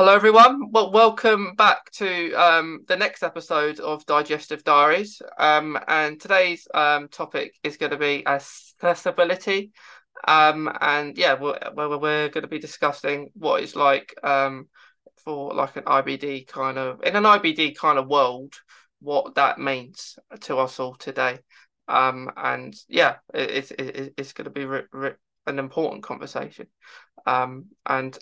Hello, 0.00 0.14
everyone. 0.14 0.70
Well, 0.70 0.92
welcome 0.92 1.56
back 1.56 1.90
to 1.94 2.32
um, 2.34 2.84
the 2.86 2.96
next 2.96 3.24
episode 3.24 3.80
of 3.80 4.06
Digestive 4.06 4.62
Diaries. 4.62 5.20
Um, 5.36 5.76
and 5.88 6.20
today's 6.20 6.68
um, 6.72 7.08
topic 7.08 7.56
is 7.64 7.78
going 7.78 7.90
to 7.90 7.98
be 7.98 8.24
accessibility. 8.24 9.72
Um, 10.28 10.70
and 10.80 11.18
yeah, 11.18 11.34
we're, 11.34 11.58
we're, 11.74 12.28
going 12.28 12.42
to 12.42 12.46
be 12.46 12.60
discussing 12.60 13.30
what 13.34 13.60
it's 13.60 13.74
like 13.74 14.14
um, 14.22 14.68
for 15.24 15.52
like 15.52 15.74
an 15.74 15.82
IBD 15.82 16.46
kind 16.46 16.78
of 16.78 17.02
in 17.02 17.16
an 17.16 17.24
IBD 17.24 17.76
kind 17.76 17.98
of 17.98 18.06
world, 18.06 18.54
what 19.00 19.34
that 19.34 19.58
means 19.58 20.16
to 20.42 20.58
us 20.58 20.78
all 20.78 20.94
today. 20.94 21.40
Um, 21.88 22.30
and 22.36 22.72
yeah, 22.88 23.16
it, 23.34 23.50
it's 23.50 23.70
it, 23.72 24.14
it's 24.16 24.32
going 24.32 24.44
to 24.44 24.50
be 24.50 24.64
re- 24.64 24.86
re- 24.92 25.16
an 25.48 25.58
important 25.58 26.04
conversation. 26.04 26.68
And 27.26 28.16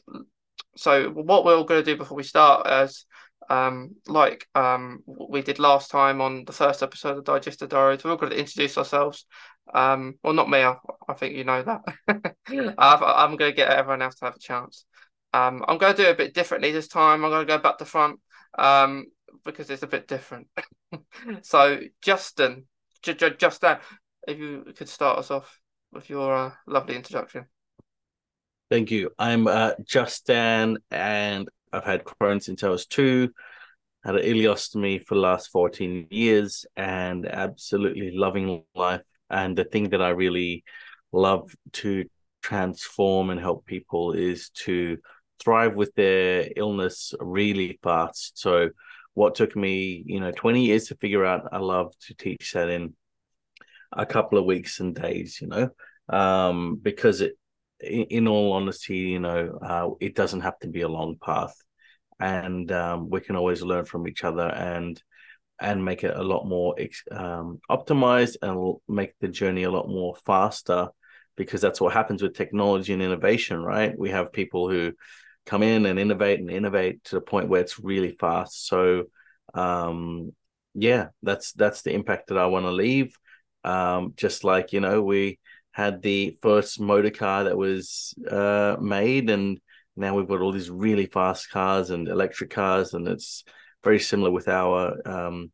so 0.77 1.11
what 1.11 1.45
we're 1.45 1.57
all 1.57 1.65
going 1.65 1.83
to 1.85 1.91
do 1.93 1.97
before 1.97 2.17
we 2.17 2.23
start 2.23 2.67
is 2.85 3.07
um, 3.49 3.95
like 4.07 4.47
um, 4.55 5.03
we 5.07 5.43
did 5.43 5.59
last 5.59 5.91
time 5.91 6.21
on 6.21 6.45
the 6.45 6.53
first 6.53 6.83
episode 6.83 7.19
of 7.19 7.25
Digestive 7.25 7.69
Diaries, 7.69 8.05
we're 8.05 8.11
all 8.11 8.17
going 8.17 8.33
to 8.33 8.39
introduce 8.39 8.77
ourselves. 8.77 9.27
Um, 9.73 10.15
well, 10.23 10.33
not 10.33 10.51
me. 10.51 10.59
I, 10.59 10.77
I 11.09 11.15
think 11.15 11.35
you 11.35 11.45
know 11.45 11.63
that. 11.63 12.35
i 12.79 13.25
am 13.25 13.37
going 13.37 13.51
to 13.51 13.57
get 13.57 13.71
everyone 13.71 14.03
else 14.03 14.17
to 14.17 14.27
have 14.27 14.37
a 14.37 14.41
chance. 14.41 14.85
Um, 15.33 15.65
I'm 15.67 15.79
going 15.79 15.95
to 15.95 16.03
do 16.03 16.09
it 16.09 16.13
a 16.13 16.17
bit 16.17 16.35
differently 16.35 16.73
this 16.73 16.89
time. 16.89 17.25
I'm 17.25 17.31
going 17.31 17.47
to 17.47 17.53
go 17.53 17.59
back 17.59 17.79
to 17.79 17.85
front 17.85 18.21
um, 18.59 19.07
because 19.45 19.71
it's 19.71 19.83
a 19.83 19.89
bit 19.89 20.09
different. 20.09 20.49
so, 21.43 21.81
Justan, 22.05 22.65
j- 23.03 23.15
j- 23.15 23.37
just 23.39 23.61
that, 23.61 23.83
if 24.27 24.39
you 24.39 24.65
could 24.77 24.89
start 24.89 25.19
us 25.19 25.31
off 25.31 25.61
with 25.93 26.09
your 26.11 26.35
uh, 26.35 26.53
lovely 26.67 26.97
introduction. 26.97 27.47
Thank 28.69 28.91
you. 28.91 29.11
I'm 29.17 29.47
uh, 29.47 29.73
Justan, 29.85 30.79
and 30.91 31.49
I've 31.73 31.85
had 31.85 32.03
Crohn's 32.03 32.47
since 32.47 32.65
I 32.65 32.69
was 32.69 32.87
two. 32.87 33.31
Had 34.05 34.17
an 34.17 34.25
ileostomy 34.25 35.05
for 35.05 35.15
the 35.15 35.21
last 35.21 35.51
14 35.53 36.09
years, 36.11 36.67
and 36.77 37.27
absolutely 37.27 38.11
loving 38.17 38.65
life. 38.75 39.03
And 39.31 39.57
the 39.57 39.63
thing 39.63 39.91
that 39.91 40.03
I 40.03 40.09
really 40.09 40.65
love 41.13 41.55
to 41.75 42.07
transform 42.43 43.31
and 43.31 43.39
help 43.39 43.67
people 43.67 44.15
is 44.15 44.51
to 44.65 44.99
thrive 45.41 45.77
with 45.77 45.95
their 45.95 46.49
illness 46.57 47.15
really 47.21 47.79
fast. 47.85 48.37
So, 48.37 48.71
what 49.15 49.37
took 49.37 49.55
me, 49.55 50.03
you 50.07 50.19
know, 50.19 50.33
20 50.33 50.65
years 50.65 50.89
to 50.89 50.97
figure 50.97 51.25
out, 51.25 51.49
I 51.53 51.59
love 51.59 51.95
to 52.09 52.15
teach 52.15 52.53
that 52.55 52.69
in 52.69 52.95
a 53.93 54.05
couple 54.05 54.39
of 54.39 54.45
weeks 54.45 54.81
and 54.81 54.93
days, 54.93 55.39
you 55.41 55.47
know, 55.47 55.71
um, 56.09 56.81
because 56.83 57.21
it 57.21 57.39
in, 57.81 58.29
all 58.29 58.53
honesty, 58.53 58.97
you 58.97 59.21
know, 59.21 59.59
uh, 59.63 59.91
it 60.01 60.15
doesn't 60.15 60.41
have 60.41 60.59
to 60.61 60.69
be 60.69 60.83
a 60.83 60.89
long 60.89 61.17
path, 61.23 61.55
and 62.19 62.71
um, 62.73 63.11
we 63.11 63.21
can 63.21 63.37
always 63.37 63.63
learn 63.63 63.85
from 63.85 64.09
each 64.09 64.25
other 64.25 64.49
and 64.49 65.03
and 65.59 65.85
make 65.85 66.05
it 66.05 66.15
a 66.15 66.23
lot 66.23 66.47
more 66.47 66.75
um, 67.11 67.59
optimized 67.71 68.37
and 68.43 68.77
make 68.89 69.15
the 69.21 69.29
journey 69.29 69.63
a 69.63 69.71
lot 69.71 69.89
more 69.89 70.15
faster 70.27 70.89
because 71.37 71.61
that's 71.61 71.81
what 71.81 71.93
happens 71.93 72.23
with 72.23 72.35
technology 72.35 72.93
and 72.93 73.03
innovation, 73.03 73.63
right? 73.63 73.99
We 73.99 74.11
have 74.11 74.33
people 74.33 74.69
who 74.71 74.93
come 75.45 75.63
in 75.63 75.87
and 75.87 75.99
innovate 75.99 76.41
and 76.41 76.51
innovate 76.51 77.05
to 77.05 77.17
the 77.17 77.21
point 77.21 77.49
where 77.49 77.61
it's 77.61 77.79
really 77.79 78.17
fast. 78.19 78.67
So, 78.67 79.05
um, 79.55 80.33
yeah, 80.75 81.09
that's 81.23 81.53
that's 81.53 81.83
the 81.83 81.93
impact 81.93 82.29
that 82.29 82.39
I 82.39 82.47
want 82.47 82.67
to 82.67 82.73
leave. 82.73 83.17
Um, 83.65 84.15
just 84.17 84.45
like 84.45 84.73
you 84.73 84.81
know, 84.81 85.03
we 85.03 85.39
had 85.77 86.01
the 86.01 86.39
first 86.41 86.81
motor 86.81 87.11
car 87.11 87.45
that 87.45 87.59
was 87.59 88.15
uh, 88.31 88.79
made, 88.81 89.29
and 89.29 89.61
now 89.95 90.15
we've 90.15 90.27
got 90.27 90.41
all 90.41 90.51
these 90.51 90.71
really 90.71 91.05
fast 91.05 91.51
cars 91.51 91.91
and 91.91 92.09
electric 92.09 92.49
cars, 92.49 92.95
and 92.95 93.07
it's 93.07 93.45
very 93.85 94.01
similar 94.01 94.31
with 94.31 94.49
our 94.49 94.97
um, 95.07 95.53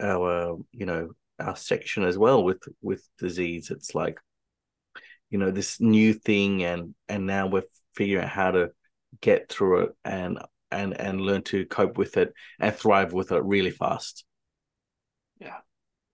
our 0.00 0.58
you 0.72 0.84
know 0.84 1.10
our 1.38 1.54
section 1.54 2.02
as 2.02 2.18
well 2.18 2.42
with 2.42 2.60
with 2.82 3.08
disease. 3.20 3.70
It's 3.70 3.94
like 3.94 4.18
you 5.30 5.38
know 5.38 5.52
this 5.52 5.80
new 5.80 6.12
thing, 6.12 6.64
and 6.64 6.96
and 7.08 7.24
now 7.24 7.46
we're 7.46 7.70
figuring 7.94 8.24
out 8.24 8.30
how 8.30 8.50
to 8.50 8.72
get 9.20 9.48
through 9.48 9.82
it 9.82 9.90
and 10.04 10.40
and 10.72 11.00
and 11.00 11.20
learn 11.20 11.42
to 11.42 11.66
cope 11.66 11.96
with 11.96 12.16
it 12.16 12.32
and 12.58 12.74
thrive 12.74 13.12
with 13.12 13.30
it 13.30 13.44
really 13.44 13.70
fast. 13.70 14.24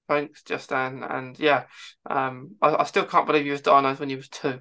Yeah, 0.09 0.15
Thanks, 0.17 0.43
Justan. 0.43 1.09
And 1.09 1.39
yeah, 1.39 1.65
um, 2.09 2.57
I, 2.61 2.77
I 2.77 2.85
still 2.85 3.05
can't 3.05 3.27
believe 3.27 3.47
you 3.47 3.53
was 3.53 3.61
diagnosed 3.61 4.01
when 4.01 4.11
you 4.11 4.17
was 4.17 4.29
two, 4.29 4.61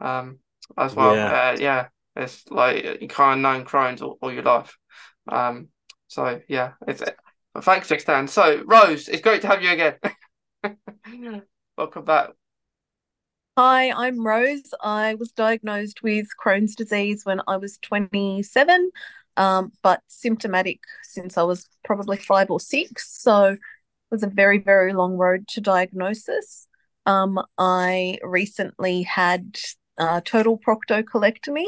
um, 0.00 0.38
as 0.76 0.94
well. 0.94 1.14
Yeah, 1.14 1.32
uh, 1.32 1.56
yeah. 1.58 1.88
It's 2.14 2.48
like 2.50 3.00
you 3.00 3.08
kind 3.08 3.38
of 3.38 3.42
known 3.42 3.64
Crohn's 3.64 4.02
all, 4.02 4.18
all 4.20 4.32
your 4.32 4.42
life. 4.42 4.76
Um, 5.28 5.68
so 6.08 6.40
yeah, 6.48 6.72
it's 6.86 7.02
thanks, 7.60 7.88
Justan. 7.88 8.28
So 8.28 8.62
Rose, 8.66 9.08
it's 9.08 9.22
great 9.22 9.42
to 9.42 9.48
have 9.48 9.62
you 9.62 9.70
again. 9.70 9.94
Welcome 11.78 12.04
back. 12.04 12.30
Hi, 13.58 13.90
I'm 13.90 14.24
Rose. 14.26 14.72
I 14.82 15.14
was 15.14 15.30
diagnosed 15.30 16.02
with 16.02 16.26
Crohn's 16.42 16.74
disease 16.74 17.24
when 17.24 17.42
I 17.46 17.58
was 17.58 17.76
27, 17.78 18.90
um, 19.36 19.72
but 19.82 20.00
symptomatic 20.08 20.80
since 21.02 21.36
I 21.36 21.42
was 21.42 21.68
probably 21.84 22.16
five 22.16 22.50
or 22.50 22.60
six. 22.60 23.20
So 23.20 23.56
was 24.12 24.22
a 24.22 24.28
very, 24.28 24.58
very 24.58 24.92
long 24.92 25.16
road 25.16 25.48
to 25.48 25.60
diagnosis. 25.60 26.68
Um, 27.06 27.40
I 27.58 28.18
recently 28.22 29.02
had 29.02 29.58
uh, 29.98 30.20
total 30.24 30.58
proctocolectomy 30.58 31.66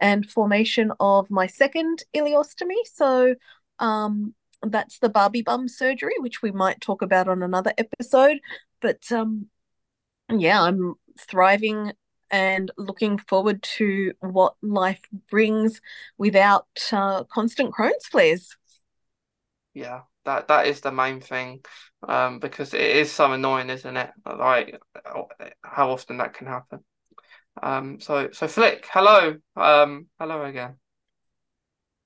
and 0.00 0.28
formation 0.28 0.90
of 0.98 1.30
my 1.30 1.46
second 1.46 2.02
ileostomy. 2.16 2.80
So 2.92 3.36
um, 3.78 4.34
that's 4.62 4.98
the 4.98 5.08
Barbie 5.08 5.42
bum 5.42 5.68
surgery, 5.68 6.14
which 6.18 6.42
we 6.42 6.50
might 6.50 6.80
talk 6.80 7.02
about 7.02 7.28
on 7.28 7.42
another 7.42 7.72
episode. 7.78 8.40
But 8.80 9.12
um, 9.12 9.46
yeah, 10.28 10.62
I'm 10.62 10.94
thriving 11.18 11.92
and 12.30 12.70
looking 12.78 13.18
forward 13.18 13.62
to 13.62 14.12
what 14.20 14.54
life 14.62 15.02
brings 15.30 15.80
without 16.16 16.66
uh, 16.90 17.24
constant 17.24 17.74
Crohn's 17.74 18.06
flares. 18.06 18.56
Yeah, 19.74 20.02
that 20.24 20.48
that 20.48 20.66
is 20.66 20.80
the 20.80 20.92
main 20.92 21.20
thing, 21.20 21.60
um, 22.06 22.38
because 22.38 22.74
it 22.74 22.80
is 22.80 23.10
so 23.12 23.32
annoying, 23.32 23.70
isn't 23.70 23.96
it? 23.96 24.10
Like 24.26 24.80
how 25.62 25.90
often 25.90 26.18
that 26.18 26.34
can 26.34 26.46
happen. 26.46 26.80
Um, 27.62 28.00
so 28.00 28.30
so 28.32 28.46
Flic, 28.46 28.84
hello, 28.92 29.36
um, 29.56 30.06
hello 30.18 30.44
again. 30.44 30.76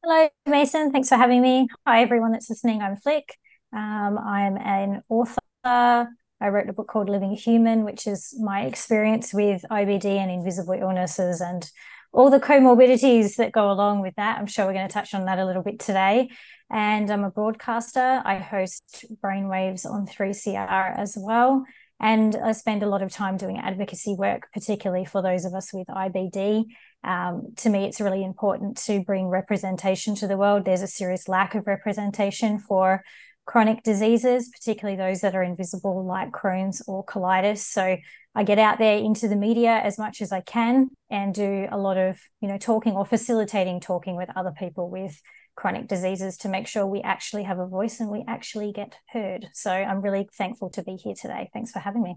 Hello, 0.03 0.28
Mason. 0.47 0.93
Thanks 0.93 1.09
for 1.09 1.16
having 1.16 1.43
me. 1.43 1.69
Hi, 1.87 2.03
everyone 2.03 2.32
that's 2.32 2.49
listening. 2.49 2.81
I'm 2.81 2.97
Flic. 2.97 3.25
Um, 3.72 4.19
I'm 4.19 4.56
an 4.56 5.03
author. 5.09 5.38
I 5.65 6.48
wrote 6.48 6.69
a 6.69 6.72
book 6.72 6.88
called 6.88 7.09
Living 7.09 7.33
Human, 7.33 7.84
which 7.84 8.06
is 8.06 8.34
my 8.38 8.62
experience 8.66 9.33
with 9.33 9.65
IBD 9.71 10.04
and 10.04 10.31
invisible 10.31 10.75
illnesses 10.75 11.41
and 11.41 11.69
all 12.12 12.31
the 12.31 12.38
comorbidities 12.38 13.37
that 13.37 13.53
go 13.53 13.71
along 13.71 14.00
with 14.00 14.15
that. 14.16 14.38
I'm 14.38 14.47
sure 14.47 14.66
we're 14.66 14.75
going 14.75 14.87
to 14.87 14.93
touch 14.93 15.12
on 15.15 15.25
that 15.25 15.38
a 15.38 15.44
little 15.44 15.62
bit 15.62 15.81
today 15.81 16.31
and 16.71 17.10
I'm 17.10 17.25
a 17.25 17.31
broadcaster. 17.31 18.22
I 18.25 18.37
host 18.37 19.04
Brainwaves 19.22 19.84
on 19.84 20.06
3CR 20.06 20.99
as 20.99 21.16
well. 21.19 21.65
And 21.99 22.37
I 22.37 22.53
spend 22.53 22.82
a 22.82 22.88
lot 22.88 23.03
of 23.03 23.10
time 23.10 23.37
doing 23.37 23.59
advocacy 23.59 24.15
work, 24.15 24.49
particularly 24.53 25.04
for 25.04 25.22
those 25.22 25.44
of 25.44 25.54
us 25.54 25.72
with 25.72 25.87
IBD. 25.87 26.65
Um, 27.04 27.54
to 27.59 27.71
me, 27.71 27.84
it's 27.84 28.00
really 28.00 28.22
important 28.22 28.77
to 28.84 29.03
bring 29.03 29.28
representation 29.28 30.15
to 30.16 30.27
the 30.27 30.37
world. 30.37 30.65
There's 30.65 30.82
a 30.82 30.88
serious 30.88 31.28
lack 31.28 31.54
of 31.54 31.66
representation 31.66 32.59
for 32.59 33.03
chronic 33.47 33.83
diseases, 33.83 34.48
particularly 34.48 34.97
those 34.97 35.21
that 35.21 35.34
are 35.34 35.43
invisible, 35.43 36.04
like 36.04 36.33
Crohn's 36.33 36.83
or 36.87 37.04
colitis. 37.04 37.59
So 37.59 37.97
I 38.34 38.43
get 38.43 38.59
out 38.59 38.78
there 38.78 38.98
into 38.98 39.28
the 39.28 39.37
media 39.37 39.71
as 39.71 39.98
much 39.98 40.21
as 40.21 40.33
I 40.33 40.43
can 40.43 40.91
and 41.09 41.33
do 41.33 41.66
a 41.71 41.78
lot 41.78 41.97
of, 41.97 42.19
you 42.41 42.48
know, 42.48 42.59
talking 42.59 42.92
or 42.92 43.07
facilitating 43.07 43.80
talking 43.80 44.16
with 44.16 44.28
other 44.36 44.53
people 44.59 44.91
with 44.91 45.19
chronic 45.57 45.89
diseases 45.89 46.37
to 46.39 46.49
make 46.49 46.67
sure 46.67 46.87
we 46.87 47.01
actually 47.01 47.45
have 47.45 47.59
a 47.59 47.67
voice 47.67 47.99
and 47.99 48.11
we 48.11 48.25
actually 48.29 48.73
get 48.73 48.95
heard. 49.09 49.49
So 49.55 49.73
I'm 49.73 50.03
really 50.03 50.29
thankful 50.37 50.71
to 50.71 50.83
be 50.83 50.95
here 50.97 51.15
today. 51.21 51.51
Thanks 51.53 51.73
for 51.73 51.81
having 51.81 52.03
me. 52.03 52.17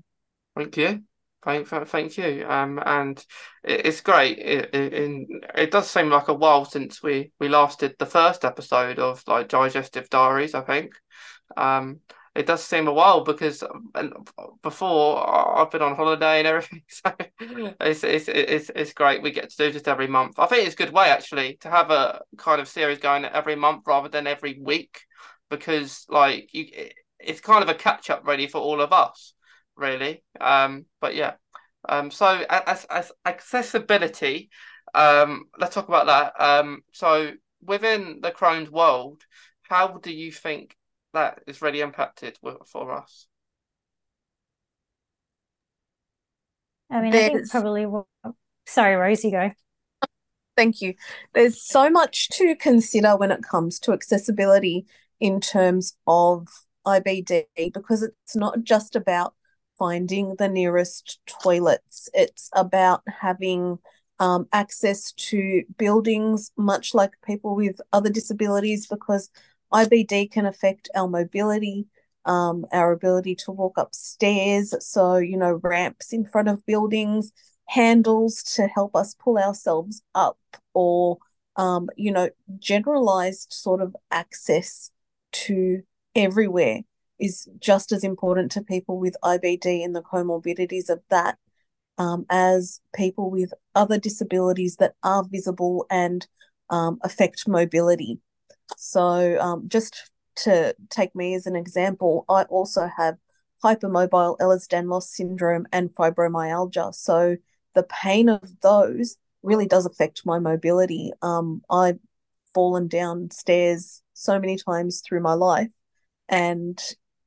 Thank 0.56 0.78
you. 0.78 1.04
Thank, 1.44 1.70
thank 1.70 2.18
you. 2.18 2.46
Um, 2.48 2.82
and 2.86 3.24
it's 3.64 4.02
great. 4.02 4.40
It, 4.40 4.76
it, 4.76 5.28
it 5.56 5.72
does 5.72 5.90
seem 5.90 6.10
like 6.10 6.28
a 6.28 6.34
while 6.34 6.66
since 6.66 7.02
we 7.02 7.32
we 7.40 7.48
last 7.48 7.80
did 7.80 7.96
the 7.98 8.06
first 8.06 8.44
episode 8.44 9.00
of 9.00 9.24
like 9.26 9.48
digestive 9.48 10.10
diaries. 10.10 10.54
I 10.54 10.62
think. 10.62 10.96
Um, 11.56 12.02
it 12.40 12.46
does 12.46 12.64
seem 12.64 12.88
a 12.88 12.94
while 12.94 13.26
because 13.26 13.66
before 14.64 15.60
I've 15.60 15.70
been 15.70 15.82
on 15.82 15.98
holiday 15.98 16.40
and 16.40 16.48
everything, 16.48 16.84
so 16.88 17.14
it's, 17.82 18.06
it's 18.06 18.30
it's 18.30 18.72
it's 18.74 18.94
great. 18.94 19.22
We 19.22 19.32
get 19.32 19.50
to 19.50 19.58
do 19.58 19.74
this 19.74 19.86
every 19.90 20.08
month. 20.08 20.40
I 20.40 20.46
think 20.46 20.66
it's 20.66 20.74
a 20.74 20.78
good 20.78 20.94
way 20.94 21.10
actually 21.10 21.58
to 21.60 21.70
have 21.70 21.92
a 21.92 22.22
kind 22.38 22.62
of 22.62 22.70
series 22.70 23.00
going 23.00 23.26
every 23.26 23.58
month 23.58 23.84
rather 23.86 24.08
than 24.08 24.26
every 24.26 24.58
week, 24.58 25.02
because 25.50 26.06
like 26.08 26.54
you, 26.54 26.68
it's 27.20 27.42
kind 27.42 27.62
of 27.62 27.68
a 27.68 27.74
catch 27.74 28.10
up 28.10 28.26
really 28.26 28.48
for 28.48 28.60
all 28.62 28.80
of 28.80 28.94
us, 28.94 29.34
really. 29.76 30.24
Um, 30.40 30.86
but 31.02 31.16
yeah, 31.16 31.34
um, 31.90 32.10
so 32.10 32.46
as 32.50 32.86
as 32.86 33.12
accessibility, 33.26 34.50
um, 34.94 35.44
let's 35.60 35.76
talk 35.76 35.90
about 35.90 36.06
that. 36.06 36.42
Um, 36.42 36.84
so 36.94 37.34
within 37.62 38.20
the 38.22 38.32
Crohn's 38.32 38.72
world, 38.72 39.24
how 39.64 39.98
do 39.98 40.14
you 40.14 40.32
think 40.32 40.78
that 41.14 41.44
is 41.48 41.62
really 41.62 41.82
impacted 41.82 42.38
for 42.66 42.92
us? 42.92 43.28
I 46.90 47.02
mean, 47.02 47.12
There's... 47.12 47.30
I 47.30 47.34
think 47.34 47.50
probably. 47.50 47.86
Sorry, 48.66 48.96
Rosie, 48.96 49.32
go. 49.32 49.52
Thank 50.56 50.82
you. 50.82 50.94
There's 51.34 51.64
so 51.64 51.90
much 51.90 52.30
to 52.30 52.56
consider 52.56 53.16
when 53.16 53.32
it 53.32 53.44
comes 53.44 53.80
to 53.80 53.94
accessibility 53.94 54.86
in 55.20 55.40
terms 55.40 55.96
of 56.06 56.48
IBD 56.86 57.46
because 57.74 58.04
it's 58.04 58.36
not 58.36 58.64
just 58.64 58.96
about 58.96 59.34
finding 59.78 60.36
the 60.38 60.50
nearest 60.50 61.20
toilets, 61.26 62.10
it's 62.14 62.50
about 62.54 63.02
having 63.08 63.80
um, 64.20 64.48
access 64.52 65.14
to 65.14 65.64
buildings, 65.78 66.52
much 66.58 66.94
like 66.94 67.12
people 67.26 67.56
with 67.56 67.80
other 67.94 68.10
disabilities, 68.10 68.86
because 68.86 69.30
IBD 69.74 70.32
can 70.32 70.46
affect 70.46 70.90
our 70.96 71.08
mobility, 71.08 71.88
um, 72.26 72.66
our 72.72 72.92
ability 72.92 73.36
to 73.36 73.52
walk 73.52 73.78
upstairs. 73.78 74.74
So, 74.80 75.18
you 75.18 75.38
know, 75.38 75.60
ramps 75.64 76.14
in 76.14 76.26
front 76.26 76.48
of 76.48 76.66
buildings, 76.66 77.32
handles 77.68 78.44
to 78.56 78.68
help 78.68 78.96
us 78.96 79.16
pull 79.16 79.38
ourselves 79.38 80.02
up, 80.16 80.40
or, 80.74 81.18
um, 81.56 81.90
you 81.96 82.12
know, 82.12 82.30
generalized 82.58 83.52
sort 83.52 83.82
of 83.82 83.96
access 84.12 84.92
to 85.32 85.82
everywhere 86.16 86.82
is 87.20 87.48
just 87.60 87.92
as 87.92 88.04
important 88.04 88.52
to 88.52 88.62
people 88.62 88.98
with 88.98 89.16
IBD 89.24 89.84
and 89.84 89.96
the 89.96 90.02
comorbidities 90.02 90.90
of 90.90 91.02
that 91.10 91.38
um, 91.98 92.26
as 92.30 92.80
people 92.96 93.30
with 93.30 93.54
other 93.76 94.00
disabilities 94.00 94.78
that 94.78 94.94
are 95.04 95.24
visible 95.30 95.86
and 95.92 96.28
um, 96.70 96.98
affect 97.04 97.48
mobility. 97.48 98.20
So, 98.82 99.38
um, 99.42 99.68
just 99.68 100.10
to 100.38 100.74
take 100.90 101.14
me 101.14 101.36
as 101.36 101.46
an 101.46 101.56
example, 101.58 102.24
I 102.30 102.44
also 102.44 102.90
have 102.96 103.18
hypermobile 103.62 104.38
Ehlers-Danlos 104.38 105.04
syndrome 105.04 105.68
and 105.74 105.94
fibromyalgia. 105.94 106.96
So, 106.96 107.36
the 107.76 107.84
pain 107.84 108.30
of 108.30 108.42
those 108.62 109.18
really 109.44 109.68
does 109.68 109.86
affect 109.86 110.26
my 110.26 110.40
mobility. 110.40 111.12
Um, 111.22 111.62
I've 111.70 112.00
fallen 112.54 112.88
downstairs 112.88 114.02
so 114.14 114.40
many 114.40 114.56
times 114.56 115.02
through 115.02 115.20
my 115.20 115.34
life, 115.34 115.68
and 116.30 116.82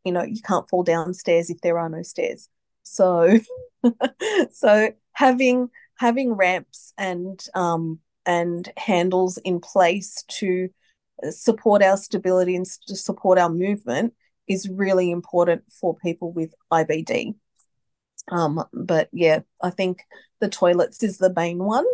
you 0.04 0.12
know, 0.12 0.22
you 0.22 0.40
can't 0.40 0.68
fall 0.70 0.84
downstairs 0.84 1.50
if 1.50 1.60
there 1.60 1.78
are 1.78 1.90
no 1.90 2.00
stairs. 2.00 2.48
So, 2.82 3.40
so 4.52 4.92
having 5.12 5.68
having 5.98 6.32
ramps 6.32 6.94
and 6.96 7.44
um, 7.54 7.98
and 8.24 8.72
handles 8.78 9.36
in 9.36 9.60
place 9.60 10.24
to 10.28 10.70
support 11.30 11.82
our 11.82 11.96
stability 11.96 12.56
and 12.56 12.66
to 12.86 12.96
support 12.96 13.38
our 13.38 13.50
movement 13.50 14.14
is 14.48 14.68
really 14.68 15.10
important 15.10 15.62
for 15.70 15.96
people 15.96 16.32
with 16.32 16.54
IBD. 16.72 17.34
Um, 18.30 18.64
but 18.72 19.08
yeah, 19.12 19.40
I 19.60 19.70
think 19.70 20.02
the 20.40 20.48
toilets 20.48 21.02
is 21.02 21.18
the 21.18 21.32
main 21.32 21.58
one, 21.58 21.86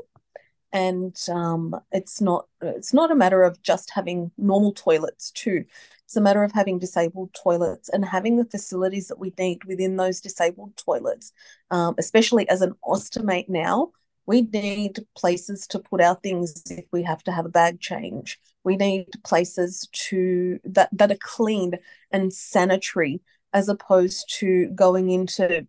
and 0.72 1.16
um, 1.30 1.75
it's 1.92 2.20
not 2.20 2.46
it's 2.60 2.92
not 2.92 3.10
a 3.10 3.16
matter 3.16 3.42
of 3.42 3.62
just 3.62 3.90
having 3.90 4.30
normal 4.36 4.72
toilets 4.72 5.31
too. 5.31 5.64
It's 6.04 6.16
a 6.16 6.20
matter 6.20 6.42
of 6.42 6.52
having 6.52 6.78
disabled 6.78 7.34
toilets 7.34 7.88
and 7.88 8.04
having 8.04 8.36
the 8.36 8.44
facilities 8.44 9.08
that 9.08 9.19
we 9.19 9.32
need 9.38 9.64
within 9.64 9.96
those 9.96 10.20
disabled 10.20 10.76
toilets. 10.76 11.32
Um, 11.70 11.94
especially 11.98 12.48
as 12.48 12.62
an 12.62 12.74
ostomate 12.84 13.48
now, 13.48 13.92
we 14.28 14.42
need 14.42 15.06
places 15.16 15.66
to 15.69 15.78
put 15.78 16.02
our 16.02 16.14
things 16.16 16.62
if 16.69 16.84
we 16.92 17.02
have 17.02 17.22
to 17.25 17.32
have 17.32 17.46
a 17.46 17.48
bag 17.48 17.80
change. 17.80 18.38
We 18.62 18.76
need 18.76 19.06
places 19.25 19.88
to 19.90 20.60
that 20.64 20.90
that 20.92 21.10
are 21.10 21.19
clean 21.19 21.72
and 22.10 22.30
sanitary, 22.30 23.22
as 23.54 23.70
opposed 23.70 24.30
to 24.40 24.69
going 24.75 25.08
into 25.08 25.66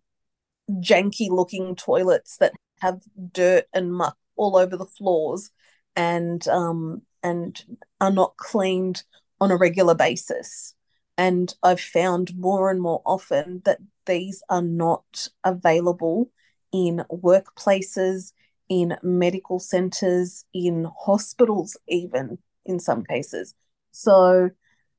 janky 0.72 1.30
looking 1.30 1.74
toilets 1.74 2.36
that 2.36 2.52
have 2.80 3.00
dirt 3.32 3.64
and 3.72 3.94
muck 3.94 4.18
all 4.36 4.58
over 4.58 4.76
the 4.76 4.84
floors 4.84 5.50
and 5.96 6.46
um, 6.46 7.00
and 7.22 7.64
are 7.98 8.12
not 8.12 8.36
cleaned 8.36 9.04
on 9.40 9.50
a 9.50 9.56
regular 9.56 9.94
basis. 9.94 10.74
And 11.16 11.54
I've 11.62 11.80
found 11.80 12.36
more 12.36 12.70
and 12.70 12.82
more 12.82 13.00
often 13.06 13.62
that 13.64 13.78
these 14.04 14.42
are 14.50 14.60
not 14.60 15.28
available 15.44 16.30
in 16.72 17.04
workplaces, 17.10 18.32
in 18.70 18.96
medical 19.02 19.58
centres, 19.58 20.46
in 20.54 20.86
hospitals, 21.04 21.76
even 21.88 22.38
in 22.64 22.78
some 22.78 23.04
cases. 23.04 23.54
So, 23.90 24.50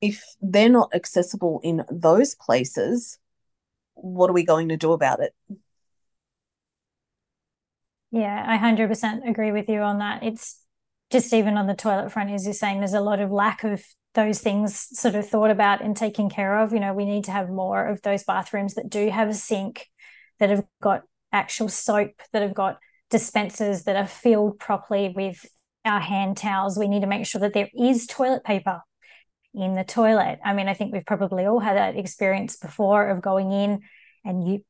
if 0.02 0.24
they're 0.42 0.70
not 0.70 0.94
accessible 0.94 1.62
in 1.64 1.84
those 1.90 2.36
places, 2.36 3.18
what 3.94 4.30
are 4.30 4.34
we 4.34 4.44
going 4.44 4.70
to 4.70 4.78
do 4.78 4.92
about 4.92 5.22
it? 5.22 5.34
Yeah, 8.12 8.44
I 8.46 8.58
100% 8.58 9.30
agree 9.30 9.54
with 9.54 9.70
you 9.70 9.80
on 9.80 10.00
that. 10.00 10.22
It's 10.22 10.60
just 11.12 11.34
even 11.34 11.56
on 11.56 11.68
the 11.68 11.74
toilet 11.74 12.12
front, 12.12 12.32
as 12.32 12.46
you're 12.46 12.54
saying, 12.54 12.80
there's 12.80 12.94
a 12.94 13.00
lot 13.00 13.22
of 13.22 13.32
lack 13.32 13.64
of 13.64 13.82
those 14.14 14.40
things 14.40 14.88
sort 15.00 15.16
of 15.16 15.30
thought 15.30 15.50
about 15.50 15.82
and 15.82 15.96
taken 15.96 16.30
care 16.30 16.60
of. 16.60 16.74
You 16.74 16.82
know, 16.82 16.94
we 16.94 17.06
need 17.06 17.26
to 17.26 17.32
have 17.32 17.50
more 17.50 17.86
of 17.86 18.02
those 18.02 18.26
bathrooms 18.26 18.74
that 18.74 18.90
do 18.90 19.10
have 19.10 19.30
a 19.30 19.34
sink, 19.34 19.88
that 20.40 20.50
have 20.50 20.66
got 20.82 21.04
actual 21.32 21.70
soap, 21.70 22.22
that 22.34 22.42
have 22.42 22.54
got 22.54 22.80
dispensers 23.12 23.84
that 23.84 23.96
are 23.96 24.08
filled 24.08 24.60
properly 24.60 25.14
with 25.16 25.46
our 25.86 26.00
hand 26.00 26.38
towels. 26.38 26.78
We 26.78 26.88
need 26.88 27.02
to 27.02 27.08
make 27.08 27.26
sure 27.26 27.42
that 27.42 27.54
there 27.54 27.70
is 27.78 28.08
toilet 28.08 28.44
paper 28.44 28.82
in 29.54 29.76
the 29.76 29.84
toilet. 29.84 30.40
I 30.44 30.54
mean, 30.54 30.68
I 30.68 30.74
think 30.74 30.94
we've 30.94 31.06
probably 31.06 31.46
all 31.46 31.60
had 31.60 31.78
that 31.78 31.98
experience 31.98 32.58
before 32.58 33.10
of 33.10 33.22
going 33.22 33.52
in 33.52 33.82
and 34.26 34.48
you 34.48 34.64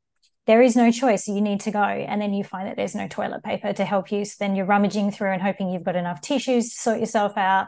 there 0.47 0.63
is 0.63 0.75
no 0.75 0.91
choice. 0.91 1.27
You 1.27 1.39
need 1.39 1.61
to 1.61 1.71
go. 1.71 1.83
And 1.83 2.19
then 2.19 2.33
you 2.33 2.43
find 2.43 2.67
that 2.67 2.75
there's 2.75 2.95
no 2.95 3.07
toilet 3.07 3.43
paper 3.43 3.73
to 3.73 3.85
help 3.85 4.11
you. 4.11 4.25
So 4.25 4.37
then 4.39 4.55
you're 4.55 4.65
rummaging 4.65 5.11
through 5.11 5.31
and 5.31 5.41
hoping 5.41 5.69
you've 5.69 5.83
got 5.83 5.95
enough 5.95 6.19
tissues 6.19 6.73
to 6.73 6.81
sort 6.81 6.99
yourself 6.99 7.37
out 7.37 7.67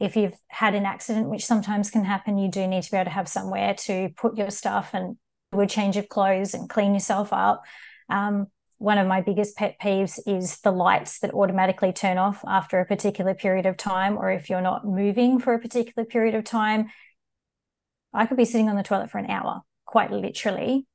if 0.00 0.16
you've 0.16 0.36
had 0.48 0.74
an 0.74 0.86
accident, 0.86 1.28
which 1.28 1.46
sometimes 1.46 1.90
can 1.90 2.04
happen, 2.04 2.38
you 2.38 2.48
do 2.48 2.66
need 2.66 2.82
to 2.82 2.90
be 2.90 2.96
able 2.96 3.04
to 3.04 3.10
have 3.10 3.28
somewhere 3.28 3.74
to 3.74 4.10
put 4.16 4.36
your 4.36 4.50
stuff 4.50 4.90
and 4.92 5.16
do 5.52 5.60
a 5.60 5.66
change 5.66 5.96
of 5.96 6.08
clothes 6.08 6.54
and 6.54 6.68
clean 6.68 6.94
yourself 6.94 7.32
up. 7.32 7.62
Um, 8.08 8.48
one 8.78 8.98
of 8.98 9.06
my 9.06 9.20
biggest 9.20 9.56
pet 9.56 9.76
peeves 9.80 10.18
is 10.26 10.60
the 10.60 10.70
lights 10.70 11.20
that 11.20 11.32
automatically 11.32 11.92
turn 11.92 12.18
off 12.18 12.44
after 12.46 12.80
a 12.80 12.86
particular 12.86 13.34
period 13.34 13.66
of 13.66 13.76
time, 13.76 14.16
or 14.18 14.30
if 14.30 14.50
you're 14.50 14.60
not 14.60 14.86
moving 14.86 15.38
for 15.38 15.54
a 15.54 15.58
particular 15.60 16.04
period 16.04 16.34
of 16.34 16.44
time. 16.44 16.86
I 18.12 18.26
could 18.26 18.36
be 18.36 18.44
sitting 18.44 18.68
on 18.68 18.76
the 18.76 18.82
toilet 18.82 19.10
for 19.10 19.18
an 19.18 19.30
hour, 19.30 19.62
quite 19.84 20.12
literally, 20.12 20.86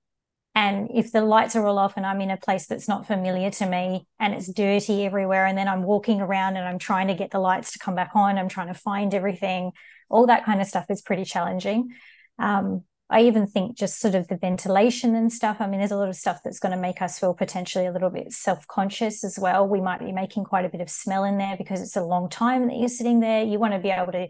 and 0.55 0.89
if 0.93 1.11
the 1.11 1.21
lights 1.21 1.55
are 1.55 1.65
all 1.65 1.77
off 1.77 1.93
and 1.95 2.05
I'm 2.05 2.21
in 2.21 2.31
a 2.31 2.37
place 2.37 2.67
that's 2.67 2.87
not 2.87 3.07
familiar 3.07 3.49
to 3.51 3.65
me 3.65 4.07
and 4.19 4.33
it's 4.33 4.51
dirty 4.51 5.05
everywhere, 5.05 5.45
and 5.45 5.57
then 5.57 5.67
I'm 5.67 5.83
walking 5.83 6.21
around 6.21 6.57
and 6.57 6.67
I'm 6.67 6.79
trying 6.79 7.07
to 7.07 7.13
get 7.13 7.31
the 7.31 7.39
lights 7.39 7.73
to 7.73 7.79
come 7.79 7.95
back 7.95 8.11
on, 8.15 8.37
I'm 8.37 8.49
trying 8.49 8.67
to 8.67 8.73
find 8.73 9.13
everything, 9.13 9.71
all 10.09 10.27
that 10.27 10.45
kind 10.45 10.59
of 10.59 10.67
stuff 10.67 10.85
is 10.89 11.01
pretty 11.01 11.23
challenging. 11.23 11.89
Um, 12.39 12.83
I 13.09 13.21
even 13.21 13.47
think 13.47 13.75
just 13.75 13.99
sort 13.99 14.15
of 14.15 14.27
the 14.27 14.37
ventilation 14.37 15.15
and 15.15 15.33
stuff. 15.33 15.57
I 15.59 15.67
mean, 15.67 15.79
there's 15.79 15.91
a 15.91 15.97
lot 15.97 16.09
of 16.09 16.15
stuff 16.15 16.41
that's 16.43 16.59
going 16.59 16.73
to 16.75 16.81
make 16.81 17.01
us 17.01 17.19
feel 17.19 17.33
potentially 17.33 17.87
a 17.87 17.91
little 17.91 18.11
bit 18.11 18.31
self 18.31 18.67
conscious 18.67 19.23
as 19.23 19.39
well. 19.39 19.67
We 19.67 19.81
might 19.81 19.99
be 19.99 20.11
making 20.11 20.43
quite 20.43 20.65
a 20.65 20.69
bit 20.69 20.81
of 20.81 20.89
smell 20.89 21.23
in 21.23 21.37
there 21.37 21.57
because 21.57 21.81
it's 21.81 21.95
a 21.95 22.03
long 22.03 22.29
time 22.29 22.67
that 22.67 22.77
you're 22.77 22.87
sitting 22.87 23.19
there. 23.19 23.43
You 23.43 23.57
want 23.57 23.73
to 23.73 23.79
be 23.79 23.89
able 23.89 24.11
to 24.11 24.27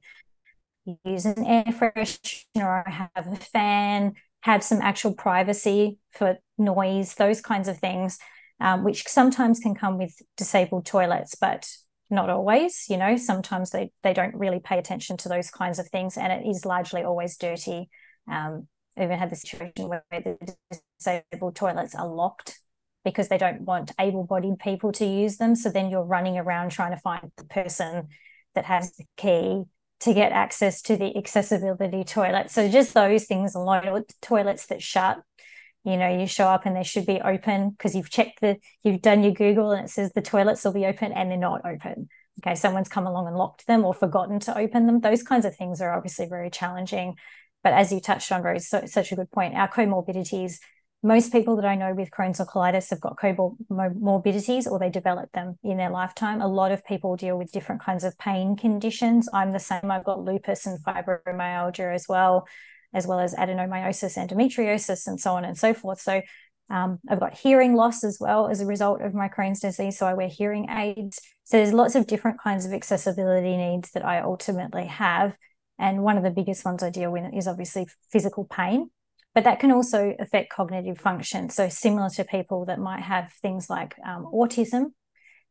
use 1.05 1.25
an 1.25 1.45
air 1.45 1.65
freshener 1.65 2.41
or 2.55 2.83
have 2.87 3.27
a 3.27 3.35
fan 3.35 4.15
have 4.41 4.63
some 4.63 4.81
actual 4.81 5.13
privacy 5.13 5.97
for 6.11 6.37
noise, 6.57 7.15
those 7.15 7.41
kinds 7.41 7.67
of 7.67 7.77
things, 7.77 8.19
um, 8.61 8.83
which 8.83 9.07
sometimes 9.07 9.59
can 9.59 9.75
come 9.75 9.97
with 9.97 10.13
disabled 10.37 10.85
toilets, 10.85 11.35
but 11.35 11.69
not 12.09 12.29
always. 12.29 12.85
You 12.89 12.97
know, 12.97 13.17
sometimes 13.17 13.71
they 13.71 13.91
they 14.03 14.13
don't 14.13 14.35
really 14.35 14.59
pay 14.59 14.77
attention 14.77 15.17
to 15.17 15.29
those 15.29 15.51
kinds 15.51 15.79
of 15.79 15.87
things, 15.89 16.17
and 16.17 16.31
it 16.31 16.47
is 16.47 16.65
largely 16.65 17.03
always 17.03 17.37
dirty. 17.37 17.89
Um, 18.29 18.67
I 18.97 19.03
even 19.03 19.17
had 19.17 19.29
the 19.29 19.35
situation 19.35 19.87
where 19.87 20.03
the 20.11 20.55
disabled 20.99 21.55
toilets 21.55 21.95
are 21.95 22.07
locked 22.07 22.59
because 23.05 23.29
they 23.29 23.37
don't 23.37 23.61
want 23.61 23.91
able-bodied 23.99 24.59
people 24.59 24.91
to 24.93 25.05
use 25.05 25.37
them. 25.37 25.55
So 25.55 25.69
then 25.69 25.89
you're 25.89 26.03
running 26.03 26.37
around 26.37 26.71
trying 26.71 26.91
to 26.91 27.01
find 27.01 27.31
the 27.37 27.45
person 27.45 28.09
that 28.55 28.65
has 28.65 28.93
the 28.97 29.05
key 29.15 29.63
to 30.01 30.13
get 30.13 30.31
access 30.31 30.81
to 30.83 30.97
the 30.97 31.15
accessibility 31.17 32.03
toilet. 32.03 32.51
So 32.51 32.69
just 32.69 32.93
those 32.93 33.25
things 33.25 33.55
alone, 33.55 34.03
toilets 34.21 34.67
that 34.67 34.81
shut, 34.81 35.21
you 35.83 35.97
know, 35.97 36.09
you 36.09 36.27
show 36.27 36.47
up 36.47 36.65
and 36.65 36.75
they 36.75 36.83
should 36.83 37.05
be 37.05 37.21
open 37.21 37.69
because 37.71 37.95
you've 37.95 38.09
checked 38.09 38.41
the, 38.41 38.57
you've 38.83 39.01
done 39.01 39.23
your 39.23 39.33
Google 39.33 39.71
and 39.71 39.85
it 39.85 39.89
says 39.89 40.11
the 40.11 40.21
toilets 40.21 40.63
will 40.63 40.73
be 40.73 40.85
open 40.85 41.11
and 41.13 41.31
they're 41.31 41.37
not 41.37 41.65
open. 41.65 42.09
Okay, 42.41 42.55
someone's 42.55 42.87
come 42.87 43.07
along 43.07 43.27
and 43.27 43.35
locked 43.35 43.67
them 43.67 43.83
or 43.83 43.93
forgotten 43.93 44.39
to 44.41 44.57
open 44.57 44.85
them. 44.87 45.01
Those 45.01 45.23
kinds 45.23 45.45
of 45.45 45.55
things 45.55 45.81
are 45.81 45.93
obviously 45.93 46.27
very 46.27 46.49
challenging. 46.49 47.15
But 47.63 47.73
as 47.73 47.91
you 47.91 47.99
touched 47.99 48.31
on, 48.31 48.41
Rose, 48.41 48.67
so, 48.67 48.85
such 48.85 49.11
a 49.11 49.15
good 49.15 49.31
point. 49.31 49.55
Our 49.55 49.69
comorbidities 49.69 50.59
most 51.01 51.31
people 51.31 51.55
that 51.55 51.65
I 51.65 51.75
know 51.75 51.93
with 51.93 52.11
Crohn's 52.11 52.41
or 52.41 52.45
colitis 52.45 52.89
have 52.89 52.99
got 52.99 53.17
comorbidities 53.17 54.67
or 54.67 54.79
they 54.79 54.89
develop 54.89 55.31
them 55.31 55.57
in 55.63 55.77
their 55.77 55.89
lifetime. 55.89 56.41
A 56.41 56.47
lot 56.47 56.73
of 56.73 56.85
people 56.85 57.15
deal 57.15 57.37
with 57.37 57.53
different 57.53 57.81
kinds 57.81 58.03
of 58.03 58.17
pain 58.17 58.57
conditions. 58.57 59.29
I'm 59.33 59.51
the 59.51 59.59
same. 59.59 59.89
I've 59.89 60.03
got 60.03 60.23
lupus 60.23 60.65
and 60.65 60.83
fibromyalgia 60.83 61.93
as 61.93 62.05
well, 62.09 62.47
as 62.93 63.07
well 63.07 63.19
as 63.19 63.33
adenomyosis, 63.33 64.17
endometriosis, 64.17 65.07
and 65.07 65.19
so 65.19 65.35
on 65.35 65.45
and 65.45 65.57
so 65.57 65.73
forth. 65.73 66.01
So 66.01 66.21
um, 66.69 66.99
I've 67.09 67.21
got 67.21 67.37
hearing 67.37 67.75
loss 67.75 68.03
as 68.03 68.17
well 68.19 68.49
as 68.49 68.59
a 68.59 68.65
result 68.65 69.01
of 69.01 69.13
my 69.13 69.29
Crohn's 69.29 69.61
disease. 69.61 69.97
So 69.97 70.05
I 70.05 70.15
wear 70.15 70.27
hearing 70.27 70.69
aids. 70.69 71.21
So 71.45 71.57
there's 71.57 71.73
lots 71.73 71.95
of 71.95 72.07
different 72.07 72.41
kinds 72.41 72.65
of 72.65 72.73
accessibility 72.73 73.55
needs 73.55 73.91
that 73.91 74.05
I 74.05 74.19
ultimately 74.19 74.85
have. 74.87 75.33
And 75.79 76.03
one 76.03 76.17
of 76.17 76.23
the 76.23 76.29
biggest 76.29 76.65
ones 76.65 76.83
I 76.83 76.89
deal 76.89 77.11
with 77.11 77.33
is 77.33 77.47
obviously 77.47 77.87
physical 78.11 78.45
pain 78.45 78.89
but 79.35 79.43
that 79.43 79.59
can 79.59 79.71
also 79.71 80.15
affect 80.19 80.51
cognitive 80.51 80.99
function. 80.99 81.49
So, 81.49 81.69
similar 81.69 82.09
to 82.15 82.23
people 82.23 82.65
that 82.65 82.79
might 82.79 83.01
have 83.01 83.31
things 83.41 83.69
like 83.69 83.95
um, 84.05 84.27
autism, 84.33 84.91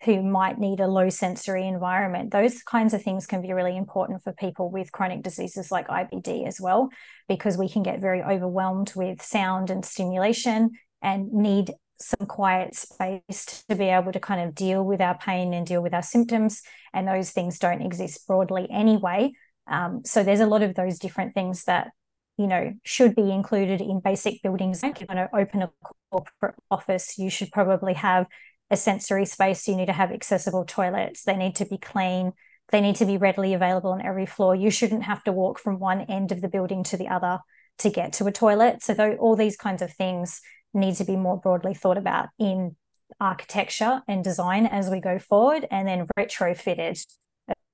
who 0.04 0.22
might 0.22 0.58
need 0.58 0.80
a 0.80 0.86
low 0.86 1.08
sensory 1.08 1.66
environment, 1.66 2.30
those 2.30 2.62
kinds 2.62 2.94
of 2.94 3.02
things 3.02 3.26
can 3.26 3.42
be 3.42 3.52
really 3.52 3.76
important 3.76 4.22
for 4.22 4.32
people 4.32 4.70
with 4.70 4.92
chronic 4.92 5.22
diseases 5.22 5.70
like 5.70 5.88
IBD 5.88 6.46
as 6.46 6.60
well, 6.60 6.88
because 7.28 7.58
we 7.58 7.68
can 7.68 7.82
get 7.82 8.00
very 8.00 8.22
overwhelmed 8.22 8.92
with 8.94 9.22
sound 9.22 9.70
and 9.70 9.84
stimulation 9.84 10.70
and 11.02 11.32
need 11.32 11.72
some 12.00 12.28
quiet 12.28 12.76
space 12.76 13.64
to 13.68 13.74
be 13.74 13.86
able 13.86 14.12
to 14.12 14.20
kind 14.20 14.46
of 14.46 14.54
deal 14.54 14.84
with 14.84 15.00
our 15.00 15.18
pain 15.18 15.52
and 15.52 15.66
deal 15.66 15.82
with 15.82 15.92
our 15.92 16.02
symptoms. 16.02 16.62
And 16.94 17.08
those 17.08 17.30
things 17.30 17.58
don't 17.58 17.82
exist 17.82 18.24
broadly 18.26 18.68
anyway. 18.70 19.32
Um, 19.68 20.02
so 20.04 20.22
there's 20.22 20.40
a 20.40 20.46
lot 20.46 20.62
of 20.62 20.74
those 20.74 20.98
different 20.98 21.34
things 21.34 21.64
that 21.64 21.90
you 22.38 22.46
know, 22.46 22.72
should 22.84 23.16
be 23.16 23.32
included 23.32 23.80
in 23.80 24.00
basic 24.00 24.40
buildings. 24.42 24.82
If 24.84 25.00
you're 25.00 25.08
going 25.08 25.28
to 25.28 25.36
open 25.36 25.60
a 25.60 25.70
corporate 26.10 26.54
office, 26.70 27.18
you 27.18 27.30
should 27.30 27.50
probably 27.50 27.94
have 27.94 28.26
a 28.70 28.76
sensory 28.76 29.26
space. 29.26 29.66
You 29.66 29.74
need 29.74 29.86
to 29.86 29.92
have 29.92 30.12
accessible 30.12 30.64
toilets. 30.64 31.24
They 31.24 31.36
need 31.36 31.56
to 31.56 31.64
be 31.64 31.78
clean. 31.78 32.32
They 32.70 32.80
need 32.80 32.96
to 32.96 33.06
be 33.06 33.16
readily 33.16 33.54
available 33.54 33.90
on 33.90 34.06
every 34.06 34.24
floor. 34.24 34.54
You 34.54 34.70
shouldn't 34.70 35.02
have 35.02 35.24
to 35.24 35.32
walk 35.32 35.58
from 35.58 35.80
one 35.80 36.02
end 36.02 36.30
of 36.30 36.40
the 36.40 36.48
building 36.48 36.84
to 36.84 36.96
the 36.96 37.08
other 37.08 37.40
to 37.78 37.90
get 37.90 38.12
to 38.14 38.26
a 38.26 38.32
toilet. 38.32 38.82
So, 38.82 38.94
though, 38.94 39.14
all 39.14 39.34
these 39.34 39.56
kinds 39.56 39.82
of 39.82 39.92
things 39.92 40.40
need 40.72 40.94
to 40.96 41.04
be 41.04 41.16
more 41.16 41.40
broadly 41.40 41.74
thought 41.74 41.98
about 41.98 42.28
in 42.38 42.76
architecture 43.18 44.02
and 44.06 44.22
design 44.22 44.66
as 44.66 44.90
we 44.90 45.00
go 45.00 45.18
forward, 45.18 45.66
and 45.70 45.88
then 45.88 46.06
retrofitted 46.16 47.04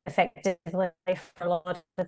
effectively 0.07 0.91
for 1.37 1.45
a 1.45 1.49
lot 1.49 1.83
of 1.99 2.07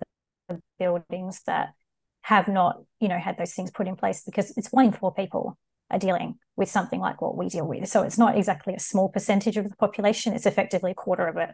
the 0.49 0.59
buildings 0.79 1.41
that 1.45 1.73
have 2.21 2.47
not, 2.47 2.81
you 2.99 3.07
know, 3.07 3.17
had 3.17 3.37
those 3.37 3.53
things 3.53 3.71
put 3.71 3.87
in 3.87 3.95
place 3.95 4.23
because 4.25 4.53
it's 4.57 4.71
one 4.71 4.85
in 4.85 4.91
four 4.91 5.13
people 5.13 5.57
are 5.89 5.99
dealing 5.99 6.37
with 6.55 6.69
something 6.69 6.99
like 6.99 7.21
what 7.21 7.37
we 7.37 7.47
deal 7.49 7.65
with. 7.65 7.87
So 7.87 8.03
it's 8.03 8.17
not 8.17 8.37
exactly 8.37 8.73
a 8.73 8.79
small 8.79 9.09
percentage 9.09 9.57
of 9.57 9.69
the 9.69 9.75
population, 9.75 10.33
it's 10.33 10.45
effectively 10.45 10.91
a 10.91 10.95
quarter 10.95 11.27
of 11.27 11.37
it. 11.37 11.51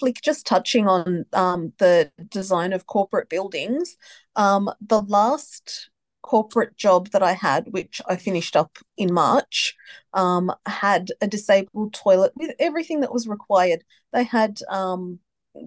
Flic, 0.00 0.20
just 0.22 0.46
touching 0.46 0.86
on 0.86 1.24
um, 1.32 1.72
the 1.78 2.10
design 2.28 2.72
of 2.72 2.86
corporate 2.86 3.28
buildings, 3.28 3.96
um, 4.36 4.70
the 4.80 5.00
last 5.00 5.90
corporate 6.22 6.76
job 6.76 7.10
that 7.10 7.22
I 7.22 7.32
had, 7.32 7.68
which 7.70 8.02
I 8.06 8.16
finished 8.16 8.56
up 8.56 8.78
in 8.96 9.14
March, 9.14 9.74
um, 10.12 10.52
had 10.66 11.12
a 11.20 11.26
disabled 11.26 11.94
toilet 11.94 12.32
with 12.36 12.52
everything 12.58 13.00
that 13.00 13.12
was 13.12 13.26
required. 13.26 13.84
They 14.12 14.24
had 14.24 14.58
um, 14.68 15.20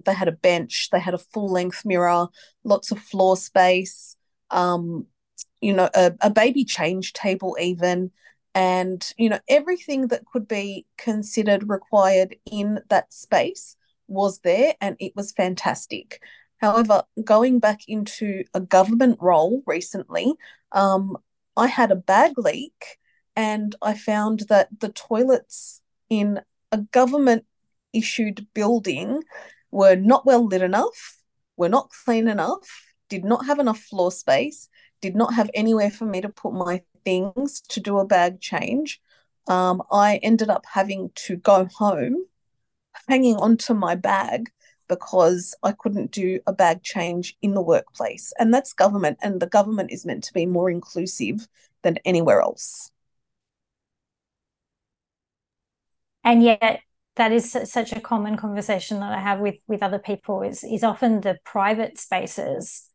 they 0.04 0.14
had 0.14 0.28
a 0.28 0.32
bench, 0.32 0.88
they 0.92 1.00
had 1.00 1.14
a 1.14 1.18
full 1.18 1.50
length 1.50 1.84
mirror, 1.84 2.28
lots 2.64 2.90
of 2.90 2.98
floor 2.98 3.36
space, 3.36 4.16
um, 4.50 5.06
you 5.60 5.72
know, 5.72 5.88
a, 5.94 6.12
a 6.20 6.30
baby 6.30 6.64
change 6.64 7.12
table, 7.12 7.56
even, 7.60 8.10
and, 8.54 9.12
you 9.16 9.28
know, 9.28 9.38
everything 9.48 10.08
that 10.08 10.24
could 10.26 10.48
be 10.48 10.86
considered 10.96 11.68
required 11.68 12.36
in 12.50 12.80
that 12.88 13.12
space 13.12 13.76
was 14.08 14.40
there 14.40 14.74
and 14.80 14.96
it 14.98 15.14
was 15.14 15.32
fantastic. 15.32 16.20
However, 16.60 17.04
going 17.24 17.58
back 17.58 17.80
into 17.88 18.44
a 18.52 18.60
government 18.60 19.18
role 19.20 19.62
recently, 19.66 20.34
um, 20.72 21.16
I 21.56 21.68
had 21.68 21.90
a 21.90 21.96
bag 21.96 22.32
leak 22.36 22.98
and 23.36 23.74
I 23.80 23.94
found 23.94 24.40
that 24.48 24.68
the 24.80 24.90
toilets 24.90 25.80
in 26.10 26.40
a 26.72 26.78
government 26.78 27.46
issued 27.92 28.46
building 28.52 29.22
were 29.70 29.96
not 29.96 30.26
well 30.26 30.46
lit 30.46 30.62
enough, 30.62 31.16
were 31.56 31.68
not 31.68 31.90
clean 32.04 32.28
enough, 32.28 32.84
did 33.08 33.24
not 33.24 33.46
have 33.46 33.58
enough 33.58 33.78
floor 33.78 34.10
space, 34.10 34.68
did 35.00 35.14
not 35.14 35.34
have 35.34 35.50
anywhere 35.54 35.90
for 35.90 36.04
me 36.04 36.20
to 36.20 36.28
put 36.28 36.52
my 36.52 36.82
things 37.04 37.60
to 37.68 37.80
do 37.80 37.98
a 37.98 38.06
bag 38.06 38.40
change. 38.40 39.00
Um, 39.48 39.82
I 39.90 40.16
ended 40.22 40.50
up 40.50 40.64
having 40.72 41.10
to 41.26 41.36
go 41.36 41.68
home 41.76 42.26
hanging 43.08 43.36
onto 43.36 43.74
my 43.74 43.94
bag 43.94 44.50
because 44.88 45.54
I 45.62 45.72
couldn't 45.72 46.10
do 46.10 46.40
a 46.46 46.52
bag 46.52 46.82
change 46.82 47.36
in 47.42 47.54
the 47.54 47.62
workplace. 47.62 48.32
And 48.38 48.52
that's 48.52 48.72
government, 48.72 49.18
and 49.22 49.40
the 49.40 49.46
government 49.46 49.92
is 49.92 50.04
meant 50.04 50.24
to 50.24 50.32
be 50.32 50.46
more 50.46 50.68
inclusive 50.68 51.46
than 51.82 51.98
anywhere 52.04 52.40
else. 52.40 52.90
And 56.24 56.42
yet, 56.42 56.80
that 57.20 57.32
is 57.32 57.54
such 57.64 57.92
a 57.92 58.00
common 58.00 58.38
conversation 58.38 58.98
that 59.00 59.12
I 59.12 59.20
have 59.20 59.40
with 59.40 59.56
with 59.68 59.82
other 59.82 59.98
people 59.98 60.40
is 60.40 60.64
is 60.64 60.82
often 60.82 61.20
the 61.20 61.36
private 61.44 61.98
spaces. 61.98 62.86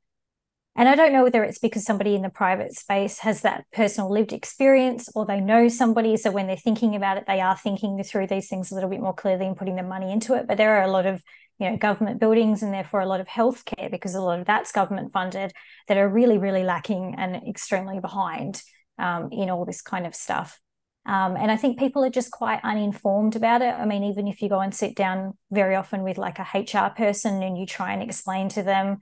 And 0.76 0.90
I 0.90 0.96
don't 0.96 1.14
know 1.14 1.24
whether 1.24 1.44
it's 1.44 1.60
because 1.60 1.86
somebody 1.86 2.16
in 2.16 2.24
the 2.24 2.30
private 2.30 2.74
space 2.74 3.20
has 3.20 3.44
that 3.44 3.66
personal 3.72 4.12
lived 4.12 4.34
experience 4.34 5.10
or 5.14 5.28
they 5.28 5.40
know 5.40 5.68
somebody. 5.68 6.18
So 6.18 6.32
when 6.32 6.48
they're 6.48 6.58
thinking 6.58 6.96
about 6.96 7.18
it, 7.18 7.26
they 7.28 7.40
are 7.40 7.56
thinking 7.56 8.04
through 8.04 8.26
these 8.28 8.50
things 8.50 8.72
a 8.72 8.76
little 8.76 8.90
bit 8.90 9.00
more 9.00 9.14
clearly 9.14 9.46
and 9.46 9.56
putting 9.56 9.76
the 9.76 9.84
money 9.84 10.12
into 10.12 10.34
it. 10.34 10.48
But 10.48 10.58
there 10.58 10.76
are 10.78 10.84
a 10.84 10.92
lot 10.92 11.06
of 11.06 11.22
you 11.60 11.70
know 11.70 11.78
government 11.78 12.20
buildings 12.20 12.64
and 12.64 12.74
therefore 12.74 13.02
a 13.02 13.06
lot 13.06 13.22
of 13.22 13.28
healthcare 13.28 13.92
because 13.92 14.16
a 14.16 14.22
lot 14.22 14.40
of 14.40 14.48
that's 14.48 14.72
government 14.72 15.14
funded 15.14 15.54
that 15.88 15.98
are 15.98 16.10
really 16.10 16.40
really 16.40 16.64
lacking 16.64 17.14
and 17.16 17.48
extremely 17.48 18.00
behind 18.00 18.64
um, 18.98 19.30
in 19.32 19.52
all 19.52 19.66
this 19.66 19.84
kind 19.84 20.08
of 20.08 20.16
stuff 20.16 20.60
um, 21.06 21.38
and 21.38 21.52
I 21.52 21.56
think 21.56 21.78
people 21.78 22.04
are 22.04 22.10
just 22.10 22.32
quite 22.32 22.60
uninformed 22.64 23.36
about 23.36 23.62
it. 23.62 23.74
I 23.76 23.86
mean, 23.86 24.04
even 24.04 24.28
if 24.28 24.42
you 24.42 24.50
go 24.50 24.60
and 24.60 24.74
sit 24.74 24.96
down 24.96 25.38
very 25.52 25.76
often 25.76 26.02
with 26.02 26.18
like 26.18 26.40
a 26.40 26.48
HR 26.54 26.90
person 26.90 27.44
and 27.44 27.58
you 27.58 27.68
try 27.68 27.94
and 27.94 28.02
explain 28.02 28.50
to 28.50 28.64
them 28.64 28.98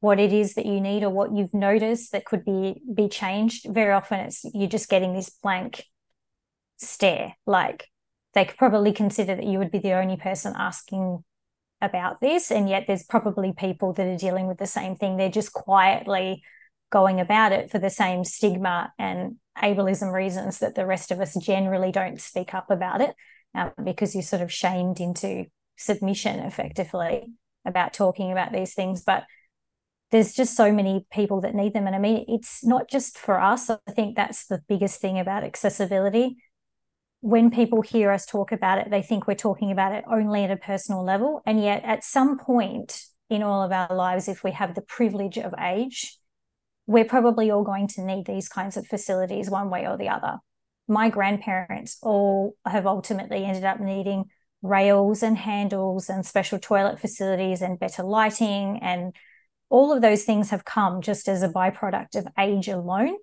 what 0.00 0.18
it 0.18 0.32
is 0.32 0.54
that 0.54 0.64
you 0.64 0.80
need 0.80 1.02
or 1.02 1.10
what 1.10 1.34
you've 1.34 1.52
noticed 1.52 2.12
that 2.12 2.24
could 2.24 2.44
be 2.44 2.80
be 2.94 3.08
changed, 3.08 3.66
very 3.68 3.92
often 3.92 4.20
it's 4.20 4.44
you're 4.54 4.68
just 4.68 4.88
getting 4.88 5.12
this 5.12 5.28
blank 5.28 5.84
stare. 6.78 7.34
Like 7.46 7.88
they 8.32 8.46
could 8.46 8.56
probably 8.56 8.92
consider 8.92 9.36
that 9.36 9.46
you 9.46 9.58
would 9.58 9.70
be 9.70 9.80
the 9.80 9.92
only 9.92 10.16
person 10.16 10.54
asking 10.56 11.22
about 11.82 12.20
this, 12.20 12.50
and 12.50 12.70
yet 12.70 12.84
there's 12.86 13.04
probably 13.04 13.52
people 13.52 13.92
that 13.92 14.06
are 14.06 14.16
dealing 14.16 14.46
with 14.46 14.56
the 14.56 14.66
same 14.66 14.96
thing. 14.96 15.18
They're 15.18 15.28
just 15.28 15.52
quietly 15.52 16.42
going 16.92 17.18
about 17.18 17.52
it 17.52 17.70
for 17.70 17.78
the 17.78 17.90
same 17.90 18.22
stigma 18.22 18.92
and 18.98 19.36
ableism 19.60 20.12
reasons 20.12 20.58
that 20.58 20.74
the 20.74 20.86
rest 20.86 21.10
of 21.10 21.20
us 21.20 21.34
generally 21.34 21.90
don't 21.90 22.20
speak 22.20 22.54
up 22.54 22.70
about 22.70 23.00
it 23.00 23.14
um, 23.54 23.72
because 23.82 24.14
you're 24.14 24.22
sort 24.22 24.42
of 24.42 24.52
shamed 24.52 25.00
into 25.00 25.46
submission 25.76 26.38
effectively 26.40 27.26
about 27.64 27.92
talking 27.92 28.30
about 28.30 28.52
these 28.52 28.74
things. 28.74 29.02
But 29.02 29.24
there's 30.10 30.34
just 30.34 30.54
so 30.54 30.70
many 30.70 31.06
people 31.10 31.40
that 31.40 31.54
need 31.54 31.72
them. 31.72 31.86
And 31.86 31.96
I 31.96 31.98
mean, 31.98 32.26
it's 32.28 32.64
not 32.64 32.88
just 32.88 33.18
for 33.18 33.40
us. 33.40 33.70
I 33.70 33.78
think 33.90 34.14
that's 34.14 34.46
the 34.46 34.62
biggest 34.68 35.00
thing 35.00 35.18
about 35.18 35.44
accessibility. 35.44 36.36
When 37.20 37.50
people 37.50 37.82
hear 37.82 38.10
us 38.10 38.26
talk 38.26 38.52
about 38.52 38.78
it, 38.78 38.90
they 38.90 39.00
think 39.00 39.26
we're 39.26 39.34
talking 39.34 39.70
about 39.70 39.92
it 39.92 40.04
only 40.10 40.44
at 40.44 40.50
a 40.50 40.56
personal 40.56 41.04
level. 41.04 41.40
And 41.46 41.62
yet, 41.62 41.82
at 41.84 42.04
some 42.04 42.38
point 42.38 43.00
in 43.30 43.42
all 43.42 43.62
of 43.62 43.72
our 43.72 43.94
lives, 43.94 44.28
if 44.28 44.44
we 44.44 44.50
have 44.50 44.74
the 44.74 44.82
privilege 44.82 45.38
of 45.38 45.54
age, 45.58 46.18
we're 46.92 47.04
probably 47.04 47.50
all 47.50 47.64
going 47.64 47.88
to 47.88 48.04
need 48.04 48.26
these 48.26 48.48
kinds 48.48 48.76
of 48.76 48.86
facilities 48.86 49.50
one 49.50 49.70
way 49.70 49.86
or 49.86 49.96
the 49.96 50.08
other. 50.08 50.38
My 50.86 51.08
grandparents 51.08 51.96
all 52.02 52.54
have 52.66 52.86
ultimately 52.86 53.44
ended 53.44 53.64
up 53.64 53.80
needing 53.80 54.26
rails 54.62 55.22
and 55.22 55.36
handles 55.36 56.08
and 56.08 56.24
special 56.24 56.58
toilet 56.58 57.00
facilities 57.00 57.62
and 57.62 57.78
better 57.78 58.02
lighting 58.02 58.78
and 58.82 59.14
all 59.70 59.90
of 59.90 60.02
those 60.02 60.24
things 60.24 60.50
have 60.50 60.64
come 60.64 61.00
just 61.00 61.28
as 61.28 61.42
a 61.42 61.48
byproduct 61.48 62.14
of 62.14 62.28
age 62.38 62.68
alone 62.68 63.16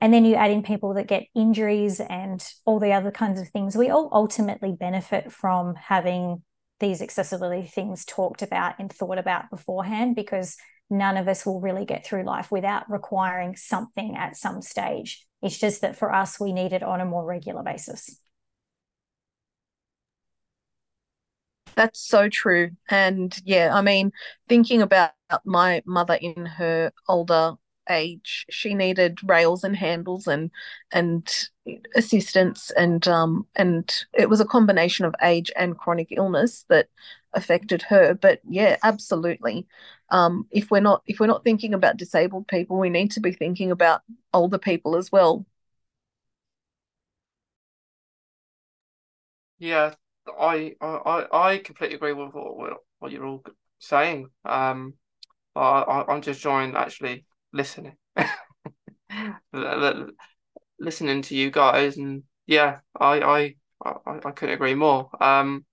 and 0.00 0.12
then 0.12 0.24
you 0.24 0.34
add 0.34 0.50
in 0.50 0.62
people 0.62 0.94
that 0.94 1.06
get 1.06 1.24
injuries 1.34 2.00
and 2.00 2.46
all 2.66 2.78
the 2.78 2.92
other 2.92 3.10
kinds 3.10 3.40
of 3.40 3.48
things 3.48 3.76
we 3.76 3.88
all 3.88 4.10
ultimately 4.12 4.72
benefit 4.78 5.32
from 5.32 5.74
having 5.74 6.42
these 6.80 7.00
accessibility 7.00 7.66
things 7.66 8.04
talked 8.04 8.42
about 8.42 8.74
and 8.78 8.92
thought 8.92 9.18
about 9.18 9.48
beforehand 9.48 10.14
because 10.14 10.56
none 10.90 11.16
of 11.16 11.28
us 11.28 11.44
will 11.44 11.60
really 11.60 11.84
get 11.84 12.04
through 12.06 12.24
life 12.24 12.50
without 12.50 12.90
requiring 12.90 13.56
something 13.56 14.16
at 14.16 14.36
some 14.36 14.62
stage. 14.62 15.26
It's 15.42 15.58
just 15.58 15.82
that 15.82 15.96
for 15.96 16.12
us, 16.12 16.40
we 16.40 16.52
need 16.52 16.72
it 16.72 16.82
on 16.82 17.00
a 17.00 17.04
more 17.04 17.24
regular 17.24 17.62
basis. 17.62 18.18
That's 21.76 22.00
so 22.00 22.28
true. 22.28 22.70
And 22.90 23.36
yeah, 23.44 23.70
I 23.74 23.82
mean, 23.82 24.10
thinking 24.48 24.82
about 24.82 25.12
my 25.44 25.82
mother 25.86 26.14
in 26.14 26.46
her 26.46 26.92
older 27.08 27.54
age. 27.90 28.44
She 28.50 28.74
needed 28.74 29.18
rails 29.24 29.64
and 29.64 29.74
handles 29.76 30.26
and 30.26 30.50
and 30.92 31.26
assistance 31.94 32.70
and 32.72 33.06
um 33.08 33.46
and 33.56 33.90
it 34.12 34.28
was 34.28 34.40
a 34.40 34.44
combination 34.44 35.06
of 35.06 35.14
age 35.22 35.50
and 35.56 35.78
chronic 35.78 36.08
illness 36.10 36.66
that 36.68 36.88
affected 37.32 37.82
her. 37.82 38.12
But 38.14 38.40
yeah, 38.48 38.76
absolutely. 38.82 39.66
Um, 40.10 40.46
if 40.50 40.70
we're 40.70 40.80
not 40.80 41.02
if 41.06 41.20
we're 41.20 41.26
not 41.26 41.44
thinking 41.44 41.74
about 41.74 41.96
disabled 41.96 42.48
people, 42.48 42.78
we 42.78 42.90
need 42.90 43.10
to 43.12 43.20
be 43.20 43.32
thinking 43.32 43.70
about 43.70 44.02
older 44.32 44.58
people 44.58 44.96
as 44.96 45.12
well. 45.12 45.46
Yeah, 49.58 49.94
I 50.38 50.74
I 50.80 51.26
I 51.32 51.58
completely 51.58 51.96
agree 51.96 52.12
with 52.12 52.32
what 52.34 52.78
what 52.98 53.12
you're 53.12 53.24
all 53.26 53.44
saying. 53.78 54.30
Um, 54.44 54.94
I, 55.56 56.04
I'm 56.08 56.22
just 56.22 56.40
enjoying 56.40 56.76
actually 56.76 57.26
listening, 57.52 57.96
listening 60.78 61.22
to 61.22 61.34
you 61.36 61.50
guys, 61.50 61.96
and 61.96 62.22
yeah, 62.46 62.80
I 62.98 63.20
I 63.20 63.56
I, 63.84 64.20
I 64.26 64.30
couldn't 64.32 64.54
agree 64.54 64.74
more. 64.74 65.10
Um, 65.22 65.64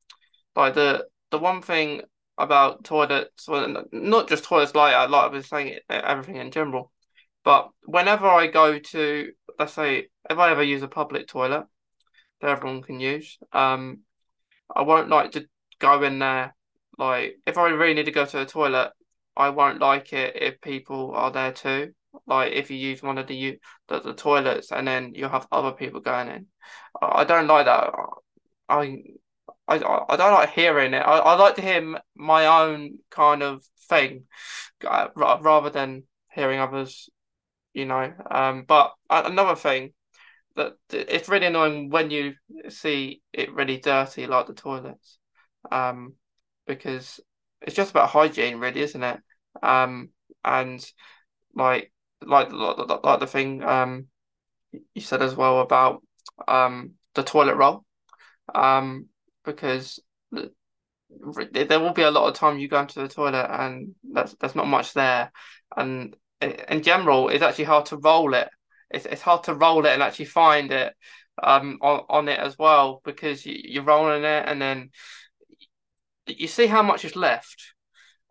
like 0.56 0.76
the 0.76 1.08
the 1.32 1.40
one 1.40 1.62
thing 1.62 2.04
about 2.38 2.84
toilets, 2.84 3.48
well, 3.48 3.86
not 3.92 4.28
just 4.28 4.44
toilets, 4.44 4.76
like 4.76 4.94
I, 4.94 5.06
like 5.06 5.24
I 5.24 5.28
was 5.28 5.48
saying, 5.48 5.80
everything 5.90 6.38
in 6.38 6.52
general. 6.52 6.92
But 7.44 7.70
whenever 7.86 8.28
I 8.28 8.48
go 8.48 8.80
to, 8.80 9.32
let's 9.60 9.74
say, 9.74 10.08
if 10.30 10.38
I 10.38 10.52
ever 10.52 10.64
use 10.64 10.82
a 10.82 10.88
public 10.88 11.28
toilet 11.28 11.66
that 12.42 12.50
everyone 12.50 12.82
can 12.82 13.00
use, 13.00 13.38
um, 13.54 14.00
I 14.76 14.82
won't 14.82 15.10
like 15.10 15.32
to 15.32 15.48
go 15.80 16.02
in 16.04 16.20
there. 16.20 16.56
Like, 16.98 17.38
if 17.46 17.58
I 17.58 17.70
really 17.70 17.94
need 17.94 18.06
to 18.06 18.12
go 18.12 18.26
to 18.26 18.38
the 18.38 18.46
toilet, 18.46 18.92
I 19.38 19.50
won't 19.50 19.80
like 19.80 20.14
it 20.14 20.36
if 20.42 20.62
people 20.62 21.12
are 21.14 21.32
there 21.32 21.52
too. 21.52 21.94
Like, 22.26 22.54
if 22.54 22.72
you 22.72 22.78
use 22.78 23.04
one 23.04 23.18
of 23.18 23.28
the 23.28 23.60
the, 23.88 24.00
the 24.00 24.14
toilets 24.14 24.72
and 24.72 24.88
then 24.88 25.14
you 25.14 25.28
have 25.28 25.48
other 25.52 25.72
people 25.72 26.00
going 26.00 26.30
in, 26.30 26.48
I 27.02 27.24
don't 27.26 27.48
like 27.48 27.66
that. 27.66 27.94
I 28.68 29.04
I 29.68 29.76
I 29.76 30.16
don't 30.16 30.34
like 30.34 30.52
hearing 30.52 30.94
it. 30.94 31.00
I, 31.00 31.18
I 31.20 31.36
like 31.36 31.56
to 31.56 31.62
hear 31.62 32.00
my 32.16 32.46
own 32.46 33.00
kind 33.10 33.42
of 33.44 33.64
thing, 33.90 34.26
uh, 34.86 35.08
rather 35.16 35.70
than 35.70 36.04
hearing 36.32 36.60
others. 36.60 37.10
You 37.74 37.86
know. 37.86 38.14
Um. 38.30 38.64
But 38.64 38.94
another 39.10 39.56
thing 39.56 39.94
that 40.56 40.74
it's 40.92 41.30
really 41.30 41.48
annoying 41.48 41.90
when 41.90 42.12
you 42.12 42.36
see 42.70 43.22
it 43.34 43.54
really 43.54 43.78
dirty, 43.78 44.28
like 44.28 44.48
the 44.48 44.54
toilets. 44.54 45.18
Um. 45.72 46.14
Because 46.68 47.20
it's 47.62 47.76
just 47.76 47.92
about 47.92 48.10
hygiene, 48.10 48.58
really, 48.60 48.82
isn't 48.82 49.04
it? 49.04 49.20
Um. 49.62 50.10
And 50.44 50.86
like 51.56 51.92
like 52.22 52.52
like, 52.52 53.04
like 53.04 53.20
the 53.20 53.28
thing 53.28 53.64
um 53.64 54.08
you 54.94 55.02
said 55.02 55.22
as 55.22 55.36
well 55.36 55.62
about 55.62 56.04
um 56.48 56.92
the 57.14 57.24
toilet 57.24 57.56
roll. 57.56 57.86
Um 58.54 59.08
because 59.46 60.00
there 61.52 61.80
will 61.80 61.94
be 61.94 62.02
a 62.02 62.12
lot 62.12 62.28
of 62.28 62.36
time 62.36 62.58
you 62.58 62.68
go 62.68 62.80
into 62.80 63.00
the 63.00 63.08
toilet 63.08 63.48
and 63.50 63.96
that's 64.12 64.34
there's 64.36 64.56
not 64.56 64.68
much 64.68 64.94
there. 64.94 65.32
And 65.76 66.16
in 66.42 66.82
general 66.84 67.30
it's 67.30 67.44
actually 67.44 67.66
hard 67.66 67.86
to 67.88 67.98
roll 67.98 68.34
it. 68.34 68.50
It's, 68.90 69.06
it's 69.06 69.22
hard 69.22 69.44
to 69.46 69.56
roll 69.56 69.86
it 69.86 69.94
and 69.94 70.02
actually 70.02 70.26
find 70.26 70.72
it 70.72 70.94
um 71.44 71.80
on, 71.82 72.04
on 72.10 72.28
it 72.30 72.40
as 72.40 72.58
well 72.58 73.02
because 73.04 73.46
you, 73.46 73.60
you're 73.62 73.84
rolling 73.84 74.24
it 74.24 74.46
and 74.48 74.62
then 74.62 74.90
you 76.28 76.48
see 76.48 76.68
how 76.68 76.82
much 76.82 77.06
is 77.06 77.16
left. 77.16 77.74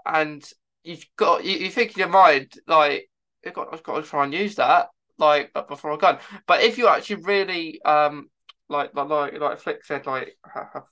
And 0.06 0.44
you've 0.82 1.06
got 1.16 1.44
you, 1.44 1.56
you 1.58 1.70
think 1.70 1.92
in 1.92 2.00
your 2.00 2.08
mind 2.08 2.52
like 2.66 3.08
I've 3.46 3.54
got, 3.54 3.72
I've 3.72 3.82
got 3.82 3.96
to 3.96 4.02
try 4.02 4.24
and 4.24 4.34
use 4.34 4.56
that 4.56 4.88
like 5.18 5.52
before 5.68 5.92
I 5.92 5.96
go 5.96 6.18
but 6.46 6.62
if 6.62 6.76
you 6.76 6.88
actually 6.88 7.22
really 7.22 7.80
um 7.82 8.28
like 8.68 8.94
like 8.94 9.06
like 9.08 9.60
Flic 9.60 9.84
said 9.84 10.06
like 10.06 10.36
have 10.52 10.82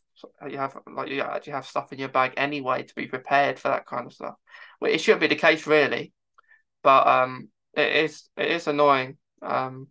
you 0.48 0.58
have 0.58 0.76
like 0.86 1.08
you 1.08 1.20
actually 1.20 1.52
have 1.52 1.66
stuff 1.66 1.92
in 1.92 1.98
your 1.98 2.08
bag 2.08 2.34
anyway 2.36 2.82
to 2.82 2.94
be 2.94 3.06
prepared 3.06 3.58
for 3.58 3.68
that 3.68 3.86
kind 3.86 4.06
of 4.06 4.12
stuff. 4.12 4.34
Well, 4.80 4.92
it 4.92 5.00
shouldn't 5.00 5.20
be 5.20 5.26
the 5.28 5.36
case 5.36 5.66
really, 5.66 6.12
but 6.82 7.06
um, 7.06 7.48
it 7.74 8.04
is 8.04 8.28
it 8.36 8.50
is 8.50 8.66
annoying 8.66 9.16
um 9.40 9.88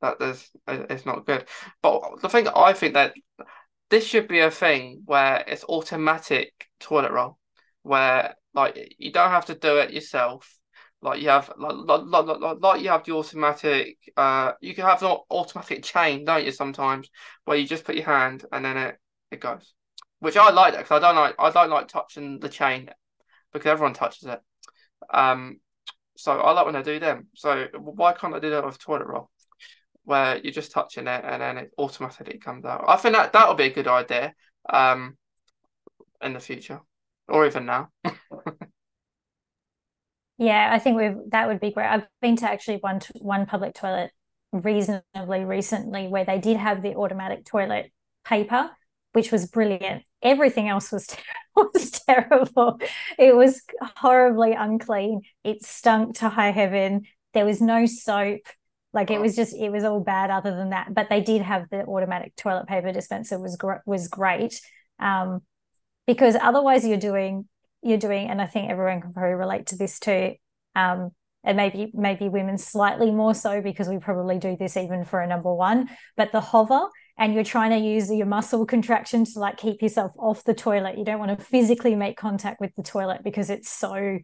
that 0.00 0.18
there's 0.18 0.50
it's 0.68 1.06
not 1.06 1.26
good. 1.26 1.46
But 1.82 2.20
the 2.20 2.28
thing 2.28 2.48
I 2.48 2.72
think 2.72 2.94
that 2.94 3.14
this 3.90 4.04
should 4.06 4.28
be 4.28 4.40
a 4.40 4.50
thing 4.50 5.02
where 5.06 5.44
it's 5.46 5.64
automatic 5.64 6.52
toilet 6.80 7.12
roll, 7.12 7.38
where 7.82 8.34
like 8.54 8.96
you 8.98 9.12
don't 9.12 9.30
have 9.30 9.46
to 9.46 9.54
do 9.54 9.78
it 9.78 9.92
yourself. 9.92 10.58
Like 11.00 11.20
you 11.20 11.28
have 11.28 11.52
like, 11.58 11.74
like, 11.76 12.26
like, 12.26 12.60
like 12.60 12.82
you 12.82 12.88
have 12.88 13.04
the 13.04 13.12
automatic 13.12 13.98
uh 14.16 14.52
you 14.60 14.74
can 14.74 14.84
have 14.84 15.02
an 15.02 15.16
automatic 15.30 15.82
chain, 15.84 16.24
don't 16.24 16.44
you, 16.44 16.50
sometimes, 16.52 17.10
where 17.44 17.56
you 17.58 17.66
just 17.66 17.84
put 17.84 17.94
your 17.94 18.06
hand 18.06 18.44
and 18.52 18.64
then 18.64 18.76
it 18.76 18.98
it 19.34 19.40
goes. 19.40 19.74
Which 20.20 20.36
I 20.36 20.50
like 20.50 20.72
that 20.72 20.80
because 20.84 21.02
I 21.02 21.06
don't 21.06 21.16
like 21.16 21.34
I 21.38 21.50
don't 21.50 21.70
like 21.70 21.88
touching 21.88 22.40
the 22.40 22.48
chain 22.48 22.90
because 23.52 23.70
everyone 23.70 23.94
touches 23.94 24.24
it. 24.24 24.40
Um, 25.12 25.60
so 26.16 26.40
I 26.40 26.52
like 26.52 26.66
when 26.66 26.76
I 26.76 26.82
do 26.82 26.98
them. 26.98 27.28
So 27.34 27.66
why 27.78 28.12
can't 28.12 28.34
I 28.34 28.38
do 28.38 28.50
that 28.50 28.64
with 28.64 28.78
toilet 28.78 29.06
roll, 29.06 29.30
where 30.04 30.38
you're 30.38 30.52
just 30.52 30.72
touching 30.72 31.06
it 31.06 31.24
and 31.24 31.42
then 31.42 31.58
it 31.58 31.72
automatically 31.76 32.38
comes 32.38 32.64
out? 32.64 32.84
I 32.88 32.96
think 32.96 33.14
that 33.14 33.32
that 33.34 33.48
would 33.48 33.58
be 33.58 33.64
a 33.64 33.70
good 33.70 33.88
idea. 33.88 34.34
Um, 34.70 35.18
in 36.24 36.32
the 36.32 36.40
future, 36.40 36.80
or 37.28 37.46
even 37.46 37.66
now. 37.66 37.90
yeah, 40.38 40.70
I 40.72 40.78
think 40.78 40.96
we 40.96 41.14
that 41.28 41.48
would 41.48 41.60
be 41.60 41.70
great. 41.70 41.86
I've 41.86 42.06
been 42.20 42.36
to 42.36 42.50
actually 42.50 42.78
one 42.78 43.00
one 43.20 43.46
public 43.46 43.74
toilet 43.74 44.10
reasonably 44.52 45.44
recently 45.44 46.08
where 46.08 46.24
they 46.24 46.38
did 46.38 46.56
have 46.56 46.82
the 46.82 46.94
automatic 46.94 47.44
toilet 47.44 47.92
paper 48.24 48.70
which 49.14 49.30
was 49.30 49.46
brilliant. 49.46 50.02
Everything 50.22 50.68
else 50.68 50.90
was 50.90 51.06
ter- 51.06 51.22
was 51.56 51.90
terrible. 51.90 52.80
It 53.16 53.34
was 53.34 53.62
horribly 53.80 54.52
unclean. 54.52 55.22
It 55.44 55.64
stunk 55.64 56.16
to 56.18 56.28
high 56.28 56.50
heaven. 56.50 57.04
There 57.32 57.46
was 57.46 57.60
no 57.60 57.86
soap. 57.86 58.40
Like 58.92 59.10
it 59.10 59.20
was 59.20 59.34
just 59.34 59.54
it 59.54 59.70
was 59.70 59.84
all 59.84 60.00
bad. 60.00 60.30
Other 60.30 60.54
than 60.54 60.70
that, 60.70 60.92
but 60.92 61.08
they 61.08 61.20
did 61.20 61.42
have 61.42 61.68
the 61.70 61.84
automatic 61.84 62.34
toilet 62.36 62.66
paper 62.66 62.92
dispenser 62.92 63.40
was 63.40 63.56
gr- 63.56 63.82
was 63.86 64.08
great. 64.08 64.60
Um, 64.98 65.42
because 66.06 66.36
otherwise 66.40 66.86
you're 66.86 66.96
doing 66.98 67.48
you're 67.82 67.98
doing, 67.98 68.28
and 68.28 68.40
I 68.42 68.46
think 68.46 68.70
everyone 68.70 69.00
can 69.00 69.12
probably 69.12 69.34
relate 69.34 69.66
to 69.66 69.76
this 69.76 69.98
too. 69.98 70.34
Um, 70.74 71.10
and 71.44 71.56
maybe 71.56 71.90
maybe 71.94 72.28
women 72.28 72.58
slightly 72.58 73.10
more 73.10 73.34
so 73.34 73.60
because 73.60 73.88
we 73.88 73.98
probably 73.98 74.38
do 74.38 74.56
this 74.56 74.76
even 74.76 75.04
for 75.04 75.20
a 75.20 75.26
number 75.26 75.52
one. 75.52 75.88
But 76.16 76.32
the 76.32 76.40
hover 76.40 76.88
and 77.16 77.34
you're 77.34 77.44
trying 77.44 77.70
to 77.70 77.78
use 77.78 78.10
your 78.10 78.26
muscle 78.26 78.66
contraction 78.66 79.24
to 79.24 79.38
like 79.38 79.56
keep 79.56 79.82
yourself 79.82 80.12
off 80.18 80.44
the 80.44 80.54
toilet. 80.54 80.98
You 80.98 81.04
don't 81.04 81.20
want 81.20 81.38
to 81.38 81.44
physically 81.44 81.94
make 81.94 82.16
contact 82.16 82.60
with 82.60 82.74
the 82.76 82.82
toilet 82.82 83.22
because 83.22 83.50
it's 83.50 83.70
so 83.70 84.18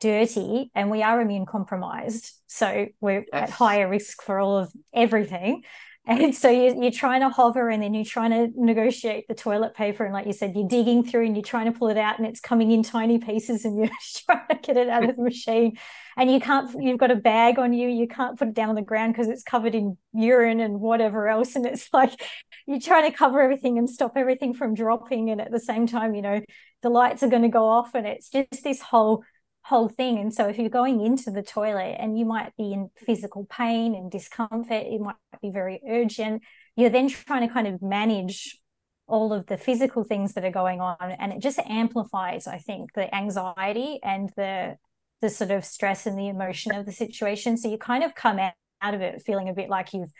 dirty 0.00 0.70
and 0.74 0.90
we 0.90 1.02
are 1.02 1.20
immune 1.20 1.46
compromised. 1.46 2.32
So 2.48 2.88
we're 3.00 3.24
yes. 3.32 3.42
at 3.44 3.50
higher 3.50 3.88
risk 3.88 4.22
for 4.22 4.38
all 4.38 4.58
of 4.58 4.72
everything. 4.92 5.62
And 6.04 6.34
so 6.34 6.50
you, 6.50 6.84
are 6.84 6.90
trying 6.90 7.20
to 7.20 7.28
hover 7.28 7.68
and 7.68 7.80
then 7.80 7.94
you're 7.94 8.04
trying 8.04 8.30
to 8.30 8.48
negotiate 8.56 9.28
the 9.28 9.34
toilet 9.34 9.74
paper. 9.74 10.04
And 10.04 10.12
like 10.12 10.26
you 10.26 10.32
said, 10.32 10.52
you're 10.56 10.66
digging 10.66 11.04
through 11.04 11.26
and 11.26 11.36
you're 11.36 11.44
trying 11.44 11.72
to 11.72 11.78
pull 11.78 11.88
it 11.88 11.96
out 11.96 12.18
and 12.18 12.26
it's 12.26 12.40
coming 12.40 12.72
in 12.72 12.82
tiny 12.82 13.18
pieces 13.18 13.64
and 13.64 13.78
you're 13.78 13.88
trying 14.26 14.48
to 14.50 14.56
get 14.56 14.76
it 14.76 14.88
out 14.88 15.08
of 15.08 15.14
the 15.14 15.22
machine. 15.22 15.78
And 16.16 16.28
you 16.28 16.40
can't, 16.40 16.74
you've 16.82 16.98
got 16.98 17.12
a 17.12 17.16
bag 17.16 17.60
on 17.60 17.72
you, 17.72 17.88
you 17.88 18.08
can't 18.08 18.36
put 18.36 18.48
it 18.48 18.54
down 18.54 18.68
on 18.68 18.74
the 18.74 18.82
ground 18.82 19.12
because 19.12 19.28
it's 19.28 19.44
covered 19.44 19.76
in 19.76 19.96
urine 20.12 20.58
and 20.58 20.80
whatever 20.80 21.28
else. 21.28 21.54
And 21.54 21.64
it's 21.64 21.88
like 21.92 22.20
you're 22.66 22.80
trying 22.80 23.08
to 23.08 23.16
cover 23.16 23.40
everything 23.40 23.78
and 23.78 23.88
stop 23.88 24.16
everything 24.16 24.54
from 24.54 24.74
dropping. 24.74 25.30
And 25.30 25.40
at 25.40 25.52
the 25.52 25.60
same 25.60 25.86
time, 25.86 26.16
you 26.16 26.22
know, 26.22 26.40
the 26.82 26.90
lights 26.90 27.22
are 27.22 27.28
going 27.28 27.42
to 27.42 27.48
go 27.48 27.68
off 27.68 27.94
and 27.94 28.08
it's 28.08 28.28
just 28.28 28.64
this 28.64 28.80
whole 28.80 29.22
whole 29.62 29.88
thing. 29.88 30.18
And 30.18 30.34
so 30.34 30.48
if 30.48 30.58
you're 30.58 30.68
going 30.68 31.04
into 31.04 31.30
the 31.30 31.42
toilet 31.42 31.96
and 31.98 32.18
you 32.18 32.24
might 32.24 32.54
be 32.56 32.72
in 32.72 32.90
physical 32.96 33.46
pain 33.46 33.94
and 33.94 34.10
discomfort, 34.10 34.86
it 34.86 35.00
might 35.00 35.16
be 35.40 35.50
very 35.50 35.80
urgent. 35.88 36.42
You're 36.76 36.90
then 36.90 37.08
trying 37.08 37.46
to 37.46 37.52
kind 37.52 37.68
of 37.68 37.80
manage 37.80 38.58
all 39.06 39.32
of 39.32 39.46
the 39.46 39.56
physical 39.56 40.04
things 40.04 40.34
that 40.34 40.44
are 40.44 40.50
going 40.50 40.80
on. 40.80 40.96
And 41.00 41.32
it 41.32 41.40
just 41.40 41.58
amplifies, 41.58 42.46
I 42.46 42.58
think, 42.58 42.92
the 42.94 43.14
anxiety 43.14 44.00
and 44.02 44.30
the 44.36 44.76
the 45.20 45.30
sort 45.30 45.52
of 45.52 45.64
stress 45.64 46.04
and 46.04 46.18
the 46.18 46.28
emotion 46.28 46.74
of 46.74 46.84
the 46.84 46.90
situation. 46.90 47.56
So 47.56 47.70
you 47.70 47.78
kind 47.78 48.02
of 48.02 48.12
come 48.16 48.40
out, 48.40 48.54
out 48.82 48.94
of 48.94 49.00
it 49.00 49.22
feeling 49.24 49.48
a 49.48 49.54
bit 49.54 49.70
like 49.70 49.94
you've 49.94 50.10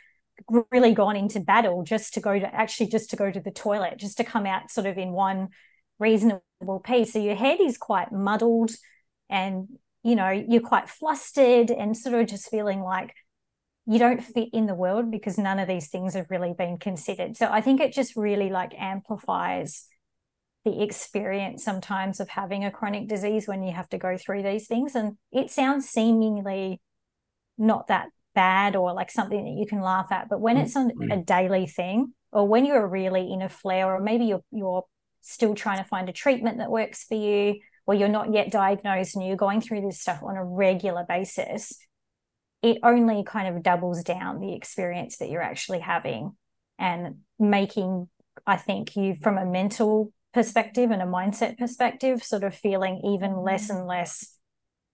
really 0.71 0.93
gone 0.93 1.17
into 1.17 1.41
battle 1.41 1.83
just 1.83 2.13
to 2.13 2.21
go 2.21 2.39
to 2.39 2.55
actually 2.55 2.87
just 2.87 3.09
to 3.09 3.17
go 3.17 3.29
to 3.29 3.41
the 3.41 3.51
toilet, 3.51 3.97
just 3.97 4.15
to 4.17 4.23
come 4.23 4.45
out 4.45 4.71
sort 4.71 4.87
of 4.87 4.97
in 4.97 5.11
one 5.11 5.49
reasonable 5.99 6.81
piece. 6.83 7.11
So 7.11 7.19
your 7.19 7.35
head 7.35 7.59
is 7.59 7.77
quite 7.77 8.13
muddled 8.13 8.71
and 9.29 9.67
you 10.03 10.15
know 10.15 10.29
you're 10.29 10.61
quite 10.61 10.89
flustered 10.89 11.71
and 11.71 11.95
sort 11.97 12.19
of 12.19 12.27
just 12.27 12.49
feeling 12.49 12.81
like 12.81 13.13
you 13.85 13.99
don't 13.99 14.23
fit 14.23 14.49
in 14.53 14.65
the 14.65 14.75
world 14.75 15.11
because 15.11 15.37
none 15.37 15.59
of 15.59 15.67
these 15.67 15.89
things 15.89 16.13
have 16.13 16.29
really 16.29 16.53
been 16.57 16.77
considered 16.77 17.35
so 17.35 17.47
i 17.51 17.61
think 17.61 17.81
it 17.81 17.93
just 17.93 18.15
really 18.15 18.49
like 18.49 18.73
amplifies 18.77 19.87
the 20.65 20.81
experience 20.81 21.63
sometimes 21.63 22.19
of 22.19 22.29
having 22.29 22.63
a 22.63 22.71
chronic 22.71 23.07
disease 23.07 23.47
when 23.47 23.63
you 23.63 23.73
have 23.73 23.89
to 23.89 23.97
go 23.97 24.17
through 24.17 24.43
these 24.43 24.67
things. 24.67 24.95
And 24.95 25.17
it 25.31 25.51
sounds 25.51 25.89
seemingly 25.89 26.79
not 27.57 27.87
that 27.87 28.07
bad 28.33 28.75
or 28.75 28.93
like 28.93 29.11
something 29.11 29.43
that 29.43 29.59
you 29.59 29.67
can 29.67 29.81
laugh 29.81 30.11
at. 30.11 30.29
But 30.29 30.39
when 30.39 30.57
it's 30.57 30.75
on 30.75 30.89
mm-hmm. 30.89 31.11
a 31.11 31.17
daily 31.17 31.67
thing, 31.67 32.13
or 32.31 32.47
when 32.47 32.65
you're 32.65 32.87
really 32.87 33.31
in 33.31 33.41
a 33.41 33.49
flare, 33.49 33.93
or 33.93 33.99
maybe 33.99 34.25
you're 34.25 34.43
you're 34.51 34.85
still 35.21 35.53
trying 35.53 35.77
to 35.77 35.83
find 35.83 36.09
a 36.09 36.13
treatment 36.13 36.57
that 36.57 36.71
works 36.71 37.03
for 37.03 37.15
you, 37.15 37.59
or 37.85 37.93
you're 37.93 38.07
not 38.07 38.33
yet 38.33 38.51
diagnosed 38.51 39.15
and 39.15 39.25
you're 39.25 39.35
going 39.35 39.61
through 39.61 39.81
this 39.81 39.99
stuff 39.99 40.21
on 40.23 40.37
a 40.37 40.43
regular 40.43 41.05
basis, 41.07 41.77
it 42.61 42.77
only 42.83 43.23
kind 43.23 43.53
of 43.53 43.61
doubles 43.61 44.03
down 44.03 44.39
the 44.39 44.55
experience 44.55 45.17
that 45.17 45.29
you're 45.29 45.41
actually 45.41 45.79
having 45.79 46.31
and 46.79 47.17
making, 47.37 48.07
I 48.47 48.55
think, 48.55 48.95
you 48.95 49.15
from 49.15 49.37
a 49.37 49.45
mental 49.45 50.13
perspective 50.33 50.89
and 50.89 51.01
a 51.01 51.05
mindset 51.05 51.57
perspective, 51.57 52.23
sort 52.23 52.43
of 52.43 52.55
feeling 52.55 53.01
even 53.03 53.31
mm-hmm. 53.31 53.45
less 53.45 53.69
and 53.69 53.85
less 53.85 54.37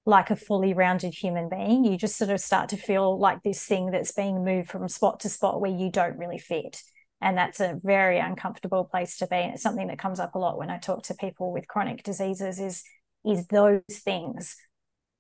like 0.06 0.32
a 0.32 0.36
fully 0.36 0.74
rounded 0.74 1.14
human 1.14 1.48
being. 1.48 1.86
You 1.86 1.98
just 1.98 2.18
sort 2.18 2.32
of 2.32 2.42
start 2.42 2.70
to 2.70 2.78
feel 2.78 3.20
like 3.20 3.44
this 3.44 3.64
thing 3.66 3.92
that's 3.92 4.12
being 4.12 4.44
moved 4.44 4.70
from 4.70 4.88
spot 4.88 5.20
to 5.22 5.30
spot 5.30 5.62
where 5.62 5.72
you 5.72 5.92
don't 5.92 6.18
really 6.18 6.40
fit. 6.40 6.82
And 7.22 7.38
that's 7.38 7.60
a 7.60 7.80
very 7.84 8.20
uncomfortable 8.20 8.86
place 8.86 9.18
to 9.18 9.28
be. 9.28 9.36
And 9.36 9.54
it's 9.54 9.64
something 9.64 9.88
that 9.88 10.00
comes 10.00 10.20
up 10.20 10.36
a 10.36 10.40
lot 10.40 10.58
when 10.58 10.70
I 10.70 10.78
talk 10.78 11.04
to 11.04 11.14
people 11.14 11.52
with 11.52 11.68
chronic 11.68 12.04
diseases 12.04 12.60
is, 12.60 12.84
is 13.26 13.48
those 13.48 13.82
things 13.92 14.56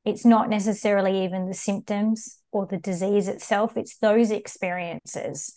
it's 0.05 0.25
not 0.25 0.49
necessarily 0.49 1.23
even 1.23 1.47
the 1.47 1.53
symptoms 1.53 2.39
or 2.51 2.65
the 2.65 2.77
disease 2.77 3.27
itself, 3.27 3.75
it's 3.75 3.97
those 3.97 4.31
experiences. 4.31 5.53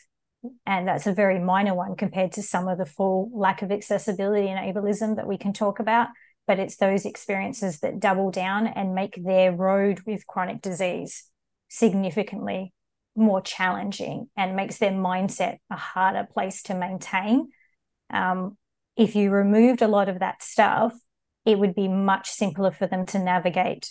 And 0.67 0.89
that's 0.89 1.07
a 1.07 1.15
very 1.15 1.39
minor 1.39 1.75
one 1.75 1.95
compared 1.95 2.33
to 2.33 2.43
some 2.43 2.67
of 2.67 2.79
the 2.79 2.87
full 2.87 3.31
lack 3.33 3.63
of 3.63 3.71
accessibility 3.71 4.49
and 4.49 4.59
ableism 4.59 5.17
that 5.17 5.29
we 5.29 5.39
can 5.39 5.53
talk 5.53 5.79
about. 5.79 6.09
But 6.47 6.59
it's 6.59 6.77
those 6.77 7.07
experiences 7.07 7.79
that 7.81 8.01
double 8.01 8.33
down 8.33 8.67
and 8.67 8.95
make 8.95 9.15
their 9.23 9.53
road 9.53 10.01
with 10.05 10.27
chronic 10.27 10.61
disease 10.61 11.25
significantly 11.69 12.73
more 13.15 13.41
challenging 13.41 14.29
and 14.37 14.57
makes 14.57 14.79
their 14.79 14.93
mindset 14.93 15.59
a 15.71 15.77
harder 15.77 16.27
place 16.33 16.63
to 16.65 16.75
maintain. 16.75 17.49
Um, 18.11 18.57
if 18.97 19.15
you 19.17 19.31
removed 19.31 19.83
a 19.83 19.89
lot 19.89 20.09
of 20.09 20.21
that 20.21 20.43
stuff, 20.43 20.95
it 21.45 21.59
would 21.59 21.75
be 21.75 21.89
much 21.89 22.31
simpler 22.31 22.71
for 22.71 22.87
them 22.87 23.07
to 23.07 23.19
navigate 23.19 23.91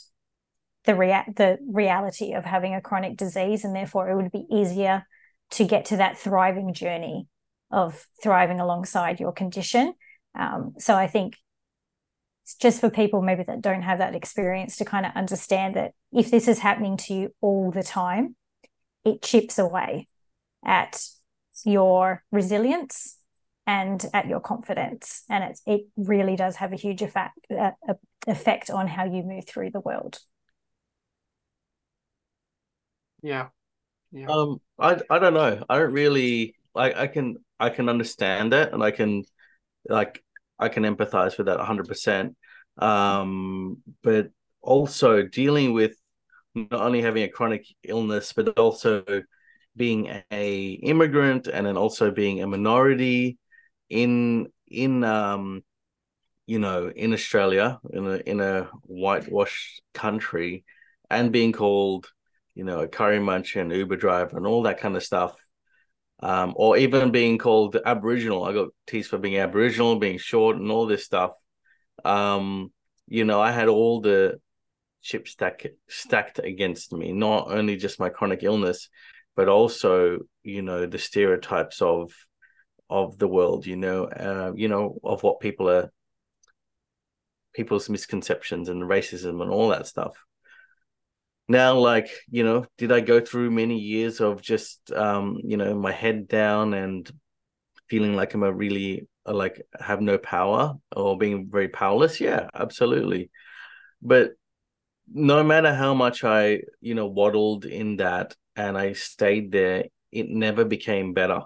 the 0.85 0.95
rea- 0.95 1.31
the 1.35 1.57
reality 1.67 2.33
of 2.33 2.45
having 2.45 2.73
a 2.73 2.81
chronic 2.81 3.17
disease 3.17 3.63
and 3.63 3.75
therefore 3.75 4.09
it 4.09 4.15
would 4.15 4.31
be 4.31 4.45
easier 4.49 5.05
to 5.51 5.65
get 5.65 5.85
to 5.85 5.97
that 5.97 6.17
thriving 6.17 6.73
journey 6.73 7.27
of 7.71 8.07
thriving 8.21 8.59
alongside 8.59 9.19
your 9.19 9.31
condition 9.31 9.93
um, 10.37 10.73
so 10.79 10.95
i 10.95 11.05
think 11.05 11.37
it's 12.43 12.55
just 12.55 12.81
for 12.81 12.89
people 12.89 13.21
maybe 13.21 13.43
that 13.43 13.61
don't 13.61 13.83
have 13.83 13.99
that 13.99 14.15
experience 14.15 14.77
to 14.77 14.85
kind 14.85 15.05
of 15.05 15.11
understand 15.15 15.75
that 15.75 15.91
if 16.11 16.31
this 16.31 16.47
is 16.47 16.59
happening 16.59 16.97
to 16.97 17.13
you 17.13 17.29
all 17.41 17.69
the 17.71 17.83
time 17.83 18.35
it 19.05 19.21
chips 19.21 19.59
away 19.59 20.07
at 20.65 21.03
your 21.65 22.23
resilience 22.31 23.17
and 23.67 24.05
at 24.13 24.27
your 24.27 24.39
confidence 24.39 25.23
and 25.29 25.43
it, 25.43 25.59
it 25.65 25.81
really 25.95 26.35
does 26.35 26.55
have 26.57 26.73
a 26.73 26.77
huge 26.77 27.01
effect, 27.01 27.37
uh, 27.57 27.71
effect 28.27 28.69
on 28.69 28.87
how 28.87 29.05
you 29.05 29.23
move 29.23 29.45
through 29.47 29.69
the 29.69 29.79
world 29.79 30.19
yeah. 33.21 33.47
Yeah. 34.11 34.27
Um, 34.27 34.61
I 34.79 34.99
I 35.09 35.19
don't 35.19 35.33
know. 35.33 35.63
I 35.69 35.77
don't 35.77 35.93
really 35.93 36.55
like. 36.75 36.95
I 36.97 37.07
can 37.07 37.37
I 37.59 37.69
can 37.69 37.87
understand 37.87 38.53
it, 38.53 38.73
and 38.73 38.83
I 38.83 38.91
can 38.91 39.23
like 39.87 40.23
I 40.59 40.69
can 40.69 40.83
empathize 40.83 41.37
with 41.37 41.47
that 41.47 41.59
hundred 41.59 41.87
percent. 41.87 42.35
Um, 42.77 43.77
but 44.03 44.31
also 44.61 45.23
dealing 45.23 45.73
with 45.73 45.95
not 46.55 46.81
only 46.81 47.01
having 47.01 47.23
a 47.23 47.29
chronic 47.29 47.65
illness, 47.83 48.33
but 48.33 48.57
also 48.59 49.03
being 49.75 50.21
a 50.31 50.71
immigrant 50.83 51.47
and 51.47 51.65
then 51.65 51.77
also 51.77 52.11
being 52.11 52.41
a 52.41 52.47
minority 52.47 53.37
in 53.89 54.47
in 54.67 55.03
um 55.03 55.63
you 56.45 56.59
know 56.59 56.91
in 56.93 57.13
Australia 57.13 57.79
in 57.89 58.05
a 58.05 58.15
in 58.17 58.39
a 58.41 58.69
whitewashed 58.83 59.81
country 59.93 60.65
and 61.09 61.31
being 61.31 61.53
called 61.53 62.07
you 62.55 62.63
know, 62.63 62.81
a 62.81 62.87
curry 62.87 63.19
muncher 63.19 63.61
and 63.61 63.71
Uber 63.71 63.95
driver 63.95 64.37
and 64.37 64.45
all 64.45 64.63
that 64.63 64.79
kind 64.79 64.95
of 64.95 65.03
stuff. 65.03 65.35
Um, 66.21 66.53
or 66.55 66.77
even 66.77 67.11
being 67.11 67.37
called 67.39 67.77
Aboriginal. 67.83 68.43
I 68.43 68.53
got 68.53 68.69
teased 68.85 69.09
for 69.09 69.17
being 69.17 69.37
Aboriginal, 69.37 69.97
being 69.97 70.19
short, 70.19 70.57
and 70.57 70.69
all 70.69 70.85
this 70.85 71.03
stuff. 71.03 71.31
Um, 72.05 72.71
you 73.07 73.25
know, 73.25 73.41
I 73.41 73.51
had 73.51 73.69
all 73.69 74.01
the 74.01 74.39
chips 75.01 75.31
stack, 75.31 75.65
stacked 75.87 76.39
against 76.39 76.93
me, 76.93 77.11
not 77.11 77.51
only 77.51 77.75
just 77.75 77.99
my 77.99 78.09
chronic 78.09 78.43
illness, 78.43 78.89
but 79.35 79.47
also, 79.47 80.19
you 80.43 80.61
know, 80.61 80.85
the 80.85 80.99
stereotypes 80.99 81.81
of 81.81 82.11
of 82.89 83.17
the 83.17 83.27
world, 83.27 83.65
you 83.65 83.77
know, 83.77 84.03
uh, 84.03 84.51
you 84.53 84.67
know, 84.67 84.99
of 85.03 85.23
what 85.23 85.39
people 85.39 85.69
are 85.69 85.89
people's 87.53 87.89
misconceptions 87.89 88.69
and 88.69 88.83
racism 88.83 89.41
and 89.41 89.51
all 89.51 89.69
that 89.69 89.87
stuff. 89.87 90.15
Now 91.47 91.77
like 91.77 92.09
you 92.29 92.45
know 92.45 92.65
did 92.77 92.93
i 92.93 93.01
go 93.01 93.19
through 93.19 93.51
many 93.51 93.77
years 93.77 94.21
of 94.21 94.41
just 94.41 94.89
um 94.93 95.37
you 95.43 95.57
know 95.57 95.73
my 95.73 95.91
head 95.91 96.29
down 96.29 96.73
and 96.73 97.11
feeling 97.89 98.15
like 98.15 98.33
i'm 98.33 98.43
a 98.43 98.53
really 98.53 99.09
like 99.25 99.61
have 99.77 99.99
no 99.99 100.17
power 100.17 100.75
or 100.95 101.17
being 101.17 101.49
very 101.51 101.67
powerless? 101.67 102.21
Yeah 102.21 102.47
absolutely. 102.53 103.31
But 104.01 104.31
no 105.13 105.43
matter 105.43 105.73
how 105.73 105.93
much 105.93 106.23
i 106.23 106.59
you 106.79 106.95
know 106.95 107.07
waddled 107.07 107.65
in 107.65 107.97
that 107.97 108.35
and 108.55 108.77
i 108.77 108.93
stayed 108.93 109.51
there 109.51 109.85
it 110.11 110.27
never 110.27 110.65
became 110.65 111.13
better. 111.13 111.41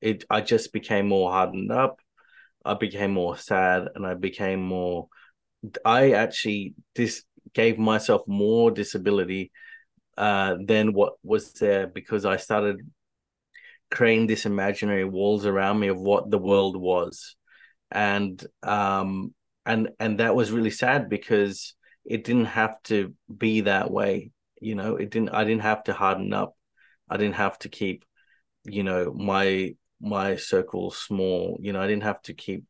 It 0.00 0.24
i 0.30 0.40
just 0.40 0.72
became 0.72 1.08
more 1.08 1.30
hardened 1.32 1.72
up. 1.72 1.98
I 2.64 2.74
became 2.74 3.12
more 3.12 3.36
sad 3.36 3.88
and 3.94 4.06
i 4.06 4.14
became 4.14 4.62
more 4.62 5.08
i 5.84 6.12
actually 6.12 6.74
this 6.94 7.24
gave 7.52 7.78
myself 7.78 8.22
more 8.28 8.70
disability 8.70 9.50
uh, 10.16 10.56
than 10.64 10.92
what 10.92 11.14
was 11.22 11.52
there 11.54 11.86
because 11.86 12.24
I 12.24 12.36
started 12.36 12.80
creating 13.90 14.26
this 14.26 14.46
imaginary 14.46 15.04
walls 15.04 15.46
around 15.46 15.78
me 15.78 15.88
of 15.88 15.98
what 15.98 16.30
the 16.30 16.38
world 16.38 16.76
was, 16.76 17.36
and 17.90 18.44
um, 18.62 19.34
and 19.64 19.90
and 20.00 20.20
that 20.20 20.34
was 20.34 20.50
really 20.50 20.70
sad 20.70 21.08
because 21.08 21.74
it 22.06 22.24
didn't 22.24 22.46
have 22.46 22.82
to 22.84 23.14
be 23.34 23.62
that 23.62 23.90
way. 23.90 24.30
You 24.60 24.74
know, 24.74 24.96
it 24.96 25.10
didn't. 25.10 25.30
I 25.30 25.44
didn't 25.44 25.62
have 25.62 25.84
to 25.84 25.92
harden 25.92 26.32
up. 26.32 26.56
I 27.08 27.16
didn't 27.16 27.34
have 27.34 27.58
to 27.60 27.68
keep, 27.68 28.04
you 28.64 28.82
know, 28.82 29.12
my 29.12 29.74
my 30.00 30.36
circle 30.36 30.90
small. 30.90 31.58
You 31.60 31.72
know, 31.72 31.80
I 31.80 31.86
didn't 31.86 32.04
have 32.04 32.22
to 32.22 32.34
keep 32.34 32.64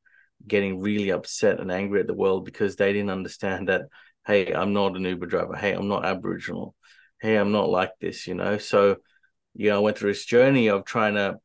getting 0.46 0.80
really 0.80 1.10
upset 1.10 1.60
and 1.60 1.70
angry 1.70 2.00
at 2.00 2.06
the 2.06 2.14
world 2.14 2.44
because 2.44 2.76
they 2.76 2.92
didn't 2.92 3.10
understand 3.10 3.68
that 3.68 3.82
hey, 4.26 4.52
I'm 4.52 4.72
not 4.72 4.96
an 4.96 5.04
Uber 5.04 5.26
driver. 5.26 5.54
Hey, 5.54 5.72
I'm 5.72 5.88
not 5.88 6.04
Aboriginal. 6.04 6.74
Hey, 7.20 7.36
I'm 7.36 7.52
not 7.52 7.68
like 7.68 7.92
this, 8.00 8.26
you 8.26 8.34
know? 8.34 8.58
So, 8.58 8.96
you 9.54 9.70
know, 9.70 9.76
I 9.76 9.78
went 9.78 9.98
through 9.98 10.10
this 10.10 10.24
journey 10.24 10.68
of 10.68 10.84
trying 10.84 11.14
to 11.14 11.36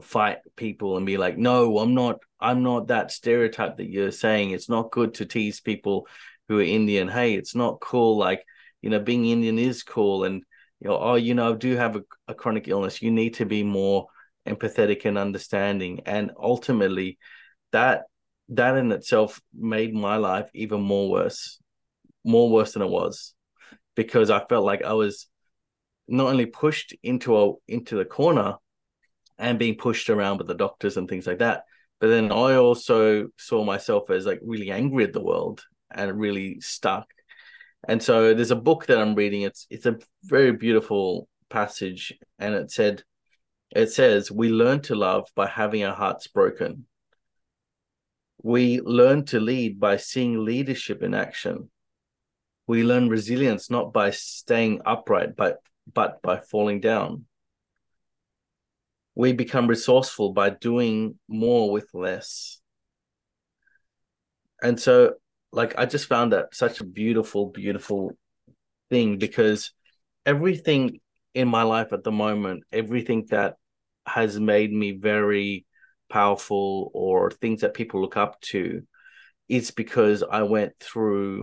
fight 0.00 0.38
people 0.56 0.96
and 0.96 1.04
be 1.04 1.16
like, 1.16 1.36
no, 1.36 1.78
I'm 1.78 1.94
not, 1.94 2.20
I'm 2.40 2.62
not 2.62 2.88
that 2.88 3.10
stereotype 3.10 3.78
that 3.78 3.90
you're 3.90 4.12
saying. 4.12 4.52
It's 4.52 4.68
not 4.68 4.92
good 4.92 5.14
to 5.14 5.26
tease 5.26 5.60
people 5.60 6.06
who 6.48 6.58
are 6.58 6.62
Indian. 6.62 7.08
Hey, 7.08 7.34
it's 7.34 7.54
not 7.54 7.80
cool. 7.80 8.16
Like, 8.16 8.42
you 8.82 8.90
know, 8.90 9.00
being 9.00 9.26
Indian 9.26 9.58
is 9.58 9.82
cool. 9.82 10.24
And, 10.24 10.42
you 10.80 10.88
know, 10.88 10.98
oh, 10.98 11.14
you 11.14 11.34
know, 11.34 11.52
I 11.52 11.56
do 11.56 11.76
have 11.76 11.96
a, 11.96 12.02
a 12.28 12.34
chronic 12.34 12.68
illness. 12.68 13.02
You 13.02 13.10
need 13.10 13.34
to 13.34 13.46
be 13.46 13.62
more 13.62 14.06
empathetic 14.46 15.04
and 15.04 15.16
understanding. 15.16 16.00
And 16.06 16.32
ultimately, 16.38 17.18
that 17.72 18.02
that 18.50 18.76
in 18.76 18.92
itself 18.92 19.40
made 19.54 19.94
my 19.94 20.16
life 20.16 20.50
even 20.54 20.82
more 20.82 21.10
worse 21.10 21.58
more 22.24 22.50
worse 22.50 22.72
than 22.72 22.82
it 22.82 22.88
was 22.88 23.34
because 23.94 24.30
I 24.30 24.44
felt 24.48 24.64
like 24.64 24.82
I 24.82 24.94
was 24.94 25.26
not 26.08 26.28
only 26.28 26.46
pushed 26.46 26.94
into 27.02 27.36
a 27.36 27.52
into 27.68 27.96
the 27.96 28.04
corner 28.04 28.56
and 29.38 29.58
being 29.58 29.76
pushed 29.76 30.10
around 30.10 30.38
with 30.38 30.46
the 30.46 30.54
doctors 30.54 30.96
and 30.96 31.08
things 31.08 31.26
like 31.26 31.38
that, 31.38 31.64
but 32.00 32.08
then 32.08 32.30
I 32.30 32.56
also 32.56 33.28
saw 33.38 33.64
myself 33.64 34.10
as 34.10 34.26
like 34.26 34.40
really 34.42 34.70
angry 34.70 35.04
at 35.04 35.12
the 35.12 35.22
world 35.22 35.62
and 35.94 36.18
really 36.18 36.60
stuck. 36.60 37.06
And 37.88 38.02
so 38.02 38.34
there's 38.34 38.50
a 38.50 38.56
book 38.56 38.86
that 38.86 38.98
I'm 38.98 39.14
reading. 39.14 39.42
It's 39.42 39.66
it's 39.70 39.86
a 39.86 39.98
very 40.24 40.52
beautiful 40.52 41.28
passage, 41.50 42.12
and 42.38 42.54
it 42.54 42.70
said, 42.70 43.04
it 43.74 43.88
says, 43.92 44.30
"We 44.30 44.48
learn 44.50 44.80
to 44.82 44.94
love 44.94 45.28
by 45.34 45.46
having 45.46 45.84
our 45.84 45.94
hearts 45.94 46.26
broken. 46.26 46.86
We 48.42 48.80
learn 48.80 49.24
to 49.26 49.40
lead 49.40 49.80
by 49.80 49.96
seeing 49.98 50.44
leadership 50.44 51.02
in 51.02 51.14
action." 51.14 51.70
We 52.66 52.82
learn 52.82 53.08
resilience 53.10 53.70
not 53.70 53.92
by 53.92 54.10
staying 54.10 54.80
upright, 54.86 55.36
but 55.36 55.60
but 55.92 56.22
by 56.22 56.40
falling 56.40 56.80
down. 56.80 57.26
We 59.14 59.32
become 59.32 59.66
resourceful 59.68 60.32
by 60.32 60.50
doing 60.50 61.18
more 61.28 61.70
with 61.70 61.88
less. 61.94 62.60
and 64.62 64.80
so 64.80 65.14
like 65.54 65.74
I 65.78 65.86
just 65.86 66.06
found 66.06 66.32
that 66.32 66.54
such 66.54 66.80
a 66.80 66.84
beautiful, 66.84 67.46
beautiful 67.46 68.12
thing 68.90 69.18
because 69.18 69.72
everything 70.26 71.00
in 71.34 71.48
my 71.48 71.62
life 71.62 71.92
at 71.92 72.04
the 72.04 72.12
moment, 72.12 72.64
everything 72.72 73.26
that 73.30 73.54
has 74.06 74.38
made 74.38 74.72
me 74.72 74.92
very 74.92 75.66
powerful 76.10 76.90
or 76.94 77.30
things 77.30 77.62
that 77.62 77.74
people 77.74 78.00
look 78.00 78.16
up 78.16 78.40
to, 78.40 78.82
it's 79.48 79.70
because 79.70 80.22
I 80.22 80.42
went 80.42 80.72
through 80.80 81.42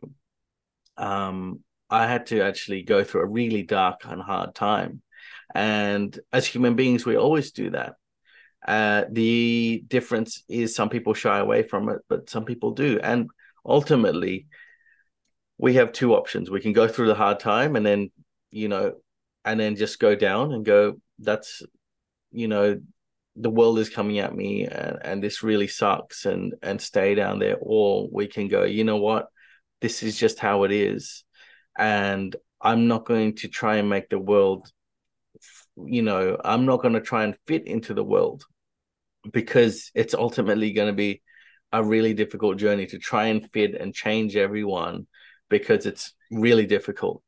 um 0.98 1.62
I 1.90 2.08
had 2.08 2.28
to 2.28 2.42
actually 2.42 2.84
go 2.84 3.04
through 3.04 3.22
a 3.22 3.28
really 3.28 3.64
dark 3.64 4.02
and 4.06 4.22
hard 4.22 4.56
time. 4.56 5.02
And 5.54 6.18
as 6.32 6.46
human 6.48 6.76
beings, 6.76 7.06
we 7.06 7.18
always 7.18 7.52
do 7.52 7.72
that. 7.72 7.96
Uh, 8.66 9.04
the 9.12 9.84
difference 9.88 10.44
is 10.48 10.74
some 10.74 10.90
people 10.90 11.14
shy 11.14 11.40
away 11.40 11.64
from 11.64 11.90
it, 11.90 12.00
but 12.08 12.30
some 12.30 12.46
people 12.46 12.72
do. 12.72 13.00
And 13.04 13.30
ultimately, 13.66 14.48
we 15.58 15.76
have 15.76 15.92
two 15.92 16.16
options. 16.16 16.50
We 16.50 16.62
can 16.62 16.74
go 16.74 16.88
through 16.88 17.08
the 17.08 17.16
hard 17.16 17.40
time 17.40 17.76
and 17.76 17.86
then, 17.86 18.12
you 18.50 18.68
know, 18.68 18.94
and 19.46 19.60
then 19.60 19.76
just 19.76 20.00
go 20.00 20.16
down 20.16 20.52
and 20.54 20.66
go, 20.66 20.96
that's, 21.20 21.62
you 22.32 22.48
know, 22.48 22.80
the 23.36 23.50
world 23.50 23.80
is 23.80 23.90
coming 23.90 24.20
at 24.20 24.36
me 24.36 24.66
and, 24.66 24.98
and 25.04 25.24
this 25.24 25.42
really 25.42 25.68
sucks 25.68 26.26
and 26.26 26.54
and 26.62 26.82
stay 26.82 27.16
down 27.16 27.40
there. 27.40 27.58
Or 27.62 28.10
we 28.12 28.28
can 28.28 28.48
go, 28.48 28.64
you 28.64 28.84
know 28.84 28.98
what? 28.98 29.28
This 29.80 30.04
is 30.04 30.18
just 30.18 30.40
how 30.40 30.64
it 30.64 30.72
is. 30.72 31.24
And 31.78 32.36
I'm 32.62 32.88
not 32.88 33.06
going 33.06 33.36
to 33.38 33.48
try 33.48 33.78
and 33.78 33.90
make 33.90 34.10
the 34.10 34.20
world 34.20 34.72
you 35.78 36.02
know, 36.02 36.38
I'm 36.44 36.66
not 36.66 36.82
going 36.82 36.94
to 36.94 37.02
try 37.02 37.24
and 37.24 37.36
fit 37.48 37.68
into 37.68 37.94
the 37.94 38.04
world 38.04 38.44
because 39.32 39.92
it's 39.96 40.14
ultimately 40.14 40.74
going 40.74 40.88
to 40.88 40.94
be 40.96 41.22
a 41.72 41.84
really 41.84 42.14
difficult 42.14 42.58
journey 42.58 42.86
to 42.88 43.00
try 43.00 43.28
and 43.28 43.50
fit 43.52 43.76
and 43.76 43.94
change 43.94 44.36
everyone 44.36 45.08
because 45.50 45.86
it's 45.86 46.14
really 46.32 46.66
difficult. 46.66 47.24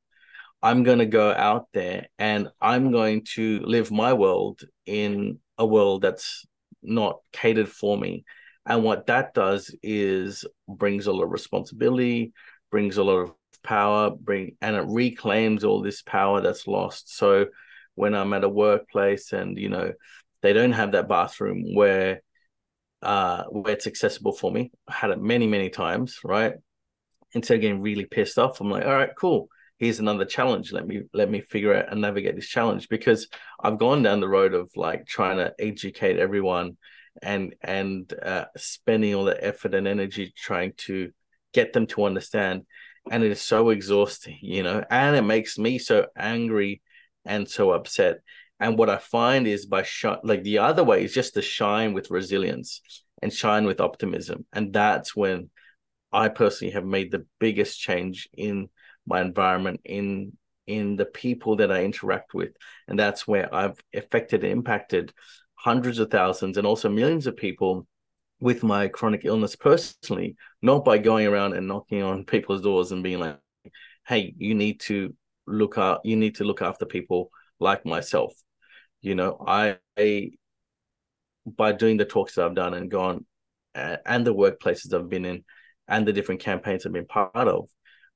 I'm 0.61 0.83
going 0.83 0.99
to 0.99 1.05
go 1.05 1.31
out 1.31 1.67
there 1.73 2.07
and 2.17 2.47
I'm 2.61 2.91
going 2.91 3.25
to 3.33 3.59
live 3.59 3.91
my 3.91 4.13
world 4.13 4.61
in 4.85 5.39
a 5.57 5.65
world 5.65 6.01
that's 6.01 6.45
not 6.81 7.19
catered 7.31 7.69
for 7.69 7.97
me. 7.97 8.23
And 8.65 8.83
what 8.83 9.07
that 9.07 9.33
does 9.33 9.75
is 9.83 10.45
brings 10.69 11.07
a 11.07 11.11
lot 11.11 11.23
of 11.25 11.31
responsibility, 11.31 12.31
brings 12.71 12.97
a 12.97 13.03
lot 13.03 13.19
of 13.19 13.33
power, 13.63 14.09
bring 14.09 14.55
and 14.61 14.75
it 14.75 14.85
reclaims 14.87 15.63
all 15.63 15.81
this 15.81 16.01
power 16.01 16.39
that's 16.39 16.67
lost. 16.67 17.15
So 17.15 17.47
when 17.95 18.15
I'm 18.15 18.33
at 18.33 18.43
a 18.43 18.49
workplace 18.49 19.33
and 19.33 19.57
you 19.57 19.69
know 19.69 19.91
they 20.41 20.53
don't 20.53 20.71
have 20.71 20.93
that 20.93 21.07
bathroom 21.07 21.75
where 21.75 22.21
uh 23.03 23.43
where 23.45 23.73
it's 23.73 23.87
accessible 23.87 24.33
for 24.33 24.51
me. 24.51 24.71
I 24.87 24.93
had 24.93 25.11
it 25.11 25.21
many, 25.21 25.47
many 25.47 25.69
times, 25.69 26.19
right? 26.23 26.53
Instead 27.33 27.55
of 27.55 27.61
getting 27.61 27.81
really 27.81 28.05
pissed 28.05 28.37
off, 28.37 28.61
I'm 28.61 28.69
like, 28.69 28.85
all 28.85 28.93
right, 28.93 29.11
cool. 29.17 29.47
Here's 29.79 29.99
another 29.99 30.25
challenge. 30.25 30.71
Let 30.71 30.87
me 30.87 31.03
let 31.13 31.29
me 31.29 31.41
figure 31.41 31.73
out 31.73 31.91
and 31.91 32.01
navigate 32.01 32.35
this 32.35 32.47
challenge 32.47 32.89
because 32.89 33.27
I've 33.59 33.79
gone 33.79 34.03
down 34.03 34.19
the 34.19 34.27
road 34.27 34.53
of 34.53 34.71
like 34.75 35.05
trying 35.05 35.37
to 35.37 35.53
educate 35.59 36.17
everyone 36.19 36.77
and 37.21 37.55
and 37.61 38.11
uh, 38.23 38.45
spending 38.55 39.13
all 39.15 39.25
the 39.25 39.43
effort 39.43 39.73
and 39.75 39.87
energy 39.87 40.33
trying 40.35 40.73
to 40.77 41.11
get 41.53 41.73
them 41.73 41.85
to 41.85 42.05
understand 42.05 42.63
and 43.11 43.23
it 43.23 43.31
is 43.31 43.41
so 43.41 43.69
exhausting 43.69 44.39
you 44.41 44.63
know 44.63 44.83
and 44.89 45.15
it 45.15 45.21
makes 45.21 45.59
me 45.59 45.77
so 45.77 46.07
angry 46.17 46.81
and 47.25 47.49
so 47.49 47.71
upset. 47.71 48.17
And 48.63 48.77
what 48.77 48.89
I 48.89 48.97
find 48.97 49.45
is 49.45 49.65
by 49.65 49.85
like 50.23 50.43
the 50.43 50.59
other 50.59 50.85
way 50.85 51.03
is 51.03 51.13
just 51.13 51.33
to 51.33 51.41
shine 51.41 51.91
with 51.91 52.09
resilience 52.09 52.81
and 53.21 53.31
shine 53.31 53.65
with 53.65 53.81
optimism. 53.81 54.45
And 54.53 54.71
that's 54.71 55.13
when 55.13 55.49
I 56.13 56.29
personally 56.29 56.71
have 56.71 56.85
made 56.85 57.11
the 57.11 57.25
biggest 57.41 57.77
change 57.77 58.29
in 58.31 58.69
my 59.05 59.19
environment, 59.19 59.81
in 59.83 60.37
in 60.65 60.95
the 60.95 61.03
people 61.05 61.57
that 61.57 61.73
I 61.73 61.83
interact 61.83 62.33
with. 62.33 62.51
And 62.87 62.97
that's 62.97 63.27
where 63.27 63.53
I've 63.53 63.77
affected 63.93 64.45
and 64.45 64.53
impacted 64.53 65.11
hundreds 65.55 65.99
of 65.99 66.09
thousands 66.09 66.57
and 66.57 66.65
also 66.65 66.87
millions 66.87 67.27
of 67.27 67.35
people 67.35 67.85
with 68.39 68.63
my 68.63 68.87
chronic 68.87 69.25
illness 69.25 69.57
personally, 69.57 70.37
not 70.61 70.85
by 70.85 70.99
going 70.99 71.27
around 71.27 71.51
and 71.51 71.67
knocking 71.67 72.01
on 72.01 72.23
people's 72.33 72.61
doors 72.61 72.93
and 72.93 73.03
being 73.03 73.19
like, 73.19 73.39
hey, 74.07 74.33
you 74.37 74.55
need 74.55 74.79
to 74.79 75.13
look 75.45 75.77
out 75.77 75.99
you 76.05 76.15
need 76.15 76.35
to 76.35 76.45
look 76.45 76.61
after 76.61 76.85
people 76.85 77.29
like 77.59 77.85
myself 77.85 78.33
you 79.03 79.13
know 79.13 79.37
i, 79.45 79.77
by 81.45 81.71
doing 81.71 81.97
the 81.97 82.05
talks 82.05 82.35
that 82.35 82.45
i've 82.45 82.55
done 82.55 82.73
and 82.73 82.89
gone 82.89 83.25
and 83.75 84.25
the 84.25 84.33
workplaces 84.33 84.93
i've 84.93 85.09
been 85.09 85.25
in 85.25 85.43
and 85.87 86.07
the 86.07 86.13
different 86.13 86.41
campaigns 86.41 86.85
i've 86.85 86.93
been 86.93 87.05
part 87.05 87.35
of 87.35 87.69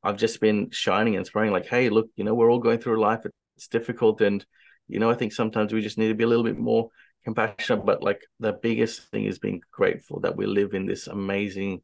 i've 0.04 0.18
just 0.18 0.42
been 0.42 0.70
shining 0.72 1.16
and 1.16 1.28
spraying 1.28 1.52
like 1.52 1.68
hey 1.68 1.90
look 1.90 2.08
you 2.16 2.24
know 2.24 2.34
we're 2.34 2.50
all 2.50 2.60
going 2.60 2.80
through 2.80 3.00
life. 3.00 3.20
It's 3.58 3.68
difficult 3.68 4.22
and 4.22 4.44
you 4.88 5.00
know 5.00 5.10
i 5.10 5.16
think 5.16 5.34
sometimes 5.34 5.74
we 5.74 5.82
just 5.82 5.98
need 5.98 6.08
to 6.08 6.16
be 6.16 6.24
a 6.24 6.28
little 6.28 6.44
bit 6.44 6.58
more 6.58 6.90
compassionate 7.26 7.86
but 7.86 8.02
like 8.02 8.22
the 8.40 8.54
biggest 8.54 9.10
thing 9.12 9.26
is 9.26 9.40
being 9.40 9.62
grateful 9.72 10.22
that 10.22 10.38
we 10.38 10.46
live 10.46 10.74
in 10.74 10.86
this 10.86 11.08
amazing 11.08 11.82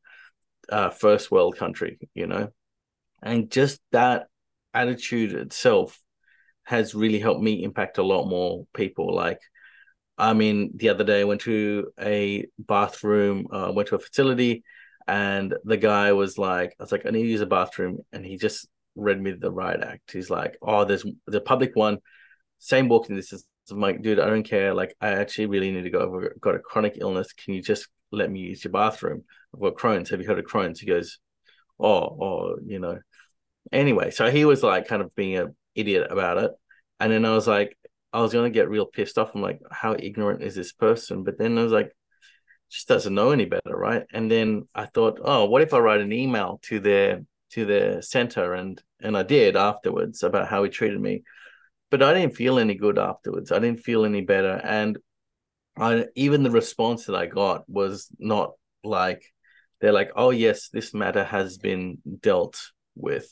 uh, 0.70 0.90
first 0.90 1.30
world 1.30 1.58
country 1.58 2.00
you 2.14 2.28
know? 2.28 2.50
And 3.22 3.50
just 3.50 3.82
that 3.92 4.28
attitude 4.74 5.34
itself 5.34 6.00
has 6.64 6.96
really 6.96 7.20
helped 7.20 7.42
me 7.42 7.64
impact 7.64 7.98
a 7.98 8.04
lot 8.04 8.28
more 8.28 8.66
people. 8.74 9.14
Like, 9.14 9.40
I 10.18 10.34
mean, 10.34 10.72
the 10.76 10.90
other 10.90 11.04
day 11.04 11.22
I 11.22 11.26
went 11.26 11.42
to 11.42 11.92
a 12.00 12.46
bathroom, 12.60 13.48
uh, 13.52 13.72
went 13.74 13.90
to 13.90 13.96
a 13.96 14.00
facility, 14.00 14.64
and 15.08 15.54
the 15.66 15.78
guy 15.78 16.14
was 16.14 16.38
like, 16.38 16.76
I 16.80 16.84
was 16.84 16.92
like, 16.92 17.06
I 17.06 17.10
need 17.10 17.24
to 17.24 17.30
use 17.30 17.42
a 17.42 17.46
bathroom. 17.46 18.00
And 18.12 18.26
he 18.26 18.38
just 18.38 18.68
read 18.96 19.22
me 19.22 19.32
the 19.32 19.52
right 19.52 19.82
act. 19.82 20.12
He's 20.12 20.30
like, 20.30 20.58
Oh, 20.62 20.86
there's 20.86 21.06
the 21.28 21.42
public 21.42 21.76
one, 21.76 22.00
same 22.60 22.88
walking 22.90 23.16
distance. 23.16 23.46
I'm 23.72 23.80
like, 23.80 24.02
dude, 24.02 24.20
I 24.20 24.28
don't 24.28 24.44
care. 24.44 24.74
Like, 24.74 24.94
I 25.00 25.10
actually 25.10 25.46
really 25.48 25.72
need 25.72 25.84
to 25.84 25.90
go. 25.90 26.22
I've 26.34 26.42
got 26.42 26.56
a 26.56 26.60
chronic 26.60 26.98
illness. 27.00 27.32
Can 27.34 27.54
you 27.54 27.62
just 27.62 27.88
let 28.12 28.30
me 28.30 28.40
use 28.42 28.64
your 28.64 28.74
bathroom? 28.74 29.24
I've 29.54 29.62
got 29.62 29.76
Crohn's. 29.76 30.10
Have 30.10 30.20
you 30.22 30.28
heard 30.28 30.40
of 30.40 30.46
Crohn's? 30.46 30.82
He 30.82 30.86
goes, 30.86 31.20
Oh, 31.80 32.18
oh, 32.22 32.56
you 32.66 32.80
know, 32.80 33.00
Anyway, 33.72 34.12
so 34.12 34.30
he 34.30 34.46
was 34.46 34.62
like 34.64 34.88
kind 34.88 35.02
of 35.02 35.16
being 35.16 35.38
an 35.38 35.56
idiot 35.76 36.08
about 36.10 36.38
it. 36.38 36.52
And 37.00 37.12
then 37.12 37.26
I 37.26 37.34
was 37.34 37.48
like, 37.48 37.78
I 38.12 38.22
was 38.22 38.34
gonna 38.34 38.50
get 38.50 38.70
real 38.70 38.86
pissed 38.86 39.18
off. 39.18 39.32
I'm 39.34 39.42
like, 39.42 39.60
how 39.72 39.96
ignorant 39.98 40.44
is 40.44 40.56
this 40.56 40.72
person? 40.72 41.24
But 41.24 41.38
then 41.38 41.58
I 41.58 41.64
was 41.64 41.72
like, 41.72 41.92
just 42.70 42.88
doesn't 42.88 43.14
know 43.14 43.32
any 43.32 43.46
better, 43.46 43.76
right? 43.76 44.04
And 44.12 44.30
then 44.32 44.68
I 44.74 44.86
thought, 44.86 45.20
oh, 45.24 45.46
what 45.46 45.62
if 45.62 45.74
I 45.74 45.80
write 45.80 46.02
an 46.02 46.14
email 46.14 46.60
to 46.64 46.80
their 46.80 47.22
to 47.54 47.66
their 47.66 48.02
center 48.02 48.54
and 48.54 48.82
and 49.02 49.16
I 49.16 49.24
did 49.24 49.56
afterwards 49.56 50.24
about 50.24 50.48
how 50.48 50.64
he 50.64 50.70
treated 50.70 51.00
me. 51.00 51.24
But 51.92 52.02
I 52.02 52.14
didn't 52.14 52.36
feel 52.36 52.58
any 52.58 52.74
good 52.76 52.98
afterwards. 52.98 53.52
I 53.52 53.60
didn't 53.60 53.82
feel 53.82 54.06
any 54.06 54.22
better. 54.22 54.60
And 54.64 54.98
I 55.78 56.06
even 56.16 56.44
the 56.44 56.52
response 56.52 57.06
that 57.06 57.16
I 57.16 57.28
got 57.28 57.70
was 57.70 58.10
not 58.18 58.54
like 58.84 59.24
they're 59.82 59.92
like, 59.92 60.12
oh 60.16 60.32
yes, 60.32 60.70
this 60.70 60.94
matter 60.94 61.24
has 61.24 61.58
been 61.58 62.00
dealt 62.22 62.60
with 62.96 63.28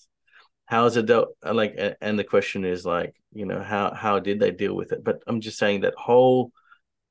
how 0.71 0.85
is 0.85 0.95
it 0.95 1.05
dealt 1.05 1.35
uh, 1.45 1.53
like 1.53 1.77
and 1.99 2.17
the 2.17 2.23
question 2.23 2.63
is 2.63 2.85
like 2.85 3.13
you 3.33 3.45
know 3.45 3.61
how 3.61 3.93
how 3.93 4.19
did 4.19 4.39
they 4.39 4.51
deal 4.51 4.73
with 4.73 4.93
it? 4.93 5.03
But 5.03 5.21
i'm 5.27 5.41
just 5.41 5.57
saying 5.57 5.81
that 5.81 5.93
whole 5.97 6.51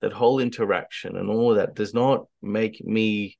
that 0.00 0.14
whole 0.14 0.40
interaction 0.40 1.16
and 1.16 1.28
all 1.28 1.50
of 1.50 1.58
that 1.58 1.74
does 1.74 1.92
not 1.92 2.24
make 2.40 2.82
me 2.82 3.36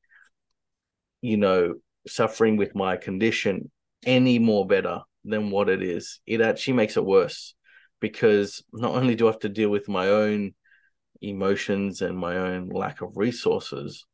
you 1.23 1.39
know 1.39 1.75
suffering 2.07 2.59
with 2.59 2.75
my 2.75 2.97
condition 2.97 3.71
any 4.05 4.39
more 4.39 4.67
better 4.67 5.01
than 5.25 5.51
what 5.51 5.69
it 5.69 5.83
is. 5.83 6.21
It 6.27 6.41
actually 6.41 6.75
makes 6.75 6.97
it 6.97 7.05
worse 7.05 7.55
because 8.01 8.63
not 8.73 8.95
only 8.95 9.15
do 9.15 9.27
i 9.27 9.31
have 9.31 9.41
to 9.41 9.49
deal 9.49 9.71
with 9.71 9.89
my 9.89 10.09
own 10.09 10.55
emotions 11.23 12.03
and 12.03 12.17
my 12.17 12.37
own 12.37 12.69
lack 12.69 13.03
of 13.03 13.17
resources 13.17 14.07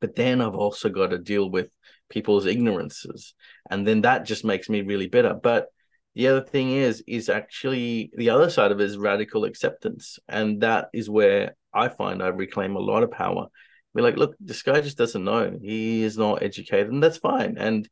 but 0.00 0.14
then 0.14 0.40
i've 0.40 0.54
also 0.54 0.88
got 0.88 1.08
to 1.10 1.18
deal 1.18 1.50
with 1.50 1.68
people's 2.10 2.46
ignorances. 2.46 3.34
And 3.70 3.86
then 3.86 4.02
that 4.02 4.26
just 4.26 4.44
makes 4.44 4.68
me 4.68 4.82
really 4.82 5.06
bitter. 5.06 5.34
But 5.34 5.68
the 6.14 6.28
other 6.28 6.42
thing 6.42 6.72
is 6.72 7.02
is 7.06 7.28
actually 7.28 8.10
the 8.14 8.30
other 8.30 8.50
side 8.50 8.72
of 8.72 8.80
it 8.80 8.84
is 8.84 8.98
radical 8.98 9.44
acceptance. 9.44 10.18
And 10.28 10.60
that 10.62 10.88
is 10.92 11.08
where 11.08 11.56
i 11.72 11.88
find 11.88 12.20
i 12.20 12.26
reclaim 12.26 12.76
a 12.76 12.80
lot 12.80 13.02
of 13.02 13.10
power. 13.10 13.46
Be 13.94 14.02
like 14.02 14.16
look 14.16 14.34
this 14.40 14.62
guy 14.62 14.80
just 14.80 14.98
doesn't 14.98 15.24
know. 15.24 15.56
He 15.62 16.02
is 16.02 16.18
not 16.18 16.42
educated 16.42 16.92
and 16.92 17.02
that's 17.02 17.18
fine. 17.18 17.56
And 17.58 17.88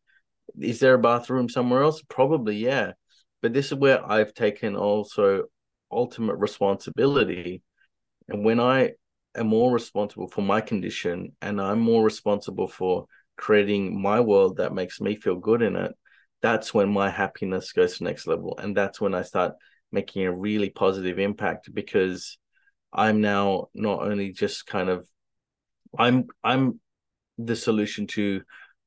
is 0.60 0.80
there 0.80 0.94
a 0.94 0.98
bathroom 0.98 1.48
somewhere 1.48 1.82
else? 1.82 2.02
Probably 2.08 2.56
yeah. 2.56 2.92
But 3.40 3.52
this 3.52 3.66
is 3.66 3.74
where 3.74 4.04
i've 4.10 4.34
taken 4.34 4.76
also 4.76 5.44
ultimate 5.90 6.36
responsibility. 6.36 7.62
And 8.28 8.44
when 8.44 8.58
i 8.58 8.92
am 9.36 9.46
more 9.46 9.72
responsible 9.72 10.28
for 10.28 10.42
my 10.42 10.60
condition 10.60 11.36
and 11.40 11.60
i'm 11.60 11.78
more 11.78 12.02
responsible 12.02 12.66
for 12.66 13.06
creating 13.38 14.00
my 14.00 14.20
world 14.20 14.58
that 14.58 14.74
makes 14.74 15.00
me 15.00 15.16
feel 15.16 15.36
good 15.36 15.62
in 15.62 15.76
it, 15.76 15.92
that's 16.42 16.74
when 16.74 16.90
my 16.90 17.08
happiness 17.08 17.72
goes 17.72 17.96
to 17.96 18.04
next 18.04 18.26
level. 18.26 18.58
And 18.58 18.76
that's 18.76 19.00
when 19.00 19.14
I 19.14 19.22
start 19.22 19.54
making 19.90 20.26
a 20.26 20.34
really 20.34 20.68
positive 20.68 21.18
impact 21.18 21.72
because 21.72 22.36
I'm 22.92 23.20
now 23.22 23.68
not 23.74 24.02
only 24.02 24.32
just 24.32 24.66
kind 24.66 24.90
of 24.90 25.06
I'm 25.98 26.26
I'm 26.44 26.80
the 27.38 27.56
solution 27.56 28.06
to 28.08 28.42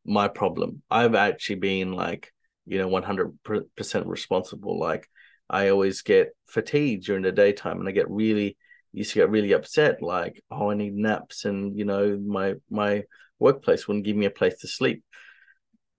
my 0.06 0.28
problem. 0.28 0.84
I've 0.92 1.16
actually 1.16 1.56
been 1.56 1.94
like, 1.94 2.32
you 2.66 2.78
know, 2.78 2.88
100% 2.88 4.06
responsible. 4.06 4.80
Like 4.80 5.08
I 5.50 5.70
always 5.70 6.02
get 6.02 6.30
fatigued 6.48 7.06
during 7.06 7.24
the 7.24 7.32
daytime 7.32 7.80
and 7.80 7.90
I 7.90 7.92
get 7.92 8.10
really 8.10 8.58
used 8.94 9.14
to 9.14 9.20
get 9.20 9.30
really 9.30 9.54
upset 9.54 10.02
like 10.02 10.44
oh 10.52 10.70
i 10.70 10.74
need 10.74 10.94
naps 10.94 11.46
and 11.46 11.78
you 11.78 11.86
know 11.86 12.18
my 12.26 12.56
my 12.70 13.04
workplace 13.42 13.88
wouldn't 13.88 14.06
give 14.06 14.16
me 14.16 14.26
a 14.26 14.32
place 14.32 14.58
to 14.60 14.68
sleep. 14.68 15.04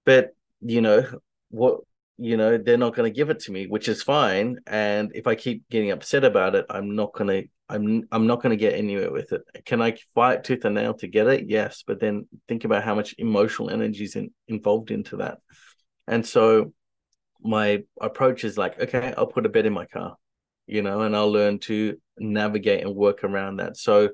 But 0.05 0.31
you 0.61 0.81
know 0.81 1.05
what 1.51 1.81
you 2.19 2.37
know 2.37 2.57
they're 2.57 2.77
not 2.77 2.95
going 2.95 3.11
to 3.11 3.17
give 3.17 3.31
it 3.31 3.41
to 3.41 3.53
me 3.53 3.67
which 3.67 3.89
is 3.89 4.03
fine. 4.03 4.59
And 4.67 5.13
if 5.15 5.27
i 5.27 5.35
keep 5.35 5.69
getting 5.69 5.91
upset 5.91 6.25
about 6.25 6.55
it 6.55 6.67
i'm 6.71 6.95
not 6.95 7.13
going 7.13 7.29
to 7.29 7.49
i'm 7.69 8.07
i'm 8.13 8.27
not 8.27 8.43
going 8.43 8.51
to 8.51 8.65
get 8.65 8.75
anywhere 8.75 9.11
with 9.11 9.33
it. 9.33 9.43
Can 9.65 9.83
i 9.83 9.97
fight 10.15 10.45
tooth 10.45 10.65
and 10.65 10.75
nail 10.75 10.95
to 10.95 11.09
get 11.09 11.27
it? 11.27 11.49
Yes 11.49 11.85
but 11.87 12.01
then 12.01 12.29
think 12.49 12.65
about 12.65 12.85
how 12.85 12.95
much 12.95 13.15
emotional 13.19 13.71
energy 13.71 14.05
is 14.05 14.17
in, 14.17 14.31
involved 14.49 14.91
into 14.91 15.17
that. 15.17 15.39
And 16.07 16.27
so 16.27 16.73
my 17.43 17.83
approach 18.01 18.45
is 18.45 18.57
like 18.57 18.81
okay 18.81 19.13
i'll 19.17 19.27
put 19.27 19.47
a 19.47 19.49
bed 19.49 19.67
in 19.67 19.73
my 19.73 19.85
car 19.85 20.15
you 20.69 20.81
know 20.81 21.01
and 21.01 21.17
i'll 21.17 21.33
learn 21.33 21.59
to 21.59 21.97
navigate 22.19 22.85
and 22.85 22.95
work 22.95 23.25
around 23.25 23.57
that. 23.57 23.77
So 23.77 24.11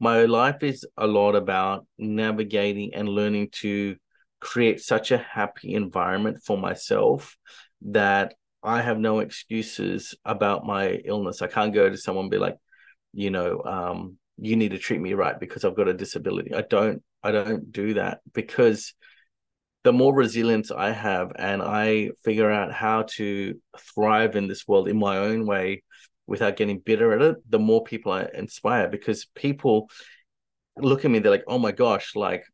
my 0.00 0.24
life 0.24 0.62
is 0.62 0.84
a 0.96 1.06
lot 1.06 1.34
about 1.34 1.86
navigating 1.98 2.94
and 2.94 3.08
learning 3.08 3.48
to 3.52 3.96
create 4.40 4.80
such 4.80 5.10
a 5.10 5.18
happy 5.18 5.74
environment 5.74 6.42
for 6.44 6.58
myself 6.58 7.36
that 7.82 8.34
I 8.62 8.82
have 8.82 8.98
no 8.98 9.20
excuses 9.20 10.14
about 10.24 10.66
my 10.66 11.00
illness. 11.04 11.42
I 11.42 11.46
can't 11.46 11.74
go 11.74 11.88
to 11.88 11.96
someone 11.96 12.28
be 12.28 12.38
like, 12.38 12.56
you 13.12 13.30
know, 13.30 13.62
um, 13.62 14.18
you 14.36 14.56
need 14.56 14.72
to 14.72 14.78
treat 14.78 15.00
me 15.00 15.14
right 15.14 15.38
because 15.38 15.64
I've 15.64 15.76
got 15.76 15.88
a 15.88 15.94
disability. 15.94 16.54
I 16.54 16.62
don't 16.62 17.02
I 17.22 17.30
don't 17.30 17.72
do 17.72 17.94
that 17.94 18.20
because 18.32 18.94
the 19.84 19.92
more 19.92 20.14
resilience 20.14 20.70
I 20.70 20.90
have 20.90 21.32
and 21.36 21.62
I 21.62 22.10
figure 22.24 22.50
out 22.50 22.72
how 22.72 23.02
to 23.16 23.60
thrive 23.78 24.34
in 24.34 24.48
this 24.48 24.66
world 24.66 24.88
in 24.88 24.98
my 24.98 25.18
own 25.18 25.46
way 25.46 25.82
without 26.26 26.56
getting 26.56 26.78
bitter 26.78 27.12
at 27.12 27.22
it, 27.22 27.36
the 27.50 27.58
more 27.58 27.84
people 27.84 28.12
I 28.12 28.28
inspire 28.34 28.88
because 28.88 29.26
people 29.34 29.90
look 30.76 31.04
at 31.04 31.10
me, 31.10 31.18
they're 31.18 31.30
like, 31.30 31.44
oh 31.46 31.58
my 31.58 31.72
gosh, 31.72 32.16
like 32.16 32.44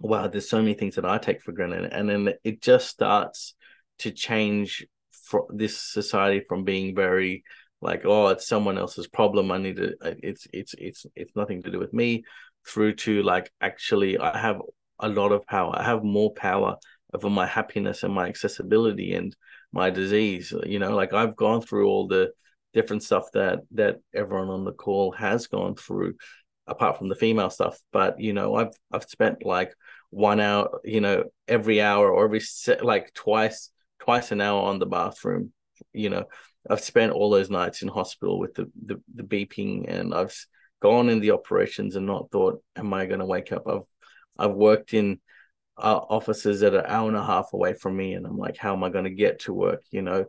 wow, 0.00 0.28
there's 0.28 0.48
so 0.48 0.58
many 0.58 0.74
things 0.74 0.94
that 0.94 1.04
I 1.04 1.18
take 1.18 1.42
for 1.42 1.52
granted. 1.52 1.92
And 1.92 2.08
then 2.08 2.34
it 2.44 2.62
just 2.62 2.88
starts 2.88 3.54
to 3.98 4.10
change 4.10 4.86
for 5.24 5.46
this 5.50 5.76
society 5.76 6.42
from 6.48 6.64
being 6.64 6.94
very 6.94 7.44
like, 7.80 8.02
oh, 8.04 8.28
it's 8.28 8.48
someone 8.48 8.78
else's 8.78 9.08
problem. 9.08 9.50
I 9.50 9.58
need 9.58 9.76
to 9.76 9.94
it's 10.02 10.46
it's 10.52 10.74
it's 10.78 11.06
it's 11.14 11.36
nothing 11.36 11.62
to 11.62 11.70
do 11.70 11.78
with 11.78 11.92
me, 11.92 12.24
through 12.66 12.94
to 12.96 13.22
like 13.22 13.50
actually 13.60 14.18
I 14.18 14.38
have 14.38 14.60
a 15.00 15.08
lot 15.08 15.32
of 15.32 15.46
power. 15.46 15.74
I 15.76 15.84
have 15.84 16.02
more 16.02 16.32
power 16.32 16.76
over 17.14 17.30
my 17.30 17.46
happiness 17.46 18.02
and 18.02 18.12
my 18.12 18.28
accessibility 18.28 19.14
and 19.14 19.34
my 19.72 19.90
disease. 19.90 20.52
You 20.64 20.78
know, 20.78 20.94
like 20.94 21.12
I've 21.12 21.36
gone 21.36 21.60
through 21.62 21.88
all 21.88 22.06
the 22.08 22.32
different 22.74 23.02
stuff 23.02 23.30
that 23.32 23.60
that 23.72 23.96
everyone 24.14 24.48
on 24.48 24.64
the 24.64 24.72
call 24.72 25.12
has 25.12 25.46
gone 25.46 25.74
through 25.74 26.14
apart 26.66 26.98
from 26.98 27.08
the 27.08 27.14
female 27.14 27.50
stuff. 27.50 27.78
But 27.92 28.20
you 28.20 28.32
know 28.32 28.54
i've 28.54 28.74
i've 28.92 29.04
spent 29.04 29.44
like 29.44 29.72
one 30.10 30.40
hour 30.40 30.80
you 30.84 31.00
know 31.00 31.24
every 31.46 31.80
hour 31.80 32.10
or 32.10 32.24
every 32.24 32.42
like 32.82 33.12
twice 33.14 33.70
twice 34.00 34.32
an 34.32 34.40
hour 34.40 34.62
on 34.62 34.78
the 34.78 34.86
bathroom. 34.86 35.52
You 35.92 36.10
know 36.10 36.24
i've 36.68 36.80
spent 36.80 37.12
all 37.12 37.30
those 37.30 37.50
nights 37.50 37.82
in 37.82 37.88
hospital 37.88 38.38
with 38.38 38.54
the 38.54 38.70
the, 38.84 39.00
the 39.14 39.22
beeping 39.22 39.88
and 39.88 40.12
i've 40.12 40.34
gone 40.80 41.08
in 41.08 41.20
the 41.20 41.30
operations 41.30 41.96
and 41.96 42.06
not 42.06 42.30
thought 42.30 42.62
am 42.76 42.92
i 42.92 43.06
going 43.06 43.20
to 43.20 43.26
wake 43.26 43.52
up? 43.52 43.66
I've 43.66 43.82
i've 44.38 44.56
worked 44.56 44.92
in 44.94 45.20
uh, 45.76 45.96
offices 45.96 46.60
that 46.60 46.74
are 46.74 46.80
an 46.80 46.86
hour 46.88 47.08
and 47.08 47.16
a 47.16 47.24
half 47.24 47.52
away 47.52 47.74
from 47.74 47.96
me 47.96 48.14
and 48.14 48.26
i'm 48.26 48.36
like 48.36 48.56
how 48.56 48.74
am 48.74 48.84
i 48.84 48.90
going 48.90 49.04
to 49.04 49.10
get 49.10 49.40
to 49.40 49.52
work? 49.52 49.82
You 49.90 50.02
know 50.02 50.26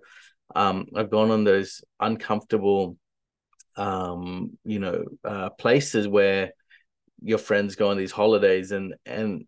um, 0.55 0.85
i've 0.95 1.09
gone 1.09 1.31
on 1.31 1.43
those 1.43 1.83
uncomfortable 1.99 2.97
um, 3.79 4.57
you 4.65 4.79
know, 4.79 5.05
uh, 5.23 5.49
places 5.51 6.07
where 6.07 6.51
your 7.21 7.37
friends 7.37 7.75
go 7.75 7.89
on 7.89 7.97
these 7.97 8.11
holidays 8.11 8.71
and 8.71 8.93
and 9.05 9.45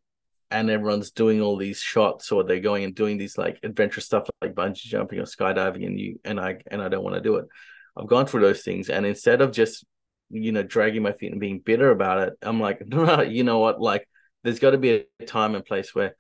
and 0.49 0.69
everyone's 0.69 1.11
doing 1.11 1.41
all 1.41 1.55
these 1.55 1.79
shots 1.79 2.31
or 2.31 2.43
they're 2.43 2.59
going 2.59 2.83
and 2.83 2.95
doing 2.95 3.17
these 3.17 3.37
like 3.37 3.57
adventure 3.63 4.01
stuff 4.01 4.29
like 4.41 4.53
bungee 4.53 4.83
jumping 4.83 5.19
or 5.19 5.23
skydiving 5.23 5.85
and 5.85 5.99
you 5.99 6.19
and 6.25 6.39
I 6.39 6.57
and 6.69 6.81
I 6.81 6.89
don't 6.89 7.03
want 7.03 7.15
to 7.15 7.21
do 7.21 7.37
it. 7.37 7.45
I've 7.97 8.07
gone 8.07 8.25
through 8.25 8.41
those 8.41 8.61
things 8.61 8.89
and 8.89 9.05
instead 9.05 9.41
of 9.41 9.51
just 9.51 9.85
you 10.29 10.53
know 10.53 10.63
dragging 10.63 11.03
my 11.03 11.11
feet 11.11 11.31
and 11.31 11.41
being 11.41 11.59
bitter 11.59 11.91
about 11.91 12.19
it, 12.19 12.33
I'm 12.41 12.59
like, 12.59 12.81
no, 12.87 13.21
you 13.21 13.43
know 13.43 13.59
what? 13.59 13.81
Like 13.81 14.07
there's 14.43 14.59
got 14.59 14.71
to 14.71 14.77
be 14.77 15.05
a 15.19 15.25
time 15.25 15.55
and 15.55 15.65
place 15.65 15.93
where 15.93 16.15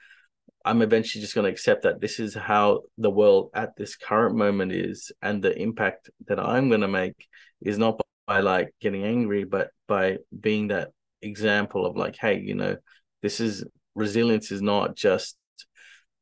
I'm 0.63 0.81
eventually 0.81 1.21
just 1.21 1.35
going 1.35 1.45
to 1.45 1.51
accept 1.51 1.83
that 1.83 2.01
this 2.01 2.19
is 2.19 2.33
how 2.33 2.81
the 2.97 3.09
world 3.09 3.49
at 3.53 3.75
this 3.75 3.95
current 3.95 4.35
moment 4.35 4.71
is, 4.71 5.11
and 5.21 5.41
the 5.41 5.57
impact 5.57 6.09
that 6.27 6.39
I'm 6.39 6.69
going 6.69 6.81
to 6.81 6.87
make 6.87 7.27
is 7.61 7.77
not 7.77 7.99
by 8.27 8.39
like 8.41 8.73
getting 8.79 9.03
angry, 9.03 9.43
but 9.43 9.69
by 9.87 10.17
being 10.37 10.69
that 10.69 10.91
example 11.21 11.85
of 11.85 11.97
like, 11.97 12.15
hey, 12.15 12.39
you 12.39 12.55
know, 12.55 12.77
this 13.21 13.39
is 13.39 13.63
resilience 13.95 14.51
is 14.51 14.61
not 14.61 14.95
just 14.95 15.37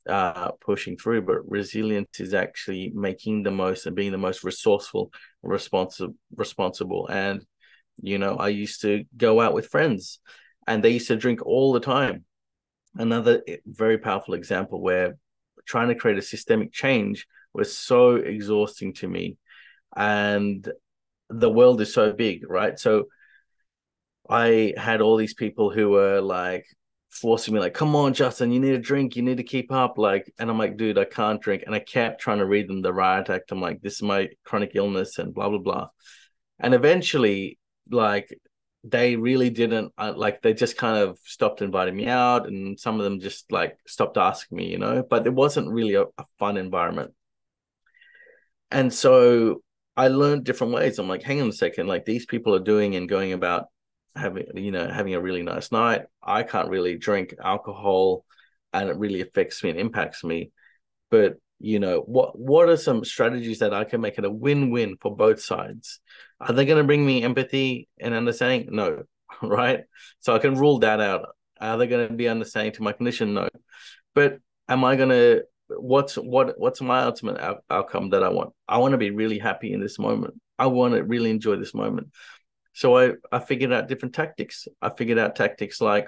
uh, 0.08 0.52
pushing 0.62 0.98
through, 0.98 1.22
but 1.22 1.50
resilience 1.50 2.20
is 2.20 2.34
actually 2.34 2.92
making 2.96 3.44
the 3.44 3.52
most 3.52 3.86
and 3.86 3.96
being 3.96 4.12
the 4.12 4.18
most 4.18 4.44
resourceful, 4.44 5.12
responsible, 5.44 6.16
responsible. 6.36 7.08
And 7.08 7.46
you 8.02 8.18
know, 8.18 8.36
I 8.38 8.50
used 8.50 8.82
to 8.82 9.04
go 9.16 9.42
out 9.42 9.54
with 9.54 9.68
friends, 9.68 10.20
and 10.66 10.84
they 10.84 10.92
used 10.92 11.08
to 11.08 11.16
drink 11.16 11.46
all 11.46 11.74
the 11.74 11.80
time 11.80 12.26
another 12.96 13.42
very 13.66 13.98
powerful 13.98 14.34
example 14.34 14.82
where 14.82 15.18
trying 15.66 15.90
to 15.90 15.96
create 15.96 16.18
a 16.18 16.22
systemic 16.22 16.72
change 16.72 17.28
was 17.54 17.76
so 17.76 18.16
exhausting 18.16 18.94
to 18.94 19.08
me. 19.08 19.38
And 19.96 20.68
the 21.30 21.50
world 21.50 21.82
is 21.82 21.94
so 21.94 22.12
big 22.14 22.50
right? 22.50 22.78
So 22.80 23.06
i 24.30 24.74
had 24.78 25.02
all 25.02 25.18
these 25.18 25.34
people 25.34 25.72
who 25.72 25.90
were 25.90 26.22
like 26.22 26.66
forcing 27.10 27.54
me 27.54 27.60
like 27.60 27.74
come 27.74 27.96
on 27.96 28.14
Justan 28.14 28.54
you 28.54 28.60
need 28.60 28.76
a 28.76 28.80
drink 28.80 29.16
you 29.16 29.24
need 29.24 29.38
to 29.38 29.44
keep 29.44 29.72
up 29.72 29.98
like 29.98 30.32
and 30.38 30.50
i'm 30.50 30.60
like 30.60 30.78
dude 30.78 31.00
i 31.00 31.06
can't 31.06 31.42
drink 31.42 31.64
and 31.66 31.74
i 31.74 31.80
kept 31.80 32.22
trying 32.22 32.38
to 32.38 32.46
read 32.46 32.70
them 32.70 32.82
the 32.82 32.94
riot 32.94 33.30
act. 33.30 33.52
I'm 33.52 33.60
like 33.60 33.82
this 33.82 33.96
is 33.96 34.04
my 34.04 34.30
chronic 34.44 34.72
illness 34.76 35.18
and 35.18 35.34
blah 35.34 35.50
blah 35.50 35.58
blah. 35.58 35.88
And 36.60 36.74
eventually 36.74 37.58
like 37.90 38.30
they 38.84 39.16
really 39.16 39.50
didn't 39.50 39.92
uh, 39.98 40.14
like 40.16 40.42
they 40.42 40.54
just 40.54 40.78
kind 40.78 40.98
of 40.98 41.20
stopped 41.26 41.62
inviting 41.62 41.96
me 41.96 42.08
out 42.08 42.48
and 42.48 42.80
some 42.80 42.98
of 42.98 43.04
them 43.04 43.20
just 43.20 43.52
like 43.52 43.78
stopped 43.86 44.18
asking 44.18 44.58
me 44.58 44.68
you 44.68 44.78
know? 44.78 45.04
But 45.08 45.28
it 45.28 45.34
wasn't 45.34 45.70
really 45.70 45.96
a, 45.96 46.04
a 46.04 46.26
fun 46.38 46.58
environment. 46.58 47.14
And 48.72 48.94
so 48.94 49.62
i 49.98 50.08
learned 50.08 50.46
different 50.46 50.74
ways. 50.74 50.98
I'm 50.98 51.10
like 51.10 51.24
hang 51.24 51.42
on 51.42 51.50
a 51.50 51.54
second 51.54 51.88
like 51.88 52.06
these 52.06 52.26
people 52.26 52.56
are 52.56 52.60
doing 52.60 52.96
and 52.96 53.10
going 53.10 53.34
about 53.34 53.68
having 54.16 54.46
you 54.56 54.72
know 54.72 54.88
having 54.88 55.14
a 55.16 55.22
really 55.22 55.44
nice 55.44 55.72
night. 55.72 56.04
I 56.24 56.44
can't 56.44 56.70
really 56.70 56.98
drink 56.98 57.36
alcohol 57.44 58.26
and 58.74 58.90
it 58.90 58.98
really 58.98 59.22
affects 59.22 59.64
me 59.64 59.72
and 59.72 59.80
impacts 59.80 60.24
me. 60.24 60.52
But 61.10 61.38
you 61.60 61.80
know 61.80 62.00
what 62.02 62.40
what 62.40 62.70
are 62.70 62.78
some 62.78 63.04
strategies 63.04 63.60
that 63.60 63.74
i 63.74 63.84
can 63.84 64.00
make 64.00 64.18
it 64.18 64.26
a 64.26 64.32
win-win 64.32 64.96
for 65.02 65.16
both 65.16 65.42
sides? 65.42 66.00
Are 66.40 66.54
they 66.54 66.66
going 66.66 66.78
to 66.78 66.86
bring 66.86 67.06
me 67.06 67.24
empathy 67.24 67.90
and 68.00 68.14
understanding? 68.14 68.70
No 68.72 69.04
right? 69.42 69.82
So 70.20 70.36
i 70.36 70.40
can 70.40 70.56
rule 70.56 70.80
that 70.80 71.00
out. 71.02 71.36
Are 71.60 71.78
they 71.78 71.88
going 71.88 72.08
to 72.08 72.14
be 72.14 72.30
understanding 72.30 72.74
to 72.74 72.84
my 72.84 72.94
condition? 72.94 73.34
No. 73.34 73.50
But 74.16 74.40
am 74.68 74.84
i 74.84 74.96
going 74.96 75.10
to 75.10 75.44
what's 75.68 76.16
what 76.16 76.58
what's 76.58 76.82
my 76.82 77.04
ultimate 77.04 77.38
out- 77.38 77.64
outcome 77.70 78.10
that 78.12 78.24
i 78.24 78.30
want? 78.30 78.54
I 78.68 78.78
want 78.78 78.94
to 78.94 78.98
be 78.98 79.12
really 79.12 79.40
happy 79.40 79.74
in 79.74 79.82
this 79.82 80.00
moment. 80.00 80.36
I 80.58 80.68
want 80.68 80.94
to 80.94 81.04
really 81.04 81.30
enjoy 81.30 81.58
this 81.58 81.74
moment. 81.74 82.08
So 82.74 82.98
i 82.98 83.12
i 83.32 83.40
figured 83.40 83.74
out 83.74 83.90
different 83.90 84.16
tactics. 84.16 84.68
I 84.82 84.90
figured 84.90 85.20
out 85.20 85.36
tactics 85.36 85.82
like 85.82 86.08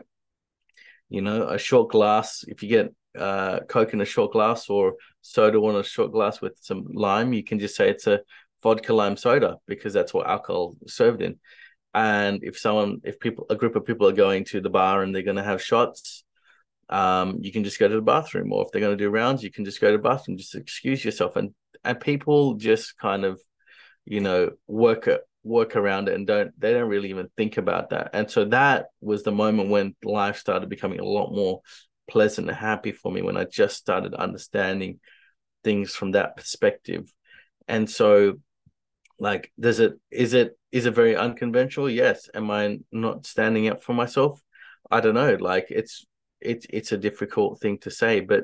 you 1.09 1.21
know 1.21 1.49
a 1.49 1.57
short 1.57 1.91
glass 1.91 2.45
if 2.47 2.63
you 2.63 2.69
get 2.69 2.95
uh, 3.17 3.62
Coke 3.62 3.93
in 3.93 4.02
a 4.02 4.06
short 4.06 4.32
glass 4.32 4.69
or 4.69 4.95
soda 5.21 5.62
in 5.63 5.76
a 5.76 5.84
short 5.84 6.12
glass 6.12 6.41
with 6.41 6.58
some 6.62 6.86
lime, 6.93 7.34
you 7.34 7.43
can 7.43 7.60
just 7.60 7.76
say 7.76 7.89
it's 7.89 8.08
a 8.08 8.21
vodka 8.63 8.93
lime 8.93 9.17
soda 9.17 9.58
because 9.67 9.94
that's 9.94 10.13
what 10.13 10.27
alcohol 10.27 10.75
is 10.81 10.96
served 10.96 11.21
in. 11.21 11.40
And 11.94 12.44
if 12.44 12.58
someone, 12.58 13.02
if 13.04 13.19
people, 13.19 13.46
a 13.50 13.56
group 13.56 13.75
of 13.75 13.85
people 13.85 14.08
are 14.08 14.13
going 14.13 14.46
to 14.46 14.62
the 14.62 14.69
bar 14.69 15.04
and 15.04 15.13
they're 15.13 15.23
going 15.23 15.38
to 15.38 15.44
have 15.44 15.62
shots, 15.62 16.23
um, 16.90 17.40
you 17.42 17.52
can 17.52 17.63
just 17.63 17.79
go 17.79 17.88
to 17.88 17.96
the 17.96 18.02
bathroom. 18.02 18.54
Or 18.54 18.63
if 18.63 18.71
they're 18.71 18.81
going 18.81 18.98
to 18.98 19.04
do 19.04 19.10
rounds, 19.10 19.44
you 19.44 19.52
can 19.52 19.65
just 19.65 19.81
go 19.81 19.92
to 19.92 19.98
the 19.98 20.04
bathroom, 20.04 20.38
just 20.38 20.56
excuse 20.56 21.04
yourself. 21.04 21.35
And 21.35 21.54
and 21.83 22.00
people 22.00 22.56
just 22.56 22.98
kind 22.98 23.25
of, 23.25 23.42
you 24.06 24.19
know, 24.19 24.52
work 24.67 25.08
it 25.08 25.21
work 25.44 25.75
around 25.75 26.08
it 26.08 26.13
and 26.13 26.27
don't 26.27 26.52
they 26.60 26.71
don't 26.73 26.90
really 26.90 27.10
even 27.10 27.29
think 27.35 27.58
about 27.58 27.90
that. 27.90 28.12
And 28.13 28.29
so 28.29 28.46
that 28.46 28.88
was 29.02 29.23
the 29.23 29.31
moment 29.31 29.69
when 29.69 29.96
life 30.04 30.38
started 30.38 30.69
becoming 30.69 31.00
a 31.00 31.06
lot 31.06 31.31
more 31.31 31.62
pleasant 32.12 32.49
and 32.49 32.57
happy 32.57 32.91
for 32.91 33.12
me 33.12 33.21
when 33.21 33.37
I 33.37 33.45
just 33.45 33.77
started 33.77 34.13
understanding 34.13 34.99
things 35.63 35.95
from 35.95 36.12
that 36.12 36.35
perspective. 36.35 37.12
And 37.67 37.89
so 37.89 38.39
like 39.19 39.51
does 39.59 39.79
it 39.79 39.93
is 40.09 40.33
it 40.33 40.57
is 40.71 40.85
it 40.85 40.95
very 40.95 41.15
unconventional? 41.15 41.89
Yes. 41.89 42.29
Am 42.33 42.51
I 42.51 42.79
not 42.91 43.25
standing 43.25 43.69
up 43.69 43.83
for 43.83 43.93
myself? 43.93 44.41
I 44.89 44.99
don't 44.99 45.15
know. 45.15 45.37
Like 45.39 45.67
it's 45.69 46.05
it's 46.41 46.65
it's 46.69 46.91
a 46.91 46.97
difficult 46.97 47.62
thing 47.62 47.77
to 47.79 47.91
say. 47.91 48.19
But 48.19 48.43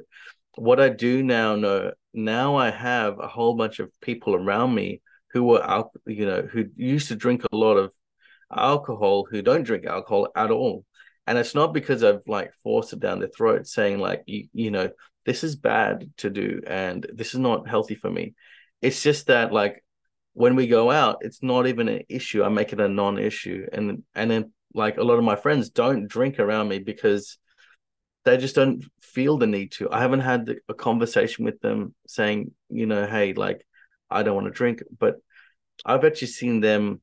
what 0.55 0.79
I 0.79 0.89
do 0.89 1.23
now 1.23 1.55
know 1.55 1.91
now 2.13 2.55
I 2.55 2.69
have 2.71 3.19
a 3.19 3.27
whole 3.27 3.55
bunch 3.55 3.79
of 3.79 3.91
people 4.01 4.35
around 4.35 4.73
me 4.73 5.01
who 5.33 5.43
were 5.43 5.63
out, 5.63 5.91
you 6.05 6.25
know 6.25 6.41
who 6.41 6.65
used 6.75 7.09
to 7.09 7.15
drink 7.15 7.43
a 7.43 7.55
lot 7.55 7.75
of 7.75 7.91
alcohol 8.55 9.27
who 9.29 9.41
don't 9.41 9.63
drink 9.63 9.85
alcohol 9.85 10.29
at 10.35 10.51
all 10.51 10.85
and 11.27 11.37
it's 11.37 11.53
not 11.53 11.73
because 11.73 12.03
I've 12.03 12.21
like 12.25 12.53
forced 12.63 12.93
it 12.93 13.01
down 13.01 13.19
their 13.19 13.27
throat 13.27 13.67
saying 13.67 13.99
like 13.99 14.23
you, 14.25 14.47
you 14.53 14.71
know 14.71 14.89
this 15.25 15.43
is 15.43 15.57
bad 15.57 16.09
to 16.17 16.29
do 16.29 16.61
and 16.65 17.05
this 17.13 17.33
is 17.33 17.39
not 17.39 17.67
healthy 17.67 17.95
for 17.95 18.09
me. 18.09 18.33
It's 18.81 19.03
just 19.03 19.27
that 19.27 19.51
like 19.51 19.83
when 20.33 20.55
we 20.55 20.67
go 20.67 20.89
out 20.89 21.17
it's 21.21 21.43
not 21.43 21.67
even 21.67 21.89
an 21.89 22.03
issue. 22.07 22.43
I 22.43 22.49
make 22.49 22.71
it 22.71 22.79
a 22.79 22.87
non-issue. 22.87 23.67
And 23.73 24.03
and 24.15 24.31
then 24.31 24.53
like 24.73 24.97
a 24.97 25.03
lot 25.03 25.17
of 25.17 25.25
my 25.25 25.35
friends 25.35 25.69
don't 25.69 26.07
drink 26.07 26.39
around 26.39 26.69
me 26.69 26.79
because 26.79 27.37
they 28.23 28.37
just 28.37 28.55
don't 28.55 28.85
feel 29.01 29.37
the 29.37 29.47
need 29.47 29.73
to. 29.73 29.91
I 29.91 29.99
haven't 29.99 30.21
had 30.21 30.55
a 30.69 30.73
conversation 30.73 31.43
with 31.43 31.59
them 31.59 31.93
saying 32.07 32.51
you 32.69 32.85
know 32.85 33.05
hey 33.05 33.33
like 33.33 33.67
I 34.09 34.23
don't 34.23 34.35
want 34.35 34.47
to 34.47 34.53
drink. 34.53 34.81
But 34.97 35.17
I've 35.85 36.05
actually 36.05 36.29
seen 36.29 36.61
them 36.61 37.01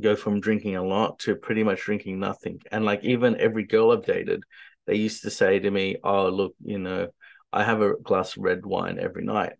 go 0.00 0.14
from 0.16 0.40
drinking 0.40 0.76
a 0.76 0.82
lot 0.84 1.18
to 1.20 1.34
pretty 1.36 1.62
much 1.64 1.82
drinking 1.82 2.20
nothing. 2.20 2.60
And 2.70 2.84
like 2.84 3.04
even 3.04 3.40
every 3.40 3.64
girl 3.64 3.90
I've 3.92 4.04
dated, 4.04 4.42
they 4.86 4.94
used 4.96 5.22
to 5.22 5.30
say 5.30 5.58
to 5.58 5.70
me, 5.70 5.96
"Oh, 6.04 6.28
look, 6.28 6.54
you 6.62 6.78
know, 6.78 7.08
I 7.52 7.64
have 7.64 7.82
a 7.82 7.94
glass 7.96 8.36
of 8.36 8.42
red 8.44 8.64
wine 8.64 8.98
every 8.98 9.24
night." 9.24 9.52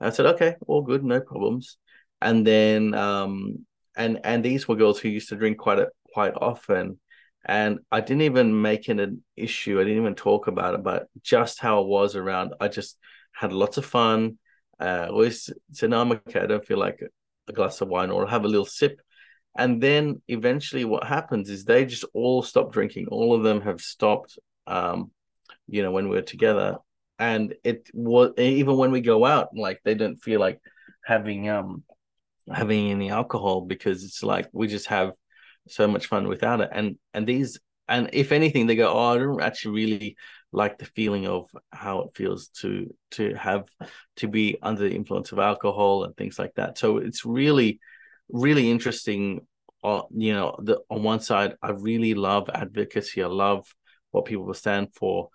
And 0.00 0.08
I 0.08 0.10
said, 0.10 0.26
"Okay, 0.26 0.56
all 0.66 0.82
good, 0.82 1.04
no 1.04 1.20
problems." 1.20 1.78
And 2.20 2.46
then, 2.46 2.94
um, 2.94 3.66
and 3.96 4.20
and 4.24 4.44
these 4.44 4.68
were 4.68 4.76
girls 4.76 4.98
who 5.00 5.08
used 5.08 5.28
to 5.30 5.36
drink 5.36 5.58
quite 5.58 5.78
a, 5.78 5.88
quite 6.12 6.34
often, 6.36 6.98
and 7.44 7.80
I 7.90 8.00
didn't 8.00 8.22
even 8.22 8.60
make 8.62 8.88
it 8.88 9.00
an 9.00 9.24
issue. 9.36 9.80
I 9.80 9.84
didn't 9.84 10.00
even 10.00 10.14
talk 10.14 10.46
about 10.46 10.74
it, 10.74 10.82
but 10.82 11.08
just 11.22 11.60
how 11.60 11.80
it 11.82 11.88
was 11.88 12.16
around. 12.16 12.54
I 12.60 12.68
just 12.68 12.98
had 13.32 13.52
lots 13.52 13.76
of 13.78 13.84
fun. 13.86 14.38
Uh, 14.80 15.08
always 15.10 15.50
said, 15.72 15.90
"No, 15.90 16.00
I'm 16.00 16.12
okay. 16.12 16.40
I 16.40 16.46
don't 16.46 16.64
feel 16.66 16.78
like 16.78 17.00
a 17.48 17.52
glass 17.52 17.80
of 17.80 17.88
wine 17.88 18.10
or 18.10 18.26
have 18.26 18.44
a 18.44 18.48
little 18.48 18.66
sip." 18.66 19.00
And 19.58 19.82
then 19.82 20.22
eventually 20.28 20.84
what 20.84 21.04
happens 21.04 21.50
is 21.50 21.64
they 21.64 21.84
just 21.84 22.04
all 22.14 22.42
stop 22.42 22.72
drinking. 22.72 23.08
All 23.08 23.34
of 23.34 23.42
them 23.42 23.60
have 23.62 23.80
stopped 23.80 24.38
um 24.66 25.10
you 25.68 25.82
know 25.82 25.90
when 25.90 26.08
we're 26.08 26.22
together. 26.22 26.76
And 27.18 27.54
it 27.64 27.88
was 27.94 28.32
even 28.36 28.76
when 28.76 28.90
we 28.90 29.00
go 29.00 29.24
out 29.24 29.48
like 29.56 29.80
they 29.84 29.94
don't 29.94 30.16
feel 30.16 30.40
like 30.40 30.60
having 31.04 31.48
um 31.48 31.84
having 32.52 32.90
any 32.90 33.10
alcohol 33.10 33.62
because 33.62 34.04
it's 34.04 34.22
like 34.22 34.48
we 34.52 34.66
just 34.66 34.86
have 34.88 35.12
so 35.68 35.88
much 35.88 36.06
fun 36.06 36.28
without 36.28 36.60
it. 36.60 36.70
And 36.72 36.96
and 37.14 37.26
these 37.26 37.58
and 37.88 38.10
if 38.12 38.32
anything 38.32 38.66
they 38.66 38.74
go 38.74 38.92
oh 38.92 39.14
i 39.14 39.18
don't 39.18 39.40
actually 39.40 39.74
really 39.74 40.16
like 40.52 40.78
the 40.78 40.86
feeling 40.86 41.26
of 41.26 41.48
how 41.70 42.00
it 42.00 42.14
feels 42.14 42.48
to 42.48 42.92
to 43.10 43.34
have 43.34 43.64
to 44.16 44.26
be 44.26 44.56
under 44.62 44.82
the 44.82 44.94
influence 44.94 45.32
of 45.32 45.38
alcohol 45.38 46.04
and 46.04 46.16
things 46.16 46.38
like 46.38 46.54
that. 46.54 46.78
So 46.78 46.96
it's 46.96 47.24
really 47.24 47.80
really 48.28 48.70
interesting. 48.70 49.46
Uh, 49.82 50.02
you 50.10 50.32
know, 50.32 50.56
the, 50.62 50.80
on 50.90 51.02
one 51.02 51.20
side, 51.20 51.54
I 51.62 51.70
really 51.70 52.14
love 52.14 52.48
advocacy. 52.52 53.22
I 53.22 53.26
love 53.26 53.66
what 54.10 54.24
people 54.24 54.52
stand 54.54 54.94
for, 54.94 55.28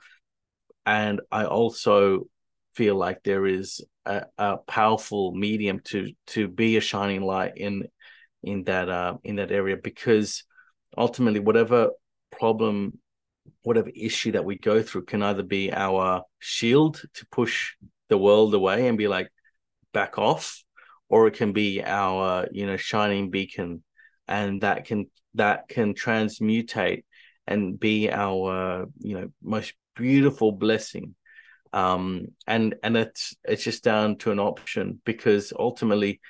and 0.85 1.21
I 1.31 1.45
also 1.45 2.27
feel 2.75 2.95
like 2.95 3.23
there 3.23 3.45
is 3.45 3.81
a, 4.05 4.23
a 4.37 4.57
powerful 4.57 5.33
medium 5.33 5.79
to 5.85 6.11
to 6.27 6.47
be 6.47 6.77
a 6.77 6.81
shining 6.81 7.21
light 7.21 7.53
in 7.55 7.87
in 8.43 8.63
that 8.65 8.89
uh, 8.89 9.17
in 9.23 9.35
that 9.37 9.51
area 9.51 9.77
because 9.81 10.43
ultimately, 10.97 11.39
whatever 11.39 11.91
problem 12.31 12.97
whatever 13.63 13.89
issue 13.95 14.31
that 14.31 14.45
we 14.45 14.57
go 14.57 14.81
through 14.81 15.03
can 15.03 15.21
either 15.21 15.43
be 15.43 15.71
our 15.71 16.23
shield 16.39 17.01
to 17.13 17.25
push 17.27 17.73
the 18.09 18.17
world 18.17 18.53
away 18.53 18.87
and 18.87 18.97
be 18.97 19.07
like 19.07 19.29
back 19.93 20.17
off 20.17 20.63
or 21.11 21.27
it 21.27 21.33
can 21.33 21.51
be 21.51 21.83
our 21.83 22.47
you 22.51 22.65
know 22.65 22.77
shining 22.77 23.29
beacon 23.29 23.83
and 24.27 24.61
that 24.61 24.85
can 24.85 25.05
that 25.35 25.67
can 25.67 25.93
transmutate 25.93 27.03
and 27.45 27.79
be 27.79 28.09
our 28.09 28.87
you 28.99 29.19
know 29.19 29.27
most 29.43 29.73
beautiful 29.95 30.51
blessing. 30.51 31.15
Um 31.73 32.27
and 32.47 32.75
and 32.81 32.97
it's 32.97 33.35
it's 33.43 33.63
just 33.63 33.83
down 33.83 34.17
to 34.19 34.31
an 34.31 34.39
option 34.39 35.01
because 35.05 35.53
ultimately 35.57 36.21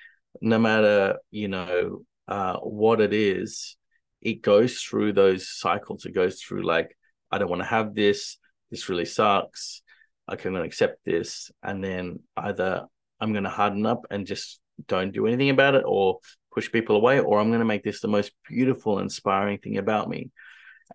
no 0.41 0.59
matter 0.59 1.17
you 1.29 1.47
know 1.47 2.03
uh 2.27 2.57
what 2.57 3.01
it 3.01 3.13
is 3.13 3.77
it 4.21 4.41
goes 4.43 4.81
through 4.81 5.13
those 5.13 5.47
cycles. 5.49 6.05
It 6.05 6.13
goes 6.13 6.41
through 6.41 6.63
like 6.63 6.97
i 7.31 7.37
don't 7.37 7.49
want 7.49 7.61
to 7.61 7.67
have 7.77 7.93
this. 7.95 8.37
This 8.71 8.89
really 8.89 9.05
sucks. 9.05 9.81
I 10.27 10.35
can't 10.35 10.57
accept 10.57 11.05
this. 11.05 11.51
And 11.61 11.83
then 11.83 12.19
either 12.35 12.85
i'm 13.21 13.33
going 13.33 13.43
to 13.45 13.49
harden 13.49 13.85
up 13.85 14.05
and 14.09 14.25
just 14.25 14.59
don't 14.87 15.11
do 15.11 15.27
anything 15.27 15.49
about 15.49 15.75
it 15.75 15.83
or 15.85 16.19
push 16.53 16.71
people 16.71 16.95
away, 16.95 17.19
or 17.19 17.39
I'm 17.39 17.49
going 17.49 17.59
to 17.59 17.65
make 17.65 17.83
this 17.83 18.01
the 18.01 18.07
most 18.07 18.31
beautiful, 18.47 18.99
inspiring 18.99 19.57
thing 19.59 19.77
about 19.77 20.09
me. 20.09 20.31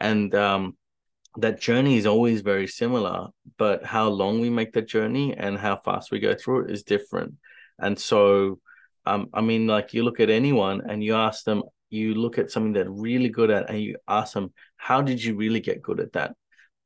And 0.00 0.34
um, 0.34 0.76
that 1.38 1.60
journey 1.60 1.96
is 1.96 2.06
always 2.06 2.42
very 2.42 2.66
similar, 2.66 3.28
but 3.56 3.84
how 3.84 4.08
long 4.08 4.40
we 4.40 4.50
make 4.50 4.72
the 4.72 4.82
journey 4.82 5.34
and 5.34 5.56
how 5.58 5.76
fast 5.76 6.10
we 6.10 6.18
go 6.18 6.34
through 6.34 6.64
it 6.64 6.70
is 6.70 6.82
different. 6.82 7.34
And 7.78 7.98
so, 7.98 8.58
um, 9.06 9.28
I 9.32 9.40
mean, 9.40 9.66
like 9.66 9.94
you 9.94 10.02
look 10.02 10.20
at 10.20 10.30
anyone 10.30 10.82
and 10.88 11.02
you 11.02 11.14
ask 11.14 11.44
them, 11.44 11.62
you 11.88 12.14
look 12.14 12.38
at 12.38 12.50
something 12.50 12.72
they're 12.72 12.90
really 12.90 13.28
good 13.28 13.50
at, 13.50 13.70
and 13.70 13.80
you 13.80 13.96
ask 14.08 14.34
them, 14.34 14.52
how 14.76 15.00
did 15.02 15.22
you 15.22 15.36
really 15.36 15.60
get 15.60 15.80
good 15.82 16.00
at 16.00 16.12
that? 16.14 16.34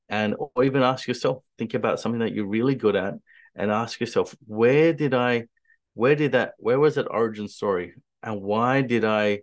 And 0.09 0.35
or 0.39 0.65
even 0.65 0.83
ask 0.83 1.09
yourself, 1.09 1.43
think 1.59 1.75
about 1.75 2.01
something 2.01 2.21
that 2.21 2.35
you're 2.35 2.47
really 2.47 2.75
good 2.75 2.97
at, 2.97 3.15
and 3.55 3.71
ask 3.71 3.99
yourself, 3.99 4.37
where 4.47 4.93
did 4.93 5.15
I 5.15 5.47
where 6.01 6.15
did 6.15 6.33
that 6.33 6.55
where 6.57 6.81
was 6.81 6.95
that 6.95 7.11
origin 7.11 7.47
story? 7.47 7.93
And 8.23 8.41
why 8.41 8.81
did 8.81 9.05
i 9.05 9.41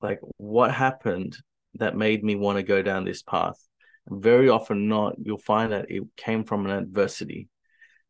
like 0.00 0.18
what 0.36 0.74
happened 0.74 1.36
that 1.74 1.94
made 1.96 2.24
me 2.24 2.34
want 2.34 2.58
to 2.58 2.64
go 2.64 2.82
down 2.82 3.04
this 3.04 3.22
path? 3.22 3.56
Very 4.08 4.48
often 4.48 4.88
not 4.88 5.14
you'll 5.22 5.38
find 5.38 5.70
that 5.70 5.88
it 5.88 6.02
came 6.16 6.42
from 6.42 6.66
an 6.66 6.72
adversity. 6.72 7.48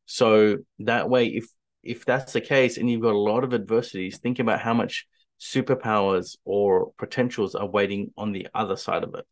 So 0.06 0.56
that 0.78 1.10
way 1.10 1.26
if 1.26 1.48
if 1.82 2.06
that's 2.06 2.32
the 2.32 2.40
case 2.40 2.78
and 2.78 2.88
you've 2.88 3.02
got 3.02 3.12
a 3.12 3.28
lot 3.30 3.44
of 3.44 3.52
adversities 3.52 4.16
think 4.16 4.38
about 4.38 4.62
how 4.62 4.72
much 4.72 5.06
superpowers 5.38 6.38
or 6.46 6.92
potentials 6.96 7.54
are 7.54 7.68
waiting 7.68 8.10
on 8.16 8.32
the 8.32 8.48
other 8.54 8.76
side 8.76 9.04
of 9.04 9.14
it. 9.14 9.26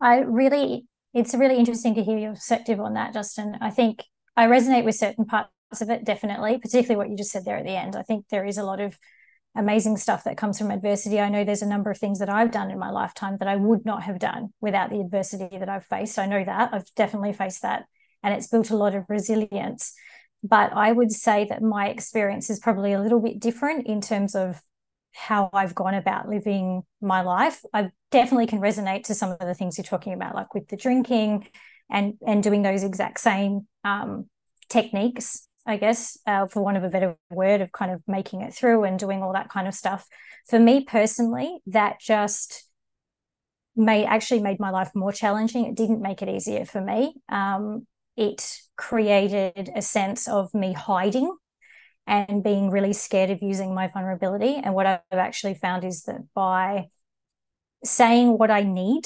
I 0.00 0.20
really 0.20 0.86
it's 1.12 1.34
really 1.34 1.58
interesting 1.58 1.94
to 1.96 2.02
hear 2.02 2.16
your 2.16 2.32
perspective 2.32 2.80
on 2.80 2.94
that 2.94 3.12
Justan. 3.12 3.58
I 3.60 3.68
think 3.68 4.02
I 4.36 4.46
resonate 4.46 4.84
with 4.84 4.94
certain 4.94 5.24
parts 5.24 5.50
of 5.80 5.90
it, 5.90 6.04
definitely, 6.04 6.58
particularly 6.58 6.96
what 6.96 7.10
you 7.10 7.16
just 7.16 7.30
said 7.30 7.44
there 7.44 7.56
at 7.56 7.64
the 7.64 7.76
end. 7.76 7.96
I 7.96 8.02
think 8.02 8.26
there 8.30 8.44
is 8.44 8.58
a 8.58 8.64
lot 8.64 8.80
of 8.80 8.98
amazing 9.54 9.98
stuff 9.98 10.24
that 10.24 10.38
comes 10.38 10.58
from 10.58 10.70
adversity. 10.70 11.20
I 11.20 11.28
know 11.28 11.44
there's 11.44 11.62
a 11.62 11.68
number 11.68 11.90
of 11.90 11.98
things 11.98 12.18
that 12.20 12.30
I've 12.30 12.50
done 12.50 12.70
in 12.70 12.78
my 12.78 12.90
lifetime 12.90 13.36
that 13.38 13.48
I 13.48 13.56
would 13.56 13.84
not 13.84 14.02
have 14.04 14.18
done 14.18 14.52
without 14.60 14.90
the 14.90 15.00
adversity 15.00 15.58
that 15.58 15.68
I've 15.68 15.84
faced. 15.84 16.18
I 16.18 16.26
know 16.26 16.42
that 16.42 16.72
I've 16.72 16.94
definitely 16.94 17.34
faced 17.34 17.62
that, 17.62 17.84
and 18.22 18.32
it's 18.34 18.46
built 18.46 18.70
a 18.70 18.76
lot 18.76 18.94
of 18.94 19.04
resilience. 19.08 19.92
But 20.42 20.72
I 20.72 20.90
would 20.90 21.12
say 21.12 21.46
that 21.50 21.62
my 21.62 21.88
experience 21.88 22.50
is 22.50 22.58
probably 22.58 22.92
a 22.92 23.00
little 23.00 23.20
bit 23.20 23.38
different 23.40 23.86
in 23.86 24.00
terms 24.00 24.34
of 24.34 24.60
how 25.12 25.50
I've 25.52 25.74
gone 25.74 25.94
about 25.94 26.28
living 26.28 26.82
my 27.02 27.20
life. 27.20 27.62
I 27.74 27.90
definitely 28.10 28.46
can 28.46 28.60
resonate 28.60 29.04
to 29.04 29.14
some 29.14 29.30
of 29.30 29.38
the 29.38 29.54
things 29.54 29.76
you're 29.76 29.84
talking 29.84 30.14
about, 30.14 30.34
like 30.34 30.54
with 30.54 30.68
the 30.68 30.76
drinking 30.76 31.46
and 31.92 32.14
and 32.26 32.42
doing 32.42 32.62
those 32.62 32.82
exact 32.82 33.20
same 33.20 33.68
um, 33.84 34.28
techniques 34.68 35.46
I 35.64 35.76
guess, 35.76 36.18
uh, 36.26 36.46
for 36.46 36.62
want 36.62 36.76
of 36.76 36.84
a 36.84 36.88
better 36.88 37.16
word, 37.30 37.60
of 37.60 37.70
kind 37.72 37.92
of 37.92 38.02
making 38.06 38.40
it 38.40 38.52
through 38.52 38.84
and 38.84 38.98
doing 38.98 39.22
all 39.22 39.32
that 39.32 39.48
kind 39.48 39.68
of 39.68 39.74
stuff. 39.74 40.06
For 40.48 40.58
me 40.58 40.84
personally, 40.84 41.58
that 41.66 42.00
just 42.00 42.68
made 43.76 44.06
actually 44.06 44.40
made 44.40 44.58
my 44.58 44.70
life 44.70 44.90
more 44.94 45.12
challenging. 45.12 45.66
It 45.66 45.76
didn't 45.76 46.02
make 46.02 46.20
it 46.20 46.28
easier 46.28 46.64
for 46.64 46.80
me. 46.80 47.14
Um, 47.28 47.86
it 48.16 48.58
created 48.76 49.70
a 49.74 49.82
sense 49.82 50.28
of 50.28 50.52
me 50.52 50.72
hiding 50.72 51.34
and 52.06 52.42
being 52.42 52.70
really 52.70 52.92
scared 52.92 53.30
of 53.30 53.40
using 53.40 53.74
my 53.74 53.88
vulnerability. 53.88 54.56
And 54.56 54.74
what 54.74 54.86
I've 54.86 55.00
actually 55.12 55.54
found 55.54 55.84
is 55.84 56.02
that 56.02 56.22
by 56.34 56.88
saying 57.84 58.36
what 58.36 58.50
I 58.50 58.62
need, 58.64 59.04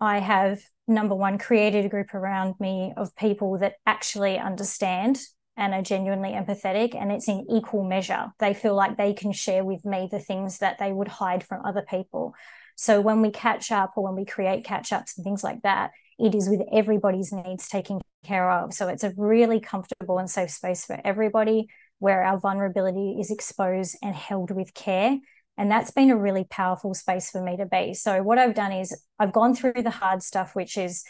I 0.00 0.18
have 0.18 0.60
number 0.86 1.14
one, 1.14 1.38
created 1.38 1.84
a 1.84 1.88
group 1.88 2.14
around 2.14 2.54
me 2.60 2.92
of 2.96 3.14
people 3.16 3.58
that 3.58 3.74
actually 3.86 4.38
understand 4.38 5.18
and 5.56 5.72
are 5.72 5.82
genuinely 5.82 6.30
empathetic 6.30 6.94
and 6.94 7.12
it's 7.12 7.28
in 7.28 7.46
equal 7.50 7.84
measure. 7.84 8.32
They 8.38 8.54
feel 8.54 8.74
like 8.74 8.96
they 8.96 9.12
can 9.12 9.32
share 9.32 9.64
with 9.64 9.84
me 9.84 10.08
the 10.10 10.18
things 10.18 10.58
that 10.58 10.78
they 10.78 10.92
would 10.92 11.08
hide 11.08 11.44
from 11.44 11.64
other 11.64 11.84
people. 11.88 12.34
So 12.76 13.00
when 13.00 13.22
we 13.22 13.30
catch 13.30 13.70
up 13.70 13.92
or 13.96 14.04
when 14.04 14.16
we 14.16 14.24
create 14.24 14.64
catch 14.64 14.92
ups 14.92 15.16
and 15.16 15.24
things 15.24 15.44
like 15.44 15.62
that, 15.62 15.92
it 16.18 16.34
is 16.34 16.48
with 16.48 16.62
everybody's 16.72 17.32
needs 17.32 17.68
taken 17.68 18.00
care 18.24 18.50
of. 18.50 18.74
So 18.74 18.88
it's 18.88 19.04
a 19.04 19.12
really 19.16 19.60
comfortable 19.60 20.18
and 20.18 20.28
safe 20.28 20.50
space 20.50 20.84
for 20.84 21.00
everybody 21.04 21.68
where 21.98 22.22
our 22.22 22.38
vulnerability 22.38 23.16
is 23.20 23.30
exposed 23.30 23.96
and 24.02 24.14
held 24.14 24.50
with 24.50 24.74
care 24.74 25.18
And 25.56 25.70
that's 25.70 25.90
been 25.90 26.10
a 26.10 26.16
really 26.16 26.44
powerful 26.44 26.94
space 26.94 27.30
for 27.30 27.42
me 27.42 27.56
to 27.56 27.66
be. 27.66 27.94
So, 27.94 28.22
what 28.22 28.38
I've 28.38 28.54
done 28.54 28.72
is 28.72 28.96
I've 29.18 29.32
gone 29.32 29.54
through 29.54 29.82
the 29.82 29.90
hard 29.90 30.22
stuff, 30.22 30.56
which 30.56 30.76
is 30.76 31.04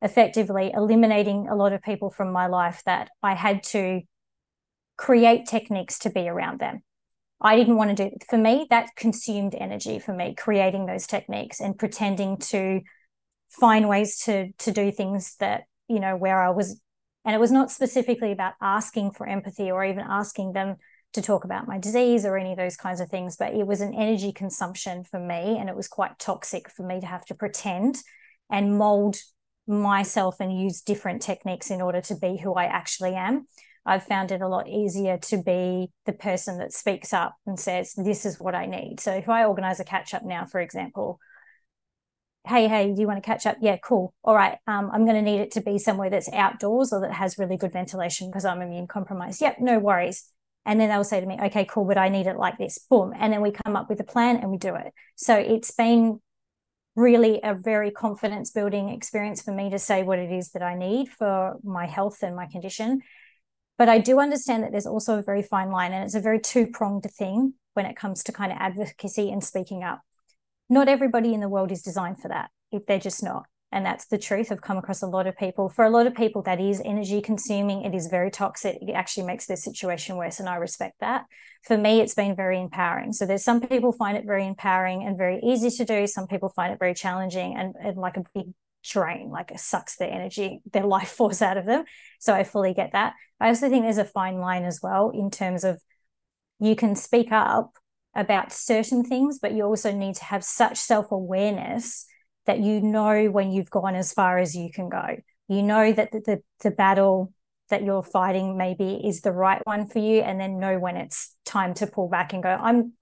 effectively 0.00 0.72
eliminating 0.74 1.48
a 1.48 1.54
lot 1.54 1.72
of 1.72 1.82
people 1.82 2.10
from 2.10 2.32
my 2.32 2.46
life 2.46 2.82
that 2.86 3.10
I 3.22 3.34
had 3.34 3.62
to 3.64 4.00
create 4.96 5.46
techniques 5.46 5.98
to 6.00 6.10
be 6.10 6.28
around 6.28 6.58
them. 6.58 6.82
I 7.40 7.56
didn't 7.56 7.76
want 7.76 7.96
to 7.96 8.08
do 8.08 8.16
for 8.28 8.38
me 8.38 8.66
that 8.70 8.94
consumed 8.96 9.54
energy 9.54 9.98
for 9.98 10.14
me 10.14 10.34
creating 10.36 10.86
those 10.86 11.06
techniques 11.06 11.60
and 11.60 11.76
pretending 11.76 12.38
to 12.38 12.80
find 13.50 13.88
ways 13.88 14.20
to 14.24 14.52
to 14.58 14.70
do 14.70 14.90
things 14.92 15.36
that 15.40 15.64
you 15.88 16.00
know 16.00 16.16
where 16.16 16.40
I 16.40 16.50
was 16.50 16.80
and 17.24 17.34
it 17.34 17.40
was 17.40 17.52
not 17.52 17.70
specifically 17.70 18.32
about 18.32 18.54
asking 18.60 19.12
for 19.12 19.26
empathy 19.28 19.70
or 19.70 19.84
even 19.84 20.04
asking 20.08 20.52
them 20.52 20.76
to 21.12 21.22
talk 21.22 21.44
about 21.44 21.68
my 21.68 21.78
disease 21.78 22.24
or 22.24 22.36
any 22.36 22.52
of 22.52 22.58
those 22.58 22.76
kinds 22.76 23.00
of 23.00 23.08
things, 23.08 23.36
but 23.36 23.54
it 23.54 23.66
was 23.66 23.80
an 23.80 23.94
energy 23.94 24.32
consumption 24.32 25.04
for 25.04 25.20
me. 25.20 25.58
And 25.58 25.68
it 25.68 25.76
was 25.76 25.88
quite 25.88 26.18
toxic 26.18 26.70
for 26.70 26.86
me 26.86 27.00
to 27.00 27.06
have 27.06 27.24
to 27.26 27.34
pretend 27.34 28.02
and 28.50 28.78
mold 28.78 29.16
myself 29.66 30.36
and 30.40 30.58
use 30.58 30.80
different 30.80 31.22
techniques 31.22 31.70
in 31.70 31.80
order 31.80 32.00
to 32.02 32.16
be 32.16 32.38
who 32.38 32.54
I 32.54 32.64
actually 32.64 33.14
am. 33.14 33.46
I've 33.84 34.04
found 34.04 34.30
it 34.30 34.40
a 34.40 34.48
lot 34.48 34.68
easier 34.68 35.18
to 35.18 35.42
be 35.42 35.90
the 36.06 36.12
person 36.12 36.58
that 36.58 36.72
speaks 36.72 37.12
up 37.12 37.34
and 37.46 37.58
says, 37.58 37.94
This 37.96 38.24
is 38.24 38.38
what 38.38 38.54
I 38.54 38.66
need. 38.66 39.00
So 39.00 39.12
if 39.12 39.28
I 39.28 39.44
organize 39.44 39.80
a 39.80 39.84
catch 39.84 40.14
up 40.14 40.24
now, 40.24 40.44
for 40.44 40.60
example, 40.60 41.18
hey, 42.46 42.68
hey, 42.68 42.92
do 42.92 43.00
you 43.00 43.06
want 43.06 43.22
to 43.22 43.26
catch 43.26 43.46
up? 43.46 43.56
Yeah, 43.60 43.76
cool. 43.76 44.14
All 44.24 44.34
right. 44.34 44.58
Um, 44.66 44.90
I'm 44.92 45.04
going 45.04 45.16
to 45.16 45.22
need 45.22 45.40
it 45.40 45.52
to 45.52 45.60
be 45.60 45.78
somewhere 45.78 46.10
that's 46.10 46.32
outdoors 46.32 46.92
or 46.92 47.00
that 47.00 47.12
has 47.12 47.38
really 47.38 47.56
good 47.56 47.72
ventilation 47.72 48.28
because 48.28 48.44
I'm 48.44 48.62
immune 48.62 48.86
compromised. 48.86 49.40
Yep, 49.40 49.56
no 49.60 49.78
worries. 49.78 50.28
And 50.64 50.80
then 50.80 50.88
they'll 50.88 51.04
say 51.04 51.20
to 51.20 51.26
me, 51.26 51.38
okay, 51.44 51.64
cool, 51.64 51.84
but 51.84 51.98
I 51.98 52.08
need 52.08 52.26
it 52.26 52.36
like 52.36 52.56
this. 52.58 52.78
Boom. 52.90 53.12
And 53.18 53.32
then 53.32 53.40
we 53.40 53.50
come 53.50 53.74
up 53.74 53.88
with 53.88 54.00
a 54.00 54.04
plan 54.04 54.36
and 54.36 54.50
we 54.50 54.58
do 54.58 54.74
it. 54.76 54.92
So 55.16 55.36
it's 55.36 55.72
been 55.72 56.20
really 56.94 57.40
a 57.42 57.54
very 57.54 57.90
confidence 57.90 58.50
building 58.50 58.90
experience 58.90 59.42
for 59.42 59.52
me 59.52 59.70
to 59.70 59.78
say 59.78 60.02
what 60.02 60.18
it 60.18 60.30
is 60.30 60.50
that 60.50 60.62
I 60.62 60.76
need 60.76 61.08
for 61.08 61.56
my 61.64 61.86
health 61.86 62.22
and 62.22 62.36
my 62.36 62.46
condition. 62.46 63.00
But 63.78 63.88
I 63.88 63.98
do 63.98 64.20
understand 64.20 64.62
that 64.62 64.70
there's 64.70 64.86
also 64.86 65.18
a 65.18 65.22
very 65.22 65.42
fine 65.42 65.70
line 65.70 65.92
and 65.92 66.04
it's 66.04 66.14
a 66.14 66.20
very 66.20 66.38
two 66.38 66.66
pronged 66.66 67.10
thing 67.10 67.54
when 67.74 67.86
it 67.86 67.96
comes 67.96 68.22
to 68.24 68.32
kind 68.32 68.52
of 68.52 68.58
advocacy 68.60 69.32
and 69.32 69.42
speaking 69.42 69.82
up 69.82 70.02
not 70.72 70.88
everybody 70.88 71.34
in 71.34 71.40
the 71.40 71.50
world 71.50 71.70
is 71.70 71.82
designed 71.82 72.18
for 72.18 72.28
that. 72.28 72.50
If 72.70 72.86
they're 72.86 72.98
just 72.98 73.22
not. 73.22 73.44
And 73.72 73.86
that's 73.86 74.04
the 74.04 74.18
truth. 74.18 74.52
I've 74.52 74.60
come 74.60 74.76
across 74.76 75.02
a 75.02 75.06
lot 75.06 75.26
of 75.26 75.36
people. 75.36 75.70
For 75.70 75.86
a 75.86 75.90
lot 75.90 76.06
of 76.06 76.14
people, 76.14 76.42
that 76.42 76.60
is 76.60 76.82
energy 76.84 77.22
consuming. 77.22 77.82
It 77.82 77.94
is 77.94 78.06
very 78.08 78.30
toxic. 78.30 78.76
It 78.82 78.92
actually 78.92 79.26
makes 79.26 79.46
their 79.46 79.56
situation 79.56 80.16
worse. 80.16 80.38
And 80.38 80.48
I 80.48 80.56
respect 80.56 81.00
that. 81.00 81.24
For 81.64 81.78
me, 81.78 82.00
it's 82.00 82.14
been 82.14 82.36
very 82.36 82.60
empowering. 82.60 83.14
So 83.14 83.24
there's 83.24 83.42
some 83.42 83.62
people 83.62 83.90
find 83.92 84.18
it 84.18 84.26
very 84.26 84.46
empowering 84.46 85.04
and 85.04 85.16
very 85.16 85.40
easy 85.42 85.70
to 85.70 85.84
do. 85.86 86.06
Some 86.06 86.26
people 86.26 86.50
find 86.50 86.72
it 86.72 86.78
very 86.78 86.92
challenging 86.92 87.56
and, 87.56 87.74
and 87.82 87.96
like 87.96 88.18
a 88.18 88.24
big 88.34 88.52
drain, 88.84 89.30
like 89.30 89.50
it 89.50 89.60
sucks 89.60 89.96
their 89.96 90.10
energy, 90.10 90.60
their 90.70 90.86
life 90.86 91.08
force 91.08 91.40
out 91.40 91.56
of 91.56 91.64
them. 91.64 91.84
So 92.18 92.34
I 92.34 92.44
fully 92.44 92.74
get 92.74 92.92
that. 92.92 93.14
I 93.40 93.48
also 93.48 93.70
think 93.70 93.84
there's 93.84 93.96
a 93.96 94.04
fine 94.04 94.36
line 94.36 94.64
as 94.64 94.80
well 94.82 95.10
in 95.10 95.30
terms 95.30 95.64
of 95.64 95.80
you 96.60 96.76
can 96.76 96.94
speak 96.94 97.32
up 97.32 97.72
about 98.14 98.52
certain 98.52 99.02
things, 99.02 99.38
but 99.40 99.52
you 99.52 99.64
also 99.64 99.92
need 99.92 100.16
to 100.16 100.24
have 100.24 100.44
such 100.44 100.76
self 100.76 101.10
awareness 101.10 102.06
that 102.46 102.60
you 102.60 102.80
know 102.80 103.30
when 103.30 103.52
you've 103.52 103.70
gone 103.70 103.94
as 103.94 104.12
far 104.12 104.38
as 104.38 104.54
you 104.54 104.70
can 104.72 104.88
go. 104.88 105.16
You 105.48 105.62
know 105.62 105.92
that 105.92 106.12
the, 106.12 106.20
the, 106.20 106.42
the 106.62 106.70
battle 106.70 107.32
that 107.70 107.84
you're 107.84 108.02
fighting 108.02 108.56
maybe 108.56 109.00
is 109.04 109.20
the 109.20 109.32
right 109.32 109.60
one 109.64 109.86
for 109.86 109.98
you, 109.98 110.20
and 110.20 110.40
then 110.40 110.58
know 110.58 110.78
when 110.78 110.96
it's 110.96 111.34
time 111.44 111.74
to 111.74 111.86
pull 111.86 112.08
back 112.08 112.32
and 112.32 112.42
go, 112.42 112.50
I'm 112.50 112.92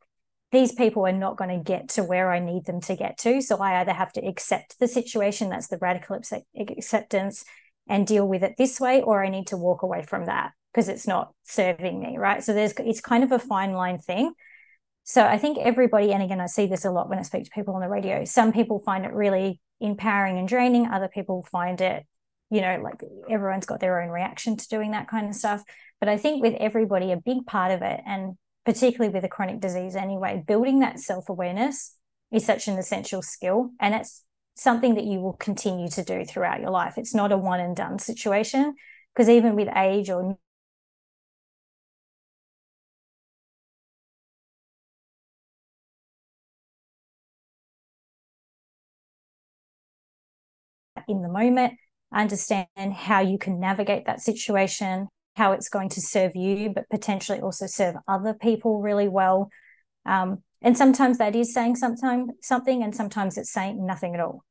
these 0.53 0.72
people 0.72 1.07
are 1.07 1.12
not 1.12 1.36
going 1.36 1.57
to 1.57 1.62
get 1.62 1.91
to 1.91 2.03
where 2.03 2.32
I 2.32 2.41
need 2.41 2.64
them 2.66 2.80
to 2.82 2.97
get 2.97 3.18
to. 3.18 3.41
So 3.41 3.59
I 3.59 3.80
either 3.80 3.93
have 3.93 4.12
to 4.14 4.26
accept 4.26 4.78
the 4.80 4.88
situation, 4.88 5.49
that's 5.49 5.68
the 5.68 5.78
radical 5.80 6.20
acceptance, 6.57 7.45
and 7.88 8.07
deal 8.07 8.26
with 8.26 8.43
it 8.43 8.57
this 8.59 8.80
way, 8.80 9.03
or 9.03 9.24
I 9.24 9.28
need 9.28 9.49
to 9.49 9.57
walk 9.57 9.82
away 9.82 10.03
from 10.03 10.26
that 10.26 10.53
because 10.72 10.88
it's 10.88 11.07
not 11.07 11.32
serving 11.45 12.01
me, 12.01 12.16
right? 12.18 12.43
So 12.43 12.53
there's 12.53 12.72
it's 12.78 13.01
kind 13.01 13.24
of 13.24 13.32
a 13.32 13.38
fine 13.38 13.72
line 13.72 13.99
thing. 13.99 14.32
So 15.11 15.25
I 15.25 15.39
think 15.39 15.59
everybody, 15.59 16.13
and 16.13 16.23
again, 16.23 16.41
I 16.41 16.47
see 16.47 16.67
this 16.67 16.85
a 16.85 16.91
lot 16.93 17.09
when 17.09 17.19
I 17.19 17.23
speak 17.23 17.43
to 17.43 17.51
people 17.51 17.75
on 17.75 17.81
the 17.81 17.89
radio. 17.89 18.25
Some 18.25 18.53
people 18.53 18.79
find 18.79 19.05
it 19.05 19.13
really 19.13 19.61
empowering 19.81 20.39
and 20.39 20.47
draining. 20.47 20.87
Other 20.87 21.09
people 21.09 21.45
find 21.51 21.81
it, 21.81 22.07
you 22.49 22.61
know, 22.61 22.81
like 22.81 23.03
everyone's 23.29 23.67
got 23.67 23.81
their 23.81 24.01
own 24.01 24.11
reaction 24.11 24.57
to 24.57 24.69
doing 24.69 24.93
that 24.93 25.09
kind 25.09 25.29
of 25.29 25.35
stuff. 25.35 25.65
But 25.99 26.11
I 26.11 26.17
think 26.17 26.41
with 26.41 26.55
everybody, 26.61 27.11
a 27.11 27.17
big 27.17 27.45
part 27.45 27.73
of 27.73 27.83
it, 27.83 28.01
and 28.07 28.39
particularly 28.65 29.13
with 29.13 29.25
a 29.25 29.29
chronic 29.29 29.59
disease 29.59 29.97
anyway, 29.97 30.45
building 30.47 30.79
that 30.79 31.01
self 31.01 31.29
awareness 31.29 31.97
is 32.31 32.47
such 32.47 32.69
an 32.69 32.79
essential 32.79 33.21
skill. 33.21 33.71
And 33.81 33.97
it's 33.97 34.23
something 34.55 34.95
that 34.95 35.07
you 35.07 35.19
will 35.19 35.33
continue 35.33 35.89
to 35.89 36.05
do 36.05 36.25
throughout 36.25 36.61
your 36.61 36.71
life. 36.71 36.99
It's 36.99 37.17
not 37.17 37.33
a 37.33 37.37
one 37.37 37.59
and 37.59 37.75
done 37.75 37.99
situation 37.99 38.77
because 39.13 39.29
even 39.29 39.57
with 39.57 39.71
age 39.75 40.09
or 40.09 40.39
in 51.11 51.23
the 51.23 51.29
moment, 51.29 51.75
understand 52.15 52.67
how 52.95 53.21
you 53.21 53.39
can 53.39 53.61
navigate 53.61 54.07
that 54.07 54.21
situation, 54.21 55.09
how 55.37 55.53
it's 55.53 55.69
going 55.69 55.89
to 55.91 56.01
serve 56.01 56.35
you, 56.35 56.71
but 56.71 56.89
potentially 56.91 57.41
also 57.41 57.67
serve 57.67 57.97
other 58.09 58.35
people 58.35 58.81
really 58.81 59.09
well. 59.09 59.51
Um, 60.07 60.43
and 60.63 60.77
sometimes 60.77 61.19
that 61.19 61.37
is 61.37 61.55
saying 61.55 61.77
sometime 61.77 62.29
something, 62.43 62.83
and 62.83 62.95
sometimes 62.95 63.39
it's 63.39 63.53
saying 63.53 63.85
nothing 63.87 64.15
at 64.15 64.21
all. 64.21 64.45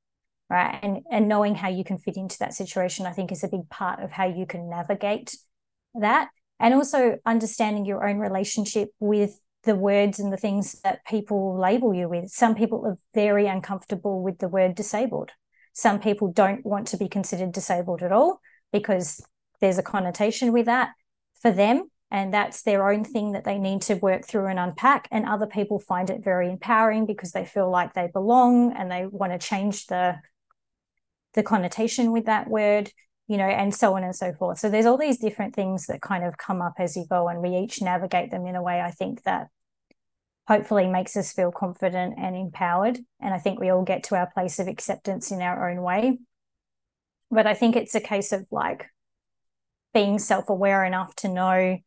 Right. 0.50 0.80
And 0.82 1.02
and 1.12 1.28
knowing 1.28 1.54
how 1.54 1.70
you 1.70 1.84
can 1.84 2.00
fit 2.00 2.18
into 2.18 2.40
that 2.40 2.56
situation, 2.56 3.06
I 3.06 3.12
think 3.12 3.32
is 3.32 3.44
a 3.44 3.48
big 3.48 3.70
part 3.70 4.02
of 4.02 4.10
how 4.10 4.26
you 4.26 4.48
can 4.48 4.68
navigate 4.70 5.36
that. 5.94 6.30
And 6.60 6.74
also 6.74 7.18
understanding 7.26 7.86
your 7.86 8.08
own 8.08 8.18
relationship 8.18 8.90
with 9.00 9.40
the 9.64 9.76
words 9.76 10.20
and 10.20 10.34
the 10.34 10.38
things 10.38 10.80
that 10.82 11.06
people 11.06 11.60
label 11.60 11.94
you 11.94 12.10
with. 12.10 12.30
Some 12.30 12.56
people 12.56 12.86
are 12.86 12.98
very 13.14 13.46
uncomfortable 13.46 14.24
with 14.24 14.40
the 14.40 14.48
word 14.48 14.76
disabled. 14.76 15.32
Some 15.80 16.02
people 16.02 16.30
don't 16.30 16.66
want 16.66 16.90
to 16.90 16.98
be 16.98 17.08
considered 17.08 17.54
disabled 17.54 18.04
at 18.04 18.12
all 18.12 18.42
because 18.74 19.24
there's 19.62 19.78
a 19.78 19.84
connotation 19.84 20.52
with 20.52 20.66
that 20.66 20.90
for 21.42 21.52
them. 21.52 21.90
And 22.12 22.34
that's 22.34 22.64
their 22.64 22.90
own 22.92 23.06
thing 23.06 23.32
that 23.32 23.46
they 23.46 23.58
need 23.58 23.84
to 23.84 23.94
work 23.94 24.26
through 24.28 24.48
and 24.48 24.60
unpack. 24.60 25.08
And 25.10 25.26
other 25.26 25.48
people 25.48 25.80
find 25.80 26.10
it 26.10 26.22
very 26.22 26.50
empowering 26.50 27.06
because 27.06 27.32
they 27.32 27.46
feel 27.46 27.72
like 27.72 27.94
they 27.94 28.10
belong 28.12 28.74
and 28.74 28.92
they 28.92 29.06
want 29.06 29.32
to 29.32 29.48
change 29.48 29.86
the, 29.86 30.18
the 31.36 31.44
connotation 31.44 32.12
with 32.12 32.26
that 32.26 32.50
word, 32.50 32.92
you 33.30 33.38
know, 33.38 33.48
and 33.48 33.74
so 33.74 33.96
on 33.96 34.04
and 34.04 34.16
so 34.16 34.34
forth. 34.34 34.60
So 34.60 34.70
there's 34.70 34.86
all 34.86 34.98
these 34.98 35.20
different 35.20 35.56
things 35.56 35.86
that 35.86 36.02
kind 36.02 36.26
of 36.26 36.38
come 36.38 36.62
up 36.62 36.74
as 36.78 36.98
you 36.98 37.06
go, 37.10 37.30
and 37.30 37.42
we 37.42 37.56
each 37.56 37.82
navigate 37.82 38.32
them 38.32 38.46
in 38.46 38.56
a 38.58 38.64
way 38.64 38.82
I 38.82 38.92
think 38.92 39.24
that 39.24 39.48
hopefully 40.50 40.88
makes 40.88 41.16
us 41.16 41.32
feel 41.32 41.52
confident 41.52 42.16
and 42.18 42.36
empowered. 42.36 42.98
And 43.22 43.36
I 43.36 43.38
think 43.38 43.60
we 43.60 43.70
all 43.70 43.84
get 43.84 44.04
to 44.06 44.16
our 44.16 44.30
place 44.32 44.58
of 44.58 44.68
acceptance 44.68 45.32
in 45.32 45.44
our 45.44 45.70
own 45.70 45.84
way. 45.84 46.18
But 47.30 47.46
I 47.46 47.54
think 47.54 47.76
it's 47.76 47.94
a 47.94 48.02
case 48.02 48.32
of 48.32 48.48
like 48.50 48.88
being 49.94 50.18
self 50.18 50.50
aware 50.50 50.84
enough 50.84 51.14
to 51.18 51.30
know 51.30 51.78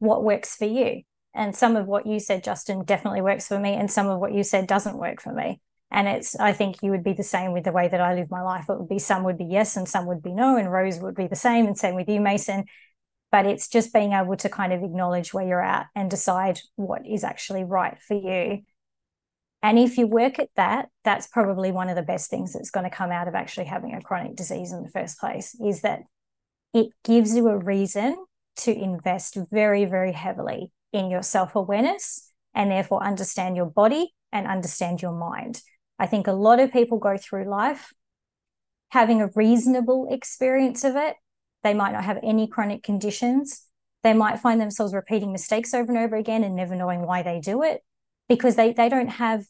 what 0.00 0.24
works 0.24 0.56
for 0.56 0.64
you. 0.64 1.02
And 1.32 1.54
some 1.54 1.76
of 1.76 1.86
what 1.86 2.06
you 2.06 2.18
said, 2.18 2.42
Justan, 2.42 2.84
definitely 2.84 3.22
works 3.22 3.46
for 3.46 3.58
me. 3.58 3.74
And 3.74 3.88
some 3.88 4.08
of 4.08 4.18
what 4.18 4.34
you 4.34 4.42
said 4.42 4.66
doesn't 4.66 4.98
work 4.98 5.22
for 5.22 5.32
me. 5.32 5.60
And 5.92 6.08
it's, 6.08 6.34
I 6.40 6.52
think 6.52 6.82
you 6.82 6.90
would 6.90 7.04
be 7.04 7.12
the 7.12 7.22
same 7.22 7.52
with 7.52 7.62
the 7.62 7.72
way 7.72 7.86
that 7.86 8.00
I 8.00 8.14
live 8.14 8.32
my 8.32 8.42
life. 8.42 8.64
It 8.68 8.80
would 8.80 8.88
be 8.88 8.98
some 8.98 9.22
would 9.22 9.38
be 9.38 9.44
yes 9.44 9.76
and 9.76 9.88
some 9.88 10.06
would 10.06 10.22
be 10.22 10.32
no. 10.32 10.56
And 10.56 10.72
Rose 10.72 10.98
would 10.98 11.14
be 11.14 11.28
the 11.28 11.36
same. 11.36 11.66
And 11.66 11.78
same 11.78 11.94
with 11.94 12.08
you, 12.08 12.20
Mason 12.20 12.64
but 13.36 13.44
it's 13.44 13.68
just 13.68 13.92
being 13.92 14.14
able 14.14 14.34
to 14.34 14.48
kind 14.48 14.72
of 14.72 14.82
acknowledge 14.82 15.34
where 15.34 15.46
you're 15.46 15.62
at 15.62 15.88
and 15.94 16.08
decide 16.10 16.58
what 16.76 17.06
is 17.06 17.22
actually 17.22 17.64
right 17.64 17.98
for 18.00 18.14
you. 18.14 18.62
And 19.62 19.78
if 19.78 19.98
you 19.98 20.06
work 20.06 20.38
at 20.38 20.48
that, 20.56 20.88
that's 21.04 21.26
probably 21.26 21.70
one 21.70 21.90
of 21.90 21.96
the 21.96 22.02
best 22.02 22.30
things 22.30 22.54
that's 22.54 22.70
going 22.70 22.88
to 22.88 22.96
come 22.96 23.12
out 23.12 23.28
of 23.28 23.34
actually 23.34 23.66
having 23.66 23.92
a 23.92 24.00
chronic 24.00 24.36
disease 24.36 24.72
in 24.72 24.82
the 24.82 24.88
first 24.88 25.20
place 25.20 25.54
is 25.60 25.82
that 25.82 26.00
it 26.72 26.86
gives 27.04 27.36
you 27.36 27.48
a 27.48 27.58
reason 27.58 28.16
to 28.60 28.74
invest 28.74 29.36
very, 29.52 29.84
very 29.84 30.12
heavily 30.12 30.72
in 30.94 31.10
your 31.10 31.22
self 31.22 31.54
awareness 31.54 32.32
and 32.54 32.70
therefore 32.70 33.04
understand 33.04 33.54
your 33.54 33.66
body 33.66 34.14
and 34.32 34.46
understand 34.46 35.02
your 35.02 35.12
mind. 35.12 35.60
I 35.98 36.06
think 36.06 36.26
a 36.26 36.32
lot 36.32 36.58
of 36.58 36.72
people 36.72 36.98
go 36.98 37.18
through 37.18 37.50
life 37.50 37.92
having 38.92 39.20
a 39.20 39.28
reasonable 39.34 40.08
experience 40.10 40.84
of 40.84 40.96
it 40.96 41.16
they 41.66 41.74
might 41.74 41.92
not 41.92 42.04
have 42.04 42.20
any 42.22 42.46
chronic 42.46 42.84
conditions. 42.84 43.66
They 44.04 44.12
might 44.12 44.38
find 44.38 44.60
themselves 44.60 44.94
repeating 44.94 45.32
mistakes 45.32 45.74
over 45.74 45.90
and 45.90 45.98
over 45.98 46.14
again 46.14 46.44
and 46.44 46.54
never 46.54 46.76
knowing 46.76 47.04
why 47.04 47.22
they 47.22 47.40
do 47.40 47.64
it 47.64 47.82
because 48.28 48.54
they, 48.54 48.72
they 48.72 48.88
don't 48.88 49.08
have 49.08 49.46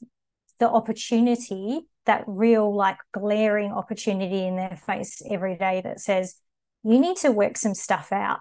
the 0.59 0.71
opportunity, 0.71 1.83
that 2.07 2.25
real, 2.27 2.75
like 2.75 2.97
glaring 3.13 3.71
opportunity 3.71 4.47
in 4.47 4.57
their 4.57 4.79
face 4.87 5.21
every 5.31 5.57
day 5.57 5.83
that 5.83 6.01
says, 6.01 6.37
you 6.83 6.99
need 6.99 7.19
to 7.19 7.31
work 7.31 7.59
some 7.59 7.75
stuff 7.75 8.13
out. 8.13 8.39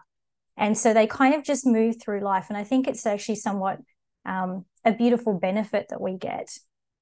And 0.55 0.77
so 0.77 0.93
they 0.93 1.05
kind 1.05 1.35
of 1.35 1.43
just 1.43 1.65
move 1.65 1.95
through 2.01 2.21
life. 2.21 2.45
And 2.47 2.57
I 2.57 2.63
think 2.63 2.87
it's 2.87 3.05
actually 3.05 3.35
somewhat 3.35 3.79
um, 4.25 4.63
a 4.85 4.93
beautiful 4.93 5.37
benefit 5.37 5.87
that 5.89 5.99
we 5.99 6.17
get 6.17 6.57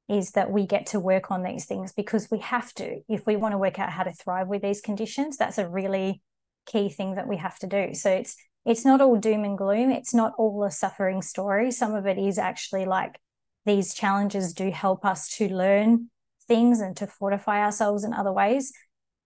is 0.09 0.31
that 0.31 0.51
we 0.51 0.65
get 0.65 0.87
to 0.87 0.99
work 0.99 1.29
on 1.29 1.43
these 1.43 1.65
things 1.65 1.93
because 1.93 2.29
we 2.31 2.39
have 2.39 2.73
to. 2.73 3.01
If 3.07 3.27
we 3.27 3.35
want 3.35 3.51
to 3.51 3.59
work 3.59 3.77
out 3.77 3.91
how 3.91 4.03
to 4.03 4.11
thrive 4.11 4.47
with 4.47 4.63
these 4.63 4.81
conditions, 4.81 5.37
that's 5.37 5.59
a 5.59 5.69
really 5.69 6.21
key 6.65 6.89
thing 6.89 7.15
that 7.15 7.27
we 7.27 7.37
have 7.37 7.57
to 7.59 7.67
do. 7.67 7.93
So 7.93 8.09
it's 8.09 8.35
it's 8.65 8.85
not 8.85 9.01
all 9.01 9.17
doom 9.17 9.43
and 9.43 9.57
gloom. 9.57 9.91
It's 9.91 10.13
not 10.13 10.33
all 10.37 10.63
a 10.63 10.71
suffering 10.71 11.21
story. 11.21 11.69
Some 11.71 11.95
of 11.95 12.05
it 12.05 12.17
is 12.17 12.37
actually 12.37 12.85
like 12.85 13.19
these 13.65 13.93
challenges 13.93 14.53
do 14.53 14.71
help 14.71 15.05
us 15.05 15.29
to 15.35 15.49
learn 15.49 16.09
things 16.47 16.79
and 16.79 16.95
to 16.97 17.07
fortify 17.07 17.61
ourselves 17.61 18.03
in 18.03 18.13
other 18.13 18.31
ways. 18.31 18.71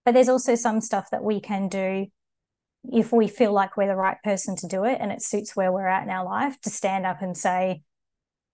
But 0.06 0.14
there's 0.14 0.30
also 0.30 0.56
some 0.56 0.82
stuff 0.82 1.10
that 1.12 1.24
we 1.24 1.40
can 1.40 1.68
do 1.68 2.08
if 2.92 3.12
we 3.12 3.28
feel 3.28 3.52
like 3.52 3.76
we're 3.76 3.88
the 3.88 3.96
right 3.96 4.18
person 4.24 4.56
to 4.56 4.68
do 4.68 4.86
it 4.86 4.98
and 5.02 5.12
it 5.12 5.22
suits 5.22 5.56
where 5.56 5.72
we're 5.72 5.88
at 5.88 6.04
in 6.04 6.10
our 6.10 6.26
life 6.26 6.60
to 6.62 6.70
stand 6.70 7.06
up 7.06 7.22
and 7.22 7.36
say, 7.36 7.84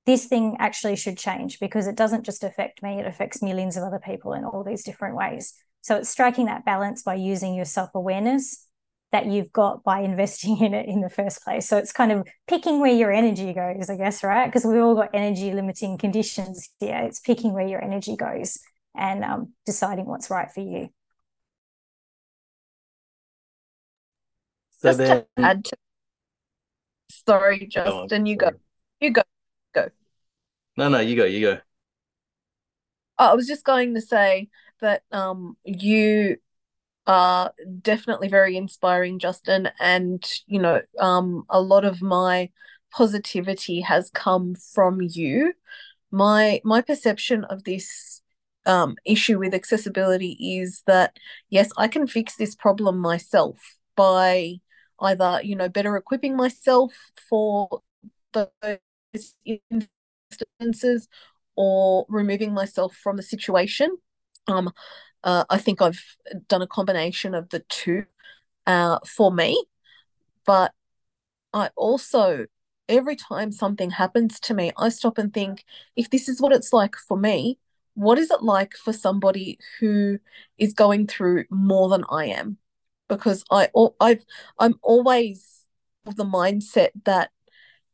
this 0.05 0.25
thing 0.25 0.57
actually 0.59 0.95
should 0.95 1.17
change 1.17 1.59
because 1.59 1.87
it 1.87 1.95
doesn't 1.95 2.25
just 2.25 2.43
affect 2.43 2.83
me, 2.83 2.99
it 2.99 3.05
affects 3.05 3.41
millions 3.41 3.77
of 3.77 3.83
other 3.83 3.99
people 3.99 4.33
in 4.33 4.43
all 4.43 4.63
these 4.63 4.83
different 4.83 5.15
ways. 5.15 5.53
So 5.81 5.97
it's 5.97 6.09
striking 6.09 6.45
that 6.47 6.65
balance 6.65 7.03
by 7.03 7.15
using 7.15 7.53
your 7.53 7.65
self 7.65 7.91
awareness 7.93 8.65
that 9.13 9.27
you've 9.27 9.53
got 9.53 9.83
by 9.83 10.01
investing 10.01 10.57
in 10.61 10.73
it 10.73 10.89
in 10.89 10.99
the 10.99 11.09
first 11.09 11.43
place. 11.43 11.69
So 11.69 11.77
it's 11.77 11.93
kind 11.93 12.11
of 12.11 12.27
picking 12.47 12.81
where 12.81 12.91
your 12.91 13.11
energy 13.11 13.53
goes, 13.53 13.89
I 13.89 13.95
guess, 13.95 14.23
right? 14.23 14.47
Because 14.47 14.65
we've 14.65 14.81
all 14.81 14.95
got 14.95 15.11
energy 15.13 15.53
limiting 15.53 15.97
conditions 15.97 16.69
here. 16.79 16.97
It's 16.97 17.19
picking 17.19 17.53
where 17.53 17.67
your 17.67 17.81
energy 17.81 18.17
goes 18.17 18.57
and 18.97 19.23
um, 19.23 19.53
deciding 19.65 20.05
what's 20.07 20.29
right 20.29 20.51
for 20.51 20.61
you. 20.61 20.89
So 24.71 24.89
Just 24.89 24.97
then, 24.99 25.17
to 25.17 25.27
add 25.37 25.65
to 25.65 25.77
sorry, 27.09 27.69
Justan, 27.71 28.27
you 28.27 28.35
go. 28.35 28.51
You 28.99 29.11
go. 29.11 29.21
Go. 29.73 29.89
No, 30.75 30.89
no, 30.89 30.99
you 30.99 31.15
go, 31.15 31.25
you 31.25 31.39
go. 31.39 31.59
I 33.19 33.35
was 33.35 33.47
just 33.47 33.63
going 33.63 33.93
to 33.93 34.01
say 34.01 34.49
that 34.81 35.03
um 35.11 35.55
you 35.63 36.37
are 37.07 37.53
definitely 37.81 38.27
very 38.29 38.57
inspiring, 38.57 39.19
Justan, 39.19 39.71
and 39.79 40.23
you 40.47 40.59
know, 40.59 40.81
um 40.99 41.45
a 41.49 41.61
lot 41.61 41.85
of 41.85 42.01
my 42.01 42.49
positivity 42.91 43.81
has 43.81 44.09
come 44.11 44.55
from 44.55 44.99
you. 45.01 45.53
My 46.11 46.61
my 46.63 46.81
perception 46.81 47.43
of 47.45 47.63
this 47.63 48.21
um, 48.65 48.95
issue 49.05 49.39
with 49.39 49.53
accessibility 49.53 50.37
is 50.59 50.83
that 50.87 51.17
yes, 51.49 51.69
I 51.77 51.87
can 51.87 52.07
fix 52.07 52.35
this 52.35 52.55
problem 52.55 52.97
myself 52.99 53.59
by 53.95 54.55
either 55.01 55.41
you 55.43 55.55
know 55.55 55.69
better 55.69 55.97
equipping 55.97 56.35
myself 56.37 56.93
for 57.29 57.81
those 58.33 58.79
instances 60.59 61.07
or 61.55 62.05
removing 62.09 62.53
myself 62.53 62.95
from 62.95 63.17
the 63.17 63.23
situation. 63.23 63.95
Um, 64.47 64.71
uh, 65.23 65.45
I 65.49 65.57
think 65.57 65.81
I've 65.81 66.03
done 66.47 66.61
a 66.61 66.67
combination 66.67 67.33
of 67.33 67.49
the 67.49 67.59
two 67.69 68.05
uh, 68.67 68.99
for 69.05 69.31
me, 69.31 69.63
but 70.45 70.73
I 71.53 71.69
also 71.75 72.45
every 72.89 73.15
time 73.15 73.51
something 73.51 73.91
happens 73.91 74.39
to 74.41 74.53
me, 74.53 74.71
I 74.77 74.89
stop 74.89 75.17
and 75.17 75.33
think 75.33 75.63
if 75.95 76.09
this 76.09 76.27
is 76.27 76.41
what 76.41 76.51
it's 76.51 76.73
like 76.73 76.95
for 76.95 77.17
me, 77.17 77.57
what 77.95 78.17
is 78.17 78.31
it 78.31 78.41
like 78.41 78.73
for 78.73 78.91
somebody 78.91 79.59
who 79.79 80.19
is 80.57 80.73
going 80.73 81.07
through 81.07 81.45
more 81.49 81.89
than 81.89 82.03
I 82.09 82.25
am? 82.25 82.57
Because 83.07 83.43
I 83.51 83.69
I've 83.99 84.25
I'm 84.59 84.75
always 84.81 85.65
of 86.05 86.15
the 86.15 86.25
mindset 86.25 86.89
that 87.05 87.31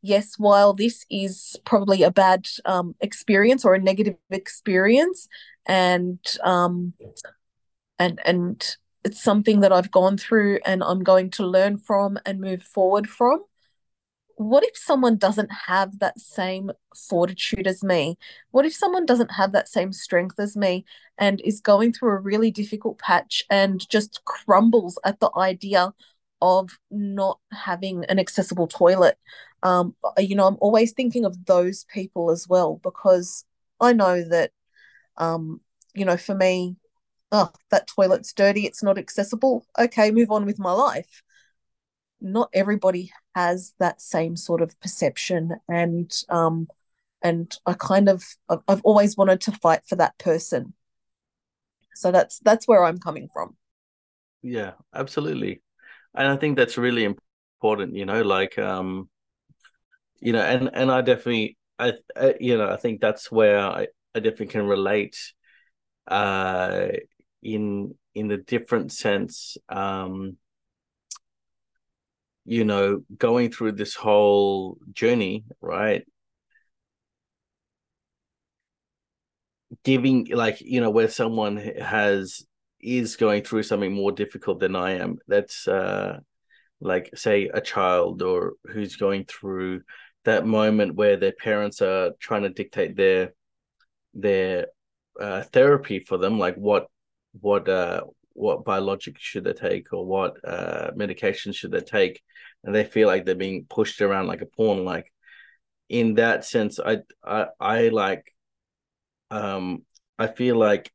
yes, 0.02 0.34
while 0.38 0.72
this 0.72 1.04
is 1.10 1.56
probably 1.64 2.02
a 2.02 2.10
bad 2.10 2.46
um, 2.64 2.94
experience 3.00 3.64
or 3.64 3.74
a 3.74 3.78
negative 3.80 4.16
experience, 4.30 5.28
and 5.70 6.18
um, 6.42 6.92
and 7.98 8.20
and 8.24 8.76
it's 9.04 9.22
something 9.22 9.60
that 9.60 9.72
I've 9.72 9.90
gone 9.90 10.18
through 10.18 10.58
and 10.66 10.82
I'm 10.82 11.02
going 11.02 11.30
to 11.30 11.46
learn 11.46 11.78
from 11.78 12.18
and 12.26 12.40
move 12.40 12.62
forward 12.62 13.08
from. 13.08 13.44
What 14.34 14.64
if 14.64 14.76
someone 14.76 15.16
doesn't 15.16 15.50
have 15.66 15.98
that 16.00 16.18
same 16.18 16.70
fortitude 17.08 17.66
as 17.66 17.84
me? 17.84 18.18
What 18.50 18.66
if 18.66 18.74
someone 18.74 19.06
doesn't 19.06 19.32
have 19.32 19.52
that 19.52 19.68
same 19.68 19.92
strength 19.92 20.40
as 20.40 20.56
me 20.56 20.84
and 21.18 21.40
is 21.42 21.60
going 21.60 21.92
through 21.92 22.10
a 22.10 22.20
really 22.20 22.50
difficult 22.50 22.98
patch 22.98 23.44
and 23.50 23.86
just 23.88 24.24
crumbles 24.24 24.98
at 25.04 25.20
the 25.20 25.30
idea 25.36 25.94
of 26.42 26.78
not 26.90 27.38
having 27.52 28.04
an 28.06 28.18
accessible 28.18 28.66
toilet. 28.66 29.18
Um, 29.62 29.94
you 30.18 30.34
know, 30.34 30.46
I'm 30.46 30.56
always 30.60 30.92
thinking 30.92 31.26
of 31.26 31.44
those 31.44 31.84
people 31.92 32.30
as 32.30 32.48
well 32.48 32.80
because 32.82 33.44
I 33.78 33.92
know 33.92 34.22
that, 34.28 34.52
um, 35.20 35.60
you 35.94 36.04
know, 36.04 36.16
for 36.16 36.34
me, 36.34 36.76
oh, 37.30 37.50
that 37.70 37.86
toilet's 37.86 38.32
dirty, 38.32 38.66
it's 38.66 38.82
not 38.82 38.98
accessible. 38.98 39.64
Okay, 39.78 40.10
move 40.10 40.32
on 40.32 40.44
with 40.44 40.58
my 40.58 40.72
life. 40.72 41.22
Not 42.20 42.50
everybody 42.52 43.12
has 43.34 43.72
that 43.78 44.00
same 44.00 44.36
sort 44.36 44.60
of 44.60 44.78
perception, 44.80 45.56
and 45.68 46.10
um, 46.28 46.66
and 47.22 47.56
I 47.64 47.74
kind 47.74 48.08
of 48.08 48.24
I've 48.48 48.82
always 48.82 49.16
wanted 49.16 49.40
to 49.42 49.52
fight 49.52 49.82
for 49.86 49.96
that 49.96 50.18
person. 50.18 50.74
So 51.94 52.10
that's 52.10 52.40
that's 52.40 52.66
where 52.66 52.84
I'm 52.84 52.98
coming 52.98 53.28
from. 53.32 53.56
Yeah, 54.42 54.72
absolutely 54.92 55.62
and 56.14 56.28
I 56.28 56.36
think 56.36 56.56
that's 56.56 56.78
really 56.78 57.04
important. 57.04 57.94
You 57.94 58.06
know, 58.06 58.22
like 58.22 58.58
um, 58.58 59.08
you 60.20 60.32
know, 60.32 60.42
and 60.42 60.70
and 60.72 60.90
I 60.90 61.00
definitely, 61.02 61.56
I, 61.78 61.94
I 62.16 62.34
you 62.40 62.56
know, 62.56 62.68
I 62.70 62.76
think 62.76 63.00
that's 63.00 63.30
where 63.30 63.58
I, 63.58 63.88
I 64.14 64.20
definitely 64.20 64.48
can 64.48 64.66
relate, 64.66 65.16
uh, 66.08 66.88
in 67.42 67.94
in 68.14 68.30
a 68.30 68.36
different 68.38 68.92
sense. 68.92 69.56
Um, 69.68 70.36
you 72.44 72.64
know, 72.64 73.02
going 73.16 73.50
through 73.50 73.72
this 73.72 73.94
whole 73.94 74.78
journey, 74.92 75.44
right? 75.60 76.04
Giving 79.84 80.26
like 80.32 80.60
you 80.60 80.80
know 80.80 80.90
where 80.90 81.08
someone 81.08 81.56
has 81.56 82.44
is 82.80 83.16
going 83.16 83.44
through 83.44 83.62
something 83.62 83.92
more 83.92 84.10
difficult 84.10 84.58
than 84.58 84.74
I 84.74 84.92
am. 84.94 85.18
That's 85.28 85.68
uh, 85.68 86.18
like 86.80 87.10
say 87.16 87.50
a 87.52 87.60
child 87.60 88.22
or 88.22 88.54
who's 88.66 88.96
going 88.96 89.26
through 89.26 89.82
that 90.24 90.46
moment 90.46 90.96
where 90.96 91.16
their 91.16 91.32
parents 91.32 91.82
are 91.82 92.12
trying 92.20 92.42
to 92.42 92.50
dictate 92.50 92.96
their 92.96 93.34
their 94.14 94.66
uh, 95.20 95.42
therapy 95.44 96.00
for 96.00 96.18
them, 96.18 96.38
like 96.38 96.56
what 96.56 96.86
what 97.40 97.68
uh 97.68 98.02
what 98.32 98.64
biologic 98.64 99.16
should 99.18 99.44
they 99.44 99.52
take 99.52 99.92
or 99.92 100.04
what 100.06 100.34
uh 100.44 100.90
medication 100.94 101.52
should 101.52 101.70
they 101.70 101.80
take, 101.80 102.20
and 102.64 102.74
they 102.74 102.84
feel 102.84 103.06
like 103.06 103.24
they're 103.24 103.34
being 103.34 103.66
pushed 103.68 104.00
around 104.00 104.26
like 104.26 104.42
a 104.42 104.46
pawn. 104.46 104.84
Like 104.84 105.12
in 105.88 106.14
that 106.14 106.44
sense, 106.44 106.78
I 106.80 106.98
I 107.24 107.46
I 107.60 107.88
like 107.88 108.32
um 109.30 109.84
I 110.18 110.26
feel 110.28 110.56
like 110.56 110.92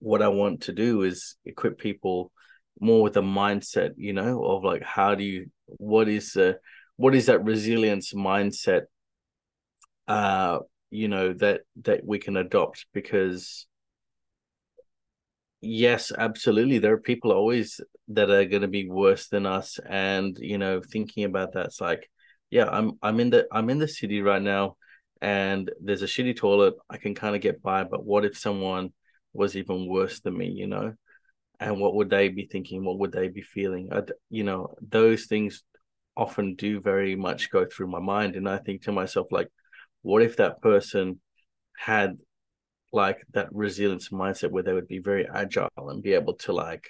what 0.00 0.22
I 0.22 0.28
want 0.28 0.62
to 0.62 0.72
do 0.72 1.02
is 1.02 1.36
equip 1.44 1.78
people 1.78 2.32
more 2.80 3.02
with 3.02 3.16
a 3.16 3.22
mindset, 3.22 3.92
you 3.96 4.12
know, 4.12 4.42
of 4.44 4.64
like 4.64 4.82
how 4.82 5.14
do 5.14 5.24
you 5.24 5.50
what 5.66 6.08
is 6.08 6.36
uh 6.36 6.54
what 6.96 7.14
is 7.14 7.26
that 7.26 7.44
resilience 7.44 8.12
mindset 8.12 8.82
uh 10.08 10.58
you 10.90 11.08
know 11.08 11.32
that 11.32 11.62
that 11.82 12.04
we 12.04 12.18
can 12.18 12.36
adopt 12.36 12.86
because 12.92 13.66
yes 15.60 16.10
absolutely 16.16 16.78
there 16.78 16.94
are 16.94 17.00
people 17.00 17.32
always 17.32 17.80
that 18.08 18.30
are 18.30 18.44
going 18.46 18.62
to 18.62 18.68
be 18.68 18.88
worse 18.88 19.28
than 19.28 19.46
us 19.46 19.78
and 19.88 20.38
you 20.40 20.58
know 20.58 20.80
thinking 20.80 21.24
about 21.24 21.52
that's 21.52 21.80
like 21.80 22.08
yeah 22.50 22.66
i'm 22.70 22.92
i'm 23.02 23.20
in 23.20 23.30
the 23.30 23.46
i'm 23.52 23.68
in 23.70 23.78
the 23.78 23.86
city 23.88 24.22
right 24.22 24.42
now 24.42 24.76
and 25.20 25.70
there's 25.82 26.02
a 26.02 26.06
shitty 26.06 26.34
toilet 26.34 26.74
i 26.88 26.96
can 26.96 27.14
kind 27.14 27.36
of 27.36 27.42
get 27.42 27.62
by 27.62 27.84
but 27.84 28.04
what 28.04 28.24
if 28.24 28.36
someone 28.38 28.90
was 29.32 29.56
even 29.56 29.86
worse 29.86 30.20
than 30.20 30.36
me, 30.36 30.48
you 30.48 30.66
know? 30.66 30.94
And 31.58 31.78
what 31.78 31.94
would 31.94 32.10
they 32.10 32.28
be 32.28 32.46
thinking? 32.46 32.84
What 32.84 32.98
would 32.98 33.12
they 33.12 33.28
be 33.28 33.42
feeling? 33.42 33.90
I, 33.92 34.02
you 34.30 34.44
know, 34.44 34.74
those 34.80 35.26
things 35.26 35.62
often 36.16 36.54
do 36.54 36.80
very 36.80 37.16
much 37.16 37.50
go 37.50 37.66
through 37.66 37.88
my 37.88 38.00
mind. 38.00 38.34
And 38.34 38.48
I 38.48 38.58
think 38.58 38.82
to 38.82 38.92
myself, 38.92 39.28
like, 39.30 39.48
what 40.02 40.22
if 40.22 40.36
that 40.36 40.60
person 40.62 41.20
had 41.76 42.18
like 42.92 43.18
that 43.32 43.48
resilience 43.52 44.08
mindset 44.08 44.50
where 44.50 44.62
they 44.62 44.72
would 44.72 44.88
be 44.88 44.98
very 44.98 45.26
agile 45.32 45.68
and 45.76 46.02
be 46.02 46.14
able 46.14 46.34
to 46.34 46.52
like 46.52 46.88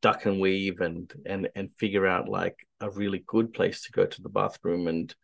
duck 0.00 0.26
and 0.26 0.40
weave 0.40 0.80
and 0.80 1.12
and 1.26 1.48
and 1.54 1.70
figure 1.78 2.06
out 2.06 2.28
like 2.28 2.56
a 2.80 2.90
really 2.90 3.22
good 3.26 3.52
place 3.52 3.82
to 3.82 3.92
go 3.92 4.06
to 4.06 4.22
the 4.22 4.28
bathroom 4.28 4.88
and 4.88 5.14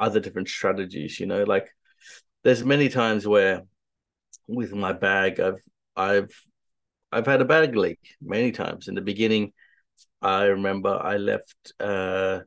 other 0.00 0.18
different 0.20 0.48
strategies 0.48 1.20
you 1.20 1.26
know 1.26 1.44
like 1.44 1.68
there's 2.42 2.64
many 2.64 2.88
times 2.88 3.26
where 3.26 3.62
with 4.48 4.72
my 4.72 4.92
bag 4.92 5.38
i've 5.38 5.60
I've 5.96 6.30
I've 7.12 7.26
had 7.26 7.40
a 7.40 7.44
bag 7.44 7.76
leak 7.76 8.00
many 8.20 8.52
times. 8.52 8.88
In 8.88 8.94
the 8.94 9.00
beginning, 9.00 9.52
I 10.20 10.44
remember 10.46 10.90
I 11.00 11.16
left 11.16 11.72
uh 11.80 12.40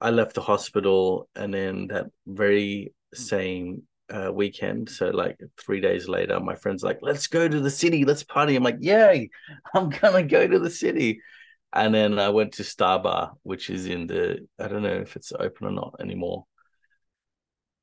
I 0.00 0.10
left 0.10 0.34
the 0.34 0.42
hospital, 0.42 1.28
and 1.34 1.52
then 1.52 1.88
that 1.88 2.06
very 2.26 2.94
same 3.14 3.82
uh, 4.10 4.30
weekend, 4.32 4.90
so 4.90 5.10
like 5.10 5.38
three 5.60 5.80
days 5.80 6.08
later, 6.08 6.38
my 6.40 6.54
friend's 6.56 6.82
like, 6.82 6.98
"Let's 7.02 7.26
go 7.26 7.48
to 7.48 7.60
the 7.60 7.70
city, 7.70 8.04
let's 8.04 8.22
party." 8.24 8.56
I'm 8.56 8.62
like, 8.62 8.78
"Yay, 8.80 9.30
I'm 9.74 9.90
gonna 9.90 10.22
go 10.22 10.46
to 10.46 10.58
the 10.58 10.70
city." 10.70 11.20
And 11.72 11.94
then 11.94 12.18
I 12.18 12.28
went 12.30 12.52
to 12.54 12.62
Starbar, 12.62 13.32
which 13.42 13.70
is 13.70 13.86
in 13.86 14.06
the 14.06 14.46
I 14.58 14.68
don't 14.68 14.82
know 14.82 14.94
if 14.94 15.16
it's 15.16 15.32
open 15.32 15.66
or 15.68 15.72
not 15.72 15.96
anymore. 16.00 16.46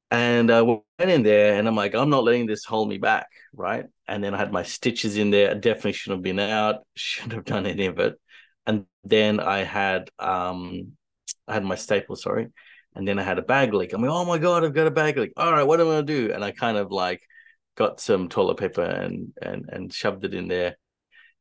And 0.09 0.51
I 0.51 0.61
went 0.61 0.83
in 0.99 1.23
there 1.23 1.57
and 1.57 1.67
I'm 1.67 1.75
like, 1.75 1.95
I'm 1.95 2.09
not 2.09 2.23
letting 2.25 2.45
this 2.45 2.65
hold 2.65 2.89
me 2.89 2.97
back. 2.97 3.27
Right. 3.53 3.85
And 4.07 4.23
then 4.23 4.33
I 4.33 4.37
had 4.37 4.51
my 4.51 4.63
stitches 4.63 5.17
in 5.17 5.31
there. 5.31 5.51
I 5.51 5.53
definitely 5.53 5.93
shouldn't 5.93 6.17
have 6.19 6.23
been 6.23 6.39
out, 6.39 6.85
shouldn't 6.95 7.33
have 7.33 7.45
done 7.45 7.65
any 7.65 7.85
of 7.85 7.99
it. 7.99 8.19
And 8.67 8.85
then 9.03 9.39
I 9.39 9.63
had 9.63 10.09
um 10.19 10.93
I 11.47 11.53
had 11.55 11.63
my 11.63 11.75
staple, 11.75 12.15
sorry. 12.15 12.49
And 12.95 13.07
then 13.07 13.19
I 13.19 13.23
had 13.23 13.39
a 13.39 13.43
bag 13.43 13.73
leak. 13.73 13.93
I'm 13.93 14.01
like, 14.01 14.11
oh 14.11 14.25
my 14.25 14.37
God, 14.37 14.63
I've 14.63 14.73
got 14.73 14.87
a 14.87 14.91
bag 14.91 15.17
leak. 15.17 15.33
All 15.37 15.51
right, 15.51 15.63
what 15.63 15.79
am 15.79 15.87
I 15.87 15.91
gonna 15.91 16.03
do? 16.03 16.31
And 16.33 16.43
I 16.43 16.51
kind 16.51 16.77
of 16.77 16.91
like 16.91 17.21
got 17.75 17.99
some 18.01 18.29
toilet 18.29 18.57
paper 18.57 18.83
and 18.83 19.33
and 19.41 19.69
and 19.69 19.93
shoved 19.93 20.25
it 20.25 20.33
in 20.33 20.47
there. 20.47 20.77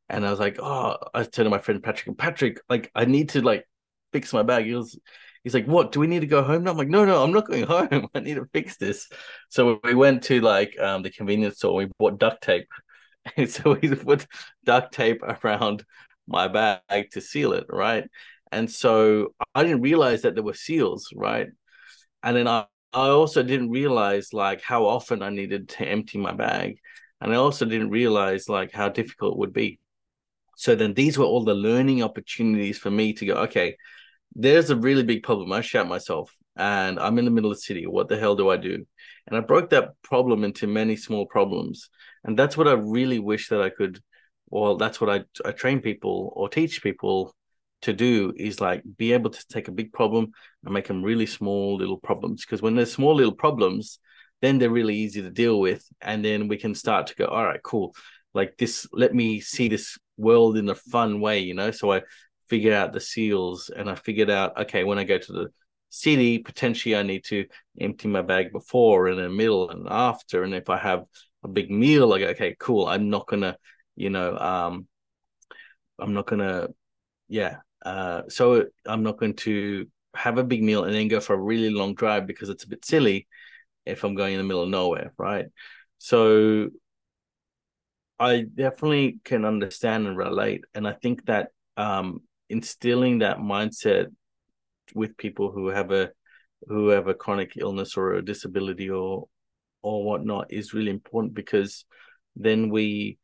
And 0.09 0.25
I 0.25 0.31
was 0.31 0.39
like, 0.39 0.57
oh, 0.59 0.97
I 1.13 1.23
turned 1.23 1.45
to 1.45 1.49
my 1.49 1.59
friend 1.59 1.81
Patrick, 1.83 2.07
and 2.07 2.17
Patrick, 2.17 2.59
like 2.69 2.91
I 2.95 3.05
need 3.05 3.29
to 3.29 3.41
like 3.41 3.65
fix 4.13 4.33
my 4.33 4.43
bag. 4.43 4.65
He 4.65 4.75
was 4.75 4.99
he's 5.43 5.53
like, 5.53 5.65
"What? 5.65 5.91
Do 5.91 5.99
we 5.99 6.07
need 6.07 6.21
to 6.21 6.27
go 6.27 6.43
home?" 6.43 6.63
now?" 6.63 6.71
I'm 6.71 6.77
like, 6.77 6.87
"No, 6.89 7.05
no, 7.05 7.23
I'm 7.23 7.31
not 7.33 7.47
going 7.47 7.63
home. 7.67 8.07
I 8.13 8.19
need 8.19 8.35
to 8.35 8.45
fix 8.53 8.77
this." 8.77 9.09
So 9.49 9.79
we 9.83 9.93
went 9.95 10.23
to 10.23 10.41
like 10.41 10.77
um, 10.79 11.01
the 11.03 11.09
convenience 11.09 11.57
store. 11.57 11.75
We 11.75 11.89
bought 11.97 12.19
duct 12.19 12.43
tape, 12.43 12.67
and 13.37 13.49
so 13.51 13.77
we 13.81 13.95
put 13.95 14.27
duct 14.65 14.93
tape 14.93 15.21
around 15.23 15.85
my 16.27 16.47
bag 16.47 17.11
to 17.11 17.21
seal 17.21 17.53
it, 17.53 17.65
right? 17.69 18.09
And 18.51 18.69
so 18.69 19.33
I 19.55 19.63
didn't 19.63 19.81
realize 19.81 20.23
that 20.23 20.35
there 20.35 20.43
were 20.43 20.53
seals, 20.53 21.09
right? 21.15 21.47
And 22.23 22.35
then 22.35 22.47
I, 22.47 22.65
I 22.93 23.07
also 23.07 23.41
didn't 23.43 23.69
realize 23.69 24.33
like 24.33 24.61
how 24.61 24.85
often 24.85 25.23
I 25.23 25.29
needed 25.29 25.69
to 25.69 25.85
empty 25.87 26.17
my 26.17 26.33
bag, 26.33 26.77
and 27.21 27.31
I 27.31 27.37
also 27.37 27.65
didn't 27.65 27.89
realize 27.89 28.49
like 28.49 28.71
how 28.71 28.89
difficult 28.89 29.33
it 29.33 29.39
would 29.39 29.53
be. 29.53 29.79
So 30.57 30.75
then 30.75 30.93
these 30.93 31.17
were 31.17 31.25
all 31.25 31.43
the 31.43 31.55
learning 31.55 32.03
opportunities 32.03 32.77
for 32.77 32.91
me 32.91 33.13
to 33.13 33.25
go, 33.25 33.33
okay, 33.45 33.77
there's 34.35 34.69
a 34.69 34.75
really 34.75 35.03
big 35.03 35.23
problem. 35.23 35.51
I 35.51 35.61
shout 35.61 35.87
myself 35.87 36.35
and 36.55 36.99
I'm 36.99 37.17
in 37.17 37.25
the 37.25 37.31
middle 37.31 37.51
of 37.51 37.57
the 37.57 37.61
city. 37.61 37.87
What 37.87 38.09
the 38.09 38.19
hell 38.19 38.35
do 38.35 38.49
I 38.49 38.57
do? 38.57 38.85
And 39.27 39.37
I 39.37 39.39
broke 39.39 39.69
that 39.71 39.93
problem 40.03 40.43
into 40.43 40.67
many 40.67 40.95
small 40.95 41.25
problems. 41.25 41.89
And 42.23 42.37
that's 42.37 42.57
what 42.57 42.67
I 42.67 42.73
really 42.73 43.19
wish 43.19 43.49
that 43.49 43.61
I 43.61 43.69
could, 43.69 44.01
well, 44.49 44.77
that's 44.77 45.01
what 45.01 45.09
I, 45.09 45.23
I 45.47 45.51
train 45.51 45.79
people 45.81 46.31
or 46.35 46.49
teach 46.49 46.83
people 46.83 47.33
to 47.81 47.93
do 47.93 48.33
is 48.35 48.61
like 48.61 48.83
be 48.97 49.13
able 49.13 49.29
to 49.29 49.47
take 49.47 49.67
a 49.67 49.71
big 49.71 49.91
problem 49.91 50.31
and 50.63 50.73
make 50.73 50.87
them 50.87 51.03
really 51.03 51.25
small 51.25 51.77
little 51.77 51.97
problems. 51.97 52.45
Because 52.45 52.61
when 52.61 52.75
there's 52.75 52.93
small 52.93 53.15
little 53.15 53.33
problems, 53.33 53.99
then 54.41 54.57
they're 54.57 54.69
really 54.69 54.95
easy 54.95 55.21
to 55.21 55.29
deal 55.29 55.59
with. 55.59 55.85
And 56.01 56.23
then 56.23 56.47
we 56.47 56.57
can 56.57 56.75
start 56.75 57.07
to 57.07 57.15
go, 57.15 57.25
all 57.25 57.45
right, 57.45 57.61
cool. 57.63 57.95
Like 58.33 58.57
this, 58.57 58.87
let 58.91 59.13
me 59.13 59.39
see 59.39 59.67
this 59.67 59.97
world 60.17 60.57
in 60.57 60.69
a 60.69 60.75
fun 60.75 61.19
way, 61.21 61.39
you 61.39 61.53
know? 61.53 61.71
So 61.71 61.91
I 61.91 62.01
figured 62.49 62.73
out 62.73 62.93
the 62.93 62.99
seals 62.99 63.69
and 63.75 63.89
I 63.89 63.95
figured 63.95 64.29
out, 64.29 64.57
okay, 64.61 64.83
when 64.83 64.99
I 64.99 65.03
go 65.03 65.17
to 65.17 65.31
the 65.31 65.47
city, 65.89 66.39
potentially 66.39 66.95
I 66.95 67.03
need 67.03 67.23
to 67.25 67.45
empty 67.79 68.07
my 68.07 68.21
bag 68.21 68.51
before 68.51 69.07
and 69.07 69.19
in 69.19 69.25
the 69.25 69.29
middle 69.29 69.69
and 69.69 69.87
after. 69.89 70.43
And 70.43 70.53
if 70.53 70.69
I 70.69 70.77
have 70.77 71.03
a 71.43 71.47
big 71.47 71.69
meal, 71.69 72.07
like, 72.07 72.21
okay, 72.21 72.55
cool, 72.59 72.87
I'm 72.87 73.09
not 73.09 73.27
gonna, 73.27 73.57
you 73.95 74.09
know, 74.09 74.37
um, 74.37 74.87
I'm 75.99 76.13
not 76.13 76.27
gonna, 76.27 76.69
yeah. 77.27 77.57
Uh, 77.81 78.23
so 78.29 78.65
I'm 78.85 79.03
not 79.03 79.17
going 79.17 79.35
to 79.35 79.87
have 80.15 80.37
a 80.37 80.43
big 80.43 80.63
meal 80.63 80.83
and 80.83 80.93
then 80.93 81.07
go 81.07 81.19
for 81.19 81.33
a 81.33 81.41
really 81.41 81.69
long 81.69 81.95
drive 81.95 82.27
because 82.27 82.49
it's 82.49 82.63
a 82.63 82.69
bit 82.69 82.85
silly 82.85 83.27
if 83.85 84.03
I'm 84.03 84.15
going 84.15 84.33
in 84.33 84.37
the 84.39 84.43
middle 84.43 84.63
of 84.63 84.69
nowhere, 84.69 85.13
right? 85.17 85.45
So 85.97 86.69
I 88.19 88.41
definitely 88.41 89.19
can 89.23 89.45
understand 89.45 90.05
and 90.05 90.17
relate. 90.17 90.63
And 90.75 90.87
I 90.87 90.93
think 90.93 91.25
that 91.25 91.49
um, 91.77 92.21
instilling 92.49 93.19
that 93.19 93.37
mindset 93.37 94.07
with 94.93 95.17
people 95.17 95.51
who 95.51 95.67
have 95.67 95.91
a 95.91 96.11
who 96.67 96.89
have 96.89 97.07
a 97.07 97.15
chronic 97.15 97.53
illness 97.57 97.97
or 97.97 98.13
a 98.13 98.25
disability 98.25 98.89
or 98.89 99.27
or 99.81 100.03
whatnot 100.03 100.53
is 100.53 100.73
really 100.73 100.91
important 100.91 101.33
because 101.33 101.85
then 102.35 102.69
we 102.69 103.17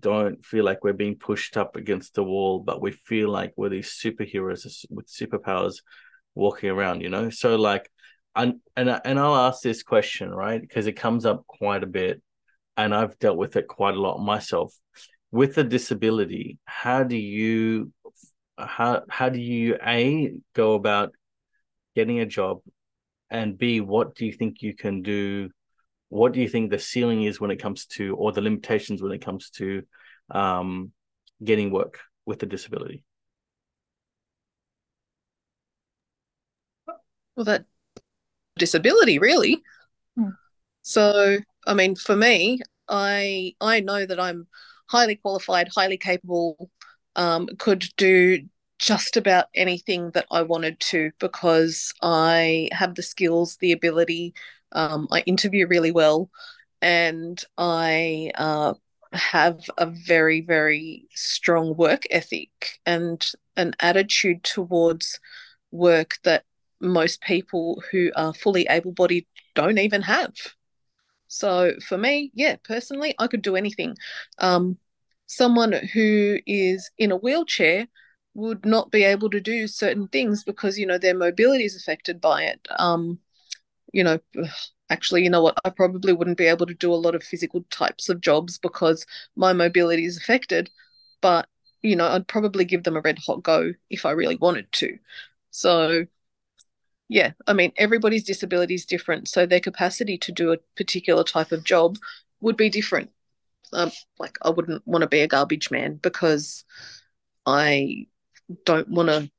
don't 0.00 0.44
feel 0.44 0.64
like 0.64 0.82
we're 0.82 0.92
being 0.92 1.16
pushed 1.16 1.56
up 1.56 1.76
against 1.76 2.14
the 2.14 2.24
wall, 2.24 2.60
but 2.60 2.80
we 2.80 2.92
feel 2.92 3.28
like 3.28 3.52
we're 3.56 3.68
these 3.68 3.98
superheroes 4.02 4.84
with 4.90 5.06
superpowers 5.06 5.76
walking 6.34 6.70
around, 6.70 7.00
you 7.02 7.08
know? 7.08 7.30
So 7.30 7.56
like 7.56 7.90
and 8.34 8.60
and 8.76 9.00
and 9.04 9.18
I'll 9.18 9.36
ask 9.36 9.62
this 9.62 9.82
question, 9.82 10.30
right? 10.30 10.60
Because 10.60 10.86
it 10.86 10.92
comes 10.92 11.24
up 11.24 11.46
quite 11.46 11.82
a 11.82 11.86
bit 11.86 12.22
and 12.76 12.94
I've 12.94 13.18
dealt 13.18 13.38
with 13.38 13.56
it 13.56 13.66
quite 13.68 13.94
a 13.94 14.00
lot 14.00 14.18
myself. 14.18 14.74
With 15.32 15.58
a 15.58 15.64
disability, 15.64 16.58
how 16.64 17.02
do 17.02 17.16
you 17.16 17.92
how 18.58 19.02
how 19.08 19.28
do 19.28 19.40
you 19.40 19.76
a 19.84 20.32
go 20.54 20.74
about 20.74 21.12
getting 21.94 22.20
a 22.20 22.26
job 22.26 22.60
and 23.30 23.58
b 23.58 23.80
what 23.80 24.14
do 24.14 24.24
you 24.26 24.32
think 24.32 24.62
you 24.62 24.74
can 24.74 25.02
do 25.02 25.50
what 26.16 26.32
do 26.32 26.40
you 26.40 26.48
think 26.48 26.70
the 26.70 26.78
ceiling 26.78 27.22
is 27.22 27.40
when 27.40 27.50
it 27.50 27.60
comes 27.60 27.86
to 27.86 28.16
or 28.16 28.32
the 28.32 28.40
limitations 28.40 29.02
when 29.02 29.12
it 29.12 29.24
comes 29.24 29.50
to 29.50 29.82
um, 30.30 30.92
getting 31.44 31.70
work 31.70 32.00
with 32.24 32.42
a 32.42 32.46
disability 32.46 33.04
well 37.36 37.44
that 37.44 37.64
disability 38.58 39.18
really 39.18 39.62
hmm. 40.16 40.30
so 40.82 41.36
i 41.66 41.74
mean 41.74 41.94
for 41.94 42.16
me 42.16 42.60
i 42.88 43.54
i 43.60 43.80
know 43.80 44.06
that 44.06 44.18
i'm 44.18 44.46
highly 44.88 45.16
qualified 45.16 45.68
highly 45.74 45.98
capable 45.98 46.70
um, 47.16 47.48
could 47.58 47.84
do 47.96 48.40
just 48.78 49.16
about 49.16 49.46
anything 49.54 50.10
that 50.12 50.26
I 50.30 50.42
wanted 50.42 50.78
to 50.80 51.10
because 51.18 51.92
I 52.02 52.68
have 52.72 52.94
the 52.94 53.02
skills, 53.02 53.56
the 53.56 53.72
ability. 53.72 54.34
Um, 54.76 55.08
I 55.12 55.20
interview 55.22 55.66
really 55.66 55.92
well, 55.92 56.30
and 56.82 57.42
I 57.58 58.32
uh, 58.36 58.74
have 59.12 59.60
a 59.78 59.86
very, 59.86 60.42
very 60.42 61.08
strong 61.14 61.76
work 61.76 62.04
ethic 62.10 62.50
and 62.86 63.26
an 63.56 63.74
attitude 63.80 64.44
towards 64.44 65.20
work 65.72 66.18
that 66.24 66.44
most 66.80 67.22
people 67.22 67.82
who 67.90 68.12
are 68.16 68.34
fully 68.34 68.66
able 68.70 68.92
bodied 68.92 69.26
don't 69.54 69.78
even 69.78 70.02
have. 70.02 70.34
So 71.28 71.74
for 71.88 71.98
me, 71.98 72.30
yeah, 72.34 72.56
personally, 72.64 73.14
I 73.18 73.26
could 73.26 73.42
do 73.42 73.56
anything. 73.56 73.96
Um, 74.38 74.78
someone 75.26 75.72
who 75.72 76.38
is 76.46 76.90
in 76.98 77.10
a 77.10 77.16
wheelchair 77.16 77.88
would 78.34 78.64
not 78.64 78.90
be 78.90 79.02
able 79.02 79.30
to 79.30 79.40
do 79.40 79.66
certain 79.66 80.08
things 80.08 80.44
because 80.44 80.78
you 80.78 80.86
know 80.86 80.98
their 80.98 81.16
mobility 81.16 81.64
is 81.64 81.74
affected 81.74 82.20
by 82.20 82.42
it 82.44 82.60
um 82.78 83.18
you 83.92 84.04
know 84.04 84.18
actually 84.90 85.24
you 85.24 85.30
know 85.30 85.42
what? 85.42 85.58
I 85.64 85.70
probably 85.70 86.12
wouldn't 86.12 86.38
be 86.38 86.46
able 86.46 86.66
to 86.66 86.74
do 86.74 86.92
a 86.92 86.94
lot 86.94 87.14
of 87.14 87.24
physical 87.24 87.64
types 87.70 88.08
of 88.08 88.20
jobs 88.20 88.58
because 88.58 89.06
my 89.36 89.52
mobility 89.52 90.04
is 90.04 90.16
affected 90.16 90.70
but 91.20 91.48
you 91.82 91.96
know 91.96 92.06
i'd 92.08 92.28
probably 92.28 92.64
give 92.64 92.84
them 92.84 92.96
a 92.96 93.00
red 93.00 93.18
hot 93.18 93.42
go 93.42 93.72
if 93.90 94.06
i 94.06 94.10
really 94.10 94.36
wanted 94.36 94.70
to. 94.72 94.98
So 95.50 96.06
yeah 97.08 97.32
i 97.46 97.52
mean 97.52 97.72
everybody's 97.76 98.24
disability 98.24 98.74
is 98.74 98.84
different 98.84 99.28
so 99.28 99.46
their 99.46 99.60
capacity 99.60 100.18
to 100.18 100.32
do 100.32 100.52
a 100.52 100.58
particular 100.76 101.22
type 101.22 101.52
of 101.52 101.62
job 101.64 101.96
would 102.40 102.56
be 102.56 102.70
different. 102.70 103.10
Um, 103.72 103.90
like 104.18 104.36
I 104.42 104.50
wouldn't 104.50 104.86
want 104.86 105.02
to 105.02 105.08
be 105.08 105.20
a 105.20 105.26
garbage 105.28 105.70
man 105.70 105.96
because 105.96 106.64
I 107.44 108.06
don't 108.64 108.88
want 108.88 109.08
to 109.08 109.30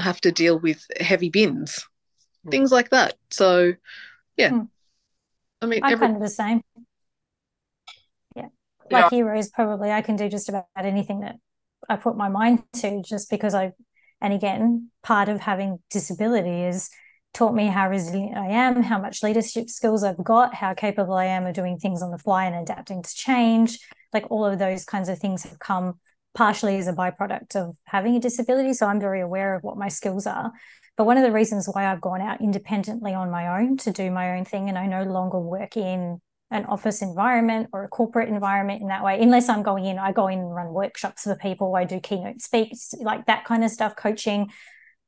have 0.00 0.20
to 0.22 0.32
deal 0.32 0.58
with 0.58 0.84
heavy 1.00 1.30
bins, 1.30 1.86
mm. 2.46 2.50
things 2.50 2.72
like 2.72 2.90
that. 2.90 3.14
So, 3.30 3.74
yeah. 4.36 4.50
Mm. 4.50 4.68
I 5.62 5.66
mean, 5.66 5.80
I'm 5.82 5.92
every- 5.92 6.06
kind 6.06 6.16
of 6.16 6.22
the 6.22 6.28
same. 6.28 6.62
Yeah. 8.36 8.48
Like 8.90 9.04
yeah. 9.04 9.10
heroes, 9.10 9.48
probably 9.50 9.90
I 9.90 10.02
can 10.02 10.16
do 10.16 10.28
just 10.28 10.48
about 10.48 10.66
anything 10.76 11.20
that 11.20 11.36
I 11.88 11.96
put 11.96 12.16
my 12.16 12.28
mind 12.28 12.62
to 12.74 13.02
just 13.02 13.30
because 13.30 13.54
I, 13.54 13.72
and 14.20 14.32
again, 14.32 14.90
part 15.02 15.28
of 15.28 15.40
having 15.40 15.78
disability 15.90 16.64
is 16.64 16.90
taught 17.34 17.54
me 17.54 17.66
how 17.66 17.90
resilient 17.90 18.36
I 18.36 18.46
am, 18.46 18.82
how 18.82 18.98
much 18.98 19.22
leadership 19.22 19.68
skills 19.68 20.04
I've 20.04 20.22
got, 20.22 20.54
how 20.54 20.72
capable 20.72 21.14
I 21.14 21.26
am 21.26 21.46
of 21.46 21.54
doing 21.54 21.78
things 21.78 22.00
on 22.00 22.10
the 22.10 22.18
fly 22.18 22.44
and 22.46 22.54
adapting 22.54 23.02
to 23.02 23.14
change. 23.14 23.78
Like 24.12 24.30
all 24.30 24.44
of 24.44 24.58
those 24.58 24.84
kinds 24.84 25.08
of 25.08 25.18
things 25.18 25.42
have 25.42 25.58
come 25.58 25.98
partially 26.34 26.76
as 26.78 26.86
a 26.86 26.92
byproduct 26.92 27.56
of 27.56 27.76
having 27.84 28.16
a 28.16 28.20
disability. 28.20 28.72
So 28.72 28.86
I'm 28.86 29.00
very 29.00 29.20
aware 29.20 29.54
of 29.54 29.62
what 29.62 29.76
my 29.76 29.88
skills 29.88 30.26
are. 30.26 30.52
But 30.96 31.06
one 31.06 31.16
of 31.16 31.24
the 31.24 31.32
reasons 31.32 31.68
why 31.70 31.86
I've 31.86 32.00
gone 32.00 32.20
out 32.20 32.40
independently 32.40 33.14
on 33.14 33.30
my 33.30 33.60
own 33.60 33.76
to 33.78 33.90
do 33.90 34.10
my 34.10 34.36
own 34.36 34.44
thing 34.44 34.68
and 34.68 34.78
I 34.78 34.86
no 34.86 35.02
longer 35.02 35.38
work 35.40 35.76
in 35.76 36.20
an 36.50 36.64
office 36.66 37.02
environment 37.02 37.68
or 37.72 37.82
a 37.82 37.88
corporate 37.88 38.28
environment 38.28 38.80
in 38.80 38.88
that 38.88 39.02
way, 39.02 39.20
unless 39.20 39.48
I'm 39.48 39.62
going 39.62 39.86
in, 39.86 39.98
I 39.98 40.12
go 40.12 40.28
in 40.28 40.38
and 40.38 40.54
run 40.54 40.72
workshops 40.72 41.22
for 41.22 41.34
people, 41.34 41.74
I 41.74 41.84
do 41.84 41.98
keynote 41.98 42.40
speaks, 42.42 42.94
like 43.00 43.26
that 43.26 43.44
kind 43.44 43.64
of 43.64 43.70
stuff, 43.70 43.96
coaching. 43.96 44.50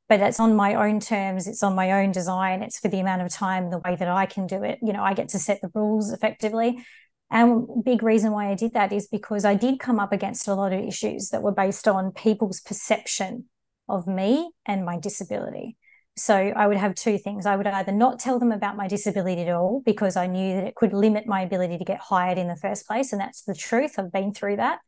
But 0.09 0.19
it's 0.21 0.39
on 0.39 0.55
my 0.55 0.75
own 0.75 1.01
terms 1.01 1.47
it's 1.47 1.63
on 1.63 1.75
my 1.75 1.91
own 1.91 2.13
design 2.13 2.63
it's 2.63 2.79
for 2.79 2.87
the 2.87 3.01
amount 3.01 3.23
of 3.23 3.29
time 3.29 3.69
the 3.69 3.79
way 3.79 3.97
that 3.97 4.07
i 4.07 4.25
can 4.25 4.47
do 4.47 4.63
it. 4.63 4.79
You 4.81 4.93
know 4.93 5.03
i 5.03 5.13
get 5.13 5.27
to 5.29 5.39
set 5.39 5.59
the 5.61 5.69
rules 5.73 6.13
effectively. 6.13 6.81
And 7.29 7.83
big 7.83 8.03
reason 8.03 8.31
why 8.31 8.49
i 8.49 8.55
did 8.55 8.73
that 8.73 8.93
is 8.93 9.07
because 9.07 9.43
i 9.43 9.53
did 9.53 9.79
come 9.79 9.99
up 9.99 10.13
against 10.13 10.47
a 10.47 10.53
lot 10.53 10.71
of 10.71 10.79
issues 10.79 11.27
that 11.29 11.43
were 11.43 11.51
based 11.51 11.89
on 11.89 12.13
people's 12.13 12.61
perception 12.61 13.49
of 13.87 14.07
me 14.07 14.51
and 14.65 14.85
my 14.85 14.99
disability 14.99 15.77
so 16.17 16.35
I 16.35 16.65
would 16.65 16.77
have 16.77 16.95
two 16.95 17.19
things. 17.19 17.45
I 17.45 17.55
would 17.55 17.67
either 17.67 17.91
not 17.91 18.19
tell 18.19 18.39
them 18.39 18.51
about 18.51 18.75
my 18.75 18.87
disability 18.87 19.43
at 19.43 19.53
all 19.53 19.83
because 19.85 20.17
I 20.17 20.25
knew 20.25 20.55
that 20.55 20.65
it 20.65 20.75
could 20.75 20.91
limit 20.91 21.27
my 21.27 21.41
ability 21.41 21.77
to 21.77 21.85
get 21.85 21.99
hired 21.99 22.39
in 22.39 22.47
the 22.47 22.55
first 22.55 22.87
place. 22.87 23.11
And 23.11 23.21
that's 23.21 23.43
the 23.43 23.53
truth. 23.53 23.99
I've 23.99 24.11
been 24.11 24.33
through 24.33 24.55
that. 24.55 24.79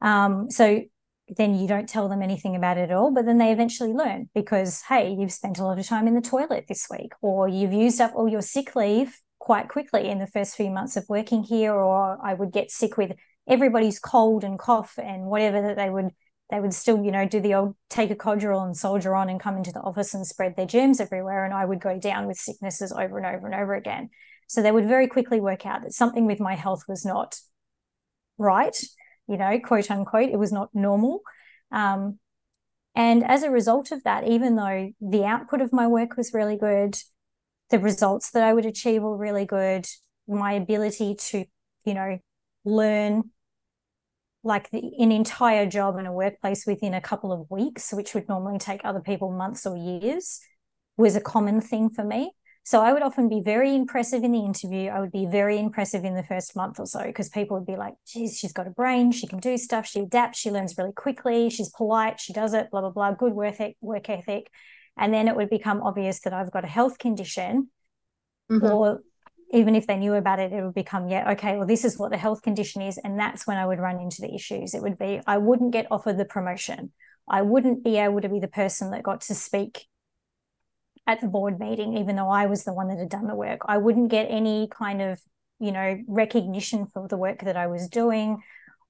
Um, 0.00 0.48
so 0.48 0.82
then 1.36 1.56
you 1.56 1.66
don't 1.66 1.88
tell 1.88 2.08
them 2.08 2.22
anything 2.22 2.54
about 2.54 2.78
it 2.78 2.90
at 2.90 2.96
all, 2.96 3.12
but 3.12 3.26
then 3.26 3.38
they 3.38 3.50
eventually 3.50 3.92
learn 3.92 4.30
because, 4.34 4.82
hey, 4.88 5.16
you've 5.18 5.32
spent 5.32 5.58
a 5.58 5.64
lot 5.64 5.80
of 5.80 5.86
time 5.86 6.06
in 6.06 6.14
the 6.14 6.20
toilet 6.20 6.66
this 6.68 6.86
week, 6.88 7.12
or 7.20 7.48
you've 7.48 7.72
used 7.72 8.00
up 8.00 8.12
all 8.14 8.28
your 8.28 8.42
sick 8.42 8.76
leave 8.76 9.18
quite 9.40 9.68
quickly 9.68 10.08
in 10.08 10.20
the 10.20 10.28
first 10.28 10.54
few 10.54 10.70
months 10.70 10.96
of 10.96 11.04
working 11.08 11.42
here, 11.42 11.72
or 11.72 12.24
I 12.24 12.34
would 12.34 12.52
get 12.52 12.70
sick 12.70 12.96
with 12.96 13.12
everybody's 13.48 13.98
cold 13.98 14.44
and 14.44 14.60
cough 14.60 14.96
and 15.02 15.24
whatever 15.24 15.60
that 15.62 15.76
they 15.76 15.90
would 15.90 16.10
they 16.50 16.60
would 16.60 16.74
still, 16.74 17.04
you 17.04 17.10
know, 17.10 17.26
do 17.26 17.40
the 17.40 17.54
old 17.54 17.76
take 17.90 18.10
a 18.10 18.14
Codral 18.14 18.64
and 18.64 18.76
soldier 18.76 19.14
on 19.14 19.28
and 19.28 19.40
come 19.40 19.56
into 19.56 19.72
the 19.72 19.80
office 19.80 20.14
and 20.14 20.26
spread 20.26 20.56
their 20.56 20.66
germs 20.66 21.00
everywhere. 21.00 21.44
And 21.44 21.52
I 21.52 21.64
would 21.64 21.80
go 21.80 21.98
down 21.98 22.26
with 22.26 22.36
sicknesses 22.36 22.92
over 22.92 23.18
and 23.18 23.26
over 23.26 23.46
and 23.46 23.54
over 23.54 23.74
again. 23.74 24.10
So 24.46 24.62
they 24.62 24.70
would 24.70 24.86
very 24.86 25.08
quickly 25.08 25.40
work 25.40 25.66
out 25.66 25.82
that 25.82 25.92
something 25.92 26.24
with 26.24 26.38
my 26.38 26.54
health 26.54 26.84
was 26.88 27.04
not 27.04 27.36
right 28.38 28.76
you 29.28 29.36
know, 29.36 29.58
quote 29.58 29.90
unquote, 29.90 30.30
it 30.30 30.38
was 30.38 30.52
not 30.52 30.70
normal. 30.74 31.22
Um, 31.72 32.18
and 32.94 33.24
as 33.24 33.42
a 33.42 33.50
result 33.50 33.92
of 33.92 34.02
that, 34.04 34.26
even 34.26 34.56
though 34.56 34.90
the 35.00 35.24
output 35.24 35.60
of 35.60 35.72
my 35.72 35.86
work 35.86 36.16
was 36.16 36.32
really 36.32 36.56
good, 36.56 36.96
the 37.70 37.78
results 37.78 38.30
that 38.30 38.42
I 38.42 38.52
would 38.52 38.66
achieve 38.66 39.02
were 39.02 39.16
really 39.16 39.44
good, 39.44 39.86
my 40.28 40.52
ability 40.52 41.16
to, 41.16 41.44
you 41.84 41.94
know, 41.94 42.18
learn 42.64 43.30
like 44.46 44.70
the, 44.70 44.92
an 44.98 45.10
entire 45.10 45.66
job 45.66 45.98
in 45.98 46.06
a 46.06 46.12
workplace 46.12 46.66
within 46.66 46.94
a 46.94 47.00
couple 47.00 47.32
of 47.32 47.50
weeks, 47.50 47.92
which 47.92 48.14
would 48.14 48.28
normally 48.28 48.58
take 48.58 48.80
other 48.84 49.00
people 49.00 49.30
months 49.30 49.66
or 49.66 49.76
years, 49.76 50.40
was 50.96 51.16
a 51.16 51.20
common 51.20 51.60
thing 51.60 51.90
for 51.90 52.04
me. 52.04 52.32
So 52.62 52.80
I 52.80 52.92
would 52.92 53.02
often 53.02 53.28
be 53.28 53.42
very 53.44 53.74
impressive 53.74 54.24
in 54.24 54.32
the 54.32 54.44
interview. 54.44 54.88
I 54.88 55.00
would 55.00 55.12
be 55.12 55.26
very 55.26 55.58
impressive 55.58 56.04
in 56.04 56.14
the 56.14 56.22
first 56.24 56.56
month 56.56 56.80
or 56.80 56.86
so 56.86 57.02
because 57.04 57.28
people 57.28 57.56
would 57.56 57.66
be 57.66 57.76
like, 57.76 57.94
geez, 58.06 58.38
she's 58.38 58.52
got 58.52 58.66
a 58.66 58.70
brain. 58.70 59.12
She 59.12 59.26
can 59.26 59.38
do 59.38 59.56
stuff. 59.56 59.86
She 59.86 60.00
adapts. 60.00 60.38
She 60.38 60.50
learns 60.50 60.76
really 60.76 60.92
quickly. 60.92 61.48
She's 61.50 61.68
polite. 61.68 62.18
She 62.18 62.32
does 62.32 62.54
it, 62.54 62.70
blah, 62.70 62.80
blah, 62.80 62.90
blah. 62.90 63.12
Good 63.12 63.34
work, 63.34 63.56
work 63.80 64.10
ethic. 64.10 64.50
And 64.96 65.14
then 65.14 65.28
it 65.28 65.36
would 65.36 65.50
become 65.50 65.80
obvious 65.82 66.20
that 66.20 66.32
I've 66.32 66.50
got 66.50 66.64
a 66.64 66.68
health 66.68 66.98
condition. 66.98 67.70
Mm-hmm. 68.50 68.66
Or 68.66 69.00
even 69.52 69.74
if 69.74 69.86
they 69.86 69.96
knew 69.96 70.14
about 70.14 70.40
it, 70.40 70.52
it 70.52 70.62
would 70.62 70.74
become, 70.74 71.08
yeah, 71.08 71.32
okay, 71.32 71.56
well, 71.56 71.66
this 71.66 71.84
is 71.84 71.98
what 71.98 72.10
the 72.10 72.16
health 72.16 72.42
condition 72.42 72.82
is. 72.82 72.98
And 72.98 73.18
that's 73.18 73.46
when 73.46 73.56
I 73.56 73.66
would 73.66 73.78
run 73.78 74.00
into 74.00 74.20
the 74.20 74.34
issues. 74.34 74.74
It 74.74 74.82
would 74.82 74.98
be, 74.98 75.20
I 75.26 75.38
wouldn't 75.38 75.72
get 75.72 75.86
offered 75.90 76.18
the 76.18 76.24
promotion. 76.24 76.92
I 77.28 77.42
wouldn't 77.42 77.84
be 77.84 77.96
able 77.96 78.20
to 78.20 78.28
be 78.28 78.40
the 78.40 78.48
person 78.48 78.90
that 78.90 79.02
got 79.02 79.20
to 79.22 79.34
speak 79.34 79.86
at 81.06 81.20
the 81.20 81.28
board 81.28 81.58
meeting, 81.60 81.96
even 81.96 82.16
though 82.16 82.28
I 82.28 82.46
was 82.46 82.64
the 82.64 82.74
one 82.74 82.88
that 82.88 82.98
had 82.98 83.08
done 83.08 83.28
the 83.28 83.34
work. 83.34 83.60
I 83.66 83.78
wouldn't 83.78 84.10
get 84.10 84.24
any 84.24 84.68
kind 84.68 85.00
of, 85.00 85.20
you 85.60 85.72
know, 85.72 85.98
recognition 86.08 86.86
for 86.86 87.06
the 87.06 87.16
work 87.16 87.44
that 87.44 87.56
I 87.56 87.68
was 87.68 87.88
doing. 87.88 88.42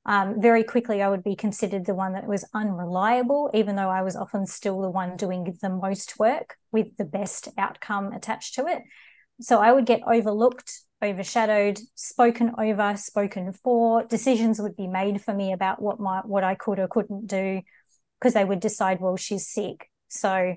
Um, 0.07 0.41
very 0.41 0.63
quickly, 0.63 1.03
I 1.03 1.09
would 1.09 1.25
be 1.25 1.35
considered 1.35 1.85
the 1.85 1.95
one 1.95 2.13
that 2.13 2.27
was 2.27 2.49
unreliable, 2.55 3.51
even 3.53 3.77
though 3.77 3.91
I 3.91 4.03
was 4.03 4.17
often 4.17 4.47
still 4.47 4.81
the 4.81 4.91
one 4.91 5.17
doing 5.17 5.57
the 5.61 5.69
most 5.69 6.19
work 6.19 6.57
with 6.73 6.97
the 6.97 7.05
best 7.05 7.49
outcome 7.59 8.13
attached 8.13 8.55
to 8.55 8.67
it. 8.67 8.83
So 9.41 9.61
I 9.61 9.73
would 9.73 9.87
get 9.87 10.01
overlooked, 10.07 10.81
overshadowed, 11.03 11.79
spoken 11.95 12.53
over, 12.59 12.97
spoken 12.97 13.53
for. 13.53 14.05
Decisions 14.05 14.61
would 14.61 14.77
be 14.77 14.87
made 14.87 15.21
for 15.21 15.35
me 15.35 15.53
about 15.53 15.81
what 15.81 16.01
my 16.01 16.21
what 16.25 16.45
I 16.45 16.55
could 16.55 16.79
or 16.79 16.89
couldn't 16.89 17.27
do, 17.27 17.63
because 18.19 18.35
they 18.35 18.45
would 18.45 18.61
decide, 18.61 19.01
well, 19.01 19.17
she's 19.17 19.47
sick, 19.47 19.91
so 20.09 20.57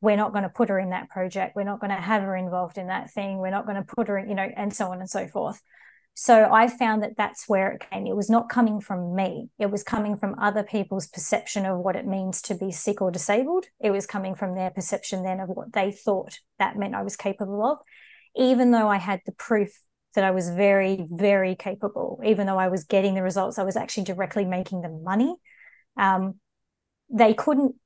we're 0.00 0.16
not 0.16 0.32
going 0.32 0.44
to 0.44 0.50
put 0.50 0.68
her 0.68 0.78
in 0.78 0.90
that 0.90 1.08
project. 1.08 1.56
We're 1.56 1.64
not 1.64 1.80
going 1.80 1.94
to 1.94 2.00
have 2.00 2.22
her 2.22 2.36
involved 2.36 2.78
in 2.78 2.88
that 2.88 3.10
thing. 3.10 3.38
We're 3.38 3.50
not 3.50 3.66
going 3.66 3.76
to 3.76 3.94
put 3.94 4.08
her 4.08 4.18
in 4.18 4.28
you 4.28 4.34
know 4.34 4.48
and 4.56 4.74
so 4.74 4.86
on 4.86 5.00
and 5.00 5.10
so 5.10 5.26
forth. 5.26 5.60
So 6.16 6.48
i 6.52 6.68
found 6.68 7.02
that 7.02 7.16
that's 7.16 7.48
where 7.48 7.72
it 7.72 7.84
came. 7.90 8.06
It 8.06 8.14
was 8.14 8.30
not 8.30 8.48
coming 8.48 8.80
from 8.80 9.16
me. 9.16 9.48
It 9.58 9.70
was 9.70 9.82
coming 9.82 10.16
from 10.16 10.38
other 10.38 10.62
people's 10.62 11.08
perception 11.08 11.66
of 11.66 11.78
what 11.78 11.96
it 11.96 12.06
means 12.06 12.40
to 12.42 12.54
be 12.54 12.70
sick 12.70 13.02
or 13.02 13.10
disabled. 13.10 13.66
It 13.80 13.90
was 13.90 14.06
coming 14.06 14.36
from 14.36 14.54
their 14.54 14.70
perception 14.70 15.24
then 15.24 15.40
of 15.40 15.48
what 15.48 15.72
they 15.72 15.90
thought 15.90 16.38
that 16.58 16.76
meant 16.78 16.94
i 16.94 17.02
was 17.02 17.16
capable 17.16 17.64
of 17.66 17.78
even 18.36 18.70
though 18.70 18.88
i 18.88 18.96
had 18.96 19.20
the 19.26 19.32
proof 19.32 19.70
that 20.14 20.24
i 20.24 20.30
was 20.30 20.48
very 20.50 21.06
very 21.10 21.54
capable 21.54 22.20
even 22.24 22.46
though 22.46 22.58
i 22.58 22.68
was 22.68 22.84
getting 22.84 23.14
the 23.14 23.22
results 23.22 23.58
i 23.58 23.64
was 23.64 23.76
actually 23.76 24.04
directly 24.04 24.44
making 24.44 24.80
the 24.80 24.88
money 24.88 25.34
um, 25.96 26.34
they 27.10 27.34
couldn't 27.34 27.76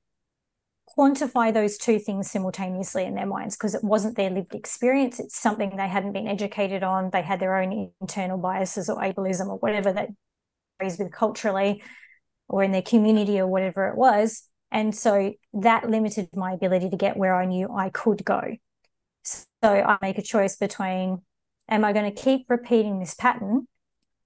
quantify 0.97 1.53
those 1.53 1.77
two 1.77 1.99
things 1.99 2.31
simultaneously 2.31 3.05
in 3.05 3.15
their 3.15 3.27
minds 3.27 3.57
because 3.57 3.75
it 3.75 3.85
wasn't 3.85 4.17
their 4.17 4.31
lived 4.31 4.55
experience. 4.55 5.21
It's 5.21 5.39
something 5.39 5.77
they 5.77 5.89
hadn't 5.89 6.13
been 6.13 6.27
educated 6.27 6.83
on. 6.83 7.11
They 7.11 7.23
had 7.23 7.41
their 7.41 7.57
own 7.57 7.93
internal 8.01 8.39
biases 8.39 8.89
or 8.89 9.01
ableism 9.01 9.49
or 9.49 9.59
whatever 9.59 9.93
that 9.93 10.09
raised 10.81 10.99
with 10.99 11.13
culturally 11.13 11.83
or 12.49 12.63
in 12.63 12.73
their 12.73 12.83
community 12.83 13.39
or 13.39 13.47
whatever 13.47 13.89
it 13.89 13.97
was. 13.97 14.45
And 14.71 14.95
so 14.95 15.35
that 15.55 15.89
limited 15.89 16.29
my 16.35 16.53
ability 16.53 16.91
to 16.91 16.97
get 16.97 17.17
where 17.17 17.35
I 17.35 17.47
knew 17.47 17.69
I 17.71 17.91
could 17.91 18.25
go. 18.25 18.57
So 19.63 19.69
I 19.69 19.99
make 20.03 20.19
a 20.19 20.23
choice 20.23 20.57
between 20.57 21.23
am 21.69 21.85
I 21.85 21.93
going 21.93 22.13
to 22.13 22.23
keep 22.23 22.47
repeating 22.49 22.99
this 22.99 23.15
pattern 23.15 23.67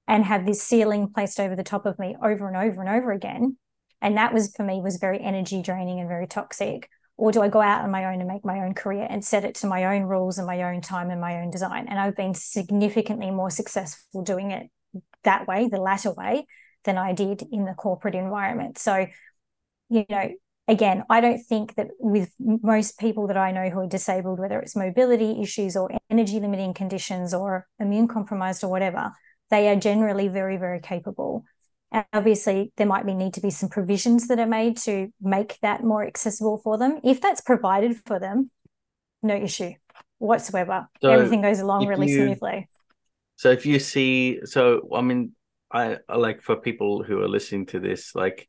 and 0.06 0.24
have 0.24 0.46
this 0.46 0.62
ceiling 0.62 1.10
placed 1.12 1.40
over 1.40 1.56
the 1.56 1.62
top 1.62 1.86
of 1.86 1.98
me 1.98 2.16
over 2.22 2.48
and 2.48 2.56
over 2.56 2.80
and 2.80 2.90
over 2.90 3.12
again? 3.12 3.56
and 4.02 4.16
that 4.16 4.34
was 4.34 4.54
for 4.54 4.64
me 4.64 4.82
was 4.82 4.96
very 4.96 5.20
energy 5.20 5.62
draining 5.62 6.00
and 6.00 6.08
very 6.08 6.26
toxic 6.26 6.90
or 7.16 7.30
do 7.30 7.40
I 7.40 7.48
go 7.48 7.60
out 7.60 7.82
on 7.82 7.90
my 7.90 8.06
own 8.06 8.20
and 8.20 8.28
make 8.28 8.44
my 8.44 8.60
own 8.60 8.74
career 8.74 9.06
and 9.08 9.24
set 9.24 9.44
it 9.44 9.54
to 9.56 9.66
my 9.66 9.84
own 9.96 10.02
rules 10.02 10.38
and 10.38 10.46
my 10.46 10.62
own 10.62 10.80
time 10.80 11.10
and 11.10 11.20
my 11.20 11.40
own 11.40 11.50
design? 11.50 11.86
And 11.88 12.00
I've 12.00 12.16
been 12.16 12.34
significantly 12.34 13.30
more 13.30 13.50
successful 13.50 14.22
doing 14.22 14.50
it 14.50 14.70
that 15.22 15.46
way, 15.46 15.68
the 15.68 15.80
latter 15.80 16.10
way, 16.10 16.46
than 16.84 16.98
I 16.98 17.12
did 17.12 17.44
in 17.52 17.64
the 17.64 17.74
corporate 17.74 18.14
environment. 18.14 18.78
So, 18.78 19.06
you 19.90 20.04
know, 20.08 20.30
again, 20.72 21.04
I 21.10 21.20
don't 21.20 21.38
think 21.38 21.74
that 21.74 21.88
with 21.98 22.32
most 22.38 22.98
people 22.98 23.26
that 23.26 23.36
I 23.36 23.52
know 23.52 23.68
who 23.68 23.80
are 23.80 23.86
disabled, 23.86 24.38
whether 24.38 24.58
it's 24.58 24.74
mobility 24.74 25.40
issues 25.42 25.76
or 25.76 25.90
energy 26.08 26.40
limiting 26.40 26.72
conditions 26.72 27.34
or 27.34 27.66
immune 27.78 28.08
compromised 28.08 28.64
or 28.64 28.70
whatever, 28.70 29.12
they 29.50 29.68
are 29.68 29.76
generally 29.76 30.28
very, 30.28 30.56
very 30.56 30.80
capable. 30.80 31.44
And 31.92 32.06
obviously, 32.14 32.72
there 32.78 32.86
might 32.86 33.04
be 33.04 33.12
need 33.12 33.34
to 33.34 33.42
be 33.42 33.50
some 33.50 33.68
provisions 33.68 34.28
that 34.28 34.38
are 34.38 34.46
made 34.46 34.78
to 34.78 35.12
make 35.20 35.58
that 35.60 35.84
more 35.84 36.06
accessible 36.06 36.56
for 36.64 36.78
them. 36.78 37.00
If 37.04 37.20
that's 37.20 37.42
provided 37.42 37.98
for 38.06 38.18
them, 38.18 38.50
no 39.22 39.36
issue 39.36 39.72
whatsoever. 40.18 40.88
So 41.02 41.10
Everything 41.10 41.42
goes 41.42 41.60
along 41.60 41.86
really 41.86 42.10
you, 42.10 42.24
smoothly. 42.24 42.66
So 43.36 43.50
if 43.50 43.66
you 43.66 43.78
see, 43.78 44.40
so 44.44 44.88
I 44.94 45.02
mean, 45.02 45.32
I 45.70 45.98
like 46.14 46.42
for 46.42 46.56
people 46.56 47.02
who 47.02 47.20
are 47.20 47.28
listening 47.28 47.66
to 47.66 47.80
this, 47.80 48.14
like 48.14 48.48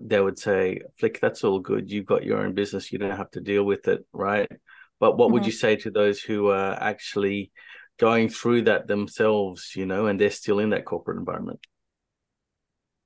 they 0.00 0.20
would 0.20 0.38
say, 0.38 0.80
Flic, 1.00 1.20
that's 1.20 1.44
all 1.44 1.60
good. 1.60 1.90
You've 1.90 2.06
got 2.06 2.24
your 2.24 2.38
own 2.38 2.54
business. 2.54 2.92
You 2.92 2.98
don't 2.98 3.16
have 3.16 3.30
to 3.32 3.40
deal 3.40 3.64
with 3.64 3.88
it, 3.88 4.04
right? 4.12 4.50
But 5.00 5.16
what 5.16 5.26
mm-hmm. 5.26 5.34
would 5.34 5.46
you 5.46 5.52
say 5.52 5.76
to 5.76 5.90
those 5.90 6.20
who 6.20 6.48
are 6.48 6.72
actually 6.80 7.50
going 7.98 8.28
through 8.28 8.62
that 8.62 8.86
themselves, 8.86 9.72
you 9.74 9.86
know, 9.86 10.06
and 10.06 10.20
they're 10.20 10.30
still 10.30 10.58
in 10.58 10.70
that 10.70 10.84
corporate 10.84 11.18
environment? 11.18 11.60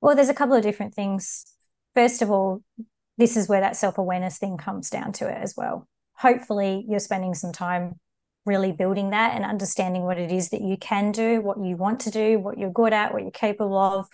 Well, 0.01 0.17
there's 0.17 0.29
a 0.29 0.35
couple 0.35 0.57
of 0.57 0.63
different 0.63 0.95
things. 0.95 1.45
First 1.95 2.23
of 2.23 2.31
all, 2.31 2.63
this 3.19 3.37
is 3.37 3.49
where 3.49 3.61
that 3.61 3.77
self 3.77 3.99
awareness 3.99 4.39
thing 4.39 4.57
comes 4.57 4.91
down 4.91 5.13
to 5.15 5.29
it 5.29 5.37
as 5.41 5.55
well. 5.57 5.87
Hopefully, 6.15 6.85
you're 6.89 7.01
spending 7.01 7.35
some 7.35 7.53
time 7.53 7.99
really 8.47 8.73
building 8.73 9.11
that 9.11 9.35
and 9.35 9.45
understanding 9.45 10.03
what 10.03 10.19
it 10.19 10.33
is 10.33 10.49
that 10.51 10.63
you 10.63 10.77
can 10.77 11.13
do, 11.13 11.41
what 11.41 11.63
you 11.63 11.77
want 11.77 12.01
to 12.01 12.11
do, 12.11 12.39
what 12.39 12.59
you're 12.59 12.73
good 12.73 12.93
at, 12.93 13.13
what 13.13 13.23
you're 13.23 13.31
capable 13.31 13.77
of, 13.77 14.07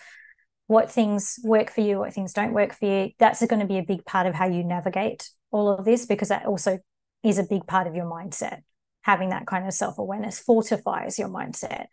what 0.67 0.91
things 0.91 1.39
work 1.43 1.71
for 1.71 1.81
you, 1.81 1.97
what 1.99 2.13
things 2.13 2.33
don't 2.33 2.53
work 2.53 2.73
for 2.73 2.85
you. 2.85 3.11
That's 3.19 3.45
going 3.45 3.61
to 3.61 3.65
be 3.65 3.77
a 3.77 3.83
big 3.83 4.05
part 4.05 4.27
of 4.27 4.35
how 4.35 4.47
you 4.47 4.63
navigate 4.63 5.29
all 5.51 5.69
of 5.69 5.85
this 5.85 6.05
because 6.05 6.29
that 6.29 6.45
also 6.45 6.79
is 7.23 7.37
a 7.37 7.43
big 7.43 7.65
part 7.65 7.87
of 7.87 7.95
your 7.95 8.05
mindset. 8.05 8.61
Having 9.01 9.29
that 9.29 9.47
kind 9.47 9.65
of 9.65 9.73
self 9.73 9.97
awareness 9.97 10.39
fortifies 10.39 11.17
your 11.17 11.29
mindset. 11.29 11.85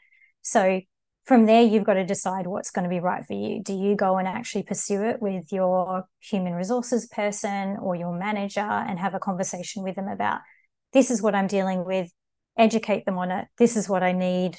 So 0.43 0.81
from 1.25 1.47
there 1.47 1.63
you've 1.63 1.85
got 1.85 1.95
to 1.95 2.05
decide 2.05 2.47
what's 2.47 2.71
going 2.71 2.83
to 2.83 2.89
be 2.89 3.01
right 3.01 3.25
for 3.25 3.33
you 3.33 3.63
do 3.63 3.75
you 3.75 3.97
go 3.97 4.19
and 4.19 4.29
actually 4.29 4.63
pursue 4.63 5.03
it 5.05 5.21
with 5.21 5.53
your 5.53 6.05
human 6.21 6.53
resources 6.53 7.07
person 7.07 7.77
or 7.81 7.97
your 7.97 8.17
manager 8.17 8.61
and 8.61 8.99
have 8.99 9.15
a 9.15 9.19
conversation 9.19 9.83
with 9.83 9.97
them 9.97 10.09
about 10.09 10.41
this 10.93 11.11
is 11.11 11.23
what 11.23 11.35
i'm 11.35 11.47
dealing 11.47 11.85
with 11.85 12.11
educate 12.59 13.05
them 13.05 13.19
on 13.19 13.31
it 13.31 13.47
this 13.59 13.77
is 13.77 13.89
what 13.89 14.03
i 14.03 14.13
need 14.13 14.59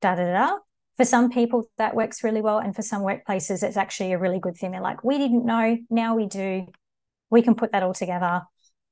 da 0.00 0.14
da 0.14 0.32
da 0.32 0.56
for 0.96 1.04
some 1.04 1.30
people 1.30 1.68
that 1.78 1.94
works 1.94 2.24
really 2.24 2.40
well 2.40 2.58
and 2.58 2.74
for 2.74 2.82
some 2.82 3.02
workplaces 3.02 3.62
it's 3.62 3.76
actually 3.76 4.12
a 4.12 4.18
really 4.18 4.40
good 4.40 4.56
thing 4.56 4.70
they're 4.70 4.80
like 4.80 5.04
we 5.04 5.18
didn't 5.18 5.44
know 5.44 5.76
now 5.90 6.14
we 6.14 6.26
do 6.26 6.66
we 7.30 7.42
can 7.42 7.54
put 7.54 7.72
that 7.72 7.82
all 7.82 7.94
together 7.94 8.42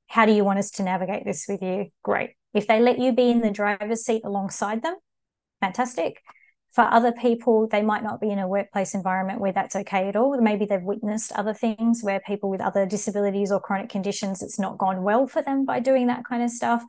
how 0.08 0.26
do 0.26 0.32
you 0.32 0.44
want 0.44 0.58
us 0.58 0.70
to 0.72 0.82
navigate 0.82 1.24
this 1.24 1.46
with 1.48 1.62
you? 1.62 1.86
Great. 2.02 2.30
If 2.52 2.66
they 2.66 2.80
let 2.80 2.98
you 2.98 3.12
be 3.12 3.30
in 3.30 3.40
the 3.40 3.50
driver's 3.50 4.04
seat 4.04 4.22
alongside 4.24 4.82
them, 4.82 4.94
fantastic. 5.60 6.20
For 6.72 6.82
other 6.82 7.12
people, 7.12 7.68
they 7.68 7.82
might 7.82 8.02
not 8.02 8.20
be 8.20 8.30
in 8.30 8.38
a 8.38 8.48
workplace 8.48 8.94
environment 8.94 9.40
where 9.40 9.52
that's 9.52 9.76
okay 9.76 10.08
at 10.08 10.16
all. 10.16 10.36
Maybe 10.40 10.66
they've 10.66 10.82
witnessed 10.82 11.32
other 11.32 11.54
things 11.54 12.02
where 12.02 12.20
people 12.20 12.50
with 12.50 12.60
other 12.60 12.84
disabilities 12.84 13.52
or 13.52 13.60
chronic 13.60 13.88
conditions, 13.88 14.42
it's 14.42 14.58
not 14.58 14.78
gone 14.78 15.02
well 15.02 15.26
for 15.26 15.40
them 15.40 15.64
by 15.64 15.80
doing 15.80 16.08
that 16.08 16.24
kind 16.24 16.42
of 16.42 16.50
stuff. 16.50 16.84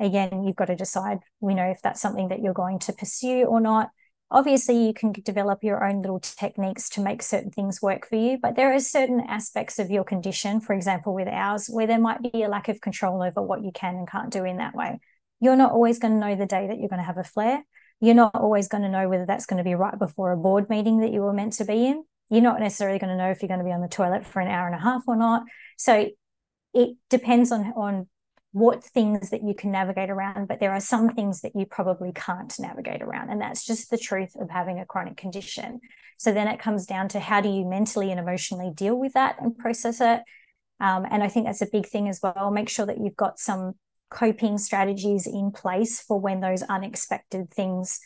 Again, 0.00 0.42
you've 0.44 0.56
got 0.56 0.66
to 0.66 0.76
decide, 0.76 1.18
you 1.42 1.54
know, 1.54 1.70
if 1.70 1.80
that's 1.82 2.00
something 2.00 2.28
that 2.28 2.40
you're 2.40 2.54
going 2.54 2.80
to 2.80 2.92
pursue 2.92 3.44
or 3.44 3.60
not. 3.60 3.90
Obviously, 4.32 4.86
you 4.86 4.94
can 4.94 5.12
develop 5.12 5.64
your 5.64 5.84
own 5.84 6.02
little 6.02 6.20
techniques 6.20 6.88
to 6.90 7.00
make 7.00 7.20
certain 7.20 7.50
things 7.50 7.82
work 7.82 8.06
for 8.06 8.14
you, 8.14 8.38
but 8.40 8.54
there 8.54 8.72
are 8.72 8.78
certain 8.78 9.20
aspects 9.20 9.80
of 9.80 9.90
your 9.90 10.04
condition, 10.04 10.60
for 10.60 10.72
example, 10.72 11.14
with 11.14 11.26
ours, 11.26 11.68
where 11.68 11.88
there 11.88 11.98
might 11.98 12.22
be 12.22 12.42
a 12.42 12.48
lack 12.48 12.68
of 12.68 12.80
control 12.80 13.22
over 13.22 13.42
what 13.42 13.64
you 13.64 13.72
can 13.72 13.96
and 13.96 14.08
can't 14.08 14.30
do 14.30 14.44
in 14.44 14.58
that 14.58 14.74
way. 14.74 15.00
You're 15.40 15.56
not 15.56 15.72
always 15.72 15.98
going 15.98 16.14
to 16.14 16.20
know 16.20 16.36
the 16.36 16.46
day 16.46 16.68
that 16.68 16.78
you're 16.78 16.88
going 16.88 17.00
to 17.00 17.06
have 17.06 17.18
a 17.18 17.24
flare. 17.24 17.64
You're 18.00 18.14
not 18.14 18.34
always 18.36 18.68
going 18.68 18.84
to 18.84 18.88
know 18.88 19.08
whether 19.08 19.26
that's 19.26 19.46
going 19.46 19.58
to 19.58 19.64
be 19.64 19.74
right 19.74 19.98
before 19.98 20.30
a 20.30 20.36
board 20.36 20.70
meeting 20.70 21.00
that 21.00 21.12
you 21.12 21.22
were 21.22 21.32
meant 21.32 21.54
to 21.54 21.64
be 21.64 21.86
in. 21.86 22.04
You're 22.28 22.40
not 22.40 22.60
necessarily 22.60 23.00
going 23.00 23.10
to 23.10 23.16
know 23.16 23.30
if 23.30 23.42
you're 23.42 23.48
going 23.48 23.58
to 23.58 23.64
be 23.64 23.72
on 23.72 23.80
the 23.80 23.88
toilet 23.88 24.24
for 24.24 24.40
an 24.40 24.48
hour 24.48 24.66
and 24.66 24.76
a 24.76 24.78
half 24.78 25.02
or 25.08 25.16
not. 25.16 25.42
So 25.76 26.08
it 26.72 26.96
depends 27.08 27.50
on 27.50 27.72
on 27.76 28.06
what 28.52 28.82
things 28.82 29.30
that 29.30 29.44
you 29.44 29.54
can 29.54 29.70
navigate 29.70 30.10
around, 30.10 30.48
but 30.48 30.58
there 30.58 30.72
are 30.72 30.80
some 30.80 31.10
things 31.10 31.42
that 31.42 31.54
you 31.54 31.66
probably 31.66 32.12
can't 32.12 32.52
navigate 32.58 33.00
around. 33.00 33.30
And 33.30 33.40
that's 33.40 33.64
just 33.64 33.90
the 33.90 33.98
truth 33.98 34.34
of 34.40 34.50
having 34.50 34.80
a 34.80 34.86
chronic 34.86 35.16
condition. 35.16 35.80
So 36.18 36.32
then 36.32 36.48
it 36.48 36.58
comes 36.58 36.84
down 36.84 37.08
to 37.10 37.20
how 37.20 37.40
do 37.40 37.48
you 37.48 37.64
mentally 37.64 38.10
and 38.10 38.18
emotionally 38.18 38.70
deal 38.74 38.98
with 38.98 39.12
that 39.12 39.36
and 39.40 39.56
process 39.56 40.00
it. 40.00 40.22
Um, 40.80 41.06
and 41.10 41.22
I 41.22 41.28
think 41.28 41.46
that's 41.46 41.62
a 41.62 41.68
big 41.70 41.86
thing 41.86 42.08
as 42.08 42.20
well. 42.22 42.50
Make 42.50 42.68
sure 42.68 42.86
that 42.86 42.98
you've 42.98 43.16
got 43.16 43.38
some 43.38 43.74
coping 44.10 44.58
strategies 44.58 45.26
in 45.26 45.52
place 45.52 46.00
for 46.00 46.18
when 46.18 46.40
those 46.40 46.62
unexpected 46.64 47.50
things 47.50 48.00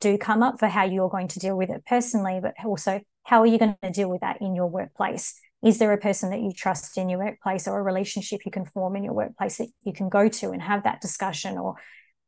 do 0.00 0.18
come 0.18 0.42
up 0.42 0.58
for 0.58 0.66
how 0.66 0.84
you're 0.84 1.08
going 1.08 1.28
to 1.28 1.38
deal 1.38 1.56
with 1.56 1.70
it 1.70 1.84
personally, 1.86 2.40
but 2.42 2.54
also 2.64 3.00
how 3.22 3.40
are 3.40 3.46
you 3.46 3.58
going 3.58 3.76
to 3.82 3.90
deal 3.90 4.10
with 4.10 4.22
that 4.22 4.40
in 4.40 4.54
your 4.54 4.66
workplace? 4.66 5.40
Is 5.64 5.78
there 5.78 5.92
a 5.92 5.98
person 5.98 6.30
that 6.30 6.40
you 6.40 6.52
trust 6.52 6.98
in 6.98 7.08
your 7.08 7.18
workplace 7.18 7.66
or 7.66 7.78
a 7.78 7.82
relationship 7.82 8.40
you 8.44 8.52
can 8.52 8.66
form 8.66 8.96
in 8.96 9.04
your 9.04 9.14
workplace 9.14 9.56
that 9.58 9.68
you 9.82 9.92
can 9.92 10.08
go 10.08 10.28
to 10.28 10.50
and 10.50 10.62
have 10.62 10.84
that 10.84 11.00
discussion 11.00 11.56
or 11.56 11.76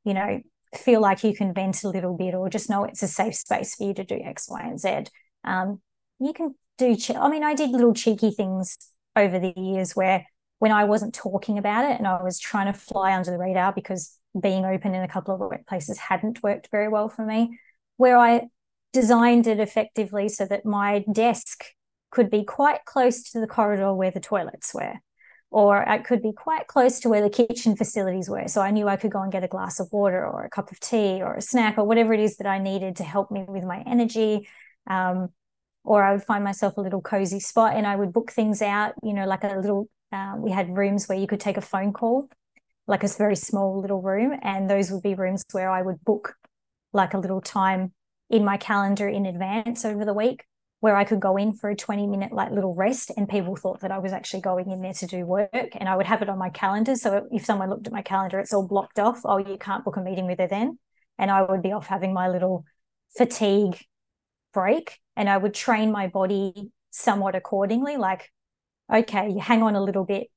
you 0.05 0.15
know 0.15 0.41
feel 0.75 1.01
like 1.01 1.23
you 1.23 1.35
can 1.35 1.55
vent 1.55 1.85
a 1.85 1.89
little 1.89 2.17
bit 2.17 2.35
or 2.35 2.49
just 2.49 2.71
know 2.71 2.85
it's 2.85 3.03
a 3.03 3.09
safe 3.09 3.35
space 3.35 3.75
for 3.75 3.85
you 3.85 3.95
to 3.95 4.05
do 4.05 4.19
x 4.23 4.49
y 4.51 4.63
and 4.63 4.81
z? 4.81 5.05
Um, 5.45 5.81
you 6.19 6.33
can 6.33 6.55
do 6.79 6.97
i 7.19 7.29
mean 7.29 7.43
i 7.43 7.55
did 7.55 7.71
little 7.71 7.95
cheeky 7.95 8.31
things 8.31 8.77
over 9.15 9.39
the 9.39 9.53
years 9.57 9.95
where 9.95 10.27
when 10.59 10.73
i 10.73 10.85
wasn't 10.85 11.15
talking 11.15 11.59
about 11.59 11.91
it 11.91 11.99
and 11.99 12.07
i 12.07 12.23
was 12.23 12.39
trying 12.39 12.71
to 12.71 12.79
fly 12.79 13.15
under 13.15 13.31
the 13.31 13.39
radar 13.39 13.73
because 13.73 14.19
being 14.39 14.65
open 14.65 14.95
in 14.95 15.03
a 15.03 15.09
couple 15.09 15.35
of 15.35 15.41
workplaces 15.41 15.97
hadn't 15.97 16.43
worked 16.43 16.69
very 16.71 16.89
well 16.89 17.09
for 17.09 17.25
me 17.25 17.59
where 17.97 18.19
i 18.19 18.43
designed 18.93 19.47
it 19.47 19.59
effectively 19.59 20.29
so 20.29 20.45
that 20.45 20.67
my 20.67 21.05
desk 21.13 21.65
could 22.17 22.31
be 22.31 22.45
quite 22.45 22.83
close 22.87 23.23
to 23.31 23.41
the 23.41 23.47
corridor 23.47 23.93
where 23.93 24.11
the 24.11 24.21
toilets 24.21 24.73
were, 24.73 24.95
or 25.51 25.83
it 25.83 26.05
could 26.05 26.23
be 26.23 26.33
quite 26.33 26.67
close 26.67 26.99
to 27.01 27.11
where 27.11 27.21
the 27.21 27.29
kitchen 27.29 27.77
facilities 27.77 28.31
were. 28.31 28.49
So 28.49 28.63
I 28.63 28.71
knew 28.71 28.89
I 28.89 28.97
could 28.97 29.11
go 29.11 29.21
and 29.21 29.31
get 29.31 29.45
a 29.45 29.49
glass 29.49 29.79
of 29.81 29.89
water 29.93 30.27
or 30.27 30.47
a 30.47 30.49
cup 30.49 30.73
of 30.73 30.81
tea 30.81 31.21
or 31.23 31.35
a 31.35 31.43
snack 31.43 31.77
or 31.77 31.85
whatever 31.85 32.15
it 32.15 32.21
is 32.21 32.39
that 32.39 32.47
I 32.47 32.59
needed 32.59 32.97
to 32.97 33.05
help 33.05 33.31
me 33.31 33.45
with 33.47 33.65
my 33.65 33.85
energy. 33.87 34.49
Um, 34.87 35.29
or 35.85 36.03
I 36.03 36.13
would 36.13 36.23
find 36.23 36.43
myself 36.43 36.79
a 36.79 36.81
little 36.81 37.03
cozy 37.03 37.39
spot 37.39 37.77
and 37.77 37.87
I 37.87 37.97
would 37.97 38.15
book 38.15 38.33
things 38.33 38.63
out, 38.63 38.95
you 39.03 39.13
know, 39.13 39.27
like 39.27 39.45
a 39.45 39.59
little, 39.61 39.91
uh, 40.11 40.37
we 40.39 40.51
had 40.51 40.75
rooms 40.75 41.07
where 41.07 41.19
you 41.19 41.27
could 41.27 41.41
take 41.41 41.59
a 41.59 41.69
phone 41.73 41.93
call, 41.93 42.31
like 42.87 43.05
a 43.05 43.09
very 43.09 43.37
small 43.37 43.79
little 43.79 44.01
room. 44.01 44.33
And 44.41 44.71
those 44.71 44.91
would 44.91 45.03
be 45.03 45.15
rooms 45.15 45.45
where 45.53 45.71
I 45.71 45.83
would 45.83 46.03
book 46.03 46.35
like 46.95 47.13
a 47.13 47.19
little 47.19 47.43
time 47.43 47.93
in 48.31 48.43
my 48.43 48.57
calendar 48.57 49.07
in 49.07 49.27
advance 49.27 49.85
over 49.85 50.07
the 50.07 50.15
week 50.15 50.45
where 50.87 50.95
I 50.95 51.03
could 51.03 51.19
go 51.19 51.37
in 51.37 51.53
for 51.53 51.69
a 51.69 51.75
20 51.75 52.07
minute 52.07 52.31
like 52.31 52.53
little 52.53 52.73
rest 52.73 53.11
and 53.17 53.29
people 53.29 53.57
thought 53.57 53.81
that 53.81 53.91
I 53.91 53.99
was 53.99 54.13
actually 54.13 54.43
going 54.43 54.71
in 54.71 54.83
there 54.83 54.93
to 54.93 55.07
do 55.09 55.27
work 55.27 55.51
and 55.53 55.89
I 55.89 55.97
would 55.97 56.07
have 56.07 56.23
it 56.23 56.29
on 56.29 56.39
my 56.39 56.49
calendar. 56.49 56.95
So 56.95 57.27
if 57.33 57.45
someone 57.45 57.71
looked 57.71 57.89
at 57.89 57.93
my 57.93 58.03
calendar, 58.03 58.39
it's 58.39 58.55
all 58.55 58.69
blocked 58.69 59.01
off. 59.01 59.23
Oh, 59.25 59.39
you 59.39 59.59
can't 59.59 59.85
book 59.85 59.97
a 59.97 60.01
meeting 60.01 60.29
with 60.29 60.39
her 60.39 60.47
then. 60.47 60.79
And 61.19 61.29
I 61.29 61.43
would 61.43 61.61
be 61.61 61.73
off 61.73 61.89
having 61.89 62.15
my 62.15 62.29
little 62.29 62.65
fatigue 63.17 63.81
break 64.55 65.01
and 65.17 65.29
I 65.29 65.39
would 65.39 65.55
train 65.55 65.91
my 65.91 66.07
body 66.07 66.71
somewhat 66.93 67.35
accordingly. 67.35 67.97
Like, 67.97 68.31
okay, 68.89 69.31
you 69.31 69.41
hang 69.41 69.65
on 69.65 69.75
a 69.75 69.83
little 69.83 70.05
bit. 70.05 70.29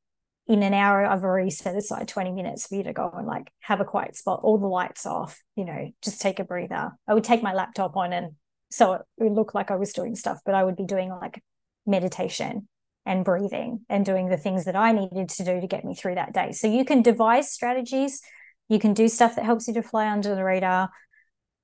In 0.48 0.64
an 0.64 0.74
hour, 0.74 1.06
I've 1.06 1.24
already 1.24 1.52
set 1.52 1.76
aside 1.76 2.08
20 2.08 2.32
minutes 2.32 2.66
for 2.66 2.74
you 2.74 2.82
to 2.86 2.94
go 2.94 3.14
and 3.16 3.28
like 3.28 3.52
have 3.60 3.82
a 3.82 3.86
quiet 3.86 4.16
spot, 4.16 4.40
all 4.42 4.58
the 4.58 4.66
lights 4.66 5.06
off, 5.06 5.40
you 5.56 5.64
know, 5.64 5.92
just 6.02 6.22
take 6.22 6.40
a 6.40 6.44
breather. 6.44 6.90
I 7.08 7.14
would 7.14 7.24
take 7.24 7.44
my 7.44 7.54
laptop 7.54 7.96
on 7.96 8.14
and 8.14 8.32
so 8.70 8.94
it 8.94 9.04
would 9.18 9.34
look 9.34 9.54
like 9.54 9.72
I 9.72 9.76
was 9.76 9.94
doing 9.94 10.16
stuff, 10.16 10.40
but 10.46 10.56
I 10.56 10.64
would 10.64 10.76
be 10.76 10.86
doing 10.86 11.10
like 11.10 11.44
meditation 11.86 12.68
and 13.06 13.26
breathing 13.26 13.82
and 13.90 14.06
doing 14.06 14.30
the 14.30 14.38
things 14.38 14.66
that 14.66 14.76
I 14.76 14.92
needed 14.92 15.30
to 15.30 15.44
do 15.44 15.60
to 15.60 15.68
get 15.68 15.86
me 15.86 15.96
through 15.96 16.16
that 16.16 16.34
day. 16.34 16.52
So 16.52 16.68
you 16.68 16.86
can 16.86 17.02
devise 17.02 17.52
strategies. 17.52 18.22
You 18.68 18.80
can 18.80 18.94
do 18.94 19.08
stuff 19.08 19.36
that 19.36 19.46
helps 19.46 19.68
you 19.68 19.74
to 19.76 19.82
fly 19.82 20.08
under 20.10 20.36
the 20.36 20.44
radar. 20.44 20.90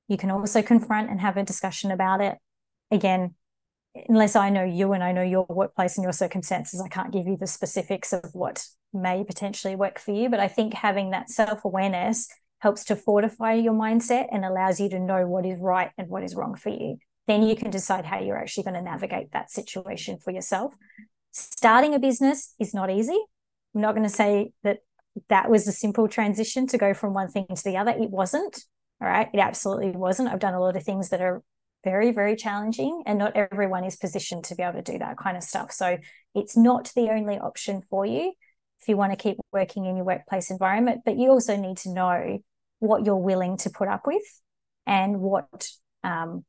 You 0.07 0.17
can 0.17 0.31
also 0.31 0.61
confront 0.61 1.09
and 1.09 1.21
have 1.21 1.37
a 1.37 1.43
discussion 1.43 1.91
about 1.91 2.21
it. 2.21 2.37
Again, 2.91 3.35
unless 4.09 4.35
I 4.35 4.49
know 4.49 4.63
you 4.63 4.93
and 4.93 5.03
I 5.03 5.11
know 5.11 5.21
your 5.21 5.45
workplace 5.47 5.97
and 5.97 6.03
your 6.03 6.13
circumstances, 6.13 6.81
I 6.81 6.87
can't 6.87 7.13
give 7.13 7.27
you 7.27 7.37
the 7.37 7.47
specifics 7.47 8.13
of 8.13 8.25
what 8.33 8.65
may 8.93 9.23
potentially 9.23 9.75
work 9.75 9.99
for 9.99 10.11
you. 10.11 10.29
But 10.29 10.39
I 10.39 10.47
think 10.47 10.73
having 10.73 11.11
that 11.11 11.29
self 11.29 11.63
awareness 11.65 12.27
helps 12.59 12.85
to 12.85 12.95
fortify 12.95 13.53
your 13.53 13.73
mindset 13.73 14.27
and 14.31 14.45
allows 14.45 14.79
you 14.79 14.89
to 14.89 14.99
know 14.99 15.27
what 15.27 15.45
is 15.45 15.59
right 15.59 15.91
and 15.97 16.09
what 16.09 16.23
is 16.23 16.35
wrong 16.35 16.55
for 16.55 16.69
you. 16.69 16.97
Then 17.27 17.43
you 17.43 17.55
can 17.55 17.69
decide 17.69 18.05
how 18.05 18.19
you're 18.19 18.37
actually 18.37 18.63
going 18.63 18.75
to 18.75 18.81
navigate 18.81 19.31
that 19.31 19.51
situation 19.51 20.17
for 20.17 20.31
yourself. 20.31 20.73
Starting 21.31 21.93
a 21.93 21.99
business 21.99 22.53
is 22.59 22.73
not 22.73 22.89
easy. 22.89 23.19
I'm 23.73 23.81
not 23.81 23.95
going 23.95 24.07
to 24.07 24.13
say 24.13 24.51
that 24.63 24.79
that 25.29 25.49
was 25.49 25.67
a 25.67 25.71
simple 25.71 26.07
transition 26.07 26.67
to 26.67 26.77
go 26.77 26.93
from 26.93 27.13
one 27.13 27.29
thing 27.29 27.47
to 27.53 27.63
the 27.63 27.77
other. 27.77 27.91
It 27.91 28.09
wasn't. 28.09 28.63
All 29.01 29.07
right. 29.07 29.29
It 29.33 29.39
absolutely 29.39 29.91
wasn't. 29.91 30.29
I've 30.29 30.39
done 30.39 30.53
a 30.53 30.61
lot 30.61 30.75
of 30.75 30.83
things 30.83 31.09
that 31.09 31.21
are 31.21 31.43
very, 31.83 32.11
very 32.11 32.35
challenging, 32.35 33.03
and 33.05 33.19
not 33.19 33.35
everyone 33.35 33.83
is 33.83 33.95
positioned 33.95 34.43
to 34.45 34.55
be 34.55 34.63
able 34.63 34.81
to 34.81 34.91
do 34.91 34.97
that 34.97 35.17
kind 35.17 35.37
of 35.37 35.43
stuff. 35.43 35.71
So 35.71 35.97
it's 36.33 36.57
not 36.57 36.91
the 36.95 37.09
only 37.09 37.37
option 37.37 37.83
for 37.89 38.05
you 38.05 38.33
if 38.85 38.89
you 38.89 38.97
want 38.97 39.11
to 39.11 39.17
keep 39.17 39.37
working 39.51 39.85
in 39.85 39.95
your 39.95 40.05
workplace 40.05 40.51
environment, 40.51 41.01
but 41.03 41.17
you 41.17 41.29
also 41.29 41.57
need 41.57 41.77
to 41.77 41.91
know 41.91 42.37
what 42.77 43.03
you're 43.03 43.15
willing 43.15 43.57
to 43.57 43.71
put 43.71 43.87
up 43.87 44.05
with 44.05 44.21
and 44.85 45.19
what 45.19 45.69
um, 46.03 46.45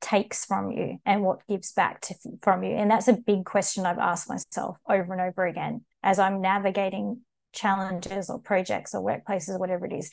takes 0.00 0.44
from 0.44 0.72
you 0.72 0.98
and 1.06 1.22
what 1.22 1.46
gives 1.46 1.70
back 1.70 2.00
to, 2.00 2.14
from 2.42 2.64
you. 2.64 2.72
And 2.72 2.90
that's 2.90 3.06
a 3.06 3.12
big 3.12 3.44
question 3.44 3.86
I've 3.86 4.00
asked 4.00 4.28
myself 4.28 4.78
over 4.88 5.12
and 5.12 5.22
over 5.22 5.46
again 5.46 5.84
as 6.02 6.18
I'm 6.18 6.40
navigating 6.40 7.20
challenges 7.52 8.28
or 8.30 8.40
projects 8.40 8.92
or 8.92 9.04
workplaces, 9.04 9.50
or 9.50 9.58
whatever 9.58 9.86
it 9.86 9.92
is. 9.92 10.10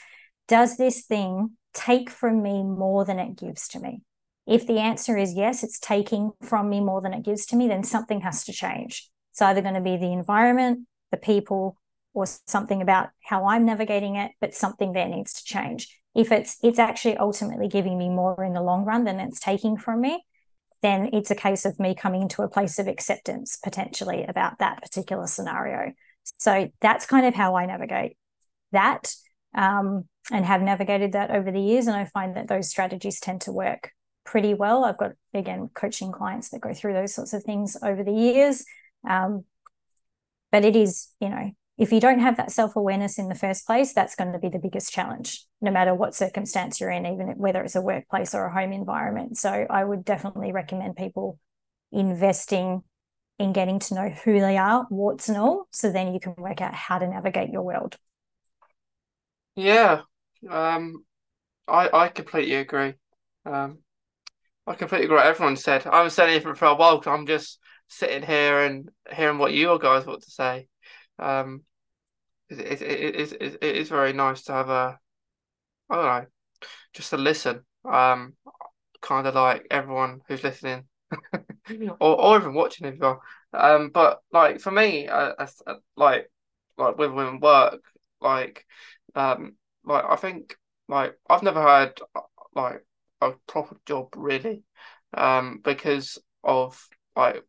Does 0.47 0.77
this 0.77 1.01
thing 1.05 1.57
take 1.73 2.11
from 2.11 2.43
me 2.43 2.61
more 2.61 3.03
than 3.03 3.17
it 3.17 3.35
gives 3.35 3.67
to 3.69 3.79
me? 3.79 4.03
If 4.45 4.67
the 4.67 4.77
answer 4.77 5.17
is 5.17 5.33
yes, 5.33 5.63
it's 5.63 5.79
taking 5.79 6.33
from 6.43 6.69
me 6.69 6.81
more 6.81 7.01
than 7.01 7.13
it 7.13 7.25
gives 7.25 7.47
to 7.47 7.55
me, 7.55 7.67
then 7.67 7.83
something 7.83 8.21
has 8.21 8.43
to 8.43 8.53
change. 8.53 9.09
It's 9.31 9.41
either 9.41 9.63
going 9.63 9.73
to 9.73 9.81
be 9.81 9.97
the 9.97 10.13
environment, 10.13 10.85
the 11.13 11.17
people 11.17 11.77
or 12.13 12.25
something 12.47 12.81
about 12.81 13.09
how 13.23 13.45
I'm 13.47 13.65
navigating 13.65 14.15
it, 14.17 14.31
but 14.41 14.53
something 14.53 14.91
there 14.91 15.07
needs 15.07 15.33
to 15.35 15.43
change. 15.43 15.87
If 16.15 16.31
it's 16.31 16.57
it's 16.61 16.79
actually 16.79 17.17
ultimately 17.17 17.67
giving 17.67 17.97
me 17.97 18.09
more 18.09 18.43
in 18.43 18.53
the 18.53 18.61
long 18.61 18.83
run 18.83 19.03
than 19.05 19.19
it's 19.19 19.39
taking 19.39 19.77
from 19.77 20.01
me, 20.01 20.25
then 20.81 21.09
it's 21.13 21.31
a 21.31 21.35
case 21.35 21.65
of 21.65 21.79
me 21.79 21.95
coming 21.95 22.27
to 22.29 22.41
a 22.41 22.49
place 22.49 22.77
of 22.77 22.87
acceptance 22.87 23.57
potentially 23.63 24.25
about 24.25 24.59
that 24.59 24.81
particular 24.81 25.27
scenario. 25.27 25.93
So 26.39 26.69
that's 26.81 27.05
kind 27.05 27.25
of 27.25 27.33
how 27.33 27.55
I 27.55 27.65
navigate 27.65 28.17
that 28.71 29.13
um, 29.55 30.05
and 30.31 30.45
have 30.45 30.61
navigated 30.61 31.13
that 31.13 31.31
over 31.31 31.51
the 31.51 31.61
years. 31.61 31.87
And 31.87 31.95
I 31.95 32.05
find 32.05 32.35
that 32.35 32.47
those 32.47 32.69
strategies 32.69 33.19
tend 33.19 33.41
to 33.41 33.51
work 33.51 33.91
pretty 34.25 34.53
well. 34.53 34.83
I've 34.83 34.97
got, 34.97 35.11
again, 35.33 35.69
coaching 35.73 36.11
clients 36.11 36.49
that 36.49 36.61
go 36.61 36.73
through 36.73 36.93
those 36.93 37.13
sorts 37.13 37.33
of 37.33 37.43
things 37.43 37.77
over 37.81 38.03
the 38.03 38.13
years. 38.13 38.65
Um, 39.07 39.45
but 40.53 40.63
it 40.63 40.75
is, 40.75 41.09
you 41.19 41.29
know, 41.29 41.51
if 41.79 41.91
you 41.91 41.99
don't 41.99 42.19
have 42.19 42.37
that 42.37 42.51
self 42.51 42.75
awareness 42.75 43.17
in 43.17 43.27
the 43.27 43.33
first 43.33 43.65
place, 43.65 43.91
that's 43.91 44.15
going 44.15 44.33
to 44.33 44.37
be 44.39 44.49
the 44.49 44.59
biggest 44.59 44.93
challenge, 44.93 45.43
no 45.61 45.71
matter 45.71 45.95
what 45.95 46.13
circumstance 46.13 46.79
you're 46.79 46.91
in, 46.91 47.07
even 47.07 47.29
whether 47.37 47.63
it's 47.63 47.75
a 47.75 47.81
workplace 47.81 48.35
or 48.35 48.45
a 48.45 48.53
home 48.53 48.71
environment. 48.71 49.35
So 49.35 49.65
I 49.67 49.83
would 49.83 50.05
definitely 50.05 50.51
recommend 50.51 50.95
people 50.95 51.39
investing 51.91 52.83
in 53.39 53.51
getting 53.51 53.79
to 53.79 53.95
know 53.95 54.09
who 54.09 54.39
they 54.39 54.57
are, 54.59 54.85
warts 54.91 55.27
and 55.27 55.39
all, 55.39 55.67
so 55.71 55.91
then 55.91 56.13
you 56.13 56.19
can 56.19 56.35
work 56.37 56.61
out 56.61 56.75
how 56.75 56.99
to 56.99 57.07
navigate 57.07 57.49
your 57.49 57.63
world. 57.63 57.97
Yeah, 59.55 60.01
um, 60.47 61.03
I 61.67 61.89
I 61.91 62.07
completely 62.09 62.57
agree. 62.57 62.93
Um, 63.43 63.79
I 64.67 64.75
completely 64.75 65.05
agree. 65.07 65.17
Everyone 65.17 65.57
said. 65.57 65.87
I 65.87 65.97
haven't 65.97 66.11
said 66.11 66.29
anything 66.29 66.53
for 66.53 66.65
a 66.65 66.75
while. 66.75 67.01
I'm 67.07 67.25
just 67.25 67.57
sitting 67.93 68.23
here 68.23 68.61
and 68.61 68.89
hearing 69.11 69.37
what 69.37 69.53
you 69.53 69.77
guys 69.79 70.05
want 70.05 70.23
to 70.23 70.31
say. 70.31 70.67
Um, 71.19 71.63
it, 72.49 72.59
it, 72.59 72.81
it, 72.81 73.31
it, 73.41 73.57
it, 73.61 73.75
is 73.77 73.89
very 73.89 74.13
nice 74.13 74.43
to 74.43 74.53
have 74.53 74.69
a 74.69 74.99
I 75.89 75.95
don't 75.95 76.05
know 76.05 76.25
just 76.93 77.09
to 77.11 77.17
listen 77.17 77.63
um 77.85 78.33
kind 79.01 79.27
of 79.27 79.35
like 79.35 79.67
everyone 79.69 80.21
who's 80.27 80.43
listening 80.43 80.85
or 81.99 82.21
or 82.21 82.37
even 82.37 82.53
watching 82.53 82.87
if 82.87 82.95
you're 82.97 83.19
um 83.53 83.89
but 83.89 84.19
like 84.31 84.59
for 84.59 84.71
me 84.71 85.07
uh, 85.07 85.33
uh, 85.37 85.75
like 85.95 86.29
like 86.77 86.97
with 86.97 87.11
women 87.11 87.39
work 87.39 87.81
like 88.21 88.65
um 89.15 89.55
like 89.85 90.05
I 90.07 90.15
think 90.15 90.55
like 90.87 91.17
I've 91.29 91.43
never 91.43 91.61
had 91.61 91.99
like 92.55 92.85
a 93.21 93.31
proper 93.47 93.77
job 93.85 94.13
really 94.15 94.63
um 95.13 95.59
because 95.63 96.17
of 96.43 96.87
like 97.15 97.43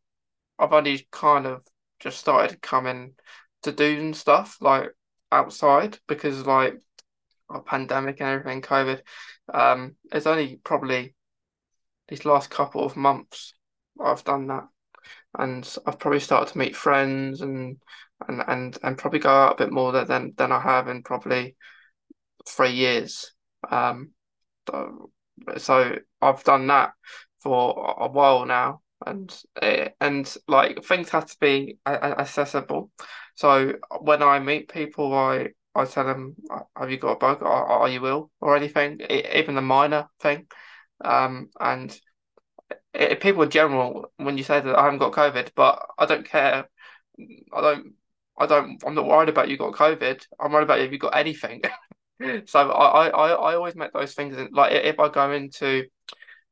I've 0.59 0.73
only 0.73 1.07
kind 1.11 1.47
of 1.47 1.63
just 2.01 2.19
started 2.19 2.61
coming 2.63 3.15
to 3.63 3.73
do 3.73 4.13
stuff 4.13 4.59
like 4.61 4.91
outside 5.33 5.99
because 6.07 6.47
like 6.47 6.79
a 7.51 7.61
pandemic 7.61 8.21
and 8.21 8.29
everything 8.29 8.63
COVID 8.63 9.01
um 9.53 9.97
it's 10.13 10.27
only 10.27 10.61
probably 10.65 11.15
these 12.09 12.25
last 12.25 12.51
couple 12.51 12.85
of 12.85 12.97
months 12.97 13.55
I've 14.03 14.25
done 14.25 14.47
that 14.49 14.69
and 15.39 15.77
I've 15.87 15.99
probably 15.99 16.21
started 16.21 16.53
to 16.53 16.59
meet 16.59 16.77
friends 16.77 17.41
and 17.41 17.79
and 18.29 18.43
and, 18.47 18.79
and 18.83 18.99
probably 18.99 19.19
go 19.19 19.31
out 19.31 19.55
a 19.55 19.65
bit 19.65 19.73
more 19.73 19.93
than 19.93 20.35
than 20.37 20.53
I 20.53 20.61
have 20.61 20.89
in 20.89 21.03
probably 21.03 21.57
three 22.49 22.73
years. 22.73 23.33
Um, 23.71 24.11
so 25.57 25.99
I've 26.21 26.45
done 26.45 26.67
that 26.69 26.93
for 27.41 27.97
a 27.99 28.09
while 28.09 28.47
now, 28.47 28.81
and 29.07 29.35
eh, 29.61 29.91
and 30.01 30.35
like 30.49 30.85
things 30.85 31.11
have 31.11 31.27
to 31.27 31.37
be 31.41 31.79
accessible. 31.87 32.91
So 33.35 33.75
when 34.01 34.23
I 34.23 34.39
meet 34.39 34.69
people, 34.69 35.15
I 35.15 35.51
I 35.75 35.85
tell 35.87 36.05
them, 36.05 36.37
"Have 36.77 36.91
you 36.91 36.99
got 36.99 37.13
a 37.13 37.17
bug? 37.17 37.43
Are, 37.43 37.67
are 37.67 37.89
you 37.89 38.07
ill 38.07 38.31
or 38.41 38.57
anything?" 38.57 39.01
Even 39.01 39.55
the 39.57 39.63
minor 39.63 40.09
thing, 40.21 40.47
um, 41.05 41.51
and 41.61 41.99
it, 42.93 43.21
people 43.21 43.43
in 43.43 43.51
general, 43.51 44.13
when 44.17 44.39
you 44.39 44.45
say 44.45 44.61
that 44.61 44.77
I 44.79 44.85
haven't 44.85 44.99
got 45.01 45.13
COVID, 45.13 45.51
but 45.55 45.85
I 45.99 46.07
don't 46.07 46.27
care. 46.27 46.69
I 47.53 47.61
don't. 47.61 47.95
I 48.39 48.47
don't. 48.47 48.83
I'm 48.85 48.95
not 48.95 49.07
worried 49.07 49.29
about 49.29 49.49
you 49.49 49.57
got 49.57 49.75
COVID. 49.75 50.27
I'm 50.41 50.53
worried 50.53 50.65
about 50.65 50.81
if 50.81 50.93
you 50.93 50.99
got 50.99 51.17
anything. 51.17 51.63
so 52.47 52.71
I, 52.71 53.09
I, 53.09 53.29
I 53.31 53.55
always 53.55 53.77
make 53.77 53.93
those 53.93 54.15
things 54.15 54.37
in, 54.37 54.49
like 54.53 54.73
if 54.73 54.99
I 54.99 55.09
go 55.09 55.33
into 55.33 55.85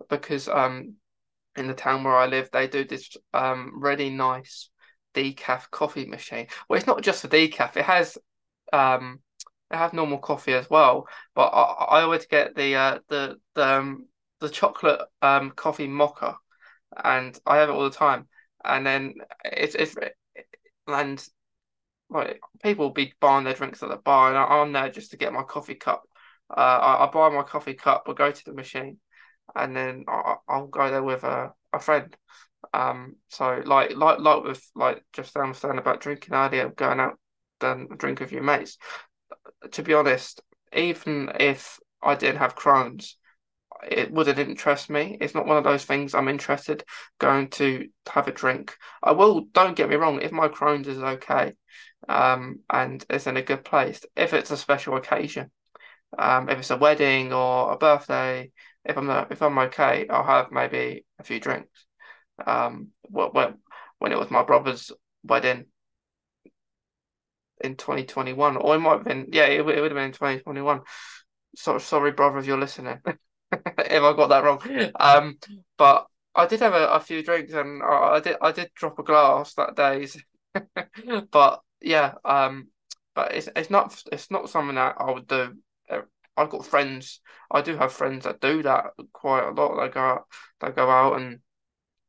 because 0.09 0.49
um 0.49 0.95
in 1.57 1.67
the 1.67 1.75
town 1.75 2.05
where 2.05 2.17
I 2.17 2.27
live 2.27 2.49
they 2.53 2.67
do 2.67 2.85
this 2.85 3.17
um 3.35 3.83
really 3.83 4.11
nice 4.11 4.71
decaf 5.15 5.71
coffee 5.71 6.07
machine. 6.07 6.47
Well, 6.69 6.79
it's 6.79 6.87
not 6.87 7.03
just 7.03 7.23
for 7.23 7.29
decaf. 7.29 7.77
It 7.77 7.85
has 7.85 8.19
um 8.73 9.21
it 9.71 9.77
has 9.77 9.93
normal 9.93 10.19
coffee 10.19 10.55
as 10.55 10.69
well. 10.69 11.07
But 11.35 11.49
I, 11.49 11.99
I 11.99 12.03
always 12.03 12.27
get 12.27 12.55
the 12.55 12.75
uh 12.77 12.99
the 13.09 13.37
the 13.55 13.67
um, 13.67 14.07
the 14.41 14.49
chocolate 14.49 15.01
um 15.21 15.51
coffee 15.53 15.87
mocha, 15.87 16.37
and 17.03 17.39
I 17.47 17.59
have 17.59 17.69
it 17.69 17.73
all 17.73 17.85
the 17.85 17.91
time. 17.91 18.29
And 18.65 18.87
then 18.87 19.15
it's 19.45 19.75
it's 19.75 19.95
and 20.87 21.27
like 22.11 22.41
people 22.63 22.87
will 22.87 22.93
be 22.93 23.15
buying 23.21 23.45
their 23.45 23.55
drinks 23.55 23.83
at 23.83 23.89
the 23.89 23.97
bar, 23.97 24.29
and 24.29 24.39
I'm 24.39 24.73
there 24.73 24.91
just 24.91 25.11
to 25.13 25.17
get 25.17 25.33
my 25.33 25.43
coffee 25.43 25.75
cup. 25.75 26.03
Uh, 26.51 26.61
I, 26.61 27.07
I 27.07 27.11
buy 27.11 27.31
my 27.31 27.43
coffee 27.43 27.75
cup, 27.75 28.05
or 28.07 28.15
go 28.15 28.31
to 28.31 28.45
the 28.45 28.53
machine, 28.53 28.99
and 29.55 29.77
then 29.77 30.05
I, 30.09 30.37
I'll 30.49 30.67
go 30.67 30.91
there 30.91 31.03
with 31.03 31.25
a, 31.25 31.53
a 31.73 31.81
friend. 31.81 32.17
Um, 32.75 33.17
so 33.29 33.63
like 33.65 33.97
like 33.97 34.19
like 34.21 34.45
with 34.45 34.71
like 34.75 35.05
just 35.13 35.37
understand 35.37 35.79
about 35.79 36.01
drinking 36.01 36.35
earlier, 36.35 36.69
going 36.71 37.01
out 37.01 37.19
and 37.61 37.99
drink 37.99 38.21
with 38.21 38.33
your 38.33 38.43
mates. 38.43 38.79
To 39.73 39.83
be 39.83 39.95
honest, 39.95 40.41
even 40.73 41.33
if 41.39 41.79
I 42.03 42.15
didn't 42.15 42.39
have 42.39 42.57
Crohn's, 42.57 43.17
it 43.89 44.13
wouldn't 44.13 44.39
interest 44.39 44.91
me. 44.91 45.17
It's 45.21 45.35
not 45.35 45.47
one 45.47 45.57
of 45.57 45.65
those 45.65 45.85
things 45.85 46.15
I'm 46.15 46.29
interested 46.29 46.85
going 47.19 47.49
to 47.51 47.89
have 48.09 48.29
a 48.29 48.33
drink. 48.33 48.77
I 49.03 49.13
will. 49.13 49.43
Don't 49.53 49.77
get 49.77 49.89
me 49.89 49.97
wrong. 49.97 50.21
If 50.23 50.33
my 50.33 50.49
Crohn's 50.49 50.89
is 50.89 50.99
okay, 50.99 51.55
um, 52.09 52.61
and 52.71 53.05
it's 53.11 53.27
in 53.27 53.37
a 53.37 53.43
good 53.43 53.65
place, 53.65 54.05
if 54.17 54.33
it's 54.33 54.51
a 54.51 54.57
special 54.57 54.97
occasion, 54.97 55.51
um, 56.19 56.49
if 56.49 56.59
it's 56.59 56.71
a 56.71 56.77
wedding 56.77 57.33
or 57.33 57.73
a 57.73 57.79
birthday, 57.79 58.51
if 58.85 58.97
I'm 58.97 59.09
if 59.31 59.43
I'm 59.43 59.59
okay, 59.59 60.07
I'll 60.09 60.25
have 60.25 60.51
maybe 60.51 61.05
a 61.19 61.23
few 61.23 61.41
drinks. 61.41 61.87
Um, 62.45 62.89
when 63.03 63.55
when 63.99 64.13
it 64.13 64.19
was 64.19 64.31
my 64.31 64.43
brother's 64.43 64.91
wedding 65.25 65.67
in 67.63 67.77
2021, 67.77 68.57
or 68.57 68.75
it 68.75 68.79
might 68.81 68.93
have 68.95 69.05
been, 69.05 69.29
yeah, 69.33 69.45
it, 69.45 69.61
it 69.61 69.65
would 69.65 69.75
have 69.77 69.93
been 69.93 70.07
in 70.07 70.13
2021. 70.13 70.81
So 71.55 71.79
sorry, 71.79 72.11
brother, 72.11 72.39
if 72.39 72.47
you're 72.47 72.59
listening. 72.59 72.99
if 73.53 74.03
I 74.03 74.17
got 74.17 74.29
that 74.29 74.45
wrong. 74.45 74.61
Um, 74.99 75.39
but 75.77 76.07
I 76.35 76.47
did 76.47 76.61
have 76.61 76.75
a, 76.75 76.89
a 76.89 77.01
few 77.01 77.23
drinks 77.23 77.53
and 77.53 77.83
I, 77.83 78.15
I, 78.15 78.21
did 78.21 78.37
I 78.41 78.53
did 78.53 78.71
drop 78.75 78.99
a 78.99 79.03
glass 79.03 79.55
that 79.55 79.77
day. 79.77 80.09
but 81.31 81.61
yeah, 81.81 82.15
um, 82.25 82.69
but 83.15 83.35
it's 83.35 83.49
it's 83.55 83.71
not 83.71 84.03
it's 84.11 84.31
not 84.31 84.49
something 84.49 84.77
that 84.77 84.97
I 84.99 85.11
would 85.11 85.27
do. 85.27 85.57
Uh, 86.37 86.43
I've 86.43 86.51
got 86.51 86.67
friends. 86.67 87.21
I 87.51 87.61
do 87.63 87.77
have 87.77 87.93
friends 87.93 88.25
that 88.25 88.41
do 88.41 88.63
that 88.63 88.87
quite 89.13 89.45
a 89.45 89.51
lot. 89.51 89.81
They 89.81 89.89
go 89.89 90.25
they 90.61 90.71
go 90.71 90.91
out 90.91 91.21
and 91.21 91.41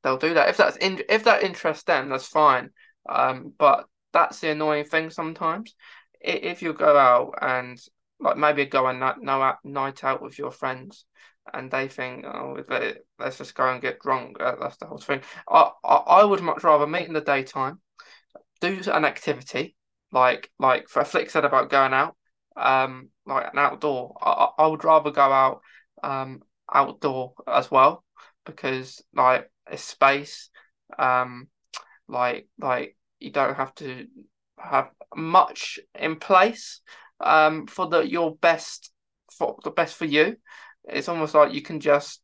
they'll 0.03 0.17
do 0.17 0.33
that. 0.35 0.49
If 0.49 0.57
that's 0.57 0.77
in, 0.77 1.01
if 1.09 1.23
that 1.25 1.43
interests 1.43 1.83
them, 1.83 2.09
that's 2.09 2.27
fine. 2.27 2.69
Um, 3.09 3.53
but 3.57 3.85
that's 4.11 4.39
the 4.39 4.51
annoying 4.51 4.85
thing 4.85 5.09
sometimes. 5.09 5.75
If 6.21 6.61
you 6.61 6.73
go 6.73 6.97
out 6.97 7.35
and 7.41 7.79
like 8.19 8.37
maybe 8.37 8.65
go 8.65 8.87
and 8.87 8.99
night, 8.99 9.57
night 9.63 10.03
out 10.03 10.21
with 10.21 10.37
your 10.37 10.51
friends 10.51 11.05
and 11.53 11.69
they 11.69 11.89
think, 11.89 12.25
oh, 12.25 12.57
let's 13.19 13.37
just 13.37 13.55
go 13.55 13.69
and 13.69 13.81
get 13.81 13.99
drunk. 13.99 14.37
That's 14.39 14.77
the 14.77 14.85
whole 14.85 14.97
thing. 14.97 15.21
I, 15.49 15.71
I, 15.83 15.95
I 15.95 16.23
would 16.23 16.41
much 16.41 16.63
rather 16.63 16.87
meet 16.87 17.07
in 17.07 17.13
the 17.13 17.21
daytime, 17.21 17.81
do 18.61 18.81
an 18.91 19.05
activity 19.05 19.75
like 20.11 20.49
like 20.59 20.87
for 20.87 21.01
Flic 21.01 21.31
said 21.31 21.43
about 21.43 21.69
going 21.69 21.93
out, 21.93 22.15
um, 22.55 23.09
like 23.25 23.51
an 23.51 23.59
outdoor. 23.59 24.15
I, 24.21 24.49
I 24.59 24.67
would 24.67 24.83
rather 24.83 25.11
go 25.11 25.21
out 25.21 25.61
um 26.03 26.41
outdoor 26.71 27.33
as 27.47 27.71
well 27.71 28.03
because 28.45 29.01
like 29.13 29.49
it's 29.71 29.83
space, 29.83 30.49
um, 30.97 31.47
like 32.07 32.47
like 32.59 32.97
you 33.19 33.31
don't 33.31 33.55
have 33.55 33.73
to 33.75 34.07
have 34.57 34.89
much 35.15 35.79
in 35.99 36.15
place 36.15 36.81
um 37.19 37.67
for 37.67 37.87
the 37.87 38.01
your 38.01 38.35
best 38.35 38.91
for 39.37 39.57
the 39.63 39.71
best 39.71 39.95
for 39.95 40.05
you 40.05 40.35
it's 40.85 41.07
almost 41.07 41.33
like 41.33 41.53
you 41.53 41.61
can 41.61 41.79
just 41.79 42.21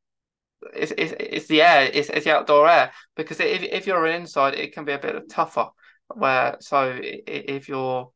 it's 0.73 0.91
it's, 0.97 1.13
it's 1.19 1.47
the 1.47 1.61
air, 1.61 1.89
it's, 1.93 2.09
it's 2.09 2.25
the 2.25 2.35
outdoor 2.35 2.69
air. 2.69 2.91
Because 3.15 3.39
if 3.39 3.63
if 3.63 3.87
you're 3.87 4.07
inside, 4.07 4.55
it 4.55 4.73
can 4.73 4.85
be 4.85 4.91
a 4.91 4.99
bit 4.99 5.29
tougher. 5.29 5.69
Where 6.13 6.57
so 6.59 6.99
if 7.01 7.69
you're 7.69 8.11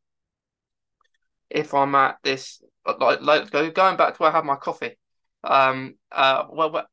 if 1.54 1.74
I'm 1.74 1.96
at 1.96 2.18
this 2.24 2.62
like 3.00 3.22
like 3.22 3.52
going 3.52 3.98
back 3.98 4.16
to 4.16 4.18
where 4.20 4.32
I 4.32 4.36
have 4.36 4.46
my 4.46 4.56
coffee, 4.58 4.98
um 5.44 5.96
uh 6.12 6.46
well 6.52 6.86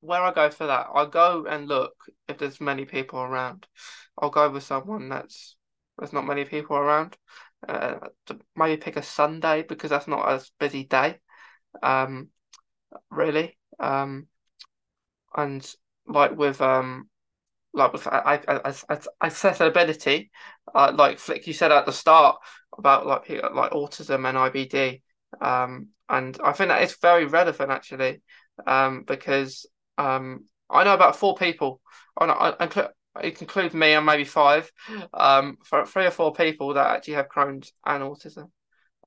where 0.00 0.22
I 0.22 0.32
go 0.32 0.50
for 0.50 0.66
that, 0.66 0.88
I 0.94 1.06
go 1.06 1.46
and 1.48 1.68
look 1.68 1.94
if 2.28 2.38
there's 2.38 2.60
many 2.60 2.84
people 2.84 3.20
around. 3.20 3.66
I'll 4.18 4.30
go 4.30 4.50
with 4.50 4.62
someone 4.62 5.08
that's 5.08 5.56
there's 5.98 6.12
not 6.12 6.26
many 6.26 6.44
people 6.44 6.76
around. 6.76 7.16
Uh, 7.66 7.96
maybe 8.54 8.76
pick 8.76 8.96
a 8.96 9.02
Sunday 9.02 9.62
because 9.62 9.90
that's 9.90 10.06
not 10.08 10.28
a 10.30 10.44
busy 10.58 10.84
day. 10.84 11.18
Um, 11.82 12.28
really. 13.10 13.58
Um, 13.80 14.28
and 15.36 15.74
like 16.06 16.36
with 16.36 16.60
um, 16.60 17.08
like 17.72 17.92
with 17.92 18.06
I 18.06 18.40
I 18.48 18.74
I 18.88 18.98
accessibility, 19.22 20.30
uh, 20.74 20.92
like 20.94 21.18
Flic, 21.18 21.46
you 21.46 21.52
said 21.52 21.72
at 21.72 21.86
the 21.86 21.92
start 21.92 22.36
about 22.78 23.06
like 23.06 23.28
like 23.28 23.72
autism 23.72 24.28
and 24.28 24.38
IBD. 24.38 25.02
Um, 25.40 25.88
and 26.08 26.38
I 26.42 26.52
think 26.52 26.68
that 26.68 26.82
is 26.82 26.96
very 27.00 27.26
relevant 27.26 27.70
actually, 27.70 28.22
um, 28.66 29.04
because 29.06 29.66
um, 29.98 30.44
I 30.70 30.84
know 30.84 30.94
about 30.94 31.16
four 31.16 31.36
people. 31.36 31.80
Include, 32.20 32.88
it 33.22 33.40
includes 33.40 33.74
me 33.74 33.92
and 33.92 34.06
maybe 34.06 34.24
five, 34.24 34.70
um, 35.12 35.58
for 35.64 35.84
three 35.84 36.06
or 36.06 36.10
four 36.10 36.32
people 36.32 36.74
that 36.74 36.86
actually 36.86 37.14
have 37.14 37.28
Crohn's 37.28 37.72
and 37.84 38.02
autism. 38.02 38.50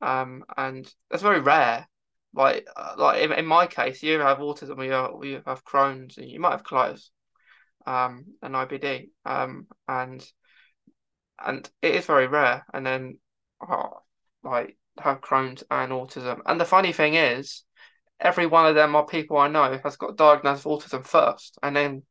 Um, 0.02 0.44
and 0.58 0.92
that's 1.10 1.24
very 1.24 1.42
rare 1.42 1.88
like 2.34 2.68
uh, 2.76 2.96
like 2.98 3.22
in, 3.22 3.32
in 3.32 3.46
my 3.46 3.68
case, 3.68 4.04
you 4.04 4.20
have 4.20 4.38
autism, 4.38 4.78
we 4.78 4.88
have, 4.88 5.12
we 5.16 5.34
have 5.46 5.66
Crohn's, 5.66 6.18
and 6.18 6.30
you 6.30 6.40
might 6.40 6.52
have 6.52 6.64
colitis, 6.64 7.10
um, 7.86 8.26
and 8.42 8.56
IBD, 8.56 9.10
um, 9.26 9.68
and 9.88 10.26
and 11.44 11.70
it 11.82 11.96
is 11.96 12.06
very 12.06 12.28
rare. 12.28 12.66
And 12.74 12.86
then, 12.86 13.18
oh, 13.68 14.02
like 14.44 14.78
have 15.00 15.22
Crohn's 15.22 15.64
and 15.70 15.92
autism. 15.92 16.40
And 16.46 16.60
the 16.60 16.66
funny 16.66 16.94
thing 16.94 17.16
is, 17.16 17.64
every 18.20 18.46
one 18.46 18.66
of 18.66 18.76
them 18.76 18.96
are 18.96 19.06
people 19.06 19.38
I 19.38 19.48
know 19.48 19.80
has 19.84 19.96
got 19.96 20.18
diagnosed 20.18 20.66
with 20.66 20.84
autism 20.84 21.06
first, 21.06 21.58
and 21.64 21.76
then 21.76 22.04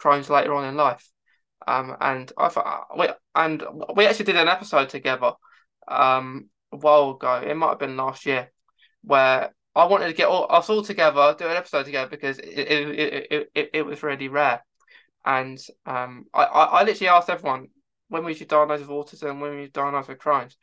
Crohn's 0.00 0.30
later 0.30 0.54
on 0.54 0.68
in 0.68 0.76
life. 0.76 1.06
Um, 1.66 1.96
and 2.00 2.32
I 2.36 2.48
thought 2.48 2.66
uh, 2.66 2.96
we 2.98 3.08
and 3.34 3.62
we 3.94 4.06
actually 4.06 4.26
did 4.26 4.36
an 4.36 4.48
episode 4.48 4.88
together, 4.88 5.32
um, 5.88 6.48
a 6.72 6.76
while 6.76 7.10
ago. 7.12 7.42
It 7.46 7.54
might 7.56 7.70
have 7.70 7.78
been 7.78 7.96
last 7.96 8.26
year, 8.26 8.50
where 9.02 9.54
I 9.74 9.86
wanted 9.86 10.08
to 10.08 10.12
get 10.12 10.28
all, 10.28 10.46
us 10.50 10.68
all 10.68 10.82
together, 10.82 11.34
do 11.38 11.46
an 11.46 11.56
episode 11.56 11.84
together 11.84 12.10
because 12.10 12.38
it 12.38 12.44
it, 12.46 13.26
it, 13.30 13.50
it, 13.54 13.70
it 13.74 13.86
was 13.86 14.02
really 14.02 14.28
rare. 14.28 14.64
And 15.24 15.58
um, 15.86 16.26
I, 16.34 16.44
I, 16.44 16.64
I 16.64 16.82
literally 16.82 17.08
asked 17.08 17.30
everyone 17.30 17.68
when 18.12 18.24
we 18.26 18.34
should 18.34 18.48
diagnose 18.48 18.80
with 18.80 18.90
autism, 18.90 19.40
when 19.40 19.56
we 19.56 19.68
diagnose 19.68 20.06
with 20.06 20.18
Crohn's, 20.18 20.58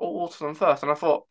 autism 0.00 0.56
first. 0.56 0.82
And 0.82 0.90
I 0.90 0.94
thought 0.94 1.26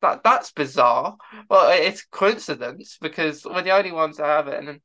that 0.00 0.22
that's 0.22 0.52
bizarre. 0.52 1.16
Well, 1.50 1.70
it's 1.72 2.04
coincidence 2.04 2.98
because 3.00 3.44
we're 3.44 3.62
the 3.62 3.76
only 3.76 3.90
ones 3.90 4.18
that 4.18 4.26
have 4.26 4.46
it. 4.46 4.62
And 4.62 4.80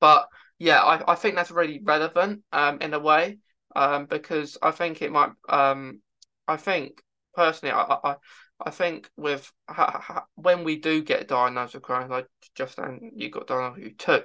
but 0.00 0.26
yeah, 0.58 0.80
I, 0.80 1.12
I 1.12 1.14
think 1.16 1.34
that's 1.34 1.50
really 1.50 1.80
relevant 1.84 2.44
um 2.50 2.78
in 2.80 2.94
a 2.94 2.98
way 2.98 3.38
um 3.74 4.06
because 4.06 4.56
I 4.62 4.70
think 4.70 5.02
it 5.02 5.12
might 5.12 5.32
um 5.50 6.00
I 6.48 6.56
think 6.56 7.02
personally 7.34 7.74
I 7.74 7.98
I, 8.04 8.16
I 8.64 8.70
think 8.70 9.10
with 9.18 9.52
ha, 9.68 10.00
ha, 10.02 10.24
when 10.36 10.64
we 10.64 10.78
do 10.78 11.02
get 11.02 11.28
diagnosed 11.28 11.74
with 11.74 11.82
Crohn's, 11.82 12.10
like 12.10 12.26
just 12.54 12.78
you 13.14 13.28
got 13.28 13.48
diagnosed 13.48 13.84
with 13.84 13.98
two, 13.98 14.22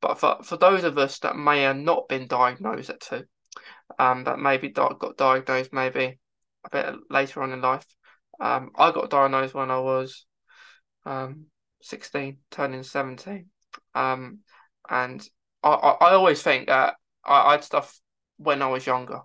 but 0.00 0.18
for 0.18 0.38
for 0.42 0.56
those 0.56 0.84
of 0.84 0.96
us 0.96 1.18
that 1.18 1.36
may 1.36 1.62
have 1.62 1.76
not 1.76 2.08
been 2.08 2.26
diagnosed 2.28 2.88
at 2.88 3.00
two, 3.00 3.24
um 3.98 4.24
that 4.24 4.38
maybe 4.38 4.68
got 4.68 5.16
diagnosed 5.16 5.72
maybe 5.72 6.18
a 6.64 6.70
bit 6.70 6.94
later 7.10 7.42
on 7.42 7.52
in 7.52 7.60
life, 7.60 7.86
um 8.40 8.70
I 8.76 8.92
got 8.92 9.10
diagnosed 9.10 9.54
when 9.54 9.70
I 9.70 9.78
was 9.78 10.26
um 11.04 11.46
16 11.82 12.38
turning 12.50 12.82
17 12.82 13.46
um 13.94 14.40
and 14.90 15.26
I, 15.62 15.68
I, 15.70 16.12
always 16.14 16.42
think 16.42 16.68
that 16.68 16.94
I, 17.24 17.48
I 17.48 17.52
had 17.52 17.64
stuff 17.64 17.98
when 18.38 18.62
I 18.62 18.68
was 18.68 18.86
younger, 18.86 19.20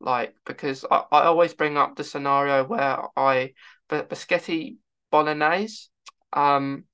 like 0.00 0.34
because 0.44 0.84
I, 0.90 1.04
I 1.10 1.22
always 1.24 1.54
bring 1.54 1.76
up 1.76 1.96
the 1.96 2.04
scenario 2.04 2.64
where 2.64 2.98
I 3.16 3.54
spaghetti 3.90 4.76
bolognese. 5.10 5.88
Um, 6.32 6.84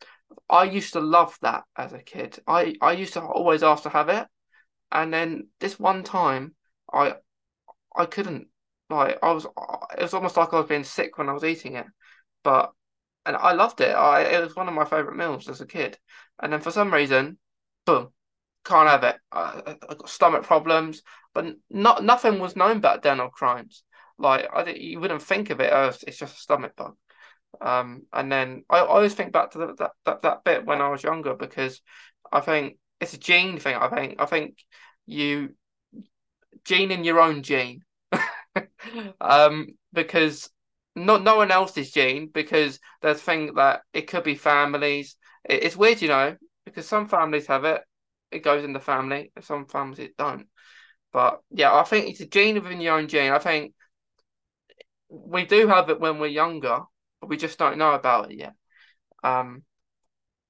I 0.49 0.65
used 0.65 0.93
to 0.95 1.01
love 1.01 1.37
that 1.43 1.65
as 1.77 1.93
a 1.93 1.99
kid. 1.99 2.39
I 2.47 2.75
I 2.81 2.93
used 2.93 3.15
to 3.15 3.23
always 3.23 3.63
ask 3.63 3.83
to 3.85 3.89
have 3.91 4.09
it, 4.09 4.27
and 4.93 5.13
then 5.13 5.49
this 5.61 5.79
one 5.79 6.05
time 6.05 6.55
I 6.93 7.17
I 7.97 8.07
couldn't. 8.07 8.49
Like 8.91 9.19
I 9.23 9.33
was, 9.33 9.45
it 9.47 10.03
was 10.03 10.15
almost 10.15 10.37
like 10.37 10.53
I 10.53 10.59
was 10.61 10.69
being 10.69 10.85
sick 10.85 11.19
when 11.19 11.29
I 11.29 11.33
was 11.33 11.45
eating 11.45 11.77
it, 11.77 11.87
but 12.45 12.73
and 13.27 13.37
I 13.37 13.53
loved 13.53 13.81
it. 13.81 13.95
I 13.95 14.23
it 14.23 14.43
was 14.45 14.57
one 14.57 14.69
of 14.69 14.75
my 14.75 14.85
favorite 14.85 15.17
meals 15.17 15.49
as 15.49 15.61
a 15.61 15.67
kid, 15.67 15.99
and 16.41 16.53
then 16.53 16.61
for 16.61 16.71
some 16.71 16.93
reason, 16.95 17.39
boom, 17.87 18.13
can't 18.65 18.89
have 18.89 19.05
it. 19.05 19.17
I, 19.33 19.77
I 19.91 19.95
got 19.95 20.09
stomach 20.09 20.45
problems, 20.45 21.03
but 21.35 21.47
not 21.71 22.05
nothing 22.05 22.39
was 22.41 22.57
known 22.57 22.79
about 22.79 23.03
dental 23.03 23.31
crimes. 23.31 23.85
Like 24.19 24.49
I 24.55 24.71
you 24.73 25.01
wouldn't 25.01 25.23
think 25.23 25.51
of 25.51 25.61
it 25.61 25.73
as 25.73 26.03
it's 26.05 26.19
just 26.19 26.37
a 26.37 26.41
stomach 26.41 26.77
bug. 26.77 26.97
Um, 27.61 28.03
and 28.13 28.31
then 28.31 28.65
I, 28.71 28.79
I 28.79 28.87
always 28.87 29.15
think 29.15 29.33
back 29.33 29.53
to 29.53 29.59
the, 29.59 29.75
that, 29.79 29.93
that 30.05 30.23
that 30.23 30.45
bit 30.45 30.65
when 30.67 30.81
I 30.81 30.89
was 30.91 31.03
younger 31.03 31.35
because 31.35 31.81
I 32.31 32.41
think 32.41 32.77
it's 33.01 33.15
a 33.15 33.19
gene 33.19 33.59
thing. 33.59 33.75
I 33.77 33.89
think 33.89 34.21
I 34.21 34.27
think 34.27 34.59
you 35.07 35.55
gene 36.69 36.91
in 36.93 37.05
your 37.05 37.21
own 37.21 37.43
gene. 37.43 37.83
um, 39.21 39.69
because 39.93 40.51
not 40.95 41.23
no 41.23 41.37
one 41.37 41.51
else's 41.51 41.91
gene 41.93 42.29
because 42.33 42.81
there's 43.03 43.23
thing 43.23 43.55
that 43.55 43.83
it 43.93 44.09
could 44.09 44.25
be 44.25 44.35
families. 44.35 45.17
It, 45.45 45.65
it's 45.65 45.77
weird, 45.77 46.03
you 46.03 46.09
know, 46.09 46.37
because 46.65 46.87
some 46.87 47.09
families 47.09 47.47
have 47.47 47.65
it 47.65 47.83
it 48.31 48.41
goes 48.41 48.65
in 48.65 48.73
the 48.75 48.81
family. 48.81 49.33
Some 49.41 49.67
families 49.67 50.01
it 50.01 50.17
don't. 50.17 50.47
But 51.13 51.41
yeah, 51.51 51.75
I 51.75 51.85
think 51.85 52.09
it's 52.11 52.21
a 52.21 52.27
gene 52.27 52.57
within 52.63 52.81
your 52.81 52.99
own 52.99 53.09
gene. 53.09 53.33
I 53.33 53.39
think 53.39 53.75
we 55.09 55.45
do 55.47 55.69
have 55.69 55.91
it 55.91 56.01
when 56.01 56.19
we're 56.19 56.27
younger, 56.27 56.81
but 57.21 57.29
we 57.29 57.37
just 57.37 57.59
don't 57.59 57.79
know 57.79 57.93
about 57.95 58.31
it 58.31 58.39
yet. 58.39 58.55
Um, 59.25 59.65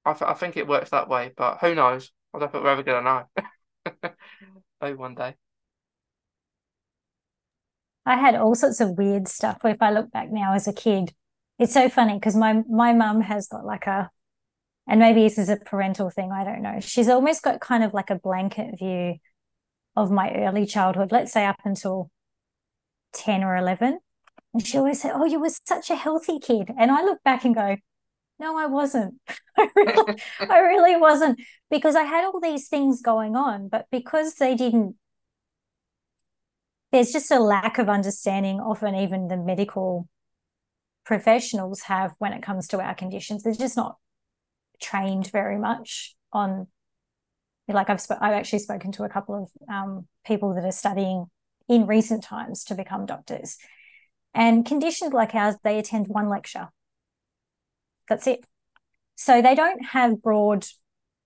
I, 0.05 0.13
th- 0.15 0.31
I 0.31 0.35
think 0.35 0.57
it 0.57 0.69
works 0.69 0.91
that 0.91 1.09
way, 1.09 1.33
but 1.37 1.59
who 1.61 1.75
knows? 1.75 2.13
I 2.35 2.39
don't 2.41 2.53
think 2.53 2.65
we're 2.65 2.71
ever 2.71 2.85
gonna 2.85 3.27
know. 3.95 4.11
Maybe 4.83 4.97
one 4.97 5.17
day. 5.17 5.37
I 8.09 8.17
had 8.17 8.35
all 8.35 8.55
sorts 8.55 8.81
of 8.81 8.97
weird 8.97 9.29
stuff. 9.29 9.59
If 9.65 9.83
I 9.83 9.91
look 9.91 10.11
back 10.11 10.31
now 10.33 10.55
as 10.55 10.67
a 10.67 10.73
kid, 10.73 11.13
it's 11.59 11.75
so 11.75 11.89
funny 11.89 12.15
because 12.15 12.35
my 12.35 12.63
my 12.69 12.93
mum 12.95 13.21
has 13.21 13.49
got 13.49 13.65
like 13.67 13.87
a 13.87 14.11
and 14.89 14.99
maybe 14.99 15.23
this 15.23 15.37
is 15.37 15.51
a 15.51 15.57
parental 15.57 16.09
thing, 16.09 16.33
I 16.33 16.45
don't 16.45 16.63
know. 16.63 16.81
She's 16.81 17.09
almost 17.11 17.43
got 17.43 17.61
kind 17.61 17.85
of 17.85 17.93
like 17.93 18.09
a 18.09 18.15
blanket 18.15 18.79
view 18.79 19.17
of 19.95 20.11
my 20.11 20.33
early 20.33 20.65
childhood, 20.65 21.13
let's 21.13 21.33
say 21.33 21.45
up 21.45 21.59
until 21.65 22.11
10 23.13 23.45
or 23.45 23.57
11. 23.57 23.99
And 24.55 24.67
she 24.67 24.79
always 24.79 25.03
said, 25.03 25.13
Oh, 25.15 25.27
you 25.27 25.41
were 25.41 25.51
such 25.51 25.91
a 25.91 25.95
healthy 25.95 26.39
kid. 26.39 26.71
And 26.79 26.91
I 26.91 27.03
look 27.03 27.23
back 27.23 27.45
and 27.45 27.55
go, 27.55 27.77
No, 28.39 28.57
I 28.57 28.65
wasn't. 28.65 29.21
I, 29.59 29.69
really, 29.77 30.23
I 30.41 30.59
really 30.61 30.97
wasn't 30.97 31.41
because 31.71 31.95
I 31.95 32.05
had 32.05 32.25
all 32.25 32.41
these 32.41 32.69
things 32.69 33.03
going 33.03 33.37
on, 33.37 33.69
but 33.69 33.87
because 33.91 34.37
they 34.37 34.55
didn't, 34.55 34.97
there's 36.93 37.13
just 37.13 37.31
a 37.31 37.39
lack 37.39 37.79
of 37.79 37.89
understanding, 37.89 38.61
often 38.61 38.95
even 38.95 39.29
the 39.29 39.37
medical 39.37 40.09
professionals 41.05 41.83
have 41.83 42.15
when 42.19 42.33
it 42.33 42.43
comes 42.43 42.69
to 42.69 42.81
our 42.81 42.95
conditions. 42.95 43.43
They're 43.43 43.55
just 43.55 43.77
not 43.77 43.97
trained 44.81 45.31
very 45.31 45.59
much 45.59 46.15
on 46.33 46.69
like 47.67 47.91
I've 47.91 48.01
sp- 48.01 48.21
I've 48.21 48.33
actually 48.33 48.61
spoken 48.61 48.93
to 48.93 49.05
a 49.05 49.09
couple 49.09 49.35
of 49.43 49.75
um, 49.75 50.07
people 50.27 50.55
that 50.55 50.65
are 50.65 50.73
studying 50.73 51.27
in 51.69 51.87
recent 51.87 52.25
times 52.25 52.65
to 52.65 52.75
become 52.75 53.05
doctors, 53.05 53.59
and 54.35 54.65
conditions 54.65 55.13
like 55.13 55.35
ours, 55.35 55.57
they 55.63 55.79
attend 55.79 56.07
one 56.09 56.29
lecture. 56.29 56.69
That's 58.09 58.27
it. 58.27 58.47
So 59.17 59.43
they 59.43 59.55
don't 59.55 59.85
have 59.85 60.23
broad 60.23 60.67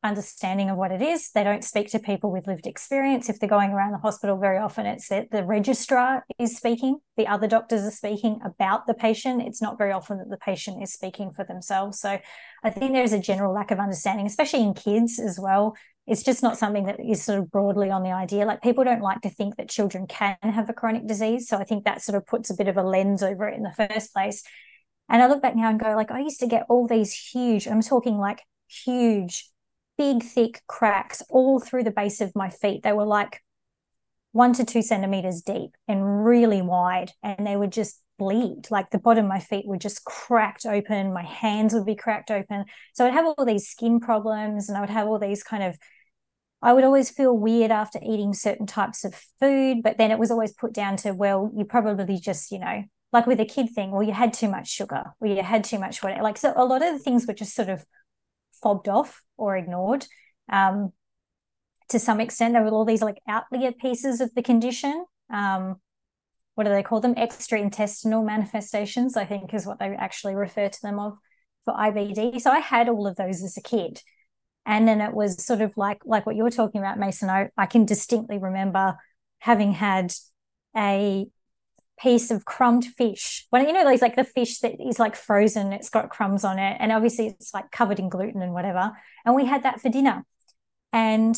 understanding 0.03 0.69
of 0.69 0.77
what 0.77 0.91
it 0.91 1.01
is. 1.01 1.31
They 1.31 1.45
don't 1.45 1.65
speak 1.65 1.91
to 1.91 1.99
people 1.99 2.33
with 2.33 2.47
lived 2.47 2.67
experience. 2.67 3.29
If 3.29 3.39
they're 3.39 3.49
going 3.49 3.71
around 3.71 3.93
the 3.93 3.99
hospital, 3.99 4.37
very 4.37 4.59
often 4.59 4.87
it's 4.87 5.09
that 5.09 5.31
the 5.31 5.45
registrar 5.45 6.25
is 6.39 6.57
speaking, 6.57 6.99
the 7.17 7.27
other 7.29 7.47
doctors 7.47 7.83
are 7.83 7.91
speaking 7.91 8.41
about 8.45 8.87
the 8.87 8.95
patient. 8.95 9.43
It's 9.43 9.63
not 9.63 9.79
very 9.79 9.93
often 9.93 10.19
that 10.19 10.29
the 10.29 10.37
patient 10.37 10.83
is 10.83 10.93
speaking 10.93 11.31
for 11.33 11.45
themselves. 11.45 12.01
So 12.01 12.19
I 12.65 12.71
think 12.71 12.93
there's 12.93 13.13
a 13.13 13.21
general 13.21 13.55
lack 13.55 13.71
of 13.71 13.79
understanding, 13.79 14.27
especially 14.27 14.63
in 14.63 14.75
kids 14.75 15.21
as 15.21 15.39
well. 15.39 15.77
It's 16.07 16.25
just 16.25 16.43
not 16.43 16.59
something 16.59 16.87
that 16.87 16.99
is 16.99 17.23
sort 17.23 17.39
of 17.39 17.51
broadly 17.51 17.91
on 17.91 18.03
the 18.03 18.11
idea. 18.11 18.45
Like 18.45 18.61
people 18.61 18.83
don't 18.83 19.03
like 19.03 19.21
to 19.21 19.31
think 19.31 19.57
that 19.57 19.69
children 19.69 20.07
can 20.09 20.37
have 20.43 20.69
a 20.69 20.73
chronic 20.73 21.07
disease. 21.07 21.49
So 21.49 21.59
I 21.59 21.65
think 21.65 21.85
that 21.85 22.03
sort 22.03 22.17
of 22.17 22.27
puts 22.27 22.51
a 22.51 22.55
bit 22.55 22.67
of 22.67 22.77
a 22.77 22.83
lens 22.83 23.23
over 23.23 23.47
it 23.47 23.57
in 23.57 23.63
the 23.63 23.89
first 23.89 24.13
place. 24.13 24.43
And 25.09 25.23
I 25.23 25.29
look 25.29 25.43
back 25.43 25.55
now 25.55 25.69
and 25.69 25.79
go, 25.79 25.95
like, 25.95 26.11
I 26.11 26.21
used 26.21 26.41
to 26.41 26.47
get 26.49 26.67
all 26.69 26.89
these 26.89 27.13
huge, 27.13 27.69
I'm 27.69 27.83
talking 27.83 28.19
like 28.19 28.41
huge 28.67 29.52
big, 30.03 30.25
thick 30.25 30.63
cracks 30.67 31.23
all 31.31 31.61
through 31.61 31.85
the 31.85 31.93
base 31.93 32.21
of 32.21 32.35
my 32.35 32.51
feet. 32.51 32.83
They 32.83 32.93
were 32.93 33.07
like 33.07 33.41
one 34.33 34.53
to 34.55 34.65
two 34.65 34.83
centimeters 34.83 35.43
deep 35.43 35.77
and 35.87 36.25
really 36.25 36.61
wide, 36.61 37.13
and 37.23 37.47
they 37.47 37.57
would 37.57 37.71
just 37.71 38.03
bleed. 38.19 38.67
Like 38.69 38.91
the 38.91 38.99
bottom 38.99 39.27
of 39.27 39.29
my 39.29 39.39
feet 39.39 39.65
were 39.65 39.77
just 39.77 40.05
cracked 40.05 40.67
open, 40.67 41.13
my 41.13 41.23
hands 41.23 41.73
would 41.73 41.87
be 41.87 41.95
cracked 41.95 42.33
open. 42.33 42.65
So 42.95 43.07
I'd 43.07 43.13
have 43.13 43.27
all 43.27 43.45
these 43.45 43.69
skin 43.69 44.01
problems, 44.01 44.69
and 44.69 44.77
I 44.77 44.81
would 44.81 44.91
have 44.91 45.07
all 45.07 45.21
these 45.21 45.45
kind 45.45 45.63
of 45.63 45.79
I 46.65 46.73
would 46.73 46.85
always 46.85 47.11
feel 47.11 47.37
weird 47.37 47.71
after 47.71 48.01
eating 48.03 48.35
certain 48.35 48.67
types 48.67 49.05
of 49.05 49.15
food, 49.41 49.83
but 49.85 49.99
then 49.99 50.11
it 50.11 50.19
was 50.19 50.31
always 50.31 50.53
put 50.53 50.73
down 50.73 50.97
to, 50.99 51.13
well, 51.13 51.51
you 51.57 51.65
probably 51.65 52.19
just, 52.19 52.53
you 52.53 52.61
know, 52.61 52.85
like 53.13 53.27
with 53.27 53.41
a 53.41 53.45
kid 53.45 53.71
thing, 53.75 53.91
well, 53.91 54.03
you 54.03 54.13
had 54.13 54.33
too 54.33 54.49
much 54.49 54.69
sugar 54.69 55.03
or 55.21 55.27
you 55.27 55.43
had 55.43 55.65
too 55.65 55.81
much 55.81 56.03
whatever. 56.03 56.23
Like, 56.23 56.39
so 56.39 56.53
a 56.57 56.65
lot 56.65 56.85
of 56.85 56.93
the 56.93 57.01
things 57.01 57.27
were 57.27 57.35
just 57.35 57.55
sort 57.55 57.69
of 57.69 57.85
fobbed 58.63 58.89
off 58.89 59.23
or 59.37 59.57
ignored. 59.57 60.07
Um, 60.51 60.93
to 61.89 61.99
some 61.99 62.21
extent, 62.21 62.55
there 62.55 62.63
were 62.63 62.71
all 62.71 62.85
these 62.85 63.03
like 63.03 63.19
outlier 63.29 63.73
pieces 63.73 64.21
of 64.21 64.35
the 64.35 64.43
condition. 64.43 65.05
Um, 65.31 65.77
what 66.55 66.65
do 66.65 66.71
they 66.71 66.83
call 66.83 67.01
them? 67.01 67.15
Extra 67.17 67.59
intestinal 67.59 68.23
manifestations, 68.23 69.17
I 69.17 69.25
think, 69.25 69.55
is 69.55 69.67
what 69.67 69.79
they 69.79 69.89
actually 69.89 70.35
refer 70.35 70.69
to 70.69 70.83
them 70.83 70.99
of 70.99 71.19
for 71.65 71.75
IBD. 71.75 72.41
So 72.41 72.51
I 72.51 72.59
had 72.59 72.89
all 72.89 73.07
of 73.07 73.17
those 73.17 73.43
as 73.43 73.57
a 73.57 73.63
kid. 73.63 74.01
And 74.65 74.87
then 74.87 75.01
it 75.01 75.13
was 75.13 75.45
sort 75.45 75.61
of 75.61 75.73
like 75.77 76.03
like 76.05 76.25
what 76.25 76.37
you 76.37 76.45
were 76.45 76.51
talking 76.51 76.81
about, 76.81 76.99
Mason. 76.99 77.29
I, 77.29 77.49
I 77.57 77.67
can 77.67 77.85
distinctly 77.85 78.39
remember 78.39 78.97
having 79.41 79.73
had 79.73 80.15
a 80.77 81.27
piece 82.03 82.31
of 82.31 82.45
crumbed 82.45 82.85
fish. 82.85 83.47
Well, 83.53 83.65
you 83.65 83.73
know, 83.73 83.85
those 83.85 84.03
like 84.03 84.17
the 84.17 84.25
fish 84.25 84.59
that 84.61 84.75
is 84.81 84.99
like 84.99 85.15
frozen, 85.15 85.73
it's 85.73 85.91
got 85.91 86.11
crumbs 86.11 86.45
on 86.45 86.59
it, 86.59 86.77
and 86.81 86.91
obviously 86.91 87.29
it's 87.29 87.55
like 87.55 87.71
covered 87.71 87.99
in 87.99 88.09
gluten 88.09 88.43
and 88.43 88.53
whatever. 88.53 88.93
And 89.25 89.35
we 89.35 89.47
had 89.47 89.63
that 89.63 89.81
for 89.81 89.89
dinner. 89.89 90.25
And 90.93 91.37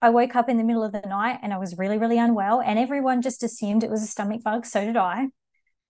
I 0.00 0.10
woke 0.10 0.36
up 0.36 0.48
in 0.48 0.56
the 0.56 0.64
middle 0.64 0.84
of 0.84 0.92
the 0.92 1.00
night 1.00 1.40
and 1.42 1.52
I 1.52 1.58
was 1.58 1.76
really, 1.76 1.98
really 1.98 2.18
unwell. 2.18 2.60
And 2.60 2.78
everyone 2.78 3.22
just 3.22 3.42
assumed 3.42 3.82
it 3.82 3.90
was 3.90 4.02
a 4.02 4.06
stomach 4.06 4.42
bug. 4.42 4.64
So 4.64 4.84
did 4.84 4.96
I. 4.96 5.28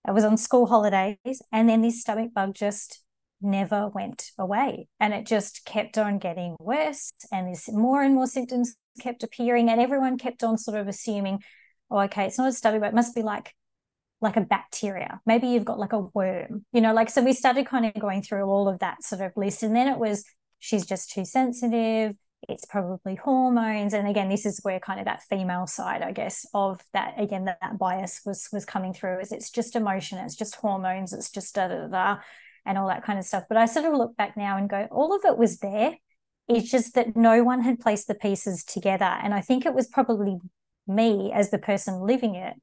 I 0.05 0.11
was 0.11 0.23
on 0.23 0.37
school 0.37 0.65
holidays. 0.65 1.41
And 1.51 1.69
then 1.69 1.81
this 1.81 2.01
stomach 2.01 2.33
bug 2.33 2.55
just 2.55 3.03
never 3.41 3.87
went 3.87 4.31
away. 4.37 4.87
And 4.99 5.13
it 5.13 5.25
just 5.25 5.63
kept 5.65 5.97
on 5.97 6.17
getting 6.17 6.55
worse. 6.59 7.13
And 7.31 7.51
this 7.51 7.71
more 7.71 8.03
and 8.03 8.15
more 8.15 8.27
symptoms 8.27 8.75
kept 8.99 9.23
appearing. 9.23 9.69
And 9.69 9.79
everyone 9.79 10.17
kept 10.17 10.43
on 10.43 10.57
sort 10.57 10.79
of 10.79 10.87
assuming, 10.87 11.39
oh, 11.91 11.99
okay, 12.01 12.25
it's 12.25 12.37
not 12.37 12.49
a 12.49 12.53
stomach 12.53 12.81
bug. 12.81 12.93
It 12.93 12.95
must 12.95 13.15
be 13.15 13.21
like 13.21 13.53
like 14.21 14.35
a 14.35 14.41
bacteria. 14.41 15.21
Maybe 15.25 15.47
you've 15.47 15.65
got 15.65 15.79
like 15.79 15.93
a 15.93 15.99
worm, 15.99 16.65
you 16.73 16.81
know, 16.81 16.93
like 16.93 17.09
so 17.09 17.23
we 17.23 17.33
started 17.33 17.65
kind 17.65 17.85
of 17.85 17.93
going 17.99 18.21
through 18.21 18.43
all 18.43 18.67
of 18.67 18.79
that 18.79 19.03
sort 19.03 19.21
of 19.21 19.31
list. 19.35 19.63
And 19.63 19.75
then 19.75 19.87
it 19.87 19.97
was 19.97 20.25
she's 20.59 20.85
just 20.85 21.11
too 21.11 21.25
sensitive. 21.25 22.15
It's 22.47 22.65
probably 22.65 23.15
hormones. 23.15 23.93
And 23.93 24.07
again, 24.07 24.29
this 24.29 24.45
is 24.45 24.59
where 24.63 24.79
kind 24.79 24.99
of 24.99 25.05
that 25.05 25.23
female 25.23 25.67
side, 25.67 26.01
I 26.01 26.11
guess, 26.11 26.45
of 26.53 26.81
that 26.93 27.15
again, 27.17 27.45
that, 27.45 27.59
that 27.61 27.77
bias 27.77 28.21
was 28.25 28.49
was 28.51 28.65
coming 28.65 28.93
through 28.93 29.19
is 29.19 29.31
it's 29.31 29.51
just 29.51 29.75
emotion, 29.75 30.17
it's 30.19 30.35
just 30.35 30.55
hormones, 30.55 31.13
it's 31.13 31.31
just 31.31 31.55
da 31.55 31.67
da 31.67 31.87
da 31.87 32.17
and 32.65 32.77
all 32.77 32.87
that 32.87 33.03
kind 33.03 33.19
of 33.19 33.25
stuff. 33.25 33.45
But 33.47 33.57
I 33.57 33.65
sort 33.65 33.85
of 33.85 33.93
look 33.93 34.15
back 34.17 34.35
now 34.37 34.57
and 34.57 34.69
go, 34.69 34.87
all 34.91 35.15
of 35.15 35.23
it 35.25 35.37
was 35.37 35.59
there. 35.59 35.95
It's 36.47 36.69
just 36.69 36.95
that 36.95 37.15
no 37.15 37.43
one 37.43 37.61
had 37.61 37.79
placed 37.79 38.07
the 38.07 38.15
pieces 38.15 38.63
together. 38.63 39.05
And 39.05 39.33
I 39.33 39.41
think 39.41 39.65
it 39.65 39.73
was 39.73 39.87
probably 39.87 40.39
me 40.87 41.31
as 41.31 41.51
the 41.51 41.59
person 41.59 42.01
living 42.01 42.35
it 42.35 42.55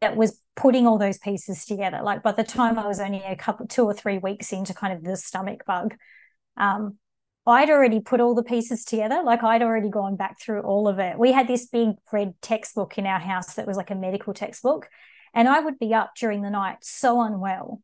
that 0.00 0.16
was 0.16 0.40
putting 0.56 0.86
all 0.86 0.98
those 0.98 1.18
pieces 1.18 1.64
together. 1.64 2.00
Like 2.02 2.22
by 2.22 2.32
the 2.32 2.42
time 2.42 2.78
I 2.78 2.86
was 2.86 2.98
only 2.98 3.22
a 3.22 3.36
couple, 3.36 3.66
two 3.66 3.84
or 3.84 3.94
three 3.94 4.18
weeks 4.18 4.52
into 4.52 4.74
kind 4.74 4.92
of 4.92 5.04
the 5.04 5.16
stomach 5.16 5.64
bug, 5.66 5.94
um, 6.56 6.98
I'd 7.46 7.70
already 7.70 8.00
put 8.00 8.20
all 8.20 8.34
the 8.34 8.42
pieces 8.42 8.84
together. 8.84 9.22
Like 9.24 9.44
I'd 9.44 9.62
already 9.62 9.90
gone 9.90 10.16
back 10.16 10.40
through 10.40 10.62
all 10.62 10.88
of 10.88 10.98
it. 10.98 11.18
We 11.18 11.30
had 11.30 11.46
this 11.46 11.66
big 11.66 11.90
red 12.12 12.34
textbook 12.42 12.98
in 12.98 13.06
our 13.06 13.20
house 13.20 13.54
that 13.54 13.66
was 13.66 13.76
like 13.76 13.90
a 13.90 13.94
medical 13.94 14.34
textbook. 14.34 14.88
And 15.32 15.48
I 15.48 15.60
would 15.60 15.78
be 15.78 15.94
up 15.94 16.12
during 16.18 16.42
the 16.42 16.50
night 16.50 16.78
so 16.80 17.20
unwell 17.20 17.82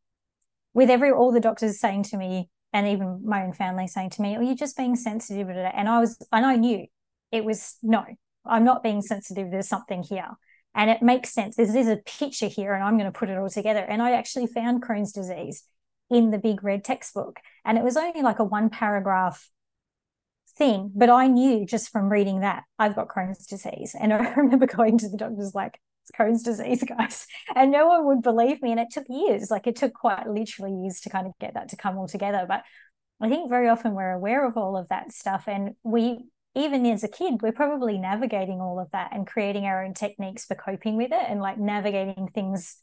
with 0.73 0.89
every 0.89 1.11
all 1.11 1.31
the 1.31 1.39
doctors 1.39 1.79
saying 1.79 2.03
to 2.03 2.17
me, 2.17 2.49
and 2.73 2.87
even 2.87 3.21
my 3.23 3.43
own 3.43 3.53
family 3.53 3.85
saying 3.85 4.09
to 4.11 4.21
me, 4.23 4.35
"Are 4.35 4.41
you 4.41 4.55
just 4.55 4.75
being 4.75 4.95
sensitive 4.95 5.47
to 5.47 5.67
it?" 5.67 5.73
And 5.75 5.87
I 5.87 5.99
was, 5.99 6.17
and 6.31 6.43
I 6.43 6.55
knew 6.55 6.87
it 7.31 7.45
was 7.45 7.77
no, 7.83 8.03
I'm 8.43 8.63
not 8.63 8.81
being 8.81 9.03
sensitive. 9.03 9.51
There's 9.51 9.69
something 9.69 10.01
here 10.01 10.31
and 10.75 10.89
it 10.89 11.01
makes 11.01 11.31
sense. 11.31 11.55
There's, 11.55 11.73
there's 11.73 11.87
a 11.87 11.97
picture 11.97 12.47
here, 12.47 12.73
and 12.73 12.83
I'm 12.83 12.97
going 12.97 13.11
to 13.11 13.17
put 13.17 13.29
it 13.29 13.37
all 13.37 13.49
together. 13.49 13.79
And 13.79 14.01
I 14.01 14.13
actually 14.13 14.47
found 14.47 14.83
Crohn's 14.83 15.11
disease 15.11 15.63
in 16.09 16.31
the 16.31 16.37
big 16.37 16.63
red 16.63 16.83
textbook, 16.83 17.39
and 17.65 17.77
it 17.77 17.83
was 17.83 17.97
only 17.97 18.21
like 18.21 18.39
a 18.39 18.43
one 18.43 18.69
paragraph 18.69 19.49
thing, 20.57 20.91
but 20.93 21.09
I 21.09 21.27
knew 21.27 21.65
just 21.65 21.89
from 21.89 22.09
reading 22.09 22.41
that 22.41 22.63
I've 22.77 22.95
got 22.95 23.07
Crohn's 23.07 23.45
disease. 23.45 23.95
And 23.99 24.13
I 24.13 24.33
remember 24.33 24.67
going 24.67 24.97
to 24.99 25.09
the 25.09 25.17
doctors 25.17 25.53
like, 25.55 25.79
it's 26.03 26.11
Crohn's 26.17 26.43
disease, 26.43 26.83
guys. 26.83 27.27
And 27.55 27.71
no 27.71 27.87
one 27.87 28.05
would 28.07 28.21
believe 28.21 28.61
me. 28.61 28.71
And 28.71 28.79
it 28.79 28.89
took 28.91 29.05
years, 29.09 29.49
like 29.49 29.67
it 29.67 29.75
took 29.75 29.93
quite 29.93 30.27
literally 30.27 30.73
years 30.73 30.99
to 31.01 31.09
kind 31.09 31.27
of 31.27 31.33
get 31.39 31.53
that 31.53 31.69
to 31.69 31.77
come 31.77 31.97
all 31.97 32.07
together. 32.07 32.45
But 32.47 32.63
I 33.21 33.29
think 33.29 33.49
very 33.49 33.69
often 33.69 33.93
we're 33.93 34.11
aware 34.11 34.45
of 34.45 34.57
all 34.57 34.75
of 34.75 34.89
that 34.89 35.11
stuff 35.11 35.45
and 35.47 35.75
we 35.83 36.25
even 36.55 36.85
as 36.85 37.03
a 37.03 37.07
kid, 37.07 37.41
we're 37.41 37.51
probably 37.51 37.97
navigating 37.97 38.61
all 38.61 38.79
of 38.79 38.91
that 38.91 39.09
and 39.11 39.25
creating 39.25 39.65
our 39.65 39.83
own 39.83 39.93
techniques 39.93 40.45
for 40.45 40.55
coping 40.55 40.97
with 40.97 41.11
it 41.11 41.25
and 41.27 41.41
like 41.41 41.57
navigating 41.57 42.27
things, 42.27 42.77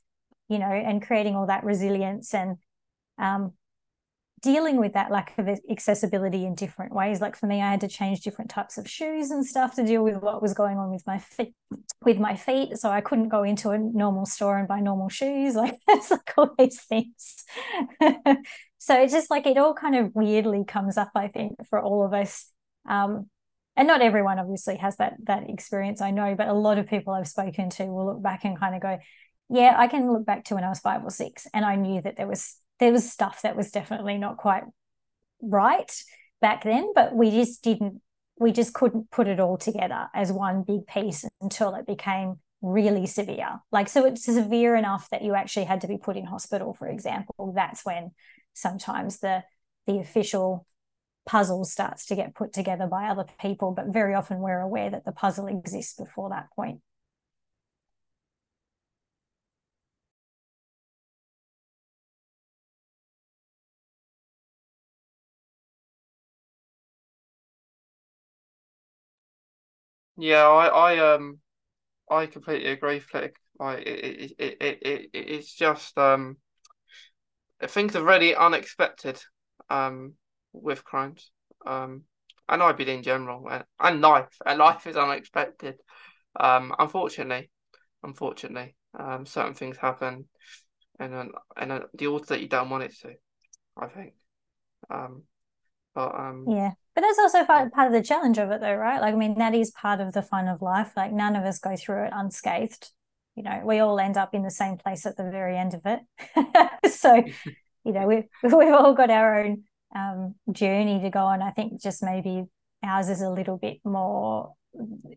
you 0.48 0.58
know, 0.58 0.66
and 0.70 1.06
creating 1.06 1.36
all 1.36 1.46
that 1.46 1.62
resilience 1.62 2.34
and 2.34 2.56
um, 3.18 3.52
dealing 4.42 4.76
with 4.76 4.94
that 4.94 5.12
lack 5.12 5.36
of 5.38 5.48
accessibility 5.70 6.44
in 6.46 6.56
different 6.56 6.92
ways. 6.92 7.20
Like 7.20 7.36
for 7.36 7.46
me, 7.46 7.60
I 7.60 7.70
had 7.70 7.80
to 7.82 7.88
change 7.88 8.22
different 8.22 8.50
types 8.50 8.76
of 8.76 8.88
shoes 8.90 9.30
and 9.30 9.46
stuff 9.46 9.76
to 9.76 9.84
deal 9.84 10.02
with 10.02 10.16
what 10.16 10.42
was 10.42 10.52
going 10.54 10.78
on 10.78 10.90
with 10.90 11.06
my 11.06 11.18
feet. 11.18 11.54
With 12.04 12.18
my 12.18 12.34
feet, 12.34 12.78
so 12.78 12.90
I 12.90 13.02
couldn't 13.02 13.28
go 13.28 13.42
into 13.44 13.70
a 13.70 13.78
normal 13.78 14.26
store 14.26 14.58
and 14.58 14.66
buy 14.66 14.80
normal 14.80 15.08
shoes. 15.08 15.54
Like 15.60 15.78
it's 15.88 16.10
like 16.10 16.32
all 16.36 16.54
these 16.58 16.80
things. 16.82 17.44
so 18.78 19.00
it's 19.00 19.12
just 19.12 19.30
like 19.30 19.46
it 19.46 19.58
all 19.58 19.74
kind 19.74 19.94
of 19.94 20.14
weirdly 20.14 20.64
comes 20.64 20.96
up. 20.96 21.10
I 21.14 21.28
think 21.28 21.52
for 21.68 21.80
all 21.80 22.04
of 22.04 22.14
us. 22.14 22.50
Um, 22.88 23.28
and 23.76 23.86
not 23.86 24.02
everyone 24.02 24.38
obviously 24.38 24.76
has 24.76 24.96
that 24.96 25.14
that 25.24 25.48
experience 25.48 26.00
i 26.00 26.10
know 26.10 26.34
but 26.34 26.48
a 26.48 26.52
lot 26.54 26.78
of 26.78 26.86
people 26.86 27.12
i've 27.12 27.28
spoken 27.28 27.70
to 27.70 27.84
will 27.84 28.06
look 28.06 28.22
back 28.22 28.44
and 28.44 28.58
kind 28.58 28.74
of 28.74 28.80
go 28.80 28.98
yeah 29.48 29.74
i 29.78 29.86
can 29.86 30.12
look 30.12 30.24
back 30.24 30.44
to 30.44 30.54
when 30.54 30.64
i 30.64 30.68
was 30.68 30.80
five 30.80 31.02
or 31.04 31.10
six 31.10 31.46
and 31.54 31.64
i 31.64 31.76
knew 31.76 32.00
that 32.00 32.16
there 32.16 32.28
was 32.28 32.56
there 32.78 32.92
was 32.92 33.10
stuff 33.10 33.42
that 33.42 33.56
was 33.56 33.70
definitely 33.70 34.18
not 34.18 34.36
quite 34.36 34.64
right 35.42 36.02
back 36.40 36.64
then 36.64 36.92
but 36.94 37.14
we 37.14 37.30
just 37.30 37.62
didn't 37.62 38.00
we 38.40 38.52
just 38.52 38.72
couldn't 38.72 39.10
put 39.10 39.28
it 39.28 39.38
all 39.38 39.58
together 39.58 40.08
as 40.14 40.32
one 40.32 40.62
big 40.62 40.86
piece 40.86 41.26
until 41.42 41.74
it 41.74 41.86
became 41.86 42.40
really 42.62 43.06
severe. 43.06 43.60
Like 43.70 43.88
so 43.88 44.06
it's 44.06 44.24
severe 44.24 44.74
enough 44.74 45.08
that 45.10 45.22
you 45.22 45.34
actually 45.34 45.66
had 45.66 45.82
to 45.82 45.86
be 45.88 45.98
put 45.98 46.16
in 46.16 46.24
hospital 46.24 46.74
for 46.74 46.88
example. 46.88 47.52
That's 47.54 47.84
when 47.84 48.10
sometimes 48.54 49.20
the 49.20 49.44
the 49.86 49.98
official 49.98 50.66
puzzle 51.30 51.64
starts 51.64 52.06
to 52.06 52.16
get 52.16 52.34
put 52.34 52.52
together 52.52 52.86
by 52.88 53.04
other 53.06 53.24
people, 53.40 53.70
but 53.70 53.86
very 53.86 54.14
often 54.14 54.40
we're 54.40 54.60
aware 54.60 54.90
that 54.90 55.04
the 55.04 55.12
puzzle 55.12 55.46
exists 55.46 55.94
before 55.94 56.28
that 56.30 56.48
point. 56.56 56.80
Yeah, 70.16 70.46
I, 70.46 70.66
I 70.94 71.14
um 71.14 71.40
I 72.10 72.26
completely 72.26 72.70
agree, 72.70 73.00
Flic. 73.00 73.32
Like 73.58 73.86
it, 73.86 74.32
it, 74.38 74.56
it, 74.60 74.78
it, 74.82 75.10
it's 75.14 75.54
just 75.54 75.96
um 75.98 76.38
things 77.68 77.96
are 77.96 78.04
really 78.04 78.34
unexpected. 78.34 79.20
Um 79.68 80.14
with 80.52 80.84
Crohn's 80.84 81.30
um, 81.66 82.02
and 82.48 82.62
IBD 82.62 82.88
in 82.88 83.02
general, 83.02 83.48
and, 83.48 83.64
and 83.78 84.00
life. 84.00 84.36
And 84.44 84.58
life 84.58 84.86
is 84.86 84.96
unexpected. 84.96 85.76
Um, 86.38 86.74
unfortunately, 86.78 87.50
unfortunately, 88.02 88.74
um, 88.98 89.26
certain 89.26 89.54
things 89.54 89.76
happen, 89.76 90.26
and 90.98 91.32
and 91.56 91.84
the 91.94 92.06
order 92.06 92.26
that 92.26 92.40
you 92.40 92.48
don't 92.48 92.70
want 92.70 92.84
it 92.84 92.94
to. 93.02 93.14
I 93.76 93.86
think. 93.86 94.14
Um, 94.90 95.22
but 95.94 96.14
um, 96.14 96.44
yeah, 96.48 96.72
but 96.94 97.02
that's 97.02 97.18
also 97.18 97.44
part, 97.44 97.72
part 97.72 97.86
of 97.86 97.92
the 97.92 98.02
challenge 98.02 98.38
of 98.38 98.50
it, 98.50 98.60
though, 98.60 98.74
right? 98.74 99.00
Like, 99.00 99.14
I 99.14 99.16
mean, 99.16 99.38
that 99.38 99.54
is 99.54 99.70
part 99.70 100.00
of 100.00 100.12
the 100.12 100.22
fun 100.22 100.48
of 100.48 100.62
life. 100.62 100.92
Like, 100.96 101.12
none 101.12 101.36
of 101.36 101.44
us 101.44 101.58
go 101.58 101.76
through 101.76 102.04
it 102.04 102.12
unscathed. 102.14 102.90
You 103.36 103.44
know, 103.44 103.62
we 103.64 103.78
all 103.78 103.98
end 103.98 104.16
up 104.16 104.34
in 104.34 104.42
the 104.42 104.50
same 104.50 104.76
place 104.76 105.06
at 105.06 105.16
the 105.16 105.30
very 105.30 105.56
end 105.56 105.74
of 105.74 105.82
it. 105.84 106.90
so, 106.92 107.14
you 107.84 107.92
know, 107.92 108.06
we've 108.06 108.24
we've 108.42 108.74
all 108.74 108.94
got 108.94 109.10
our 109.10 109.40
own 109.40 109.64
um, 109.94 110.34
journey 110.50 111.00
to 111.00 111.10
go 111.10 111.20
on. 111.20 111.42
I 111.42 111.50
think 111.50 111.80
just 111.80 112.02
maybe 112.02 112.44
ours 112.82 113.08
is 113.08 113.22
a 113.22 113.30
little 113.30 113.58
bit 113.58 113.80
more 113.84 114.54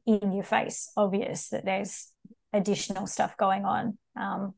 in 0.05 0.31
your 0.33 0.43
face, 0.43 0.91
obvious 0.97 1.49
that 1.49 1.65
there's 1.65 2.11
additional 2.51 3.07
stuff 3.07 3.37
going 3.37 3.65
on. 3.65 3.97
Um, 4.19 4.53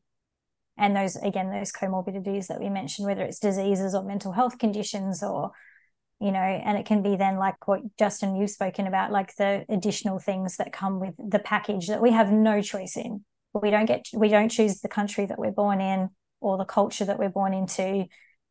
and 0.78 0.94
those, 0.94 1.16
again, 1.16 1.50
those 1.50 1.72
comorbidities 1.72 2.48
that 2.48 2.60
we 2.60 2.68
mentioned, 2.68 3.06
whether 3.06 3.22
it's 3.22 3.38
diseases 3.38 3.94
or 3.94 4.02
mental 4.02 4.32
health 4.32 4.58
conditions 4.58 5.22
or, 5.22 5.52
you 6.20 6.30
know, 6.30 6.38
and 6.38 6.76
it 6.76 6.86
can 6.86 7.02
be 7.02 7.16
then 7.16 7.36
like 7.36 7.66
what 7.66 7.80
Justan, 7.96 8.38
you've 8.38 8.50
spoken 8.50 8.86
about, 8.86 9.12
like 9.12 9.34
the 9.36 9.64
additional 9.68 10.18
things 10.18 10.56
that 10.58 10.72
come 10.72 11.00
with 11.00 11.14
the 11.18 11.38
package 11.38 11.88
that 11.88 12.02
we 12.02 12.10
have 12.10 12.30
no 12.30 12.60
choice 12.60 12.96
in. 12.96 13.24
We 13.54 13.70
don't 13.70 13.86
get, 13.86 14.06
we 14.12 14.28
don't 14.28 14.50
choose 14.50 14.80
the 14.80 14.88
country 14.88 15.24
that 15.26 15.38
we're 15.38 15.50
born 15.50 15.80
in 15.80 16.10
or 16.40 16.58
the 16.58 16.66
culture 16.66 17.06
that 17.06 17.18
we're 17.18 17.30
born 17.30 17.54
into 17.54 18.06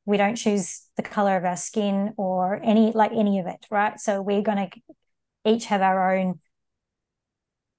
we 0.06 0.18
don't 0.18 0.36
choose 0.36 0.84
the 0.98 1.04
color 1.04 1.36
of 1.36 1.46
our 1.46 1.58
skin 1.58 2.14
or 2.18 2.60
any 2.64 2.92
like 2.92 3.12
any 3.12 3.40
of 3.40 3.48
it 3.48 3.66
right? 3.72 4.00
So 4.00 4.22
we're 4.22 4.42
going 4.42 4.70
to 4.70 4.82
each 5.46 5.66
have 5.66 5.82
our 5.82 6.16
own 6.16 6.40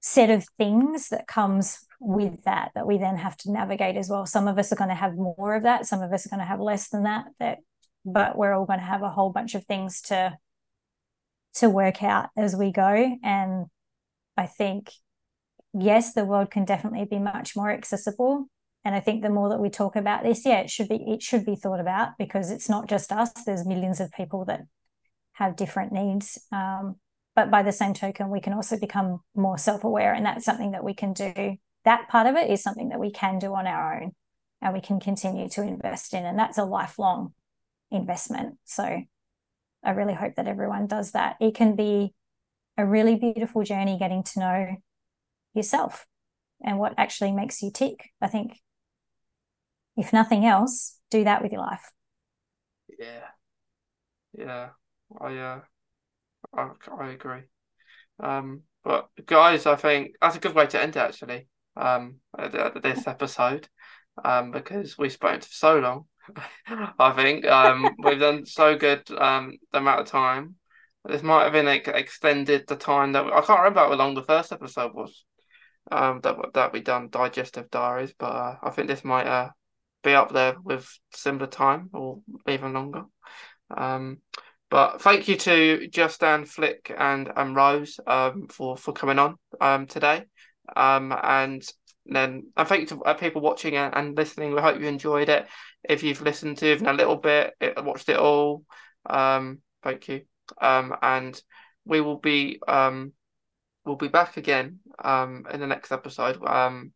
set 0.01 0.29
of 0.29 0.45
things 0.57 1.09
that 1.09 1.27
comes 1.27 1.79
with 1.99 2.43
that 2.43 2.71
that 2.75 2.87
we 2.87 2.97
then 2.97 3.17
have 3.17 3.35
to 3.37 3.51
navigate 3.51 3.97
as 3.97 4.09
well. 4.09 4.25
Some 4.25 4.47
of 4.47 4.57
us 4.57 4.71
are 4.71 4.75
going 4.75 4.89
to 4.89 4.95
have 4.95 5.15
more 5.15 5.55
of 5.55 5.63
that 5.63 5.85
some 5.85 6.01
of 6.01 6.11
us 6.13 6.25
are 6.25 6.29
going 6.29 6.39
to 6.39 6.45
have 6.45 6.59
less 6.59 6.89
than 6.89 7.03
that 7.03 7.25
that 7.39 7.59
but 8.05 8.37
we're 8.37 8.53
all 8.53 8.65
going 8.65 8.79
to 8.79 8.85
have 8.85 9.01
a 9.01 9.09
whole 9.09 9.31
bunch 9.31 9.55
of 9.55 9.65
things 9.65 10.01
to 10.01 10.37
to 11.55 11.69
work 11.69 12.03
out 12.03 12.29
as 12.37 12.55
we 12.55 12.71
go. 12.71 13.17
And 13.23 13.65
i 14.35 14.45
think 14.45 14.91
yes 15.73 16.13
the 16.13 16.25
world 16.25 16.51
can 16.51 16.65
definitely 16.65 17.05
be 17.05 17.19
much 17.19 17.55
more 17.55 17.71
accessible 17.71 18.47
and 18.87 18.95
I 18.95 19.01
think 19.01 19.21
the 19.21 19.29
more 19.29 19.49
that 19.49 19.59
we 19.59 19.69
talk 19.69 19.97
about 19.97 20.23
this, 20.23 20.45
yeah, 20.45 20.59
it 20.59 20.69
should 20.69 20.87
be 20.87 20.95
it 20.95 21.21
should 21.21 21.45
be 21.45 21.57
thought 21.57 21.81
about 21.81 22.11
because 22.17 22.51
it's 22.51 22.69
not 22.69 22.87
just 22.87 23.11
us. 23.11 23.33
There's 23.45 23.65
millions 23.65 23.99
of 23.99 24.13
people 24.13 24.45
that 24.45 24.61
have 25.33 25.57
different 25.57 25.91
needs. 25.91 26.39
Um, 26.53 26.95
but 27.35 27.51
by 27.51 27.63
the 27.63 27.73
same 27.73 27.93
token, 27.93 28.29
we 28.29 28.39
can 28.39 28.53
also 28.53 28.79
become 28.79 29.19
more 29.35 29.57
self-aware, 29.57 30.13
and 30.13 30.25
that's 30.25 30.45
something 30.45 30.71
that 30.71 30.85
we 30.85 30.93
can 30.93 31.11
do. 31.11 31.57
That 31.83 32.07
part 32.07 32.27
of 32.27 32.37
it 32.37 32.49
is 32.49 32.63
something 32.63 32.87
that 32.89 32.99
we 33.01 33.11
can 33.11 33.39
do 33.39 33.53
on 33.53 33.67
our 33.67 34.01
own, 34.01 34.13
and 34.61 34.73
we 34.73 34.79
can 34.79 35.01
continue 35.01 35.49
to 35.49 35.63
invest 35.63 36.13
in, 36.13 36.25
and 36.25 36.39
that's 36.39 36.57
a 36.57 36.63
lifelong 36.63 37.33
investment. 37.91 38.55
So 38.63 39.01
I 39.83 39.91
really 39.91 40.13
hope 40.13 40.35
that 40.35 40.47
everyone 40.47 40.87
does 40.87 41.11
that. 41.11 41.35
It 41.41 41.55
can 41.55 41.75
be 41.75 42.13
a 42.77 42.85
really 42.85 43.17
beautiful 43.17 43.63
journey 43.63 43.97
getting 43.99 44.23
to 44.23 44.39
know 44.39 44.77
yourself 45.53 46.05
and 46.63 46.79
what 46.79 46.93
actually 46.97 47.33
makes 47.33 47.61
you 47.61 47.69
tick. 47.69 48.11
I 48.21 48.27
think 48.27 48.61
if 49.97 50.13
nothing 50.13 50.45
else, 50.45 50.97
do 51.11 51.23
that 51.25 51.41
with 51.41 51.51
your 51.51 51.61
life. 51.61 51.91
Yeah, 52.99 53.27
yeah, 54.33 54.69
I 55.19 55.37
uh, 55.37 55.61
I, 56.55 56.69
I 56.99 57.09
agree. 57.09 57.43
Um, 58.19 58.63
but 58.83 59.09
guys, 59.25 59.65
I 59.65 59.75
think 59.75 60.15
that's 60.21 60.35
a 60.37 60.39
good 60.39 60.55
way 60.55 60.67
to 60.67 60.81
end 60.81 60.95
it 60.95 60.99
actually. 60.99 61.47
Um, 61.75 62.17
this 62.83 63.07
episode. 63.07 63.67
um, 64.23 64.51
because 64.51 64.97
we 64.97 65.09
spoke 65.09 65.43
for 65.43 65.49
so 65.53 65.79
long. 65.79 66.05
I 66.99 67.13
think 67.13 67.45
um, 67.45 67.95
we've 68.03 68.19
done 68.19 68.45
so 68.45 68.77
good 68.77 69.09
um, 69.11 69.57
the 69.71 69.79
amount 69.79 70.01
of 70.01 70.07
time. 70.07 70.55
This 71.05 71.23
might 71.23 71.43
have 71.45 71.53
been 71.53 71.65
like, 71.65 71.87
extended 71.87 72.67
the 72.67 72.75
time 72.75 73.13
that 73.13 73.25
I 73.25 73.41
can't 73.41 73.59
remember 73.61 73.81
how 73.81 73.93
long 73.93 74.15
the 74.15 74.23
first 74.23 74.51
episode 74.51 74.93
was. 74.93 75.25
Um, 75.91 76.19
that 76.21 76.35
that 76.53 76.73
we 76.73 76.81
done 76.81 77.09
digestive 77.09 77.69
diaries, 77.71 78.13
but 78.17 78.27
uh, 78.27 78.57
I 78.63 78.71
think 78.71 78.87
this 78.89 79.05
might 79.05 79.25
uh 79.27 79.49
be 80.03 80.13
up 80.13 80.31
there 80.31 80.55
with 80.63 80.89
similar 81.13 81.47
time 81.47 81.89
or 81.93 82.19
even 82.47 82.73
longer. 82.73 83.03
Um, 83.75 84.19
but 84.69 85.01
thank 85.01 85.27
you 85.27 85.37
to 85.37 85.87
Justan, 85.91 86.43
Flic, 86.43 86.93
and 86.97 87.31
and 87.35 87.55
Rose 87.55 87.99
um 88.05 88.47
for 88.49 88.77
for 88.77 88.93
coming 88.93 89.19
on 89.19 89.35
um 89.61 89.87
today. 89.87 90.25
Um, 90.75 91.13
and 91.23 91.63
then 92.05 92.47
and 92.55 92.67
thank 92.67 92.81
you 92.81 92.87
to 92.87 93.03
uh, 93.03 93.13
people 93.13 93.41
watching 93.41 93.75
and, 93.75 93.95
and 93.95 94.17
listening. 94.17 94.53
We 94.53 94.61
hope 94.61 94.79
you 94.79 94.87
enjoyed 94.87 95.29
it. 95.29 95.47
If 95.87 96.03
you've 96.03 96.21
listened 96.21 96.57
to 96.57 96.71
even 96.71 96.87
a 96.87 96.93
little 96.93 97.15
bit, 97.15 97.53
it, 97.61 97.83
watched 97.83 98.09
it 98.09 98.17
all, 98.17 98.63
um, 99.09 99.59
thank 99.83 100.07
you. 100.09 100.21
Um, 100.61 100.95
and 101.01 101.39
we 101.85 102.01
will 102.01 102.19
be 102.19 102.59
um, 102.67 103.13
we'll 103.87 103.95
be 103.95 104.09
back 104.09 104.37
again 104.37 104.79
um 105.03 105.45
in 105.51 105.59
the 105.59 105.67
next 105.67 105.91
episode 105.91 106.43
um 106.45 106.91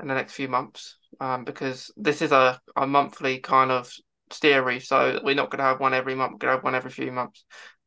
in 0.00 0.08
the 0.08 0.14
next 0.14 0.32
few 0.32 0.48
months 0.48 0.96
um 1.20 1.44
because 1.44 1.90
this 1.96 2.22
is 2.22 2.32
a 2.32 2.60
a 2.76 2.86
monthly 2.86 3.38
kind 3.38 3.70
of 3.70 3.92
theory, 4.30 4.80
so 4.80 5.20
we're 5.24 5.34
not 5.34 5.50
going 5.50 5.58
to 5.58 5.64
have 5.64 5.80
one 5.80 5.94
every 5.94 6.14
month. 6.14 6.32
We're 6.32 6.38
going 6.38 6.50
to 6.52 6.56
have 6.56 6.64
one 6.64 6.74
every 6.74 6.90
few 6.90 7.10
months. 7.12 7.44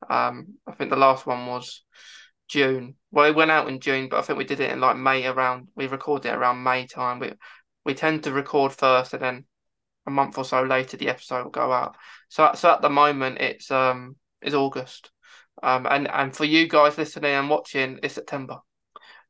Um, 0.10 0.56
I 0.68 0.74
think 0.74 0.90
the 0.90 0.96
last 0.96 1.26
one 1.26 1.46
was 1.46 1.84
June. 2.48 2.96
Well, 3.12 3.30
it 3.30 3.36
went 3.36 3.52
out 3.52 3.70
in 3.70 3.80
June, 3.80 4.10
but 4.10 4.20
I 4.20 4.22
think 4.24 4.38
we 4.38 4.46
did 4.46 4.60
it 4.60 4.72
in 4.72 4.80
like 4.80 4.98
May 4.98 5.26
around. 5.28 5.68
We 5.76 5.88
recorded 5.88 6.30
it 6.30 6.36
around 6.36 6.64
May 6.64 6.88
time. 6.88 7.20
We 7.20 7.34
we 7.86 7.94
tend 7.94 8.24
to 8.24 8.32
record 8.32 8.74
first, 8.74 9.14
and 9.14 9.22
then 9.22 9.46
a 10.08 10.12
month 10.12 10.38
or 10.38 10.46
so 10.46 10.64
later 10.64 10.98
the 10.98 11.10
episode 11.10 11.44
will 11.44 11.52
go 11.52 11.72
out. 11.72 11.96
So 12.30 12.52
so 12.56 12.72
at 12.72 12.82
the 12.82 12.90
moment 12.90 13.40
it's 13.40 13.70
um 13.72 14.16
it's 14.42 14.56
August, 14.56 15.12
um 15.64 15.86
and 15.90 16.10
and 16.10 16.36
for 16.36 16.46
you 16.46 16.68
guys 16.68 16.98
listening 16.98 17.32
and 17.34 17.50
watching 17.50 18.00
it's 18.04 18.16
September, 18.16 18.58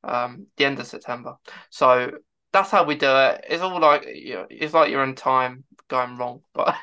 um 0.03 0.47
the 0.57 0.65
end 0.65 0.79
of 0.79 0.87
September. 0.87 1.35
So 1.69 2.11
that's 2.53 2.71
how 2.71 2.83
we 2.83 2.95
do 2.95 3.15
it. 3.15 3.45
It's 3.49 3.61
all 3.61 3.79
like 3.79 4.05
you 4.05 4.35
know, 4.35 4.47
it's 4.49 4.73
like 4.73 4.91
you're 4.91 5.03
in 5.03 5.15
time 5.15 5.63
going 5.87 6.17
wrong, 6.17 6.41
but. 6.53 6.75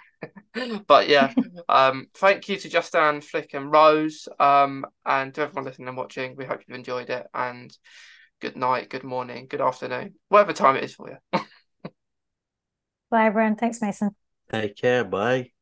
but 0.86 1.09
yeah, 1.09 1.32
um, 1.69 2.09
thank 2.15 2.49
you 2.49 2.57
to 2.57 2.69
Justan, 2.69 3.23
Flic, 3.23 3.55
and 3.55 3.70
Rose, 3.70 4.28
um, 4.40 4.85
and 5.07 5.32
to 5.35 5.43
everyone 5.43 5.65
listening 5.65 5.89
and 5.89 5.97
watching. 5.97 6.35
We 6.36 6.45
hope 6.45 6.61
you've 6.66 6.77
enjoyed 6.77 7.11
it, 7.11 7.27
and 7.32 7.77
good 8.40 8.57
night, 8.57 8.89
good 8.89 9.05
morning, 9.05 9.47
good 9.49 9.61
afternoon, 9.61 10.15
whatever 10.28 10.53
time 10.53 10.77
it 10.77 10.85
is 10.85 10.95
for 10.95 11.11
you. 11.11 11.40
Bye, 13.11 13.27
everyone. 13.27 13.57
Thanks, 13.57 13.81
Mason. 13.81 14.15
Take 14.51 14.77
care. 14.77 15.05
Bye. 15.05 15.53